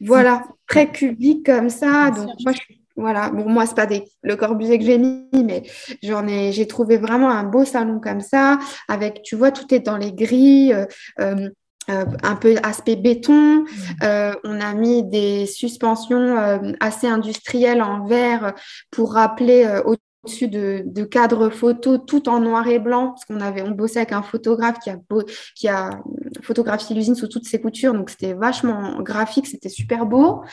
Voilà, 0.00 0.42
très 0.66 0.90
cubique 0.90 1.44
comme 1.44 1.68
ça. 1.68 2.10
Donc, 2.10 2.30
moi, 2.42 2.52
je 2.52 2.58
suis 2.58 2.81
voilà, 2.96 3.30
bon, 3.30 3.48
moi, 3.48 3.66
c'est 3.66 3.74
pas 3.74 3.86
des, 3.86 4.04
le 4.22 4.36
Corbusier 4.36 4.78
que 4.78 4.84
j'ai 4.84 4.98
mis, 4.98 5.26
mais 5.32 5.62
j'en 6.02 6.26
ai, 6.26 6.52
j'ai 6.52 6.66
trouvé 6.66 6.98
vraiment 6.98 7.30
un 7.30 7.44
beau 7.44 7.64
salon 7.64 8.00
comme 8.00 8.20
ça, 8.20 8.58
avec, 8.88 9.22
tu 9.22 9.36
vois, 9.36 9.50
tout 9.50 9.72
est 9.74 9.80
dans 9.80 9.96
les 9.96 10.12
grilles, 10.12 10.72
euh, 10.72 10.86
euh, 11.20 11.48
euh, 11.90 12.04
un 12.22 12.36
peu 12.36 12.54
aspect 12.62 12.96
béton. 12.96 13.64
Mmh. 13.64 14.06
on 14.44 14.60
a 14.60 14.74
mis 14.74 15.02
des 15.02 15.46
suspensions 15.46 16.36
assez 16.78 17.08
industrielles 17.08 17.82
en 17.82 18.06
verre 18.06 18.54
pour 18.92 19.14
rappeler 19.14 19.66
au-dessus 19.84 20.46
de, 20.46 20.84
de, 20.86 21.02
cadres 21.02 21.48
photos 21.50 21.98
tout 22.06 22.28
en 22.28 22.38
noir 22.38 22.68
et 22.68 22.78
blanc, 22.78 23.08
parce 23.08 23.24
qu'on 23.24 23.40
avait, 23.40 23.62
on 23.62 23.72
bossait 23.72 23.98
avec 23.98 24.12
un 24.12 24.22
photographe 24.22 24.78
qui 24.78 24.90
a, 24.90 24.96
qui 25.56 25.66
a 25.66 25.90
photographié 26.42 26.94
l'usine 26.94 27.16
sous 27.16 27.26
toutes 27.26 27.46
ses 27.46 27.60
coutures, 27.60 27.94
donc 27.94 28.10
c'était 28.10 28.34
vachement 28.34 29.00
graphique, 29.02 29.48
c'était 29.48 29.68
super 29.68 30.06
beau. 30.06 30.44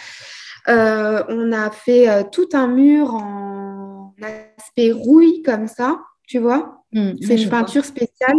Euh, 0.67 1.23
on 1.29 1.51
a 1.51 1.71
fait 1.71 2.09
euh, 2.09 2.23
tout 2.29 2.49
un 2.53 2.67
mur 2.67 3.15
en 3.15 4.13
aspect 4.57 4.91
rouille 4.91 5.41
comme 5.41 5.67
ça, 5.67 5.99
tu 6.27 6.39
vois. 6.39 6.83
Mmh, 6.91 7.11
C'est 7.21 7.41
une 7.41 7.49
peinture 7.49 7.85
spéciale. 7.85 8.37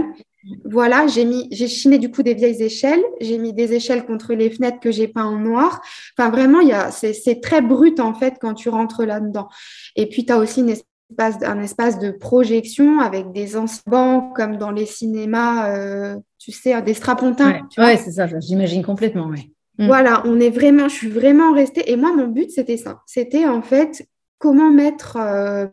Voilà, 0.64 1.06
j'ai 1.06 1.24
mis, 1.24 1.48
j'ai 1.50 1.68
chiné 1.68 1.98
du 1.98 2.10
coup 2.10 2.22
des 2.22 2.34
vieilles 2.34 2.62
échelles. 2.62 3.02
J'ai 3.20 3.38
mis 3.38 3.52
des 3.52 3.74
échelles 3.74 4.06
contre 4.06 4.34
les 4.34 4.50
fenêtres 4.50 4.80
que 4.80 4.90
j'ai 4.90 5.08
peint 5.08 5.26
en 5.26 5.38
noir. 5.38 5.82
Enfin, 6.18 6.30
vraiment, 6.30 6.60
il 6.60 6.74
c'est, 6.92 7.40
très 7.40 7.60
brut 7.60 8.00
en 8.00 8.14
fait 8.14 8.36
quand 8.40 8.54
tu 8.54 8.68
rentres 8.68 9.04
là-dedans. 9.04 9.48
Et 9.96 10.08
puis, 10.08 10.24
tu 10.24 10.32
as 10.32 10.38
aussi 10.38 10.64
espace, 10.68 11.42
un 11.42 11.60
espace 11.60 11.98
de 11.98 12.10
projection 12.10 13.00
avec 13.00 13.32
des 13.32 13.50
bancs 13.86 14.34
comme 14.34 14.56
dans 14.56 14.70
les 14.70 14.86
cinémas, 14.86 15.70
euh, 15.76 16.16
tu 16.38 16.52
sais, 16.52 16.80
des 16.82 16.94
strapontins. 16.94 17.60
Oui, 17.76 17.98
c'est 17.98 18.12
ça, 18.12 18.26
j'imagine 18.40 18.82
complètement, 18.82 19.26
oui. 19.26 19.52
Mm. 19.80 19.86
Voilà, 19.86 20.22
on 20.26 20.38
est 20.38 20.50
vraiment, 20.50 20.88
je 20.88 20.94
suis 20.94 21.08
vraiment 21.08 21.54
restée. 21.54 21.90
Et 21.90 21.96
moi, 21.96 22.14
mon 22.14 22.26
but, 22.26 22.50
c'était 22.50 22.76
ça. 22.76 23.00
C'était 23.06 23.46
en 23.46 23.62
fait 23.62 24.06
comment 24.38 24.70
mettre 24.70 25.16
euh, 25.16 25.66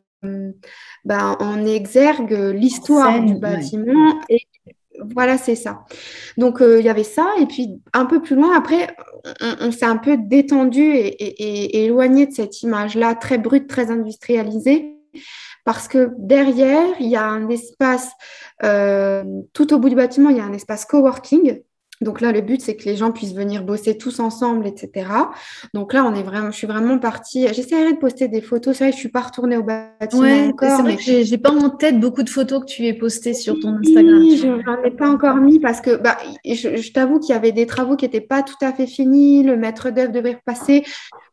ben, 1.04 1.36
en 1.40 1.66
exergue 1.66 2.54
l'histoire 2.56 3.22
du 3.22 3.36
bâtiment. 3.36 4.18
Et 4.30 4.48
voilà, 5.14 5.38
c'est 5.38 5.56
ça. 5.56 5.84
Donc, 6.38 6.62
euh, 6.62 6.80
il 6.80 6.86
y 6.86 6.90
avait 6.90 7.04
ça. 7.04 7.28
Et 7.42 7.46
puis, 7.48 7.82
un 7.94 8.06
peu 8.06 8.22
plus 8.22 8.38
loin, 8.38 8.58
après, 8.58 8.96
on, 9.60 9.72
s'est 9.72 9.86
un 9.86 9.98
peu 9.98 10.18
détendu 10.18 10.84
et, 10.84 11.86
éloigné 11.86 12.28
de 12.28 12.32
cette 12.32 12.62
image-là, 12.62 13.14
très 13.14 13.38
brute, 13.38 13.68
très 13.68 13.92
industrialisée. 13.92 14.96
Parce 15.66 15.90
que 15.90 16.12
derrière, 16.18 16.96
il 17.02 17.08
y 17.08 17.18
a 17.18 17.26
un 17.26 17.50
espace, 17.50 18.10
euh, 18.64 19.26
tout 19.52 19.74
au 19.74 19.80
bout 19.80 19.90
du 19.90 19.96
bâtiment, 19.96 20.30
il 20.30 20.38
y 20.38 20.40
a 20.40 20.46
un 20.46 20.54
espace 20.54 20.86
coworking 20.86 21.62
donc 22.02 22.22
là, 22.22 22.32
le 22.32 22.42
but, 22.42 22.62
c'est 22.62 22.76
que 22.76 22.86
les 22.86 22.96
gens 22.96 23.12
puissent 23.12 23.34
venir 23.34 23.64
bosser 23.64 23.98
tous 23.98 24.20
ensemble, 24.20 24.68
etc. 24.68 25.10
Donc 25.74 25.94
là, 25.94 26.06
on 26.06 26.14
est 26.14 26.22
vraiment, 26.22 26.52
je 26.52 26.58
suis 26.58 26.68
vraiment 26.68 27.00
partie. 27.00 27.48
J'essaierai 27.52 27.94
de 27.94 27.98
poster 27.98 28.28
des 28.28 28.42
photos. 28.42 28.78
C'est 28.78 28.84
vrai 28.84 28.92
que 28.92 28.98
je 28.98 29.00
suis 29.00 29.10
pas 29.10 29.22
retournée 29.22 29.58
au 29.58 29.64
bâtiment 29.64 30.22
ouais, 30.22 30.54
C'est 30.60 30.82
vrai 30.82 30.96
que 30.96 31.24
j'ai 31.24 31.38
pas 31.40 31.52
en 31.52 31.72
tête 31.72 32.00
beaucoup 32.00 32.22
de 32.22 32.30
photos 32.30 32.62
que 32.62 32.66
tu 32.66 32.86
aies 32.86 32.94
postées 32.94 33.34
sur 33.34 33.60
ton 33.60 33.78
Instagram. 33.78 34.20
Oui, 34.20 34.38
je 34.38 34.48
n'en 34.48 34.84
ai 34.84 34.92
pas 34.92 35.10
encore 35.10 35.38
mis 35.38 35.60
parce 35.60 35.82
que 35.82 35.96
bah, 35.96 36.18
je, 36.46 36.92
t'avoue 36.92 37.20
qu'il 37.20 37.34
y 37.34 37.38
avait 37.38 37.52
des 37.52 37.66
travaux 37.66 37.96
qui 37.96 38.06
n'étaient 38.06 38.22
pas 38.22 38.44
tout 38.44 38.56
à 38.62 38.72
fait 38.74 38.88
finis. 38.88 39.44
Le 39.44 39.58
maître 39.58 39.90
d'œuvre 39.90 40.12
devait 40.12 40.36
repasser. 40.36 40.84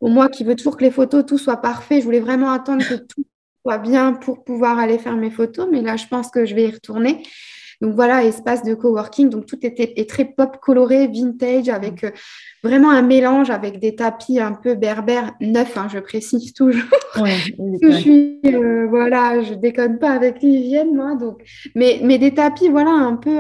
Au 0.01 0.09
moi 0.09 0.31
qui 0.31 0.45
veux 0.45 0.57
toujours 0.57 0.79
que 0.79 0.85
les 0.85 0.91
photos, 0.91 1.27
tout 1.27 1.39
soit 1.39 1.59
parfait, 1.59 2.01
je 2.01 2.05
voulais 2.05 2.21
vraiment 2.21 2.51
attendre 2.51 2.87
que 2.87 2.95
tout 2.95 3.25
soit 3.67 3.79
bien 3.79 4.15
pour 4.15 4.45
pouvoir 4.45 4.79
aller 4.79 4.99
faire 4.99 5.17
mes 5.17 5.31
photos. 5.31 5.69
Mais 5.71 5.83
là, 5.83 5.97
je 5.97 6.07
pense 6.07 6.31
que 6.31 6.47
je 6.47 6.55
vais 6.55 6.69
y 6.69 6.71
retourner. 6.71 7.23
Donc 7.85 7.97
voilà, 7.97 8.25
espace 8.25 8.63
de 8.63 8.73
coworking. 8.73 9.29
Donc 9.29 9.45
tout 9.45 9.59
était 9.61 9.93
est 10.01 10.09
très 10.09 10.25
pop 10.25 10.57
coloré, 10.59 11.07
vintage, 11.07 11.69
avec 11.69 12.03
euh, 12.03 12.13
vraiment 12.63 12.91
un 12.91 13.03
mélange 13.03 13.51
avec 13.51 13.79
des 13.79 13.95
tapis 13.95 14.41
un 14.41 14.53
peu 14.53 14.75
berbères 14.75 15.35
neufs, 15.43 15.77
hein, 15.77 15.89
je 15.93 15.99
précise 15.99 16.55
toujours. 16.55 16.83
Ouais, 17.21 17.37
je 17.81 17.91
suis, 17.93 18.41
euh, 18.47 18.87
voilà, 18.89 19.41
je 19.43 19.55
déconne 19.55 19.99
pas 19.99 20.11
avec 20.13 20.43
l'hygiène, 20.43 20.97
moi. 20.97 21.15
Donc, 21.15 21.43
mais, 21.75 22.01
mais 22.03 22.19
des 22.19 22.33
tapis, 22.33 22.71
voilà, 22.71 22.91
un 22.91 23.17
peu, 23.17 23.39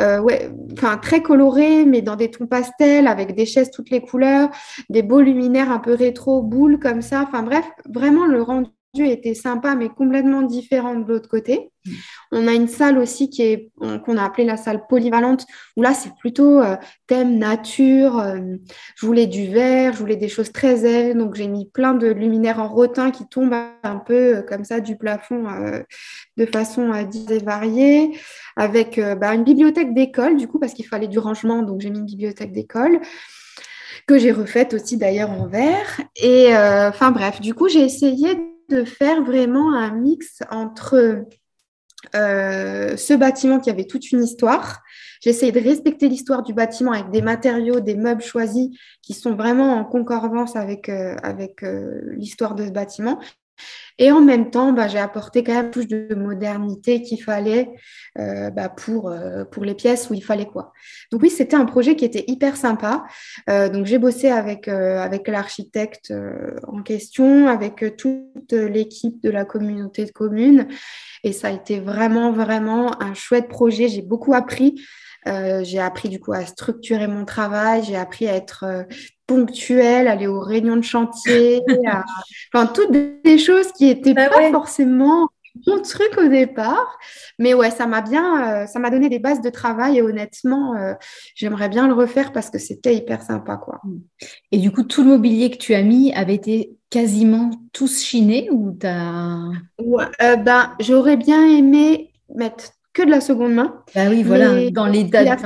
euh, 0.00 0.20
ouais, 0.20 0.48
enfin 0.72 0.96
très 0.96 1.20
colorés, 1.20 1.84
mais 1.84 2.00
dans 2.00 2.16
des 2.16 2.30
tons 2.30 2.46
pastels, 2.46 3.08
avec 3.08 3.34
des 3.34 3.44
chaises 3.44 3.72
toutes 3.72 3.90
les 3.90 4.00
couleurs, 4.00 4.50
des 4.88 5.02
beaux 5.02 5.20
luminaires 5.20 5.70
un 5.70 5.80
peu 5.80 5.94
rétro, 5.94 6.42
boules 6.42 6.78
comme 6.78 7.02
ça. 7.02 7.26
Enfin 7.28 7.42
bref, 7.42 7.64
vraiment 7.92 8.24
le 8.24 8.40
rendu 8.40 8.70
était 9.00 9.34
sympa, 9.34 9.74
mais 9.74 9.88
complètement 9.88 10.42
différent 10.42 10.94
de 10.94 11.08
l'autre 11.08 11.28
côté. 11.28 11.70
On 12.30 12.46
a 12.46 12.52
une 12.52 12.68
salle 12.68 12.98
aussi 12.98 13.30
qui 13.30 13.42
est 13.42 13.70
qu'on 14.04 14.16
a 14.16 14.24
appelée 14.24 14.44
la 14.44 14.56
salle 14.56 14.86
polyvalente, 14.86 15.46
où 15.76 15.82
là, 15.82 15.94
c'est 15.94 16.14
plutôt 16.20 16.60
euh, 16.60 16.76
thème 17.06 17.38
nature. 17.38 18.18
Euh, 18.18 18.38
je 18.96 19.06
voulais 19.06 19.26
du 19.26 19.46
vert, 19.46 19.94
je 19.94 19.98
voulais 19.98 20.16
des 20.16 20.28
choses 20.28 20.52
très 20.52 20.76
zen, 20.76 21.18
donc 21.18 21.34
j'ai 21.34 21.48
mis 21.48 21.66
plein 21.66 21.94
de 21.94 22.06
luminaires 22.08 22.60
en 22.60 22.68
rotin 22.68 23.10
qui 23.10 23.26
tombent 23.26 23.56
un 23.82 23.96
peu 23.96 24.36
euh, 24.36 24.42
comme 24.42 24.64
ça 24.64 24.80
du 24.80 24.96
plafond 24.96 25.44
de 26.36 26.46
façon 26.46 26.92
et 26.94 27.38
variée, 27.38 28.10
avec 28.56 29.00
bah, 29.18 29.34
une 29.34 29.44
bibliothèque 29.44 29.94
d'école, 29.94 30.36
du 30.36 30.48
coup, 30.48 30.58
parce 30.58 30.74
qu'il 30.74 30.86
fallait 30.86 31.08
du 31.08 31.18
rangement, 31.18 31.62
donc 31.62 31.80
j'ai 31.80 31.90
mis 31.90 31.98
une 31.98 32.04
bibliothèque 32.04 32.52
d'école 32.52 33.00
que 34.06 34.18
j'ai 34.18 34.32
refaite 34.32 34.74
aussi 34.74 34.96
d'ailleurs 34.96 35.30
en 35.30 35.46
verre. 35.46 36.00
Et 36.16 36.48
enfin 36.54 37.10
bref, 37.10 37.40
du 37.40 37.54
coup, 37.54 37.68
j'ai 37.68 37.80
essayé 37.80 38.36
de 38.72 38.84
faire 38.84 39.22
vraiment 39.22 39.74
un 39.74 39.90
mix 39.90 40.42
entre 40.50 41.26
euh, 42.14 42.96
ce 42.96 43.14
bâtiment 43.14 43.60
qui 43.60 43.70
avait 43.70 43.84
toute 43.84 44.10
une 44.10 44.22
histoire. 44.22 44.80
J'essayais 45.20 45.52
de 45.52 45.60
respecter 45.60 46.08
l'histoire 46.08 46.42
du 46.42 46.52
bâtiment 46.52 46.92
avec 46.92 47.10
des 47.10 47.22
matériaux, 47.22 47.80
des 47.80 47.94
meubles 47.94 48.22
choisis 48.22 48.70
qui 49.02 49.14
sont 49.14 49.34
vraiment 49.34 49.74
en 49.74 49.84
concordance 49.84 50.56
avec, 50.56 50.88
euh, 50.88 51.14
avec 51.22 51.62
euh, 51.62 52.00
l'histoire 52.16 52.54
de 52.54 52.66
ce 52.66 52.70
bâtiment. 52.70 53.20
Et 53.98 54.10
en 54.10 54.20
même 54.20 54.50
temps, 54.50 54.72
bah, 54.72 54.88
j'ai 54.88 54.98
apporté 54.98 55.44
quand 55.44 55.54
même 55.54 55.70
plus 55.70 55.86
de 55.86 56.14
modernité 56.14 57.02
qu'il 57.02 57.22
fallait 57.22 57.70
euh, 58.18 58.50
bah, 58.50 58.68
pour, 58.68 59.10
euh, 59.10 59.44
pour 59.44 59.64
les 59.64 59.74
pièces 59.74 60.08
où 60.10 60.14
il 60.14 60.24
fallait 60.24 60.46
quoi. 60.46 60.72
Donc 61.10 61.22
oui, 61.22 61.30
c'était 61.30 61.56
un 61.56 61.66
projet 61.66 61.94
qui 61.94 62.04
était 62.04 62.24
hyper 62.26 62.56
sympa. 62.56 63.04
Euh, 63.50 63.68
donc 63.68 63.86
j'ai 63.86 63.98
bossé 63.98 64.28
avec, 64.28 64.68
avec 64.68 65.28
l'architecte 65.28 66.12
en 66.66 66.82
question, 66.82 67.48
avec 67.48 67.96
toute 67.96 68.52
l'équipe 68.52 69.22
de 69.22 69.30
la 69.30 69.44
communauté 69.44 70.04
de 70.04 70.10
communes. 70.10 70.68
Et 71.22 71.32
ça 71.32 71.48
a 71.48 71.50
été 71.52 71.78
vraiment, 71.78 72.32
vraiment 72.32 73.00
un 73.02 73.14
chouette 73.14 73.48
projet. 73.48 73.88
J'ai 73.88 74.02
beaucoup 74.02 74.34
appris. 74.34 74.82
j'ai 75.26 75.78
appris 75.78 76.08
du 76.08 76.18
coup 76.18 76.32
à 76.32 76.44
structurer 76.46 77.06
mon 77.06 77.24
travail, 77.24 77.84
j'ai 77.84 77.96
appris 77.96 78.26
à 78.26 78.34
être 78.34 78.86
ponctuelle, 79.34 80.08
aller 80.08 80.26
aux 80.26 80.40
réunions 80.40 80.76
de 80.76 80.82
chantier, 80.82 81.62
enfin 82.54 82.66
toutes 82.66 82.92
des 82.92 83.38
choses 83.38 83.72
qui 83.72 83.86
n'étaient 83.86 84.14
bah 84.14 84.28
pas 84.28 84.50
forcément 84.50 85.28
mon 85.66 85.80
truc 85.82 86.16
au 86.18 86.28
départ. 86.28 86.98
Mais 87.38 87.54
ouais, 87.54 87.70
ça 87.70 87.86
m'a 87.86 88.02
bien, 88.02 88.62
euh, 88.62 88.66
ça 88.66 88.78
m'a 88.78 88.90
donné 88.90 89.08
des 89.08 89.18
bases 89.18 89.40
de 89.40 89.50
travail 89.50 89.98
et 89.98 90.02
honnêtement, 90.02 90.74
euh, 90.76 90.94
j'aimerais 91.34 91.68
bien 91.68 91.86
le 91.86 91.94
refaire 91.94 92.32
parce 92.32 92.50
que 92.50 92.58
c'était 92.58 92.94
hyper 92.94 93.22
sympa, 93.22 93.56
quoi. 93.56 93.80
Et 94.50 94.58
du 94.58 94.70
coup, 94.70 94.82
tout 94.82 95.02
le 95.02 95.10
mobilier 95.10 95.50
que 95.50 95.58
tu 95.58 95.74
as 95.74 95.82
mis 95.82 96.12
avait 96.14 96.34
été 96.34 96.76
quasiment 96.90 97.50
tous 97.72 98.02
chinés 98.02 98.48
ou 98.50 98.72
t'as 98.72 99.48
ouais, 99.78 100.04
euh, 100.22 100.36
ben, 100.36 100.74
j'aurais 100.80 101.16
bien 101.16 101.46
aimé 101.46 102.12
mettre 102.34 102.72
que 102.92 103.02
de 103.02 103.10
la 103.10 103.20
seconde 103.20 103.54
main. 103.54 103.82
Bah 103.94 104.08
oui, 104.10 104.22
voilà, 104.22 104.70
dans 104.70 104.86
les 104.86 105.04
dates. 105.04 105.42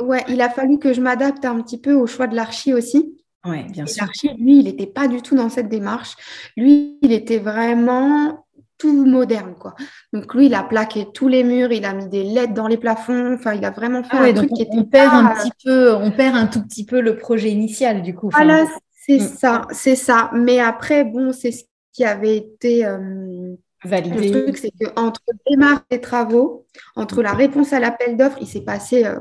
Ouais, 0.00 0.24
il 0.28 0.40
a 0.40 0.48
fallu 0.48 0.78
que 0.78 0.92
je 0.92 1.00
m'adapte 1.00 1.44
un 1.44 1.60
petit 1.60 1.80
peu 1.80 1.92
au 1.92 2.06
choix 2.06 2.28
de 2.28 2.36
l'archi 2.36 2.72
aussi. 2.72 3.17
Ouais, 3.44 3.64
bien 3.70 3.86
sûr. 3.86 4.04
L'archi, 4.04 4.28
lui, 4.38 4.58
il 4.58 4.64
n'était 4.64 4.86
pas 4.86 5.08
du 5.08 5.22
tout 5.22 5.36
dans 5.36 5.48
cette 5.48 5.68
démarche. 5.68 6.16
Lui, 6.56 6.98
il 7.02 7.12
était 7.12 7.38
vraiment 7.38 8.44
tout 8.78 9.04
moderne, 9.04 9.54
quoi. 9.58 9.74
Donc 10.12 10.34
lui, 10.34 10.46
il 10.46 10.54
a 10.54 10.62
plaqué 10.62 11.08
tous 11.12 11.28
les 11.28 11.42
murs, 11.42 11.72
il 11.72 11.84
a 11.84 11.92
mis 11.92 12.08
des 12.08 12.22
LED 12.22 12.54
dans 12.54 12.68
les 12.68 12.76
plafonds. 12.76 13.34
Enfin, 13.34 13.54
il 13.54 13.64
a 13.64 13.70
vraiment 13.70 14.02
fait 14.02 14.16
ah 14.18 14.22
un 14.22 14.32
truc 14.32 14.52
qui 14.52 14.62
était. 14.62 14.78
On 14.78 14.84
perd 14.84 15.14
un 15.14 15.34
petit 15.34 15.52
peu, 15.64 15.94
on 15.94 16.10
perd 16.12 16.36
un 16.36 16.46
tout 16.46 16.62
petit 16.62 16.86
peu 16.86 17.00
le 17.00 17.16
projet 17.16 17.50
initial, 17.50 18.02
du 18.02 18.14
coup. 18.14 18.30
Voilà, 18.30 18.66
c'est 18.92 19.18
mm. 19.18 19.36
ça, 19.36 19.62
c'est 19.72 19.96
ça. 19.96 20.30
Mais 20.32 20.60
après, 20.60 21.04
bon, 21.04 21.32
c'est 21.32 21.50
ce 21.50 21.64
qui 21.92 22.04
avait 22.04 22.36
été. 22.36 22.86
Euh, 22.86 23.54
Validé. 23.84 24.30
Le 24.30 24.42
truc, 24.44 24.56
c'est 24.56 24.72
qu'entre 24.72 25.20
le 25.28 25.38
démarrage 25.50 25.78
des 25.90 26.00
travaux, 26.00 26.66
entre 26.96 27.22
la 27.22 27.32
réponse 27.32 27.72
à 27.72 27.78
l'appel 27.78 28.16
d'offres, 28.16 28.38
il 28.40 28.48
s'est 28.48 28.64
passé 28.64 29.04
euh, 29.04 29.20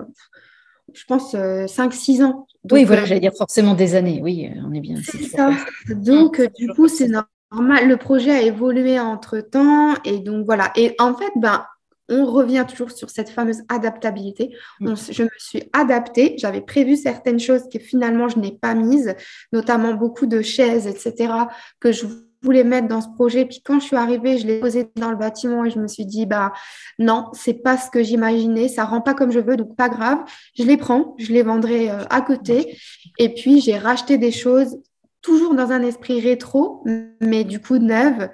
je 0.93 1.03
pense, 1.05 1.33
5-6 1.33 2.21
euh, 2.21 2.25
ans. 2.25 2.47
oui, 2.71 2.83
voilà, 2.83 3.03
euh, 3.03 3.05
j'allais 3.05 3.19
dire 3.19 3.35
forcément 3.37 3.73
des 3.73 3.95
années. 3.95 4.19
Oui, 4.21 4.49
on 4.65 4.73
est 4.73 4.79
bien. 4.79 4.97
C'est 5.03 5.23
ça. 5.23 5.51
Donc, 5.89 6.39
euh, 6.39 6.47
du 6.57 6.67
coup, 6.69 6.87
c'est 6.87 7.07
normal. 7.07 7.87
Le 7.87 7.97
projet 7.97 8.31
a 8.31 8.41
évolué 8.41 8.99
entre 8.99 9.39
temps. 9.39 9.95
Et 10.05 10.19
donc, 10.19 10.45
voilà. 10.45 10.71
Et 10.75 10.95
en 10.99 11.13
fait, 11.13 11.31
ben, 11.35 11.65
on 12.09 12.25
revient 12.25 12.65
toujours 12.67 12.91
sur 12.91 13.09
cette 13.09 13.29
fameuse 13.29 13.63
adaptabilité. 13.69 14.55
Mm. 14.79 14.93
je 15.11 15.23
me 15.23 15.29
suis 15.37 15.63
adaptée. 15.73 16.35
J'avais 16.37 16.61
prévu 16.61 16.95
certaines 16.95 17.39
choses 17.39 17.63
que 17.71 17.79
finalement, 17.79 18.29
je 18.29 18.39
n'ai 18.39 18.53
pas 18.53 18.73
mises, 18.73 19.15
notamment 19.51 19.93
beaucoup 19.93 20.25
de 20.25 20.41
chaises, 20.41 20.87
etc., 20.87 21.33
que 21.79 21.91
je 21.91 22.05
voulais 22.41 22.63
mettre 22.63 22.87
dans 22.87 23.01
ce 23.01 23.09
projet. 23.09 23.45
Puis 23.45 23.61
quand 23.63 23.79
je 23.79 23.85
suis 23.85 23.95
arrivée, 23.95 24.37
je 24.37 24.47
l'ai 24.47 24.59
posé 24.59 24.89
dans 24.95 25.11
le 25.11 25.17
bâtiment 25.17 25.65
et 25.65 25.69
je 25.69 25.79
me 25.79 25.87
suis 25.87 26.05
dit, 26.05 26.25
bah 26.25 26.53
non, 26.99 27.27
c'est 27.33 27.53
pas 27.53 27.77
ce 27.77 27.89
que 27.89 28.03
j'imaginais, 28.03 28.67
ça 28.67 28.85
rend 28.85 29.01
pas 29.01 29.13
comme 29.13 29.31
je 29.31 29.39
veux, 29.39 29.57
donc 29.57 29.75
pas 29.75 29.89
grave. 29.89 30.19
Je 30.57 30.63
les 30.63 30.77
prends, 30.77 31.15
je 31.17 31.31
les 31.33 31.43
vendrai 31.43 31.89
euh, 31.89 32.03
à 32.09 32.21
côté. 32.21 32.77
Et 33.17 33.33
puis 33.33 33.61
j'ai 33.61 33.77
racheté 33.77 34.17
des 34.17 34.31
choses 34.31 34.77
toujours 35.21 35.55
dans 35.55 35.71
un 35.71 35.81
esprit 35.81 36.21
rétro, 36.21 36.83
mais 37.21 37.43
du 37.43 37.59
coup 37.59 37.79
neuves 37.79 38.29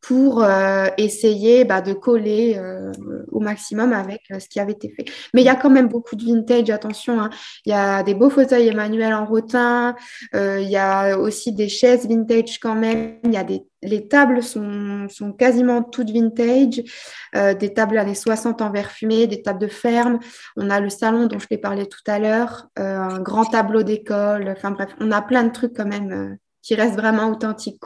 pour 0.00 0.42
euh, 0.42 0.86
essayer 0.96 1.64
bah, 1.64 1.80
de 1.80 1.92
coller 1.92 2.56
euh, 2.56 2.90
au 3.30 3.40
maximum 3.40 3.92
avec 3.92 4.22
euh, 4.30 4.38
ce 4.38 4.48
qui 4.48 4.58
avait 4.58 4.72
été 4.72 4.88
fait. 4.88 5.04
Mais 5.34 5.42
il 5.42 5.44
y 5.44 5.50
a 5.50 5.56
quand 5.56 5.70
même 5.70 5.88
beaucoup 5.88 6.16
de 6.16 6.24
vintage, 6.24 6.70
attention, 6.70 7.20
hein. 7.20 7.30
il 7.66 7.70
y 7.70 7.74
a 7.74 8.02
des 8.02 8.14
beaux 8.14 8.30
fauteuils 8.30 8.68
Emmanuel 8.68 9.12
en 9.12 9.26
rotin, 9.26 9.94
il 10.32 10.68
y 10.68 10.76
a 10.76 11.18
aussi 11.18 11.52
des 11.52 11.68
chaises 11.68 12.08
vintage 12.08 12.58
quand 12.60 12.74
même, 12.74 13.18
il 13.24 13.32
y 13.32 13.36
a 13.36 13.44
des, 13.44 13.62
les 13.82 14.08
tables 14.08 14.42
sont, 14.42 15.06
sont 15.08 15.32
quasiment 15.32 15.82
toutes 15.82 16.10
vintage, 16.10 16.82
des 17.34 17.74
tables 17.74 17.98
années 17.98 18.14
60 18.14 18.62
en 18.62 18.70
verre 18.70 18.90
fumé, 18.90 19.26
des 19.26 19.42
tables 19.42 19.60
de 19.60 19.68
ferme, 19.68 20.18
on 20.56 20.70
a 20.70 20.80
le 20.80 20.88
salon 20.88 21.26
dont 21.26 21.38
je 21.38 21.46
t'ai 21.46 21.58
parlé 21.58 21.86
tout 21.86 22.02
à 22.06 22.18
l'heure, 22.18 22.68
un 22.76 23.20
grand 23.20 23.44
tableau 23.44 23.82
d'école, 23.82 24.48
enfin 24.56 24.70
bref, 24.70 24.90
on 25.00 25.10
a 25.10 25.22
plein 25.22 25.44
de 25.44 25.52
trucs 25.52 25.76
quand 25.76 25.86
même 25.86 26.38
qui 26.62 26.74
restent 26.74 26.96
vraiment 26.96 27.30
authentiques. 27.30 27.82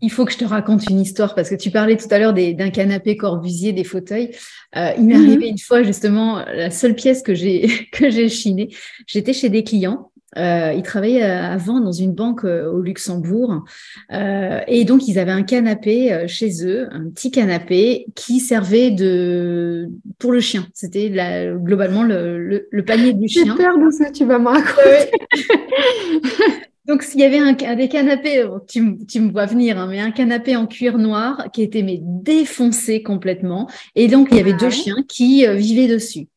Il 0.00 0.10
faut 0.10 0.24
que 0.24 0.32
je 0.32 0.38
te 0.38 0.44
raconte 0.44 0.88
une 0.88 1.00
histoire 1.00 1.34
parce 1.34 1.50
que 1.50 1.54
tu 1.54 1.70
parlais 1.70 1.96
tout 1.96 2.08
à 2.10 2.18
l'heure 2.18 2.32
d'un 2.32 2.70
canapé 2.70 3.16
Corbusier, 3.16 3.72
des 3.72 3.84
fauteuils. 3.84 4.30
Euh, 4.76 4.90
il 4.96 5.04
m'est 5.04 5.16
mhm. 5.16 5.26
arrivé 5.26 5.48
une 5.48 5.58
fois 5.58 5.82
justement 5.82 6.44
la 6.44 6.70
seule 6.70 6.94
pièce 6.94 7.22
que 7.22 7.34
j'ai 7.34 7.68
que 7.92 8.10
j'ai 8.10 8.28
chinée. 8.28 8.68
J'étais 9.06 9.32
chez 9.32 9.48
des 9.48 9.62
clients. 9.62 10.10
Euh, 10.36 10.74
ils 10.76 10.82
travaillaient 10.82 11.22
euh, 11.22 11.42
avant 11.42 11.80
dans 11.80 11.92
une 11.92 12.12
banque 12.12 12.44
au 12.44 12.82
Luxembourg 12.82 13.64
et 14.10 14.84
donc 14.84 15.08
ils 15.08 15.18
avaient 15.18 15.32
un 15.32 15.44
canapé 15.44 16.26
chez 16.28 16.66
eux, 16.66 16.88
un 16.90 17.08
petit 17.08 17.30
canapé 17.30 18.06
qui 18.14 18.40
servait 18.40 18.90
de 18.90 19.88
pour 20.18 20.32
le 20.32 20.40
chien. 20.40 20.66
C'était 20.74 21.10
globalement 21.56 22.02
le, 22.02 22.66
le, 22.70 22.84
panier 22.84 23.14
du 23.14 23.28
chien. 23.28 23.44
J'ai 23.44 23.62
peur 23.62 23.78
de 23.78 23.90
ce 23.90 24.04
que 24.04 24.12
tu 24.12 24.24
vas 24.24 24.38
me 24.38 24.48
raconter. 24.48 25.10
Donc, 26.86 27.02
s'il 27.02 27.20
y 27.20 27.24
avait 27.24 27.38
un, 27.38 27.52
des 27.52 27.88
canapés, 27.88 28.46
tu, 28.68 28.80
me 28.80 29.30
vois 29.30 29.46
venir, 29.46 29.78
hein, 29.78 29.88
mais 29.90 29.98
un 29.98 30.12
canapé 30.12 30.54
en 30.54 30.66
cuir 30.66 30.98
noir 30.98 31.48
qui 31.52 31.62
était 31.62 31.82
mais 31.82 31.98
défoncé 32.02 33.02
complètement. 33.02 33.68
Et 33.94 34.06
donc, 34.08 34.28
il 34.30 34.36
y 34.36 34.40
avait 34.40 34.52
deux 34.52 34.70
chiens 34.70 35.02
qui 35.08 35.46
euh, 35.46 35.54
vivaient 35.54 35.88
dessus. 35.88 36.28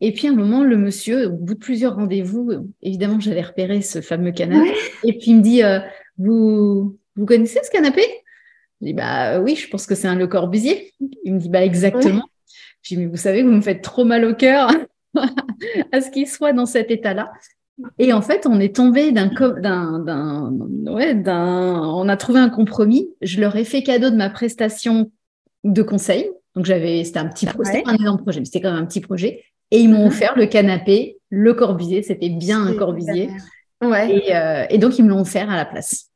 Et 0.00 0.12
puis, 0.12 0.26
à 0.26 0.30
un 0.30 0.34
moment, 0.34 0.62
le 0.62 0.76
monsieur, 0.76 1.28
au 1.28 1.36
bout 1.36 1.54
de 1.54 1.58
plusieurs 1.58 1.94
rendez-vous, 1.94 2.50
évidemment, 2.82 3.18
j'avais 3.20 3.42
repéré 3.42 3.82
ce 3.82 4.00
fameux 4.00 4.32
canapé. 4.32 4.72
Et 5.04 5.12
puis, 5.12 5.30
il 5.30 5.36
me 5.36 5.42
dit, 5.42 5.62
euh, 5.62 5.78
vous, 6.18 6.98
vous 7.16 7.24
connaissez 7.24 7.60
ce 7.62 7.70
canapé? 7.70 8.02
Je 8.80 8.88
dis, 8.88 8.94
bah 8.94 9.40
oui, 9.40 9.54
je 9.54 9.68
pense 9.68 9.86
que 9.86 9.94
c'est 9.94 10.08
un 10.08 10.16
Le 10.16 10.26
Corbusier. 10.26 10.92
Il 11.24 11.34
me 11.34 11.38
dit, 11.38 11.48
bah 11.48 11.64
exactement. 11.64 12.24
Je 12.82 12.94
dis, 12.94 13.00
mais 13.00 13.06
vous 13.06 13.16
savez, 13.16 13.42
vous 13.42 13.52
me 13.52 13.60
faites 13.60 13.82
trop 13.82 14.04
mal 14.04 14.24
au 14.24 14.34
cœur 14.34 14.70
à 15.92 16.00
ce 16.00 16.10
qu'il 16.10 16.26
soit 16.26 16.52
dans 16.52 16.66
cet 16.66 16.90
état-là. 16.90 17.30
Et 17.98 18.12
en 18.12 18.22
fait, 18.22 18.46
on 18.46 18.60
est 18.60 18.74
tombé 18.74 19.12
d'un, 19.12 19.26
d'un, 19.28 20.52
ouais, 20.86 21.14
d'un, 21.14 21.80
on 21.94 22.08
a 22.08 22.16
trouvé 22.16 22.40
un 22.40 22.48
compromis. 22.48 23.08
Je 23.20 23.40
leur 23.40 23.56
ai 23.56 23.64
fait 23.64 23.82
cadeau 23.82 24.10
de 24.10 24.16
ma 24.16 24.30
prestation 24.30 25.10
de 25.64 25.82
conseil. 25.82 26.30
Donc 26.54 26.66
j'avais, 26.66 27.04
c'était 27.04 27.18
un 27.18 27.28
petit 27.28 27.46
projet, 27.46 27.82
un 27.86 27.94
énorme 27.94 28.20
projet, 28.20 28.40
mais 28.40 28.44
c'était 28.44 28.60
quand 28.60 28.72
même 28.72 28.82
un 28.82 28.86
petit 28.86 29.00
projet. 29.00 29.44
Et 29.70 29.78
ils 29.78 29.88
m'ont 29.88 30.04
uh-huh. 30.04 30.08
offert 30.08 30.32
le 30.36 30.46
canapé, 30.46 31.18
le 31.30 31.54
Corbusier. 31.54 32.02
C'était 32.02 32.28
bien 32.28 32.66
un 32.66 32.74
Corbusier. 32.74 33.30
Ouais. 33.82 34.22
Euh, 34.32 34.66
et, 34.70 34.78
donc 34.78 34.98
ils 34.98 35.04
me 35.04 35.10
l'ont 35.10 35.20
offert 35.20 35.50
à 35.50 35.56
la 35.56 35.64
place. 35.64 36.11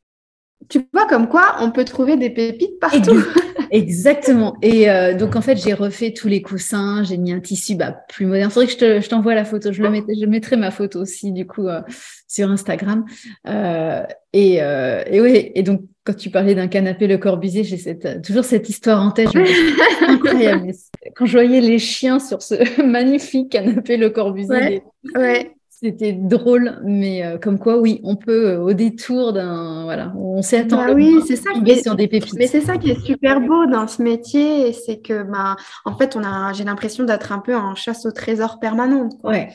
Tu 0.69 0.81
vois 0.93 1.07
comme 1.07 1.29
quoi 1.29 1.57
on 1.61 1.71
peut 1.71 1.85
trouver 1.85 2.17
des 2.17 2.31
pépites 2.31 2.81
partout. 2.81 3.23
Exactement. 3.71 4.57
Et 4.63 4.91
euh, 4.91 5.15
donc, 5.15 5.37
en 5.37 5.41
fait, 5.41 5.57
j'ai 5.57 5.75
refait 5.75 6.13
tous 6.13 6.29
les 6.29 6.43
coussins, 6.43 7.03
j'ai 7.05 7.17
mis 7.17 7.33
un 7.33 7.41
tissu 7.41 7.75
bah, 7.75 7.97
plus 8.09 8.27
moderne. 8.27 8.51
Faudrait 8.51 8.73
que 8.73 9.01
je 9.01 9.09
t'envoie 9.09 9.35
la 9.35 9.45
photo. 9.45 9.73
Je, 9.73 9.83
le 9.83 9.91
mettrai, 9.91 10.15
je 10.21 10.27
mettrai 10.27 10.57
ma 10.57 10.71
photo 10.71 11.01
aussi, 11.01 11.33
du 11.33 11.47
coup, 11.47 11.67
euh, 11.69 11.83
sur 12.29 12.51
Instagram. 12.51 13.05
Euh, 13.49 14.03
et, 14.33 14.57
et 14.57 15.21
oui, 15.21 15.53
et 15.55 15.63
donc, 15.63 15.83
quand 16.05 16.17
tu 16.17 16.31
parlais 16.31 16.55
d'un 16.55 16.69
canapé 16.69 17.09
Le 17.09 17.19
Corbusier, 17.19 17.65
j'ai 17.65 17.79
cette, 17.79 18.23
toujours 18.23 18.45
cette 18.45 18.69
histoire 18.69 19.03
en 19.03 19.11
tête. 19.11 19.31
incroyable. 20.07 20.71
Quand 21.17 21.27
je 21.27 21.33
voyais 21.33 21.61
les 21.61 21.79
chiens 21.79 22.21
sur 22.21 22.43
ce 22.43 22.83
magnifique 22.87 23.51
canapé 23.51 23.97
Le 23.97 24.11
Corbusier, 24.11 24.83
ouais, 25.17 25.56
C'était 25.79 26.13
drôle, 26.15 26.81
mais 26.85 27.23
euh, 27.23 27.37
comme 27.37 27.59
quoi, 27.59 27.77
oui, 27.77 28.01
on 28.03 28.17
peut 28.17 28.49
euh, 28.49 28.61
au 28.61 28.73
détour 28.73 29.35
d'un, 29.35 29.85
voilà, 29.85 30.15
on 30.17 30.41
s'y 30.41 30.57
attend. 30.57 30.79
Bah 30.79 30.95
oui, 30.95 31.21
c'est 31.27 31.37
ça 31.37 31.53
qui 31.53 31.71
est, 31.71 31.83
sur 31.83 31.95
des 31.95 32.09
pépites. 32.09 32.33
Mais 32.39 32.47
c'est 32.47 32.63
ça 32.63 32.79
qui 32.79 32.91
est 32.91 33.01
super 33.05 33.43
beau 33.43 33.67
dans 33.67 33.87
ce 33.87 34.01
métier, 34.01 34.73
c'est 34.73 35.03
que, 35.03 35.23
bah, 35.23 35.57
en 35.85 35.95
fait, 35.95 36.17
on 36.17 36.25
a, 36.25 36.55
j'ai 36.55 36.65
l'impression 36.65 37.05
d'être 37.05 37.31
un 37.31 37.41
peu 37.41 37.55
en 37.55 37.75
chasse 37.75 38.07
au 38.07 38.11
trésor 38.11 38.59
permanente. 38.59 39.21
Quoi. 39.21 39.33
Ouais. 39.33 39.51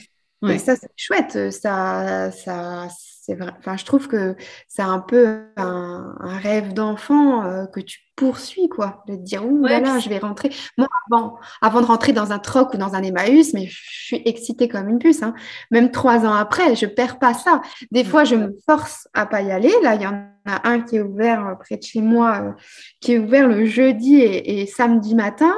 Et 0.47 0.59
ça, 0.59 0.75
c'est 0.75 0.91
chouette. 0.95 1.51
Ça, 1.51 2.29
ça, 2.29 2.87
c'est 3.21 3.35
vrai. 3.35 3.51
Enfin, 3.59 3.77
je 3.77 3.85
trouve 3.85 4.07
que 4.07 4.35
c'est 4.67 4.81
un 4.81 4.99
peu 4.99 5.45
un, 5.55 6.15
rêve 6.21 6.73
d'enfant 6.73 7.43
euh, 7.45 7.65
que 7.65 7.79
tu 7.79 7.99
poursuis, 8.15 8.69
quoi. 8.69 9.03
De 9.07 9.15
te 9.15 9.21
dire, 9.21 9.45
ouh 9.45 9.59
voilà, 9.59 9.99
je 9.99 10.09
vais 10.09 10.19
rentrer. 10.19 10.49
Moi, 10.77 10.87
avant, 11.09 11.37
avant 11.61 11.81
de 11.81 11.85
rentrer 11.85 12.13
dans 12.13 12.31
un 12.31 12.39
troc 12.39 12.73
ou 12.73 12.77
dans 12.77 12.93
un 12.93 13.03
Emmaüs, 13.03 13.53
mais 13.53 13.67
je 13.67 13.79
suis 13.81 14.21
excitée 14.25 14.67
comme 14.67 14.89
une 14.89 14.99
puce. 14.99 15.23
Hein. 15.23 15.33
Même 15.71 15.91
trois 15.91 16.25
ans 16.25 16.33
après, 16.33 16.75
je 16.75 16.85
perds 16.85 17.19
pas 17.19 17.33
ça. 17.33 17.61
Des 17.91 18.03
fois, 18.03 18.23
je 18.23 18.35
me 18.35 18.55
force 18.65 19.07
à 19.13 19.25
pas 19.25 19.41
y 19.41 19.51
aller. 19.51 19.73
Là, 19.81 19.95
il 19.95 20.01
y 20.01 20.07
en 20.07 20.27
a 20.45 20.67
un 20.67 20.81
qui 20.81 20.97
est 20.97 21.01
ouvert 21.01 21.45
euh, 21.45 21.55
près 21.55 21.77
de 21.77 21.83
chez 21.83 22.01
moi, 22.01 22.41
euh, 22.41 22.51
qui 22.99 23.13
est 23.13 23.19
ouvert 23.19 23.47
le 23.47 23.65
jeudi 23.65 24.21
et, 24.21 24.65
samedi 24.65 25.15
matin. 25.15 25.53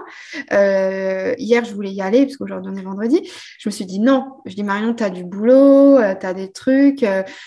hier, 0.51 1.65
je 1.65 1.73
voulais 1.73 1.91
y 1.91 2.01
aller 2.01 2.25
parce 2.25 2.37
qu'aujourd'hui, 2.37 2.71
on 2.73 2.77
est 2.77 2.83
vendredi. 2.83 3.29
Je 3.59 3.69
me 3.69 3.71
suis 3.71 3.85
dit 3.85 3.99
non. 3.99 4.25
Je 4.45 4.55
dis, 4.55 4.63
Marion, 4.63 4.93
tu 4.93 5.03
as 5.03 5.09
du 5.09 5.23
boulot, 5.23 5.99
tu 6.19 6.25
as 6.25 6.33
des 6.33 6.51
trucs 6.51 7.05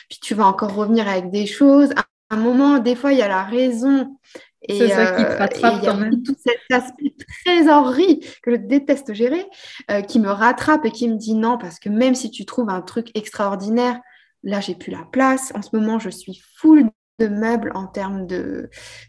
puis 0.09 0.19
tu 0.21 0.35
vas 0.35 0.47
encore 0.47 0.75
revenir 0.75 1.09
avec 1.09 1.31
des 1.31 1.47
choses. 1.47 1.91
À 1.97 2.35
un 2.35 2.39
moment, 2.39 2.79
des 2.79 2.97
fois, 2.97 3.13
il 3.13 3.19
y 3.19 3.23
a 3.23 3.29
la 3.29 3.45
raison. 3.45 4.17
Et, 4.63 4.79
c'est 4.79 4.89
ça 4.89 5.13
qui 5.13 5.23
te 5.23 5.29
euh, 5.29 5.39
rattrape 5.39 5.85
quand 5.85 5.97
même. 5.97 6.23
Tout 6.25 6.37
cet 6.39 6.59
aspect 6.71 7.15
trésorerie 7.45 8.21
que 8.43 8.53
je 8.53 8.57
déteste 8.57 9.15
gérer, 9.15 9.47
euh, 9.91 10.03
qui 10.03 10.19
me 10.19 10.31
rattrape 10.31 10.85
et 10.85 10.91
qui 10.91 11.09
me 11.09 11.17
dit 11.17 11.35
non, 11.35 11.59
parce 11.59 11.79
que 11.79 11.89
même 11.89 12.15
si 12.15 12.31
tu 12.31 12.45
trouves 12.45 12.71
un 12.71 12.81
truc 12.81 13.11
extraordinaire, 13.15 14.01
là, 14.43 14.61
j'ai 14.61 14.75
plus 14.75 14.93
la 14.93 15.05
place. 15.11 15.53
En 15.55 15.63
ce 15.63 15.75
moment, 15.75 15.99
je 15.99 16.11
suis 16.11 16.41
full 16.57 16.91
de 17.19 17.29
meubles 17.29 17.73
en 17.75 17.87
termes 17.87 18.27
de, 18.27 18.69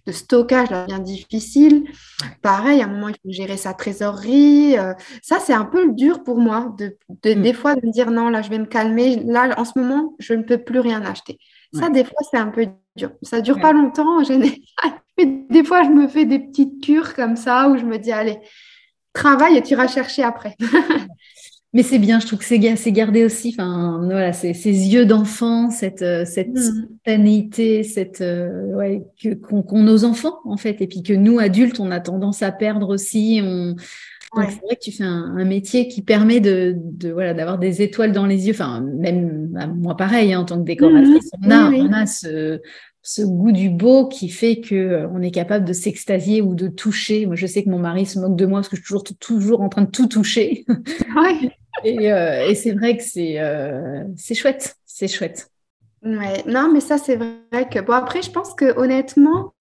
stockage, 0.10 0.70
là, 0.70 0.86
bien 0.86 1.00
difficile. 1.00 1.86
Pareil, 2.42 2.82
à 2.82 2.86
un 2.86 2.88
moment, 2.88 3.10
il 3.10 3.16
faut 3.16 3.32
gérer 3.32 3.58
sa 3.58 3.74
trésorerie. 3.74 4.78
Euh, 4.78 4.94
ça, 5.22 5.40
c'est 5.40 5.54
un 5.54 5.66
peu 5.66 5.92
dur 5.92 6.24
pour 6.24 6.38
moi, 6.38 6.74
de, 6.78 6.98
mm. 7.10 7.42
des 7.42 7.54
fois, 7.54 7.76
de 7.76 7.86
me 7.86 7.92
dire 7.92 8.12
non, 8.12 8.30
là, 8.30 8.42
je 8.42 8.50
vais 8.50 8.60
me 8.60 8.66
calmer. 8.66 9.18
Là, 9.26 9.54
en 9.58 9.66
ce 9.66 9.78
moment, 9.78 10.16
je 10.20 10.34
ne 10.34 10.44
peux 10.44 10.58
plus 10.58 10.80
rien 10.80 11.04
acheter. 11.04 11.38
Ça, 11.80 11.90
des 11.90 12.04
fois, 12.04 12.18
c'est 12.30 12.38
un 12.38 12.48
peu 12.48 12.68
dur. 12.96 13.12
Ça 13.22 13.38
ne 13.38 13.42
dure 13.42 13.60
pas 13.60 13.74
longtemps 13.74 14.20
en 14.20 14.24
général. 14.24 14.58
des 15.50 15.64
fois, 15.64 15.84
je 15.84 15.90
me 15.90 16.08
fais 16.08 16.26
des 16.26 16.40
petites 16.40 16.84
cures 16.84 17.14
comme 17.14 17.36
ça 17.36 17.70
où 17.70 17.78
je 17.78 17.86
me 17.86 17.98
dis, 17.98 18.12
allez, 18.12 18.40
travaille 19.14 19.58
et 19.58 19.62
tu 19.62 19.74
iras 19.74 19.88
chercher 19.88 20.24
après. 20.24 20.56
Mais 21.74 21.84
c'est 21.84 22.00
bien, 22.00 22.20
je 22.20 22.28
trouve 22.28 22.40
que 22.40 22.46
c'est 22.46 22.92
gardé 22.92 23.26
aussi, 23.26 23.54
enfin, 23.54 24.00
voilà, 24.02 24.32
ces, 24.32 24.52
yeux 24.54 25.06
d'enfant, 25.06 25.70
cette, 25.70 26.02
euh, 26.02 26.24
cette 26.26 26.54
mm. 26.54 26.58
spontanéité, 26.58 27.84
cette, 27.84 28.22
euh, 28.22 28.74
ouais, 28.74 29.04
qu'ont 29.48 29.84
nos 29.84 30.06
enfants, 30.06 30.40
en 30.46 30.56
fait, 30.58 30.82
et 30.82 30.88
puis 30.88 31.04
que 31.04 31.14
nous, 31.14 31.40
adultes, 31.40 31.80
on 31.80 31.92
a 31.92 32.00
tendance 32.00 32.42
à 32.42 32.52
perdre 32.52 32.90
aussi. 32.90 33.42
On... 33.44 33.76
C'est 34.36 34.62
vrai 34.62 34.76
que 34.76 34.82
tu 34.82 34.92
fais 34.92 35.04
un, 35.04 35.46
métier 35.46 35.88
qui 35.88 36.02
permet 36.02 36.40
de, 36.40 36.76
de 36.76 37.12
voilà, 37.12 37.34
d'avoir 37.34 37.58
des 37.58 37.82
étoiles 37.82 38.12
dans 38.12 38.26
les 38.26 38.48
yeux. 38.48 38.54
Enfin, 38.54 38.82
même 38.82 39.48
bah, 39.48 39.68
moi, 39.68 39.96
pareil, 39.96 40.34
hein, 40.34 40.42
en 40.42 40.46
tant 40.46 40.60
que 40.60 40.66
décoratrice, 40.66 41.32
mm-hmm. 41.42 41.46
on, 41.46 41.52
a, 41.52 41.72
on 41.72 41.94
a 41.94 42.06
ce, 42.06 42.60
ce 43.08 43.22
goût 43.22 43.54
du 43.54 43.70
beau 43.70 44.10
qui 44.10 44.28
fait 44.28 44.60
que 44.60 44.76
euh, 44.76 45.08
on 45.14 45.22
est 45.22 45.32
capable 45.32 45.64
de 45.64 45.72
s'extasier 45.72 46.42
ou 46.42 46.56
de 46.56 46.68
toucher. 46.68 47.26
Moi, 47.26 47.38
je 47.38 47.48
sais 47.48 47.64
que 47.64 47.70
mon 47.70 47.80
mari 47.80 48.06
se 48.06 48.20
moque 48.20 48.36
de 48.36 48.46
moi 48.46 48.60
parce 48.60 48.68
que 48.68 48.76
je 48.76 48.82
suis 48.82 48.88
toujours, 48.88 49.04
toujours 49.18 49.62
en 49.62 49.70
train 49.70 49.84
de 49.84 49.90
tout 49.92 50.08
toucher. 50.08 50.66
Ouais. 51.16 51.50
Euh, 51.86 52.50
et, 52.50 52.56
c'est 52.56 52.72
vrai 52.72 52.98
que 52.98 53.04
c'est 53.04 53.40
euh, 53.40 54.04
c'est 54.16 54.34
chouette, 54.34 54.76
c'est 54.86 55.08
chouette. 55.08 55.52
Ouais, 56.04 56.44
non, 56.48 56.72
mais 56.74 56.80
ça, 56.80 56.98
c'est 56.98 57.16
vrai 57.16 57.70
que. 57.72 57.80
Bon, 57.80 57.94
après, 57.94 58.24
je 58.24 58.32
pense 58.32 58.56
que 58.56 58.78
honnêtement, 58.78 59.54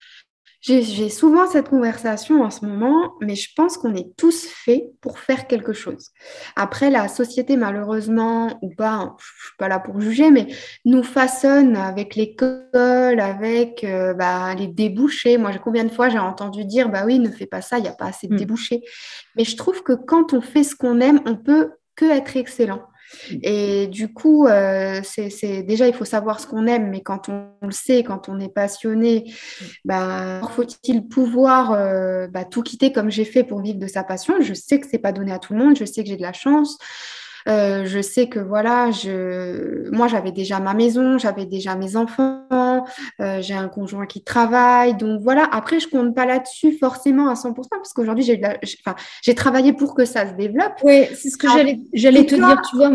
j'ai 0.67 1.09
souvent 1.09 1.47
cette 1.47 1.69
conversation 1.69 2.43
en 2.43 2.49
ce 2.49 2.65
moment, 2.65 3.13
mais 3.21 3.35
je 3.35 3.49
pense 3.55 3.77
qu'on 3.77 3.95
est 3.95 4.15
tous 4.17 4.47
faits 4.47 4.83
pour 4.99 5.19
faire 5.19 5.47
quelque 5.47 5.71
chose. 5.71 6.09
Après, 6.57 6.89
la 6.89 7.07
société, 7.07 7.55
malheureusement, 7.55 8.59
ou 8.61 8.73
pas, 8.75 9.15
je 9.17 9.25
ne 9.25 9.45
suis 9.45 9.57
pas 9.57 9.69
là 9.69 9.79
pour 9.79 10.01
juger, 10.01 10.29
mais 10.29 10.47
nous 10.83 11.03
façonne 11.03 11.77
avec 11.77 12.15
l'école, 12.15 13.19
avec 13.19 13.83
euh, 13.83 14.13
bah, 14.13 14.53
les 14.55 14.67
débouchés. 14.67 15.37
Moi, 15.37 15.51
combien 15.63 15.85
de 15.85 15.91
fois 15.91 16.09
j'ai 16.09 16.19
entendu 16.19 16.65
dire, 16.65 16.89
bah 16.89 17.03
oui, 17.05 17.19
ne 17.19 17.29
fais 17.29 17.45
pas 17.45 17.61
ça, 17.61 17.77
il 17.77 17.83
n'y 17.83 17.89
a 17.89 17.93
pas 17.93 18.07
assez 18.07 18.27
de 18.27 18.33
mm. 18.33 18.37
débouchés. 18.37 18.81
Mais 19.37 19.45
je 19.45 19.55
trouve 19.55 19.83
que 19.83 19.93
quand 19.93 20.33
on 20.33 20.41
fait 20.41 20.63
ce 20.63 20.75
qu'on 20.75 20.99
aime, 20.99 21.21
on 21.25 21.37
peut 21.37 21.71
que 21.95 22.05
être 22.05 22.35
excellent. 22.35 22.83
Et 23.41 23.87
du 23.87 24.11
coup, 24.13 24.47
euh, 24.47 25.01
c'est 25.03 25.63
déjà, 25.63 25.87
il 25.87 25.93
faut 25.93 26.05
savoir 26.05 26.39
ce 26.39 26.47
qu'on 26.47 26.67
aime, 26.67 26.89
mais 26.89 27.01
quand 27.01 27.29
on, 27.29 27.49
le 27.61 27.71
sait, 27.71 28.03
quand 28.03 28.29
on 28.29 28.39
est 28.39 28.53
passionné, 28.53 29.31
bah, 29.85 30.41
faut-il 30.55 31.07
pouvoir 31.07 31.71
euh, 31.71 32.27
bah, 32.27 32.45
tout 32.45 32.63
quitter 32.63 32.91
comme 32.91 33.09
j'ai 33.09 33.25
fait 33.25 33.43
pour 33.43 33.61
vivre 33.61 33.79
de 33.79 33.87
sa 33.87 34.03
passion? 34.03 34.35
Je 34.41 34.53
sais 34.53 34.79
que 34.79 34.87
c'est 34.89 34.97
pas 34.97 35.11
donné 35.11 35.31
à 35.31 35.39
tout 35.39 35.53
le 35.53 35.59
monde, 35.59 35.77
je 35.77 35.85
sais 35.85 36.03
que 36.03 36.09
j'ai 36.09 36.17
de 36.17 36.21
la 36.21 36.33
chance. 36.33 36.77
Euh, 37.47 37.85
je 37.85 38.01
sais 38.01 38.27
que 38.27 38.39
voilà, 38.39 38.91
je... 38.91 39.89
moi 39.91 40.07
j'avais 40.07 40.31
déjà 40.31 40.59
ma 40.59 40.73
maison, 40.73 41.17
j'avais 41.17 41.45
déjà 41.45 41.75
mes 41.75 41.95
enfants, 41.95 42.43
euh, 43.21 43.41
j'ai 43.41 43.53
un 43.53 43.69
conjoint 43.69 44.05
qui 44.05 44.21
travaille. 44.21 44.95
Donc 44.95 45.21
voilà, 45.21 45.47
après 45.51 45.79
je 45.79 45.87
compte 45.87 46.13
pas 46.13 46.25
là-dessus 46.25 46.77
forcément 46.77 47.29
à 47.29 47.35
100% 47.35 47.53
parce 47.69 47.93
qu'aujourd'hui 47.93 48.25
j'ai, 48.25 48.37
la... 48.37 48.57
enfin, 48.85 48.95
j'ai 49.23 49.33
travaillé 49.33 49.71
pour 49.71 49.95
que 49.95 50.03
ça 50.03 50.27
se 50.27 50.33
développe. 50.33 50.73
Oui, 50.83 51.05
c'est 51.15 51.29
ce 51.29 51.37
que 51.37 51.47
j'allais, 51.49 51.79
j'allais 51.93 52.25
te 52.25 52.35
dire, 52.35 52.61
tu 52.69 52.75
vois. 52.75 52.91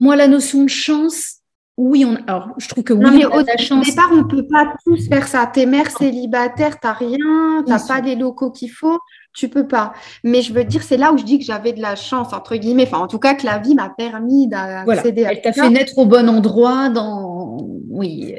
Moi, 0.00 0.16
la 0.16 0.26
notion 0.26 0.64
de 0.64 0.68
chance, 0.68 1.36
oui, 1.76 2.04
on... 2.04 2.16
alors 2.26 2.48
je 2.58 2.68
trouve 2.68 2.84
que 2.84 2.92
oui, 2.92 3.06
mais 3.12 3.24
au, 3.24 3.42
départ, 3.42 4.10
on 4.10 4.16
ne 4.16 4.22
peut 4.24 4.46
pas 4.46 4.74
tous 4.84 5.08
faire 5.08 5.26
ça. 5.26 5.46
T'es 5.46 5.66
mère 5.66 5.90
célibataire, 5.90 6.78
t'as 6.78 6.92
rien, 6.92 7.64
t'as 7.66 7.84
pas 7.86 8.00
les 8.00 8.14
locaux 8.14 8.50
qu'il 8.50 8.70
faut 8.70 8.98
tu 9.34 9.48
peux 9.48 9.66
pas. 9.66 9.92
Mais 10.24 10.42
je 10.42 10.52
veux 10.52 10.64
dire, 10.64 10.82
c'est 10.82 10.96
là 10.96 11.12
où 11.12 11.18
je 11.18 11.24
dis 11.24 11.38
que 11.38 11.44
j'avais 11.44 11.72
de 11.72 11.80
la 11.80 11.96
chance, 11.96 12.32
entre 12.32 12.56
guillemets. 12.56 12.86
Enfin, 12.86 12.98
en 12.98 13.06
tout 13.06 13.18
cas, 13.18 13.34
que 13.34 13.46
la 13.46 13.58
vie 13.58 13.74
m'a 13.74 13.88
permis 13.88 14.48
d'accéder 14.48 15.24
à 15.24 15.32
Elle 15.32 15.42
t'a 15.42 15.52
fait 15.52 15.70
naître 15.70 15.96
au 15.98 16.06
bon 16.06 16.28
endroit 16.28 16.88
dans. 16.88 17.66
Oui. 17.88 18.34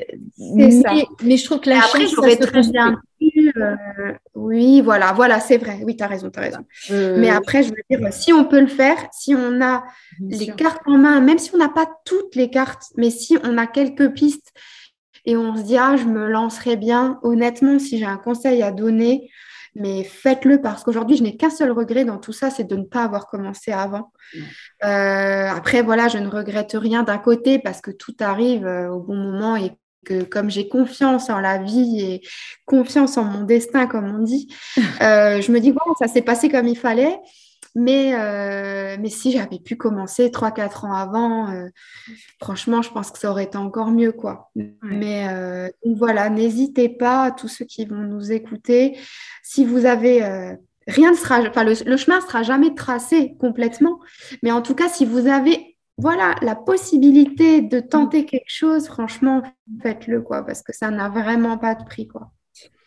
Mais, 0.55 0.71
ça. 0.71 0.91
mais 1.23 1.37
je 1.37 1.45
trouve 1.45 1.59
que 1.59 1.69
la 1.69 1.79
après, 1.79 2.07
j'aurais 2.07 2.35
très 2.35 2.61
bien 2.61 2.99
euh, 3.57 4.13
oui, 4.35 4.81
voilà, 4.81 5.13
voilà, 5.13 5.39
c'est 5.39 5.57
vrai. 5.57 5.79
Oui, 5.83 5.95
tu 5.95 6.03
as 6.03 6.07
raison, 6.07 6.29
tu 6.29 6.39
as 6.39 6.41
raison. 6.41 6.65
Euh, 6.91 7.17
mais 7.19 7.29
après, 7.29 7.63
je 7.63 7.69
veux 7.69 7.83
dire, 7.89 8.13
si 8.13 8.33
on 8.33 8.45
peut 8.45 8.59
le 8.59 8.67
faire, 8.67 8.97
si 9.11 9.35
on 9.35 9.61
a 9.61 9.83
les 10.19 10.47
cartes 10.47 10.81
en 10.85 10.97
main, 10.97 11.19
même 11.21 11.37
si 11.37 11.51
on 11.53 11.57
n'a 11.57 11.69
pas 11.69 11.87
toutes 12.05 12.35
les 12.35 12.49
cartes, 12.49 12.83
mais 12.97 13.09
si 13.09 13.37
on 13.43 13.57
a 13.57 13.67
quelques 13.67 14.13
pistes 14.13 14.51
et 15.25 15.37
on 15.37 15.55
se 15.55 15.63
dit, 15.63 15.77
ah, 15.77 15.95
je 15.95 16.05
me 16.05 16.27
lancerai 16.27 16.75
bien, 16.75 17.19
honnêtement, 17.23 17.79
si 17.79 17.97
j'ai 17.97 18.05
un 18.05 18.17
conseil 18.17 18.61
à 18.61 18.71
donner, 18.71 19.29
mais 19.75 20.03
faites-le 20.03 20.61
parce 20.61 20.83
qu'aujourd'hui, 20.83 21.17
je 21.17 21.23
n'ai 21.23 21.35
qu'un 21.35 21.49
seul 21.49 21.71
regret 21.71 22.05
dans 22.05 22.17
tout 22.17 22.33
ça, 22.33 22.49
c'est 22.49 22.63
de 22.63 22.75
ne 22.75 22.83
pas 22.83 23.03
avoir 23.03 23.27
commencé 23.27 23.71
avant. 23.71 24.11
Euh, 24.83 25.49
après, 25.49 25.81
voilà, 25.81 26.07
je 26.07 26.17
ne 26.17 26.27
regrette 26.27 26.73
rien 26.73 27.03
d'un 27.03 27.17
côté 27.17 27.59
parce 27.59 27.81
que 27.81 27.91
tout 27.91 28.15
arrive 28.19 28.65
euh, 28.65 28.89
au 28.89 28.99
bon 28.99 29.15
moment 29.15 29.55
et 29.55 29.71
que 30.05 30.23
comme 30.23 30.49
j'ai 30.49 30.67
confiance 30.67 31.29
en 31.29 31.39
la 31.39 31.57
vie 31.57 32.01
et 32.01 32.21
confiance 32.65 33.17
en 33.17 33.23
mon 33.23 33.43
destin, 33.43 33.87
comme 33.87 34.13
on 34.13 34.19
dit, 34.19 34.53
euh, 35.01 35.41
je 35.41 35.51
me 35.51 35.59
dis, 35.59 35.71
bon, 35.71 35.93
ça 35.97 36.07
s'est 36.07 36.21
passé 36.21 36.49
comme 36.49 36.67
il 36.67 36.77
fallait. 36.77 37.17
Mais, 37.75 38.13
euh, 38.13 38.97
mais 38.99 39.09
si 39.09 39.31
j'avais 39.31 39.59
pu 39.59 39.75
commencer 39.77 40.29
3-4 40.29 40.85
ans 40.85 40.93
avant, 40.93 41.49
euh, 41.49 41.69
franchement, 42.39 42.81
je 42.81 42.91
pense 42.91 43.11
que 43.11 43.17
ça 43.17 43.31
aurait 43.31 43.45
été 43.45 43.57
encore 43.57 43.91
mieux. 43.91 44.11
quoi. 44.11 44.51
Mais 44.83 45.27
euh, 45.29 45.69
voilà, 45.95 46.29
n'hésitez 46.29 46.89
pas, 46.89 47.31
tous 47.31 47.47
ceux 47.47 47.65
qui 47.65 47.85
vont 47.85 48.03
nous 48.03 48.31
écouter, 48.31 48.97
si 49.41 49.65
vous 49.65 49.85
avez... 49.85 50.21
rien 50.87 51.11
ne 51.11 51.17
sera, 51.17 51.39
enfin, 51.41 51.63
le, 51.63 51.73
chemin 51.73 52.17
ne 52.17 52.25
sera 52.25 52.43
jamais 52.43 52.75
tracé 52.75 53.35
complètement, 53.39 53.99
mais 54.43 54.51
en 54.51 54.61
tout 54.61 54.75
cas, 54.75 54.89
si 54.89 55.05
vous 55.05 55.27
avez 55.27 55.73
voilà, 55.97 56.35
la 56.41 56.55
possibilité 56.55 57.61
de 57.61 57.79
tenter 57.79 58.25
quelque 58.25 58.49
chose, 58.49 58.87
franchement, 58.87 59.43
faites-le, 59.81 60.21
quoi, 60.21 60.43
parce 60.43 60.63
que 60.63 60.73
ça 60.73 60.89
n'a 60.89 61.07
vraiment 61.07 61.57
pas 61.57 61.75
de 61.75 61.83
prix, 61.85 62.07
quoi. 62.07 62.31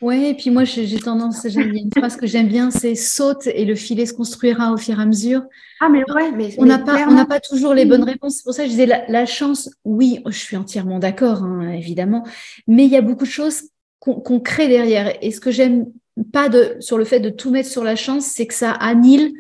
Oui, 0.03 0.27
et 0.27 0.35
puis 0.35 0.51
moi 0.51 0.65
j'ai 0.65 0.99
tendance, 0.99 1.45
il 1.45 1.55
y 1.55 1.59
a 1.59 1.63
une 1.63 1.91
phrase 1.97 2.17
que 2.17 2.27
j'aime 2.27 2.49
bien, 2.49 2.71
c'est 2.71 2.95
saute 2.95 3.47
et 3.47 3.65
le 3.65 3.75
filet 3.75 4.05
se 4.05 4.13
construira 4.13 4.73
au 4.73 4.77
fur 4.77 4.99
et 4.99 5.03
à 5.03 5.07
mesure. 5.07 5.43
Ah 5.81 5.89
mais 5.89 6.03
ouais, 6.13 6.33
mais 6.33 6.55
on 6.59 6.67
n'a 6.67 6.79
pas, 6.79 7.07
on 7.09 7.15
n'a 7.15 7.25
pas 7.25 7.41
toujours 7.41 7.73
les 7.73 7.87
bonnes 7.87 8.05
réponses. 8.05 8.37
C'est 8.37 8.45
pour 8.45 8.53
ça 8.53 8.63
que 8.65 8.69
je 8.69 8.73
disais 8.73 9.05
la, 9.09 9.27
chance. 9.27 9.71
Oui, 9.85 10.21
je 10.27 10.39
suis 10.39 10.57
entièrement 10.57 10.99
d'accord, 10.99 11.43
hein, 11.43 11.71
évidemment, 11.73 12.27
mais 12.67 12.85
il 12.85 12.91
y 12.91 12.97
a 12.97 13.03
beaucoup 13.03 13.25
de 13.25 13.31
choses 13.31 13.71
qu'on 13.99 14.41
crée 14.41 14.69
derrière. 14.69 15.17
Et 15.23 15.31
ce 15.31 15.41
que 15.41 15.51
j'aime 15.51 15.87
pas 16.33 16.49
de 16.49 16.77
sur 16.81 16.99
le 16.99 17.05
fait 17.05 17.21
de 17.21 17.31
tout 17.31 17.51
mettre 17.51 17.69
sur 17.69 17.85
la 17.85 17.97
chance, 17.97 18.27
c'est 18.27 18.47
que 18.47 18.55
ça 18.55 18.73
annule 18.73 19.33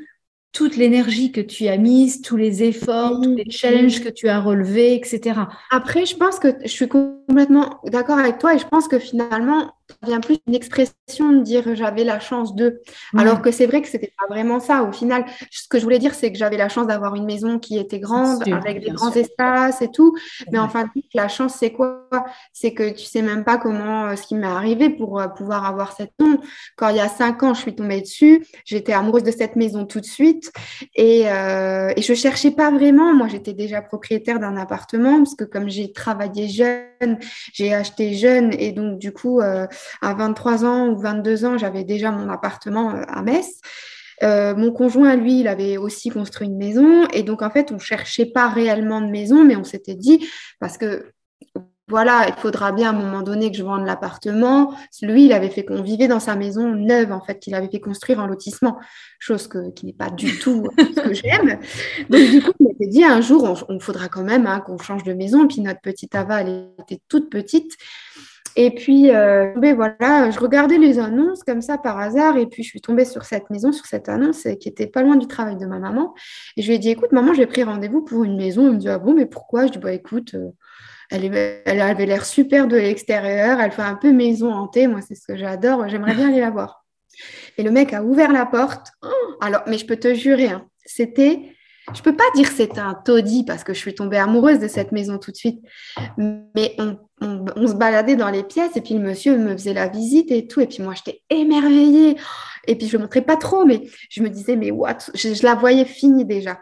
toute 0.53 0.77
l'énergie 0.77 1.33
que 1.33 1.43
tu 1.43 1.69
as 1.69 1.77
mise, 1.77 2.23
tous 2.23 2.39
les 2.39 2.63
efforts, 2.63 3.21
tous 3.21 3.35
les 3.35 3.51
challenges 3.51 4.03
que 4.03 4.09
tu 4.09 4.29
as 4.29 4.41
relevés, 4.41 4.95
etc. 4.95 5.41
Après, 5.71 6.07
je 6.07 6.17
pense 6.17 6.39
que 6.39 6.49
je 6.63 6.69
suis 6.69 6.89
complètement 6.89 7.79
d'accord 7.85 8.19
avec 8.19 8.39
toi 8.39 8.55
et 8.55 8.59
je 8.59 8.67
pense 8.67 8.89
que 8.89 8.99
finalement, 8.99 9.73
vient 10.03 10.21
plus 10.21 10.39
d'une 10.47 10.55
expression 10.55 11.33
de 11.33 11.43
dire 11.43 11.75
j'avais 11.75 12.05
la 12.05 12.21
chance 12.21 12.55
de. 12.55 12.81
Alors 13.17 13.43
que 13.43 13.51
c'est 13.51 13.67
vrai 13.67 13.83
que 13.83 13.89
c'était 13.89 14.13
pas 14.19 14.27
vraiment 14.33 14.61
ça. 14.61 14.83
Au 14.83 14.93
final, 14.93 15.25
ce 15.51 15.69
que 15.69 15.79
je 15.79 15.85
voulais 15.85 15.99
dire, 15.99 16.15
c'est 16.15 16.33
que 16.33 16.39
j'avais 16.39 16.57
la 16.57 16.69
chance 16.69 16.87
d'avoir 16.87 17.15
une 17.15 17.25
maison 17.25 17.59
qui 17.59 17.79
était 17.79 18.01
grande, 18.01 18.43
avec 18.49 18.81
des 18.81 18.91
grands 18.91 19.13
espaces 19.13 19.83
et 19.83 19.91
tout. 19.91 20.15
Mais 20.53 20.59
enfin, 20.59 20.87
la 21.15 21.29
chance, 21.29 21.57
c'est 21.59 21.73
quoi? 21.73 22.09
C'est 22.53 22.73
que 22.73 22.91
tu 22.91 23.05
sais 23.05 23.23
même 23.23 23.45
pas 23.45 23.59
comment 23.59 24.07
euh, 24.07 24.17
ce 24.17 24.23
qui 24.27 24.35
m'est 24.35 24.47
arrivé 24.47 24.91
pour 24.91 25.21
euh, 25.21 25.29
pouvoir 25.29 25.65
avoir 25.65 25.93
cette 25.93 26.13
maison. 26.19 26.39
Quand 26.77 26.89
il 26.89 26.97
y 26.97 27.01
a 27.01 27.09
cinq 27.09 27.43
ans, 27.43 27.55
je 27.55 27.61
suis 27.61 27.75
tombée 27.75 28.01
dessus, 28.01 28.45
j'étais 28.65 28.93
amoureuse 28.93 29.23
de 29.23 29.31
cette 29.31 29.57
maison 29.57 29.85
tout 29.87 30.01
de 30.01 30.07
suite 30.07 30.53
et, 30.95 31.25
euh, 31.27 31.93
et 31.97 32.03
je 32.03 32.15
cherchais 32.15 32.51
pas 32.51 32.71
vraiment. 32.71 33.15
Moi, 33.15 33.29
j'étais 33.29 33.53
déjà 33.53 33.83
propriétaire 33.83 34.41
d'un 34.41 34.57
appartement 34.57 35.19
parce 35.19 35.35
que 35.35 35.45
comme 35.45 35.69
j'ai 35.69 35.93
travaillé 35.93 36.49
jeune, 36.49 37.19
j'ai 37.53 37.75
acheté 37.75 38.15
jeune 38.15 38.53
et 38.59 38.73
donc 38.73 38.99
du 38.99 39.13
coup, 39.13 39.41
euh, 39.41 39.67
à 40.03 40.15
23 40.15 40.65
ans 40.65 40.89
ou 40.89 40.99
22 40.99 41.45
ans, 41.45 41.59
j'avais 41.59 41.85
déjà 41.85 42.11
mon 42.11 42.29
appartement 42.29 42.95
euh, 42.95 43.03
à 43.09 43.23
Metz. 43.23 43.61
Euh, 44.23 44.55
mon 44.55 44.73
conjoint, 44.73 45.17
lui, 45.17 45.41
il 45.41 45.49
avait 45.49 45.77
aussi 45.77 46.11
construit 46.11 46.49
une 46.49 46.57
maison. 46.57 47.07
Et 47.13 47.23
donc, 47.23 47.43
en 47.43 47.51
fait, 47.51 47.73
on 47.73 47.79
cherchait 47.79 48.27
pas 48.27 48.49
réellement 48.49 49.01
de 49.01 49.09
maison, 49.09 49.45
mais 49.45 49.57
on 49.57 49.65
s'était 49.65 49.95
dit, 49.95 50.27
parce 50.59 50.79
que 50.79 51.13
voilà, 51.89 52.27
il 52.29 52.35
faudra 52.35 52.73
bien 52.73 52.89
à 52.89 52.91
un 52.91 52.99
moment 52.99 53.23
donné 53.23 53.51
que 53.51 53.57
je 53.57 53.63
vende 53.63 53.87
l'appartement. 53.87 54.75
Lui, 55.03 55.27
il 55.27 55.33
avait 55.33 55.51
fait 55.51 55.65
qu'on 55.65 55.83
vivait 55.83 56.09
dans 56.09 56.19
sa 56.19 56.35
maison 56.35 56.69
neuve, 56.73 57.13
en 57.13 57.21
fait, 57.21 57.39
qu'il 57.39 57.55
avait 57.55 57.69
fait 57.69 57.79
construire 57.79 58.19
en 58.19 58.27
lotissement, 58.27 58.79
chose 59.21 59.49
qui 59.77 59.87
n'est 59.87 59.93
pas 59.93 60.11
du 60.11 60.37
tout 60.41 60.69
ce 60.79 61.01
que 61.01 61.15
j'aime. 61.15 61.61
Donc, 62.11 62.29
du 62.31 62.43
coup, 62.43 62.51
on 62.59 62.69
s'était 62.71 62.89
dit, 62.89 63.05
un 63.05 63.21
jour, 63.21 63.65
on, 63.69 63.79
faudra 63.79 64.09
quand 64.09 64.25
même 64.25 64.47
hein, 64.47 64.61
qu'on 64.61 64.79
change 64.79 65.05
de 65.05 65.13
maison. 65.13 65.47
Puis, 65.47 65.61
notre 65.61 65.81
petite 65.81 66.15
Ava, 66.17 66.41
elle 66.41 66.71
était 66.81 67.01
toute 67.09 67.31
petite. 67.31 67.73
Et 68.59 68.71
puis, 68.71 69.11
euh, 69.11 69.53
ben 69.57 69.77
voilà, 69.77 70.31
je 70.31 70.41
regardais 70.41 70.79
les 70.79 70.99
annonces 70.99 71.45
comme 71.45 71.61
ça 71.61 71.77
par 71.77 71.99
hasard, 71.99 72.39
et 72.39 72.47
puis 72.47 72.63
je 72.63 72.69
suis 72.71 72.81
tombée 72.81 73.05
sur 73.05 73.25
cette 73.25 73.51
maison, 73.51 73.71
sur 73.71 73.85
cette 73.85 74.09
annonce 74.09 74.49
qui 74.59 74.69
était 74.69 74.87
pas 74.87 75.03
loin 75.03 75.17
du 75.17 75.27
travail 75.27 75.57
de 75.57 75.67
ma 75.67 75.79
maman. 75.79 76.15
Et 76.57 76.63
je 76.63 76.69
lui 76.69 76.77
ai 76.77 76.79
dit, 76.79 76.89
écoute, 76.89 77.13
maman, 77.13 77.35
j'ai 77.35 77.47
pris 77.47 77.65
rendez-vous 77.65 78.03
pour 78.03 78.25
une 78.25 78.37
maison. 78.37 78.67
Elle 78.67 78.75
me 78.75 78.79
dit, 78.79 78.89
ah 78.89 78.99
bon, 78.99 79.15
mais 79.15 79.27
pourquoi? 79.27 79.67
Je 79.67 79.73
dis, 79.73 79.79
bah 79.79 79.93
écoute, 79.93 80.35
euh, 80.35 80.49
elle, 81.11 81.61
elle, 81.67 81.81
avait 81.81 82.07
l'air 82.07 82.25
super 82.25 82.67
de 82.67 82.77
l'extérieur, 82.77 83.61
elle 83.61 83.73
fait 83.73 83.83
un 83.83 83.95
peu 83.95 84.11
maison 84.13 84.53
hantée, 84.53 84.89
moi 84.89 85.01
c'est 85.07 85.15
ce 85.15 85.27
que 85.27 85.37
j'adore, 85.37 85.89
j'aimerais 85.89 86.15
bien 86.15 86.29
aller 86.29 86.41
la 86.41 86.51
voir. 86.51 86.85
Et 87.59 87.63
le 87.63 87.71
mec 87.71 87.93
a 87.93 88.03
ouvert 88.03 88.33
la 88.33 88.45
porte. 88.47 88.89
Oh, 89.03 89.09
alors, 89.41 89.63
mais 89.67 89.79
je 89.79 89.87
peux 89.87 89.97
te 89.97 90.15
jurer, 90.15 90.49
hein, 90.49 90.67
c'était 90.85 91.56
je 91.95 92.03
peux 92.03 92.17
pas 92.17 92.25
dire 92.35 92.49
c'était 92.49 92.81
un 92.81 92.95
taudis 92.95 93.45
parce 93.45 93.63
que 93.65 93.73
je 93.73 93.79
suis 93.79 93.95
tombée 93.95 94.17
amoureuse 94.17 94.59
de 94.59 94.69
cette 94.69 94.93
maison 94.93 95.19
tout 95.19 95.31
de 95.31 95.37
suite, 95.37 95.61
mais 96.19 96.77
on, 96.79 96.99
se 97.67 97.75
baladait 97.75 98.17
dans 98.17 98.31
les 98.31 98.43
pièces 98.43 98.77
et 98.77 98.81
puis 98.81 98.95
le 98.95 99.01
monsieur 99.01 99.39
me 99.39 99.53
faisait 99.53 99.73
la 99.73 99.89
visite 99.89 100.31
et 100.31 100.47
tout, 100.47 100.61
et 100.61 100.67
puis 100.67 100.83
moi 100.83 100.95
j'étais 100.95 101.23
émerveillée. 101.31 102.17
Et 102.69 102.77
puis 102.77 102.89
je 102.89 102.97
ne 102.97 103.03
montrais 103.03 103.23
pas 103.23 103.37
trop, 103.37 103.65
mais 103.65 103.83
je 104.11 104.23
me 104.23 104.29
disais, 104.29 104.57
mais 104.57 104.73
what? 104.73 104.99
Je, 105.15 105.43
la 105.45 105.55
voyais 105.55 105.85
finie 105.85 106.25
déjà. 106.25 106.59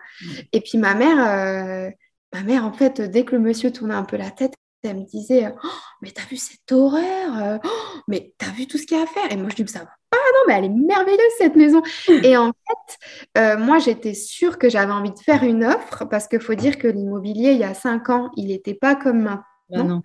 Et 0.52 0.60
puis 0.60 0.76
ma 0.76 0.94
mère, 0.94 1.18
euh, 1.18 1.90
ma 2.34 2.42
mère, 2.42 2.64
en 2.66 2.72
fait, 2.72 3.00
dès 3.00 3.24
que 3.24 3.34
le 3.34 3.40
monsieur 3.40 3.72
tournait 3.72 3.94
un 3.94 4.04
peu 4.04 4.18
la 4.18 4.30
tête, 4.30 4.54
elle 4.84 4.98
me 4.98 5.04
disait, 5.04 5.52
oh, 5.62 5.68
mais 6.02 6.10
t'as 6.10 6.24
vu 6.24 6.36
cette 6.36 6.70
horreur 6.72 7.38
euh, 7.42 7.58
oh, 7.64 8.00
Mais 8.08 8.34
t'as 8.38 8.50
vu 8.50 8.66
tout 8.66 8.78
ce 8.78 8.86
qu'il 8.86 8.96
y 8.96 9.00
a 9.00 9.04
à 9.04 9.06
faire? 9.06 9.30
Et 9.30 9.36
moi, 9.36 9.48
je 9.50 9.62
dis, 9.62 9.70
ça 9.70 9.80
va 9.80 9.90
pas, 10.10 10.16
non, 10.16 10.40
mais 10.46 10.54
elle 10.54 10.64
est 10.64 10.68
merveilleuse 10.68 11.32
cette 11.38 11.56
maison. 11.56 11.82
Et 12.22 12.36
en 12.36 12.52
fait, 12.52 12.98
euh, 13.38 13.58
moi, 13.58 13.78
j'étais 13.78 14.14
sûre 14.14 14.58
que 14.58 14.68
j'avais 14.68 14.92
envie 14.92 15.12
de 15.12 15.18
faire 15.18 15.42
une 15.42 15.64
offre 15.64 16.04
parce 16.04 16.28
qu'il 16.28 16.40
faut 16.40 16.54
dire 16.54 16.78
que 16.78 16.88
l'immobilier, 16.88 17.52
il 17.52 17.58
y 17.58 17.64
a 17.64 17.74
cinq 17.74 18.10
ans, 18.10 18.30
il 18.36 18.48
n'était 18.48 18.74
pas 18.74 18.94
comme 18.94 19.22
maintenant. 19.22 19.44
Bah 19.70 19.82
non. 19.82 20.02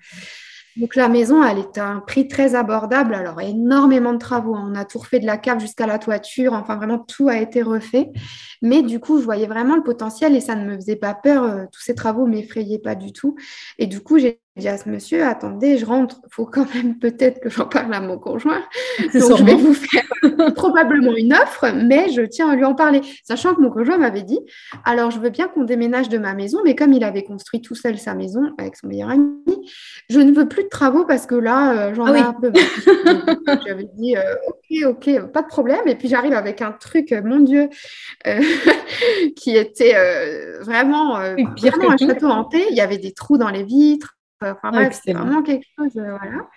Donc 0.80 0.96
la 0.96 1.10
maison, 1.10 1.44
elle 1.44 1.60
est 1.60 1.78
à 1.78 1.88
un 1.88 2.00
prix 2.00 2.28
très 2.28 2.56
abordable. 2.56 3.14
Alors 3.14 3.42
énormément 3.42 4.14
de 4.14 4.18
travaux. 4.18 4.56
On 4.56 4.76
a 4.76 4.86
tout 4.86 5.00
refait 5.00 5.20
de 5.20 5.26
la 5.26 5.38
cave 5.38 5.60
jusqu'à 5.60 5.86
la 5.86 6.00
toiture. 6.00 6.54
Enfin 6.54 6.78
vraiment 6.78 7.00
tout 7.00 7.28
a 7.28 7.38
été 7.38 7.62
refait. 7.62 8.10
Mais 8.62 8.82
du 8.82 9.00
coup, 9.00 9.20
je 9.20 9.26
voyais 9.26 9.48
vraiment 9.48 9.76
le 9.76 9.84
potentiel 9.84 10.36
et 10.36 10.42
ça 10.42 10.56
ne 10.56 10.66
me 10.66 10.76
faisait 10.76 10.96
pas 10.96 11.14
peur. 11.14 11.44
Euh, 11.44 11.66
tous 11.72 11.82
ces 11.82 11.96
travaux 11.96 12.26
m'effrayaient 12.28 12.80
pas 12.80 12.96
du 12.96 13.12
tout. 13.12 13.36
Et 13.78 13.88
du 13.88 14.00
coup, 14.00 14.20
j'ai 14.20 14.40
dit 14.58 14.68
à 14.68 14.78
ce 14.78 14.90
monsieur, 14.90 15.24
attendez, 15.24 15.78
je 15.78 15.86
rentre, 15.86 16.20
il 16.26 16.34
faut 16.34 16.46
quand 16.46 16.66
même 16.76 17.00
peut-être 17.00 17.40
que 17.40 17.50
j'en 17.50 17.66
parle 17.66 17.94
à 17.94 18.02
mon 18.02 18.18
conjoint. 18.18 18.62
Donc, 19.14 19.38
je 19.38 19.44
vais 19.44 19.56
vous 19.56 19.74
faire 19.74 20.04
probablement 20.56 21.16
une 21.16 21.34
offre, 21.34 21.72
mais 21.74 22.10
je 22.10 22.22
tiens 22.22 22.50
à 22.50 22.56
lui 22.56 22.66
en 22.66 22.76
parler. 22.76 23.02
Sachant 23.24 23.56
que 23.56 23.62
mon 23.62 23.70
conjoint 23.70 23.98
m'avait 23.98 24.24
dit, 24.24 24.40
alors 24.86 25.12
je 25.12 25.20
veux 25.20 25.30
bien 25.30 25.48
qu'on 25.48 25.64
déménage 25.64 26.10
de 26.10 26.18
ma 26.18 26.34
maison, 26.34 26.60
mais 26.64 26.76
comme 26.76 26.94
il 26.94 27.04
avait 27.04 27.24
construit 27.24 27.62
tout 27.62 27.76
seul 27.76 27.98
sa 27.98 28.16
maison 28.16 28.42
avec 28.58 28.76
son 28.76 28.88
meilleur 28.88 29.10
ami, 29.10 29.32
je 30.10 30.20
ne 30.20 30.32
veux 30.32 30.48
plus 30.48 30.64
de 30.64 30.70
travaux 30.70 31.06
parce 31.06 31.26
que 31.26 31.36
là, 31.36 31.90
euh, 31.90 31.94
j'en 31.94 32.06
ah 32.06 32.18
ai 32.18 32.22
un 32.22 32.34
peu 32.34 32.52
J'avais 33.66 33.88
dit, 33.96 34.18
euh, 34.18 34.36
ok, 34.48 34.88
ok, 34.88 35.32
pas 35.32 35.42
de 35.42 35.48
problème. 35.48 35.88
Et 35.88 35.96
puis 35.96 36.08
j'arrive 36.08 36.34
avec 36.34 36.62
un 36.62 36.72
truc, 36.72 37.12
euh, 37.12 37.22
mon 37.24 37.40
Dieu, 37.40 37.70
qui 39.36 39.56
était 39.56 39.96
vraiment, 40.62 41.20
vraiment 41.58 41.92
un 41.92 41.98
château 41.98 42.28
hanté. 42.28 42.66
Il 42.72 42.76
y 42.76 42.82
avait 42.82 42.98
des 42.98 43.14
trous 43.14 43.38
dans 43.38 43.50
les 43.50 43.64
vitres. 43.64 44.19
Enfin, 44.42 44.90
c'était 44.92 45.14
vraiment 45.14 45.44
quelque 45.44 45.66
chose, 45.78 45.92
voilà. 45.94 46.48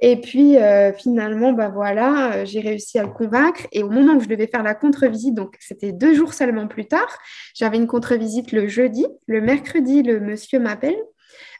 Et 0.00 0.20
puis 0.20 0.56
finalement, 0.98 1.52
bah 1.52 1.68
voilà, 1.68 2.44
j'ai 2.44 2.60
réussi 2.60 2.98
à 2.98 3.02
le 3.02 3.10
convaincre. 3.10 3.66
Et 3.72 3.82
au 3.82 3.90
moment 3.90 4.14
où 4.14 4.20
je 4.20 4.28
devais 4.28 4.46
faire 4.46 4.62
la 4.62 4.74
contre-visite, 4.74 5.34
donc 5.34 5.56
c'était 5.60 5.92
deux 5.92 6.14
jours 6.14 6.34
seulement 6.34 6.66
plus 6.66 6.86
tard, 6.86 7.18
j'avais 7.54 7.76
une 7.76 7.86
contre-visite 7.86 8.52
le 8.52 8.66
jeudi. 8.66 9.06
Le 9.26 9.40
mercredi, 9.40 10.02
le 10.02 10.20
monsieur 10.20 10.58
m'appelle 10.58 10.96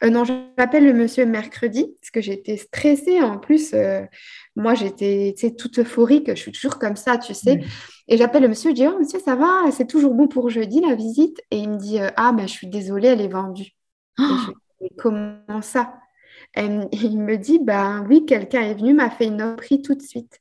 euh, 0.02 0.10
non, 0.10 0.24
j'appelle 0.24 0.84
le 0.84 0.92
monsieur 0.92 1.26
mercredi 1.26 1.94
parce 2.00 2.10
que 2.10 2.20
j'étais 2.20 2.56
stressée. 2.56 3.20
En 3.20 3.38
plus, 3.38 3.72
euh, 3.74 4.02
moi, 4.56 4.74
j'étais 4.74 5.34
toute 5.58 5.78
euphorique. 5.78 6.28
Je 6.28 6.40
suis 6.40 6.52
toujours 6.52 6.78
comme 6.78 6.96
ça, 6.96 7.18
tu 7.18 7.34
sais. 7.34 7.60
Et 8.08 8.16
j'appelle 8.16 8.42
le 8.42 8.48
monsieur, 8.48 8.70
je 8.70 8.74
dis, 8.74 8.86
oh, 8.86 8.98
monsieur, 8.98 9.20
ça 9.20 9.36
va, 9.36 9.70
c'est 9.70 9.86
toujours 9.86 10.14
bon 10.14 10.26
pour 10.26 10.50
jeudi 10.50 10.80
la 10.80 10.94
visite. 10.94 11.40
Et 11.50 11.58
il 11.58 11.70
me 11.70 11.76
dit, 11.76 11.98
euh, 12.00 12.08
ah, 12.16 12.32
ben, 12.32 12.46
je 12.46 12.52
suis 12.52 12.66
désolée, 12.66 13.08
elle 13.08 13.20
est 13.20 13.28
vendue. 13.28 13.72
Comment 14.98 15.62
ça? 15.62 15.94
Et 16.56 16.66
il 16.92 17.18
me 17.18 17.36
dit, 17.36 17.58
ben 17.58 18.04
oui, 18.08 18.24
quelqu'un 18.26 18.62
est 18.62 18.74
venu, 18.74 18.94
m'a 18.94 19.10
fait 19.10 19.26
une 19.26 19.42
offre 19.42 19.74
tout 19.82 19.94
de 19.94 20.02
suite. 20.02 20.40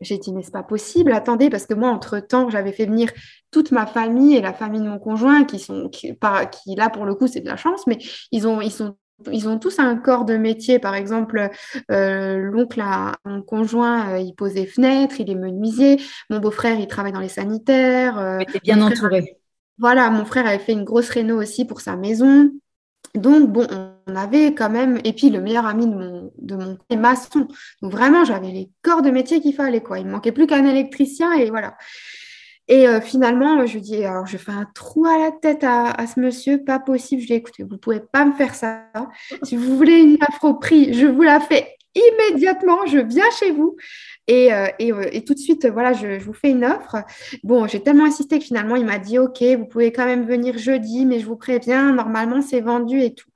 J'ai 0.00 0.18
dit, 0.18 0.32
mais 0.32 0.42
c'est 0.42 0.52
pas 0.52 0.64
possible, 0.64 1.12
attendez, 1.12 1.48
parce 1.48 1.66
que 1.66 1.74
moi, 1.74 1.90
entre-temps, 1.90 2.50
j'avais 2.50 2.72
fait 2.72 2.86
venir 2.86 3.10
toute 3.52 3.70
ma 3.70 3.86
famille 3.86 4.36
et 4.36 4.40
la 4.40 4.52
famille 4.52 4.80
de 4.80 4.88
mon 4.88 4.98
conjoint, 4.98 5.44
qui 5.44 5.60
sont, 5.60 5.88
qui, 5.88 6.12
qui 6.50 6.74
là, 6.74 6.90
pour 6.90 7.04
le 7.04 7.14
coup, 7.14 7.28
c'est 7.28 7.40
de 7.40 7.48
la 7.48 7.56
chance, 7.56 7.86
mais 7.86 7.98
ils 8.32 8.48
ont, 8.48 8.60
ils 8.60 8.72
sont 8.72 8.96
ils 9.30 9.48
ont 9.48 9.58
tous 9.58 9.78
un 9.78 9.96
corps 9.96 10.24
de 10.24 10.36
métier. 10.36 10.78
Par 10.78 10.94
exemple, 10.94 11.50
euh, 11.90 12.38
l'oncle 12.38 12.82
mon 13.24 13.42
conjoint, 13.42 14.14
euh, 14.14 14.18
il 14.18 14.34
pose 14.34 14.54
des 14.54 14.66
fenêtres, 14.66 15.20
il 15.20 15.30
est 15.30 15.36
menuisier. 15.36 16.00
Mon 16.30 16.40
beau-frère, 16.40 16.78
il 16.80 16.86
travaille 16.86 17.12
dans 17.12 17.20
les 17.20 17.28
sanitaires. 17.28 18.18
Euh, 18.18 18.40
bien 18.64 18.80
entouré. 18.80 19.38
voilà, 19.78 20.10
mon 20.10 20.24
frère 20.24 20.46
avait 20.46 20.58
fait 20.58 20.72
une 20.72 20.84
grosse 20.84 21.10
réno 21.10 21.40
aussi 21.40 21.64
pour 21.64 21.80
sa 21.80 21.96
maison. 21.96 22.50
Donc, 23.14 23.50
bon, 23.50 23.66
on 24.06 24.16
avait 24.16 24.54
quand 24.54 24.70
même. 24.70 24.98
Et 25.04 25.12
puis, 25.12 25.30
le 25.30 25.40
meilleur 25.40 25.66
ami 25.66 25.86
de 25.86 25.94
mon, 25.94 26.32
de 26.38 26.56
mon 26.56 26.78
maçon. 26.96 27.46
Donc, 27.82 27.92
vraiment, 27.92 28.24
j'avais 28.24 28.48
les 28.48 28.70
corps 28.82 29.02
de 29.02 29.10
métier 29.10 29.40
qu'il 29.40 29.54
fallait, 29.54 29.82
quoi. 29.82 29.98
Il 29.98 30.06
me 30.06 30.12
manquait 30.12 30.32
plus 30.32 30.46
qu'un 30.46 30.64
électricien 30.64 31.32
et 31.32 31.50
voilà. 31.50 31.76
Et 32.68 32.88
euh, 32.88 33.00
finalement, 33.00 33.66
je 33.66 33.74
lui 33.74 33.80
dis, 33.80 34.04
alors 34.04 34.26
je 34.26 34.36
fais 34.36 34.52
un 34.52 34.66
trou 34.74 35.04
à 35.04 35.18
la 35.18 35.32
tête 35.32 35.64
à, 35.64 35.94
ce 36.06 36.20
monsieur, 36.20 36.64
pas 36.64 36.78
possible. 36.78 37.20
Je 37.20 37.26
lui 37.26 37.34
dis, 37.34 37.38
écoutez, 37.38 37.62
vous 37.64 37.72
ne 37.72 37.76
pouvez 37.76 38.00
pas 38.00 38.24
me 38.24 38.32
faire 38.32 38.54
ça. 38.54 38.86
Si 39.42 39.56
vous 39.56 39.76
voulez 39.76 39.98
une 39.98 40.18
prix, 40.60 40.94
je 40.94 41.06
vous 41.06 41.22
la 41.22 41.40
fais 41.40 41.76
immédiatement, 41.94 42.86
je 42.86 42.98
viens 42.98 43.30
chez 43.38 43.50
vous. 43.50 43.76
Et, 44.28 44.52
euh, 44.52 44.66
euh, 44.80 45.08
et, 45.10 45.24
tout 45.24 45.34
de 45.34 45.38
suite, 45.38 45.66
voilà, 45.66 45.92
je, 45.92 46.18
vous 46.18 46.32
fais 46.32 46.50
une 46.50 46.64
offre. 46.64 46.96
Bon, 47.42 47.66
j'ai 47.66 47.82
tellement 47.82 48.04
insisté 48.04 48.38
que 48.38 48.44
finalement, 48.44 48.76
il 48.76 48.84
m'a 48.84 48.98
dit, 48.98 49.18
OK, 49.18 49.42
vous 49.42 49.66
pouvez 49.66 49.92
quand 49.92 50.06
même 50.06 50.26
venir 50.26 50.58
jeudi, 50.58 51.06
mais 51.06 51.18
je 51.18 51.26
vous 51.26 51.36
préviens, 51.36 51.92
normalement, 51.92 52.40
c'est 52.40 52.60
vendu 52.60 53.00
et 53.00 53.14
tout. 53.14 53.30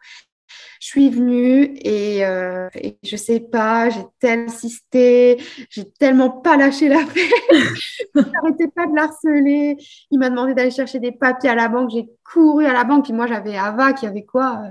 Je 0.81 0.89
suis 0.89 1.11
venue 1.11 1.75
et, 1.81 2.25
euh, 2.25 2.69
et 2.75 2.99
je 3.03 3.17
sais 3.17 3.41
pas, 3.41 3.91
j'ai 3.91 4.05
tellement 4.21 4.47
insisté, 4.47 5.43
j'ai 5.71 5.91
tellement 5.99 6.31
pas 6.31 6.57
lâché 6.57 6.89
l'affaire. 6.89 7.25
je 7.51 8.21
n'arrêtais 8.21 8.69
pas 8.69 8.87
de 8.87 8.95
l'harceler. 8.95 9.77
Il 10.11 10.19
m'a 10.19 10.31
demandé 10.31 10.55
d'aller 10.55 10.71
chercher 10.71 11.01
des 11.01 11.13
papiers 11.13 11.51
à 11.51 11.55
la 11.55 11.69
banque. 11.69 11.91
J'ai 11.91 12.07
couru 12.23 12.67
à 12.67 12.73
la 12.73 12.85
banque. 12.85 13.05
Puis 13.05 13.13
moi, 13.13 13.27
j'avais 13.27 13.57
Ava 13.57 13.95
qui 13.95 14.07
avait 14.07 14.25
quoi 14.25 14.63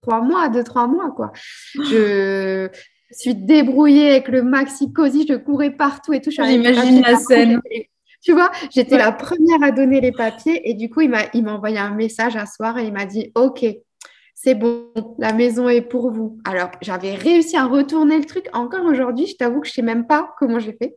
Trois 0.00 0.20
mois, 0.20 0.48
deux, 0.48 0.64
trois 0.64 0.88
mois, 0.88 1.12
quoi. 1.12 1.30
Je, 1.74 2.68
suis 3.12 3.34
débrouillée 3.34 4.10
avec 4.10 4.28
le 4.28 4.42
maxi 4.42 4.92
cosy, 4.92 5.26
je 5.28 5.34
courais 5.34 5.70
partout 5.70 6.12
et 6.12 6.20
tout. 6.20 6.30
J'imagine 6.30 7.00
la 7.02 7.16
scène. 7.16 7.60
Tu 8.22 8.32
vois, 8.32 8.50
j'étais 8.70 8.98
la 8.98 9.10
première 9.10 9.62
à 9.62 9.72
donner 9.72 10.00
les 10.00 10.12
papiers 10.12 10.68
et 10.68 10.74
du 10.74 10.88
coup, 10.88 11.00
il 11.00 11.10
m'a 11.10 11.52
envoyé 11.52 11.78
un 11.78 11.90
message 11.90 12.36
un 12.36 12.46
soir 12.46 12.78
et 12.78 12.84
il 12.84 12.92
m'a 12.92 13.04
dit 13.04 13.32
Ok, 13.34 13.64
c'est 14.34 14.54
bon, 14.54 14.90
la 15.18 15.32
maison 15.32 15.68
est 15.68 15.82
pour 15.82 16.10
vous. 16.10 16.38
Alors, 16.44 16.70
j'avais 16.80 17.14
réussi 17.14 17.56
à 17.56 17.64
retourner 17.64 18.18
le 18.18 18.24
truc. 18.24 18.48
Encore 18.52 18.84
aujourd'hui, 18.84 19.26
je 19.26 19.36
t'avoue 19.36 19.60
que 19.60 19.66
je 19.66 19.72
ne 19.72 19.74
sais 19.74 19.82
même 19.82 20.06
pas 20.06 20.34
comment 20.38 20.58
j'ai 20.58 20.72
fait. 20.72 20.94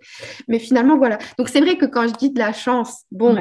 Mais 0.48 0.60
finalement, 0.60 0.98
voilà. 0.98 1.18
Donc, 1.38 1.50
c'est 1.50 1.62
vrai 1.62 1.78
que 1.78 1.86
quand 1.86 2.08
je 2.08 2.14
dis 2.14 2.32
de 2.32 2.40
la 2.40 2.54
chance, 2.54 3.04
bon, 3.12 3.38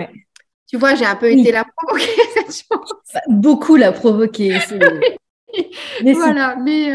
tu 0.66 0.76
vois, 0.76 0.94
j'ai 0.94 1.06
un 1.06 1.16
peu 1.16 1.30
été 1.30 1.52
la 1.52 1.64
provoquer, 1.76 2.10
cette 2.34 2.66
chance. 2.68 2.92
Beaucoup 3.28 3.76
la 3.76 3.92
provoquer. 3.92 4.58
voilà, 6.14 6.56
mais, 6.56 6.92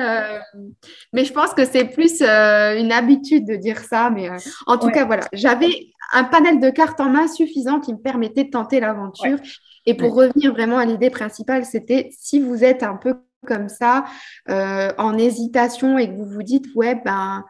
mais 1.14 1.26
je 1.26 1.34
pense 1.34 1.54
que 1.54 1.66
c'est 1.66 1.86
plus 1.86 2.22
une 2.22 2.92
habitude 2.92 3.46
de 3.46 3.56
dire 3.56 3.80
ça. 3.80 4.10
Mais 4.10 4.30
en 4.68 4.78
tout 4.78 4.90
cas, 4.90 5.06
voilà, 5.06 5.24
j'avais 5.34 5.88
un 6.14 6.24
panel 6.24 6.60
de 6.60 6.70
cartes 6.70 7.00
en 7.00 7.10
main 7.10 7.28
suffisant 7.28 7.80
qui 7.80 7.94
me 7.94 8.00
permettait 8.00 8.46
de 8.46 8.50
tenter 8.50 8.80
l'aventure. 8.80 9.38
Et 9.86 9.94
pour 9.94 10.14
revenir 10.14 10.54
vraiment 10.54 10.78
à 10.78 10.86
l'idée 10.86 11.10
principale, 11.10 11.66
c'était 11.66 12.10
si 12.12 12.40
vous 12.40 12.64
êtes 12.64 12.84
un 12.84 12.96
peu 12.96 13.16
comme 13.48 13.70
ça, 13.70 14.06
en 14.48 15.18
hésitation 15.18 15.98
et 15.98 16.08
que 16.08 16.14
vous 16.14 16.30
vous 16.30 16.44
dites, 16.44 16.66
ouais, 16.76 17.02
ben 17.04 17.44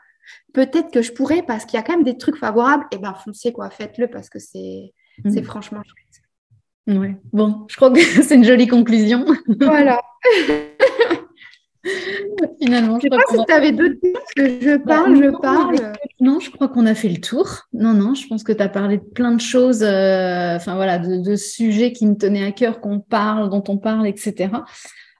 peut-être 0.53 0.91
que 0.91 1.01
je 1.01 1.11
pourrais 1.11 1.43
parce 1.43 1.65
qu'il 1.65 1.77
y 1.77 1.79
a 1.79 1.83
quand 1.83 1.93
même 1.93 2.03
des 2.03 2.17
trucs 2.17 2.37
favorables, 2.37 2.85
et 2.91 2.95
eh 2.95 2.99
ben 2.99 3.13
foncez 3.13 3.51
quoi, 3.51 3.69
faites-le 3.69 4.07
parce 4.07 4.29
que 4.29 4.39
c'est 4.39 4.93
mm. 5.23 5.43
franchement 5.43 5.81
chouette. 5.83 6.97
Ouais. 6.97 7.15
Bon, 7.33 7.65
je 7.69 7.75
crois 7.75 7.91
que 7.91 7.99
c'est 8.23 8.35
une 8.35 8.43
jolie 8.43 8.67
conclusion. 8.67 9.25
Voilà. 9.59 10.01
Finalement, 12.61 12.99
je 12.99 13.07
ne 13.07 13.11
sais 13.11 13.17
pas 13.17 13.23
si 13.29 13.37
tu 13.45 13.53
avais 13.53 13.71
d'autres 13.71 13.95
que 14.35 14.61
je 14.61 14.75
bah, 14.77 14.83
parle, 14.85 15.23
je 15.23 15.29
parle. 15.29 15.93
Non, 16.19 16.39
je 16.39 16.51
crois 16.51 16.67
qu'on 16.67 16.85
a 16.85 16.93
fait 16.93 17.07
le 17.07 17.21
tour. 17.21 17.47
Non, 17.71 17.93
non, 17.93 18.15
je 18.15 18.27
pense 18.27 18.43
que 18.43 18.51
tu 18.51 18.61
as 18.61 18.67
parlé 18.67 18.97
de 18.97 19.03
plein 19.03 19.31
de 19.31 19.39
choses, 19.39 19.81
euh, 19.81 20.57
enfin 20.57 20.75
voilà, 20.75 20.99
de, 20.99 21.17
de, 21.17 21.35
sujets 21.35 21.93
qui 21.93 22.05
me 22.05 22.15
tenaient 22.15 22.45
à 22.45 22.51
cœur, 22.51 22.81
qu'on 22.81 22.99
parle, 22.99 23.49
dont 23.49 23.63
on 23.69 23.77
parle, 23.77 24.07
etc. 24.07 24.49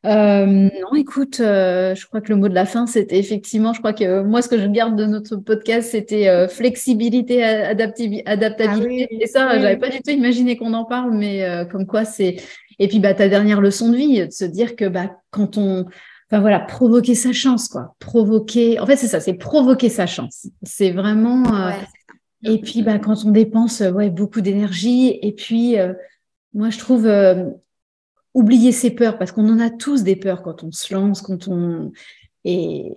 Euh, 0.06 0.46
non, 0.46 0.96
écoute, 0.96 1.42
euh, 1.42 1.94
je 1.94 2.08
crois 2.08 2.22
que 2.22 2.30
le 2.30 2.38
mot 2.38 2.48
de 2.48 2.54
la 2.54 2.66
fin, 2.66 2.88
c'était 2.88 3.20
effectivement, 3.20 3.74
je 3.74 3.80
crois 3.80 3.92
que 3.92 4.06
euh, 4.06 4.24
moi, 4.24 4.42
ce 4.42 4.48
que 4.48 4.58
je 4.58 4.68
garde 4.68 4.96
de 4.96 5.06
notre 5.06 5.36
podcast, 5.36 5.92
c'était 5.92 6.48
flexibilité, 6.48 7.44
adaptabilité. 7.44 8.24
Ah 8.26 9.16
et 9.20 9.28
ça, 9.28 9.60
j'avais 9.60 9.78
pas 9.78 9.90
du 9.90 10.02
tout 10.02 10.12
imaginé 10.12 10.56
qu'on 10.56 10.74
en 10.74 10.86
parle, 10.86 11.12
mais 11.12 11.46
comme 11.72 11.86
quoi 11.86 12.06
c'est. 12.06 12.38
Et 12.80 12.88
puis, 12.88 13.00
bah, 13.00 13.14
ta 13.14 13.30
dernière 13.30 13.62
leçon 13.62 13.92
de 13.92 13.98
vie, 13.98 14.26
de 14.26 14.32
se 14.32 14.46
dire 14.46 14.76
que 14.76 14.88
bah, 14.88 15.20
quand 15.32 15.58
on. 15.58 15.86
Enfin 16.32 16.42
voilà, 16.42 16.60
provoquer 16.60 17.16
sa 17.16 17.34
chance, 17.34 17.68
quoi. 17.68 17.96
Provoquer. 18.00 18.80
En 18.80 18.86
fait, 18.86 18.96
c'est 18.96 19.08
ça, 19.08 19.20
c'est 19.20 19.34
provoquer 19.34 19.90
sa 19.90 20.06
chance. 20.06 20.48
C'est 20.64 20.92
vraiment. 20.92 21.44
et 22.44 22.60
puis, 22.60 22.84
bah, 22.84 23.00
quand 23.00 23.26
on 23.26 23.32
dépense 23.32 23.82
ouais, 23.82 24.10
beaucoup 24.10 24.42
d'énergie, 24.42 25.18
et 25.22 25.32
puis, 25.34 25.76
moi, 26.54 26.70
je 26.70 26.78
trouve 26.78 27.08
oublier 28.34 28.72
ses 28.72 28.92
peurs, 28.92 29.18
parce 29.18 29.32
qu'on 29.32 29.50
en 29.50 29.60
a 29.60 29.70
tous 29.70 30.04
des 30.04 30.16
peurs 30.16 30.42
quand 30.44 30.64
on 30.64 30.72
se 30.72 30.94
lance, 30.94 31.22
quand 31.22 31.48
on... 31.48 31.92
Et, 32.46 32.94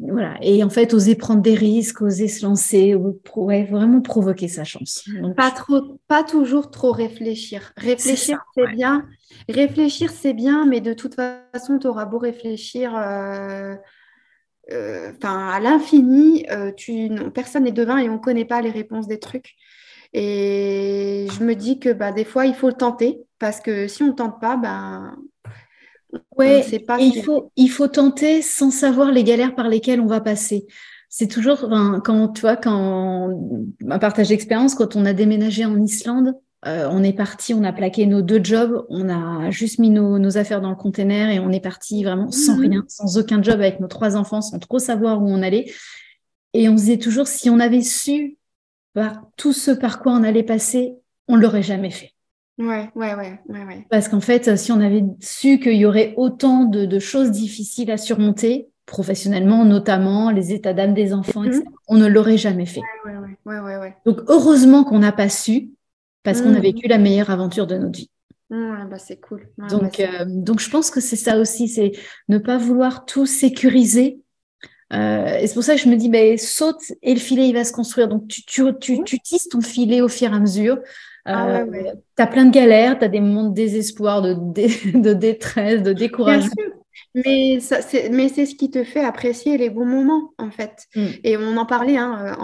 voilà. 0.00 0.38
Et 0.40 0.64
en 0.64 0.70
fait, 0.70 0.94
oser 0.94 1.14
prendre 1.14 1.42
des 1.42 1.54
risques, 1.54 2.00
oser 2.00 2.28
se 2.28 2.44
lancer, 2.46 2.94
ouais, 3.36 3.64
vraiment 3.64 4.00
provoquer 4.00 4.48
sa 4.48 4.64
chance. 4.64 5.08
pas, 5.36 5.50
trop, 5.50 6.00
pas 6.08 6.24
toujours 6.24 6.70
trop 6.70 6.92
réfléchir. 6.92 7.72
Réfléchir, 7.76 8.38
c'est 8.54 8.72
bien. 8.74 9.06
Réfléchir, 9.48 10.10
c'est 10.10 10.32
bien, 10.32 10.66
mais 10.66 10.80
de 10.80 10.94
toute 10.94 11.14
façon, 11.14 11.78
tu 11.78 11.86
auras 11.86 12.06
beau 12.06 12.18
réfléchir 12.18 12.96
euh, 12.96 13.74
euh, 14.72 15.12
à 15.22 15.60
l'infini, 15.60 16.46
euh, 16.50 16.72
personne 17.34 17.64
n'est 17.64 17.72
devin 17.72 17.98
et 17.98 18.08
on 18.08 18.14
ne 18.14 18.18
connaît 18.18 18.44
pas 18.44 18.62
les 18.62 18.70
réponses 18.70 19.08
des 19.08 19.18
trucs. 19.18 19.56
Et 20.12 21.26
je 21.32 21.44
me 21.44 21.54
dis 21.54 21.78
que 21.78 21.92
bah, 21.92 22.12
des 22.12 22.24
fois, 22.24 22.46
il 22.46 22.54
faut 22.54 22.68
le 22.68 22.74
tenter 22.74 23.20
parce 23.38 23.60
que 23.60 23.88
si 23.88 24.02
on 24.02 24.08
ne 24.08 24.12
tente 24.12 24.40
pas, 24.40 24.56
ben, 24.56 25.16
ouais, 26.36 26.64
pas 26.86 26.98
il, 26.98 27.22
faut, 27.22 27.50
il 27.56 27.70
faut 27.70 27.88
tenter 27.88 28.42
sans 28.42 28.70
savoir 28.70 29.12
les 29.12 29.24
galères 29.24 29.54
par 29.54 29.68
lesquelles 29.68 30.00
on 30.00 30.06
va 30.06 30.20
passer. 30.20 30.66
C'est 31.08 31.26
toujours, 31.28 31.68
quand 32.04 32.28
tu 32.28 32.42
vois, 32.42 32.56
quand 32.56 33.36
un 33.88 33.98
partage 33.98 34.28
d'expérience, 34.28 34.76
quand 34.76 34.94
on 34.94 35.04
a 35.04 35.12
déménagé 35.12 35.64
en 35.64 35.80
Islande, 35.80 36.34
euh, 36.66 36.88
on 36.90 37.02
est 37.02 37.14
parti, 37.14 37.54
on 37.54 37.64
a 37.64 37.72
plaqué 37.72 38.06
nos 38.06 38.20
deux 38.20 38.42
jobs, 38.44 38.84
on 38.90 39.08
a 39.08 39.50
juste 39.50 39.78
mis 39.78 39.90
nos, 39.90 40.36
affaires 40.36 40.60
dans 40.60 40.70
le 40.70 40.76
container 40.76 41.30
et 41.30 41.40
on 41.40 41.50
est 41.50 41.60
parti 41.60 42.04
vraiment 42.04 42.30
sans 42.30 42.56
mhm. 42.56 42.60
rien, 42.60 42.84
sans 42.86 43.18
aucun 43.18 43.42
job 43.42 43.54
avec 43.54 43.80
nos 43.80 43.88
trois 43.88 44.16
enfants, 44.16 44.42
sans 44.42 44.58
trop 44.58 44.78
savoir 44.78 45.22
où 45.22 45.28
on 45.28 45.42
allait. 45.42 45.72
Et 46.52 46.68
on 46.68 46.76
se 46.76 46.82
disait 46.82 46.98
toujours, 46.98 47.28
si 47.28 47.48
on 47.48 47.60
avait 47.60 47.82
su 47.82 48.36
par 48.92 49.22
tout 49.36 49.52
ce 49.52 49.70
par 49.70 50.00
quoi 50.00 50.12
on 50.12 50.22
allait 50.22 50.42
passer, 50.42 50.94
on 51.28 51.36
l'aurait 51.36 51.62
jamais 51.62 51.90
fait. 51.90 52.12
Ouais, 52.60 52.90
ouais, 52.94 53.14
ouais, 53.14 53.40
ouais, 53.48 53.86
Parce 53.88 54.08
qu'en 54.08 54.20
fait, 54.20 54.56
si 54.56 54.70
on 54.70 54.80
avait 54.80 55.02
su 55.20 55.58
qu'il 55.58 55.76
y 55.76 55.86
aurait 55.86 56.12
autant 56.16 56.64
de, 56.64 56.98
choses 56.98 57.30
difficiles 57.30 57.90
à 57.90 57.96
surmonter, 57.96 58.68
professionnellement 58.84 59.64
notamment, 59.64 60.30
les 60.30 60.52
états 60.52 60.74
d'âme 60.74 60.92
des 60.92 61.14
enfants, 61.14 61.44
etc., 61.44 61.62
mhm. 61.64 61.74
on 61.88 61.96
ne 61.96 62.06
l'aurait 62.06 62.36
jamais 62.36 62.66
fait. 62.66 62.82
Ouais, 63.06 63.12
ouais, 63.46 63.58
ouais, 63.60 63.76
ouais, 63.78 63.96
Donc, 64.04 64.20
heureusement 64.28 64.84
qu'on 64.84 64.98
n'a 64.98 65.12
pas 65.12 65.30
su, 65.30 65.70
parce 66.22 66.42
qu'on 66.42 66.52
a 66.52 66.58
mhm. 66.58 66.62
vécu 66.62 66.86
la 66.86 66.98
meilleure 66.98 67.30
aventure 67.30 67.66
de 67.66 67.78
notre 67.78 67.98
vie. 67.98 68.10
Ouais, 68.50 68.84
bah 68.90 68.98
c'est 68.98 69.20
cool. 69.20 69.48
donc, 69.70 69.98
bah, 69.98 70.04
euh, 70.20 70.24
donc, 70.26 70.60
je 70.60 70.68
pense 70.68 70.90
que 70.90 71.00
c'est 71.00 71.16
ça 71.16 71.38
aussi, 71.38 71.68
c'est 71.68 71.92
ne 72.28 72.36
pas 72.36 72.58
vouloir 72.58 73.06
tout 73.06 73.24
sécuriser 73.24 74.20
euh, 74.92 75.38
et 75.38 75.46
c'est 75.46 75.54
pour 75.54 75.62
ça 75.62 75.76
que 75.76 75.80
je 75.80 75.88
me 75.88 75.96
dis, 75.96 76.08
ben, 76.08 76.36
saute 76.36 76.92
et 77.02 77.14
le 77.14 77.20
filet, 77.20 77.48
il 77.48 77.54
va 77.54 77.64
se 77.64 77.72
construire. 77.72 78.08
Donc, 78.08 78.26
tu, 78.28 78.44
tu, 78.44 78.64
tu, 78.80 79.04
tu 79.04 79.20
tisses 79.20 79.48
ton 79.48 79.60
filet 79.60 80.00
au 80.00 80.08
fur 80.08 80.32
et 80.32 80.34
à 80.34 80.40
mesure. 80.40 80.78
Ah 81.24 81.58
euh, 81.58 81.92
tu 82.16 82.22
as 82.22 82.26
plein 82.26 82.46
de 82.46 82.50
galères, 82.50 82.98
tu 82.98 83.04
as 83.04 83.08
des 83.08 83.20
moments 83.20 83.48
de 83.48 83.54
désespoir, 83.54 84.22
de, 84.22 84.34
de 84.98 85.12
détresse, 85.12 85.82
de 85.82 85.92
découragement. 85.92 86.50
Mais, 87.14 87.58
mais 88.10 88.28
c'est 88.28 88.46
ce 88.46 88.54
qui 88.54 88.70
te 88.70 88.84
fait 88.84 89.04
apprécier 89.04 89.58
les 89.58 89.70
bons 89.70 89.86
moments, 89.86 90.32
en 90.38 90.50
fait. 90.50 90.86
Mm. 90.94 91.06
Et 91.24 91.36
on 91.36 91.56
en 91.56 91.66
parlait 91.66 91.96
hein, 91.96 92.36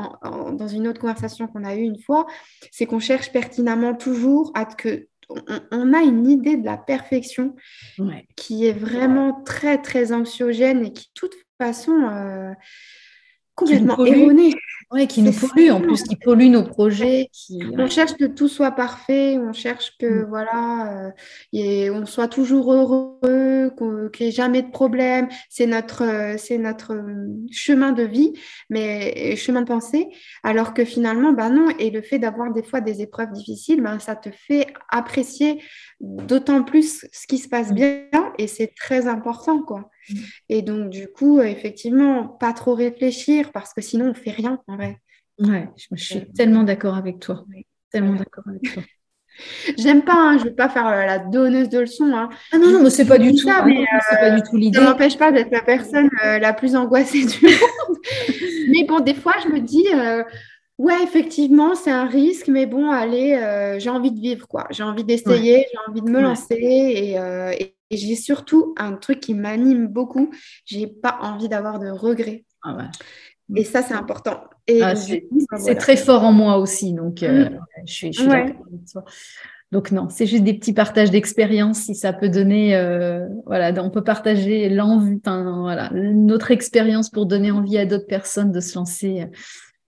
dans 0.52 0.68
une 0.68 0.88
autre 0.88 1.00
conversation 1.00 1.46
qu'on 1.46 1.64
a 1.64 1.74
eue 1.74 1.82
une 1.82 2.00
fois, 2.00 2.26
c'est 2.70 2.86
qu'on 2.86 2.98
cherche 2.98 3.32
pertinemment 3.32 3.94
toujours 3.94 4.50
à 4.54 4.64
que 4.64 5.06
on, 5.72 5.92
a 5.92 6.02
une 6.02 6.30
idée 6.30 6.56
de 6.56 6.64
la 6.64 6.76
perfection 6.76 7.56
qui 8.36 8.66
est 8.66 8.72
vraiment 8.72 9.42
très, 9.44 9.82
très 9.82 10.12
anxiogène 10.12 10.84
et 10.84 10.92
qui, 10.92 11.06
de 11.06 11.12
toute 11.14 11.34
façon, 11.60 11.92
euh, 11.92 12.52
complètement 13.56 14.04
erronée. 14.04 14.52
Oui, 14.92 15.08
qui 15.08 15.20
nous 15.22 15.32
pollue 15.32 15.70
en 15.70 15.80
plus, 15.80 16.04
qui 16.04 16.14
pollue 16.14 16.48
nos 16.48 16.62
projets. 16.62 17.28
Qui, 17.32 17.60
On 17.76 17.88
cherche 17.88 18.14
que 18.14 18.24
tout 18.24 18.46
soit 18.46 18.70
parfait, 18.70 19.36
on 19.36 19.52
cherche 19.52 19.96
que 19.98 20.06
mm. 20.06 20.28
voilà, 20.28 21.12
euh, 21.54 21.90
on 21.92 22.06
soit 22.06 22.28
toujours 22.28 22.72
heureux, 22.72 23.72
qu'il 24.12 24.26
n'y 24.26 24.28
ait 24.28 24.34
jamais 24.34 24.62
de 24.62 24.70
problème. 24.70 25.28
C'est 25.48 25.66
notre, 25.66 26.04
euh, 26.04 26.36
c'est 26.38 26.58
notre 26.58 26.94
euh, 26.94 27.26
chemin 27.50 27.90
de 27.90 28.04
vie, 28.04 28.32
mais 28.70 29.34
chemin 29.34 29.62
de 29.62 29.66
pensée. 29.66 30.06
Alors 30.44 30.72
que 30.72 30.84
finalement, 30.84 31.32
bah 31.32 31.48
non. 31.48 31.68
Et 31.80 31.90
le 31.90 32.00
fait 32.00 32.20
d'avoir 32.20 32.52
des 32.52 32.62
fois 32.62 32.80
des 32.80 33.02
épreuves 33.02 33.32
difficiles, 33.32 33.82
ben, 33.82 33.98
ça 33.98 34.14
te 34.14 34.30
fait 34.30 34.68
apprécier 34.88 35.60
d'autant 35.98 36.62
plus 36.62 37.06
ce 37.10 37.26
qui 37.26 37.38
se 37.38 37.48
passe 37.48 37.72
mm. 37.72 37.74
bien, 37.74 38.32
et 38.38 38.46
c'est 38.46 38.72
très 38.76 39.08
important, 39.08 39.62
quoi. 39.62 39.90
Mm. 40.08 40.14
Et 40.48 40.62
donc, 40.62 40.90
du 40.90 41.08
coup, 41.08 41.40
effectivement, 41.40 42.26
pas 42.26 42.52
trop 42.52 42.74
réfléchir 42.74 43.52
parce 43.52 43.72
que 43.72 43.80
sinon, 43.80 44.10
on 44.10 44.14
fait 44.14 44.30
rien 44.30 44.60
en 44.66 44.76
vrai. 44.76 45.00
Ouais, 45.38 45.68
je, 45.76 46.02
suis 46.02 46.32
tellement 46.32 46.62
d'accord 46.62 46.96
avec 46.96 47.20
toi. 47.20 47.44
Tellement 47.90 48.14
d'accord 48.14 48.44
avec 48.48 48.72
toi. 48.72 48.82
J'aime 49.76 50.02
pas, 50.02 50.14
hein, 50.14 50.38
je 50.38 50.44
ne 50.44 50.48
veux 50.48 50.54
pas 50.54 50.70
faire 50.70 50.86
euh, 50.86 51.04
la 51.04 51.18
donneuse 51.18 51.68
de 51.68 51.80
leçons. 51.80 52.10
Hein. 52.14 52.30
Ah 52.52 52.58
non, 52.58 52.70
non, 52.70 52.82
mais 52.82 52.90
c'est 52.90 53.04
pas 53.04 53.18
du 53.18 53.32
tout. 53.32 53.48
Ça, 53.48 53.62
mais, 53.66 53.84
pas 54.18 54.30
du 54.30 54.42
tout 54.42 54.56
l'idée. 54.56 54.78
Ça 54.78 54.84
m'empêche 54.84 55.18
pas 55.18 55.30
d'être 55.30 55.50
la 55.50 55.60
personne 55.60 56.08
euh, 56.24 56.38
la 56.38 56.54
plus 56.54 56.74
angoissée 56.74 57.26
du 57.26 57.44
monde. 57.44 57.98
mais 58.70 58.84
bon, 58.84 59.00
des 59.00 59.12
fois, 59.12 59.34
je 59.44 59.48
me 59.48 59.60
dis, 59.60 59.86
euh, 59.92 60.22
ouais, 60.78 61.02
effectivement, 61.02 61.74
c'est 61.74 61.90
un 61.90 62.06
risque, 62.06 62.48
mais 62.48 62.64
bon, 62.64 62.90
allez, 62.90 63.76
j'ai 63.78 63.90
envie 63.90 64.10
de 64.12 64.20
vivre, 64.20 64.48
quoi. 64.48 64.66
J'ai 64.70 64.84
envie 64.84 65.04
d'essayer, 65.04 65.66
j'ai 65.70 65.90
envie 65.90 66.00
de 66.00 66.10
me 66.10 66.20
lancer 66.20 66.54
et, 66.54 67.16
et 67.62 67.75
j'ai 67.90 68.16
surtout 68.16 68.74
un 68.76 68.92
truc 68.94 69.20
qui 69.20 69.34
m'anime 69.34 69.86
beaucoup. 69.86 70.30
J'ai 70.64 70.86
pas 70.86 71.18
envie 71.22 71.48
d'avoir 71.48 71.78
de 71.78 71.88
regrets. 71.88 72.44
Ah 72.62 72.90
et 73.54 73.64
ça, 73.64 73.82
c'est 73.82 73.94
important. 73.94 74.44
Et 74.66 74.82
ah, 74.82 74.94
c'est 74.96 75.76
très 75.76 75.96
fort 75.96 76.24
en 76.24 76.32
moi 76.32 76.58
aussi. 76.58 76.92
Donc, 76.92 77.22
euh, 77.22 77.48
mm. 77.48 77.60
je 77.86 77.92
suis, 77.92 78.12
je 78.12 78.20
suis 78.20 78.28
d'accord 78.28 78.66
avec 78.66 78.86
toi. 78.90 79.04
Donc 79.72 79.90
non, 79.90 80.08
c'est 80.08 80.26
juste 80.26 80.44
des 80.44 80.54
petits 80.54 80.72
partages 80.72 81.10
d'expérience 81.10 81.78
si 81.78 81.96
ça 81.96 82.12
peut 82.12 82.28
donner, 82.28 82.76
euh, 82.76 83.26
voilà, 83.46 83.72
on 83.82 83.90
peut 83.90 84.04
partager 84.04 84.68
l'envie, 84.68 85.20
voilà, 85.24 85.90
notre 85.92 86.52
expérience 86.52 87.10
pour 87.10 87.26
donner 87.26 87.50
envie 87.50 87.76
à 87.76 87.84
d'autres 87.84 88.06
personnes 88.06 88.52
de 88.52 88.60
se 88.60 88.78
lancer. 88.78 89.26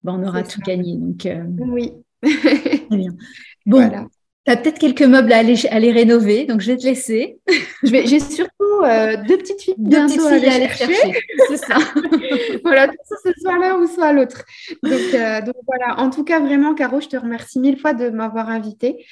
Ben, 0.03 0.15
on 0.15 0.27
aura 0.27 0.43
tout 0.43 0.61
gagné. 0.61 0.97
Donc 0.97 1.27
euh, 1.27 1.45
oui. 1.59 1.93
très 2.23 2.97
bien. 2.97 3.13
Bon, 3.67 4.09
tu 4.49 4.55
as 4.55 4.57
peut-être 4.57 4.79
quelques 4.79 5.03
meubles 5.03 5.31
à 5.31 5.39
aller, 5.39 5.67
à 5.71 5.79
les 5.79 5.93
rénover, 5.93 6.47
donc 6.47 6.63
je 6.63 6.73
vais 6.73 6.79
te 6.79 6.85
laisser. 6.85 7.39
J'ai 7.83 8.19
surtout 8.19 8.55
euh, 8.83 9.17
deux 9.29 9.37
petites 9.37 9.61
filles, 9.61 9.75
deux 9.77 10.07
petites 10.07 10.21
filles 10.21 10.49
à 10.49 10.55
aller 10.55 10.69
chercher. 10.69 11.13
C'est 11.49 11.57
ça. 11.59 11.77
voilà, 12.65 12.89
tout 12.89 12.95
ça, 13.05 13.17
ce 13.25 13.31
soit 13.41 13.59
l'un 13.59 13.77
ou 13.77 13.87
soit 13.87 14.13
l'autre. 14.13 14.45
Euh, 14.85 15.41
donc, 15.43 15.55
voilà, 15.67 16.01
en 16.01 16.11
tout 16.11 16.25
cas, 16.25 16.41
vraiment, 16.41 16.75
Caro, 16.75 17.01
je 17.01 17.09
te 17.09 17.17
remercie 17.17 17.61
mille 17.61 17.79
fois 17.79 17.93
de 17.93 18.09
m'avoir 18.09 18.49
invitée. 18.49 19.05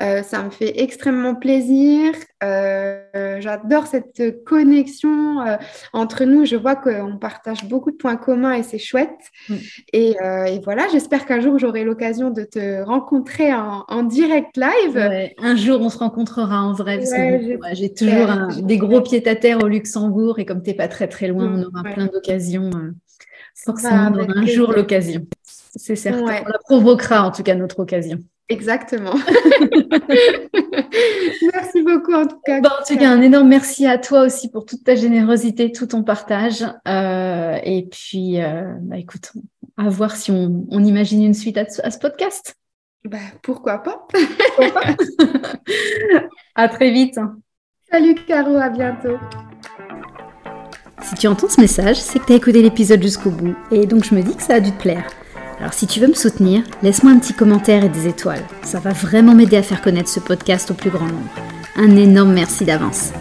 Euh, 0.00 0.22
ça 0.22 0.42
me 0.42 0.50
fait 0.50 0.82
extrêmement 0.82 1.34
plaisir. 1.34 2.12
J'adore 2.42 3.86
cette 3.86 4.44
connexion 4.44 5.36
entre 5.92 6.24
nous. 6.24 6.44
Je 6.44 6.56
vois 6.56 6.74
qu'on 6.74 7.16
partage 7.16 7.64
beaucoup 7.64 7.92
de 7.92 7.96
points 7.96 8.16
communs 8.16 8.54
et 8.54 8.62
c'est 8.64 8.78
chouette. 8.78 9.10
Mm. 9.48 9.54
Et, 9.92 10.16
voilà, 10.64 10.88
j'espère 10.90 11.24
qu'un 11.26 11.40
jour, 11.40 11.58
j'aurai 11.58 11.84
l'occasion 11.84 12.30
de 12.30 12.42
te 12.42 12.82
rencontrer 12.82 13.54
en, 13.54 13.84
en 13.86 14.02
direct 14.02 14.56
live 14.56 14.81
live. 14.86 15.32
un 15.38 15.56
jour, 15.56 15.80
on 15.80 15.88
se 15.88 15.98
rencontrera 15.98 16.62
en 16.62 16.72
vrai. 16.72 17.00
j'ai 17.72 17.92
toujours 17.92 18.28
des 18.62 18.78
gros 18.78 19.00
pieds 19.00 19.26
à 19.28 19.36
terre 19.36 19.62
au 19.62 19.68
Luxembourg 19.68 20.38
et 20.38 20.44
comme 20.44 20.62
tu 20.62 20.70
n'es 20.70 20.76
pas 20.76 20.88
très 20.88 21.08
très 21.08 21.28
loin, 21.28 21.52
on 21.52 21.62
aura 21.64 21.82
plein 21.82 22.06
d'occasions. 22.06 22.70
Euh, 22.74 22.92
forcément, 23.54 24.10
bah, 24.10 24.20
on 24.20 24.30
aura 24.30 24.40
un 24.40 24.46
jour 24.46 24.72
l'occasion. 24.72 25.26
C'est 25.44 25.96
certain. 25.96 26.22
On 26.22 26.26
la 26.26 26.58
provoquera 26.64 27.26
en 27.26 27.30
tout 27.30 27.42
cas 27.42 27.54
notre 27.54 27.80
occasion. 27.80 28.18
Exactement. 28.48 29.14
merci 31.52 31.82
beaucoup 31.82 32.12
en 32.12 32.26
tout 32.26 32.40
cas. 32.44 32.58
en 32.58 32.84
tout 32.86 32.96
cas, 32.96 33.10
un 33.10 33.22
énorme 33.22 33.48
merci 33.48 33.86
à 33.86 33.98
toi 33.98 34.22
aussi 34.22 34.50
pour 34.50 34.64
toute 34.66 34.84
ta 34.84 34.94
générosité, 34.94 35.72
tout 35.72 35.86
ton 35.86 36.02
partage. 36.02 36.64
Euh, 36.86 37.58
et 37.64 37.88
puis, 37.90 38.42
euh, 38.42 38.74
bah, 38.80 38.98
écoute, 38.98 39.32
à 39.76 39.88
voir 39.88 40.16
si 40.16 40.30
on, 40.30 40.84
imagine 40.84 41.22
une 41.22 41.34
suite 41.34 41.56
à, 41.56 41.66
ce 41.68 41.98
podcast. 41.98 42.56
Bah, 43.04 43.18
pourquoi 43.42 43.78
pas, 43.78 44.06
À 46.54 46.68
très 46.68 46.92
vite. 46.92 47.18
Salut 47.90 48.14
Caro, 48.26 48.56
à 48.56 48.68
bientôt. 48.68 49.18
Si 51.02 51.16
tu 51.16 51.26
entends 51.26 51.48
ce 51.48 51.60
message, 51.60 52.00
c'est 52.00 52.20
que 52.20 52.26
tu 52.26 52.32
as 52.32 52.36
écouté 52.36 52.62
l'épisode 52.62 53.02
jusqu'au 53.02 53.30
bout. 53.30 53.56
Et 53.72 53.86
donc 53.86 54.04
je 54.04 54.14
me 54.14 54.22
dis 54.22 54.36
que 54.36 54.42
ça 54.42 54.54
a 54.54 54.60
dû 54.60 54.70
te 54.70 54.80
plaire. 54.82 55.06
Alors 55.58 55.72
si 55.74 55.86
tu 55.86 55.98
veux 55.98 56.06
me 56.06 56.14
soutenir, 56.14 56.62
laisse-moi 56.82 57.12
un 57.12 57.18
petit 57.18 57.34
commentaire 57.34 57.84
et 57.84 57.88
des 57.88 58.06
étoiles. 58.06 58.44
Ça 58.62 58.78
va 58.78 58.92
vraiment 58.92 59.34
m'aider 59.34 59.56
à 59.56 59.62
faire 59.62 59.82
connaître 59.82 60.08
ce 60.08 60.20
podcast 60.20 60.70
au 60.70 60.74
plus 60.74 60.90
grand 60.90 61.06
nombre. 61.06 61.30
Un 61.76 61.96
énorme 61.96 62.32
merci 62.32 62.64
d'avance. 62.64 63.12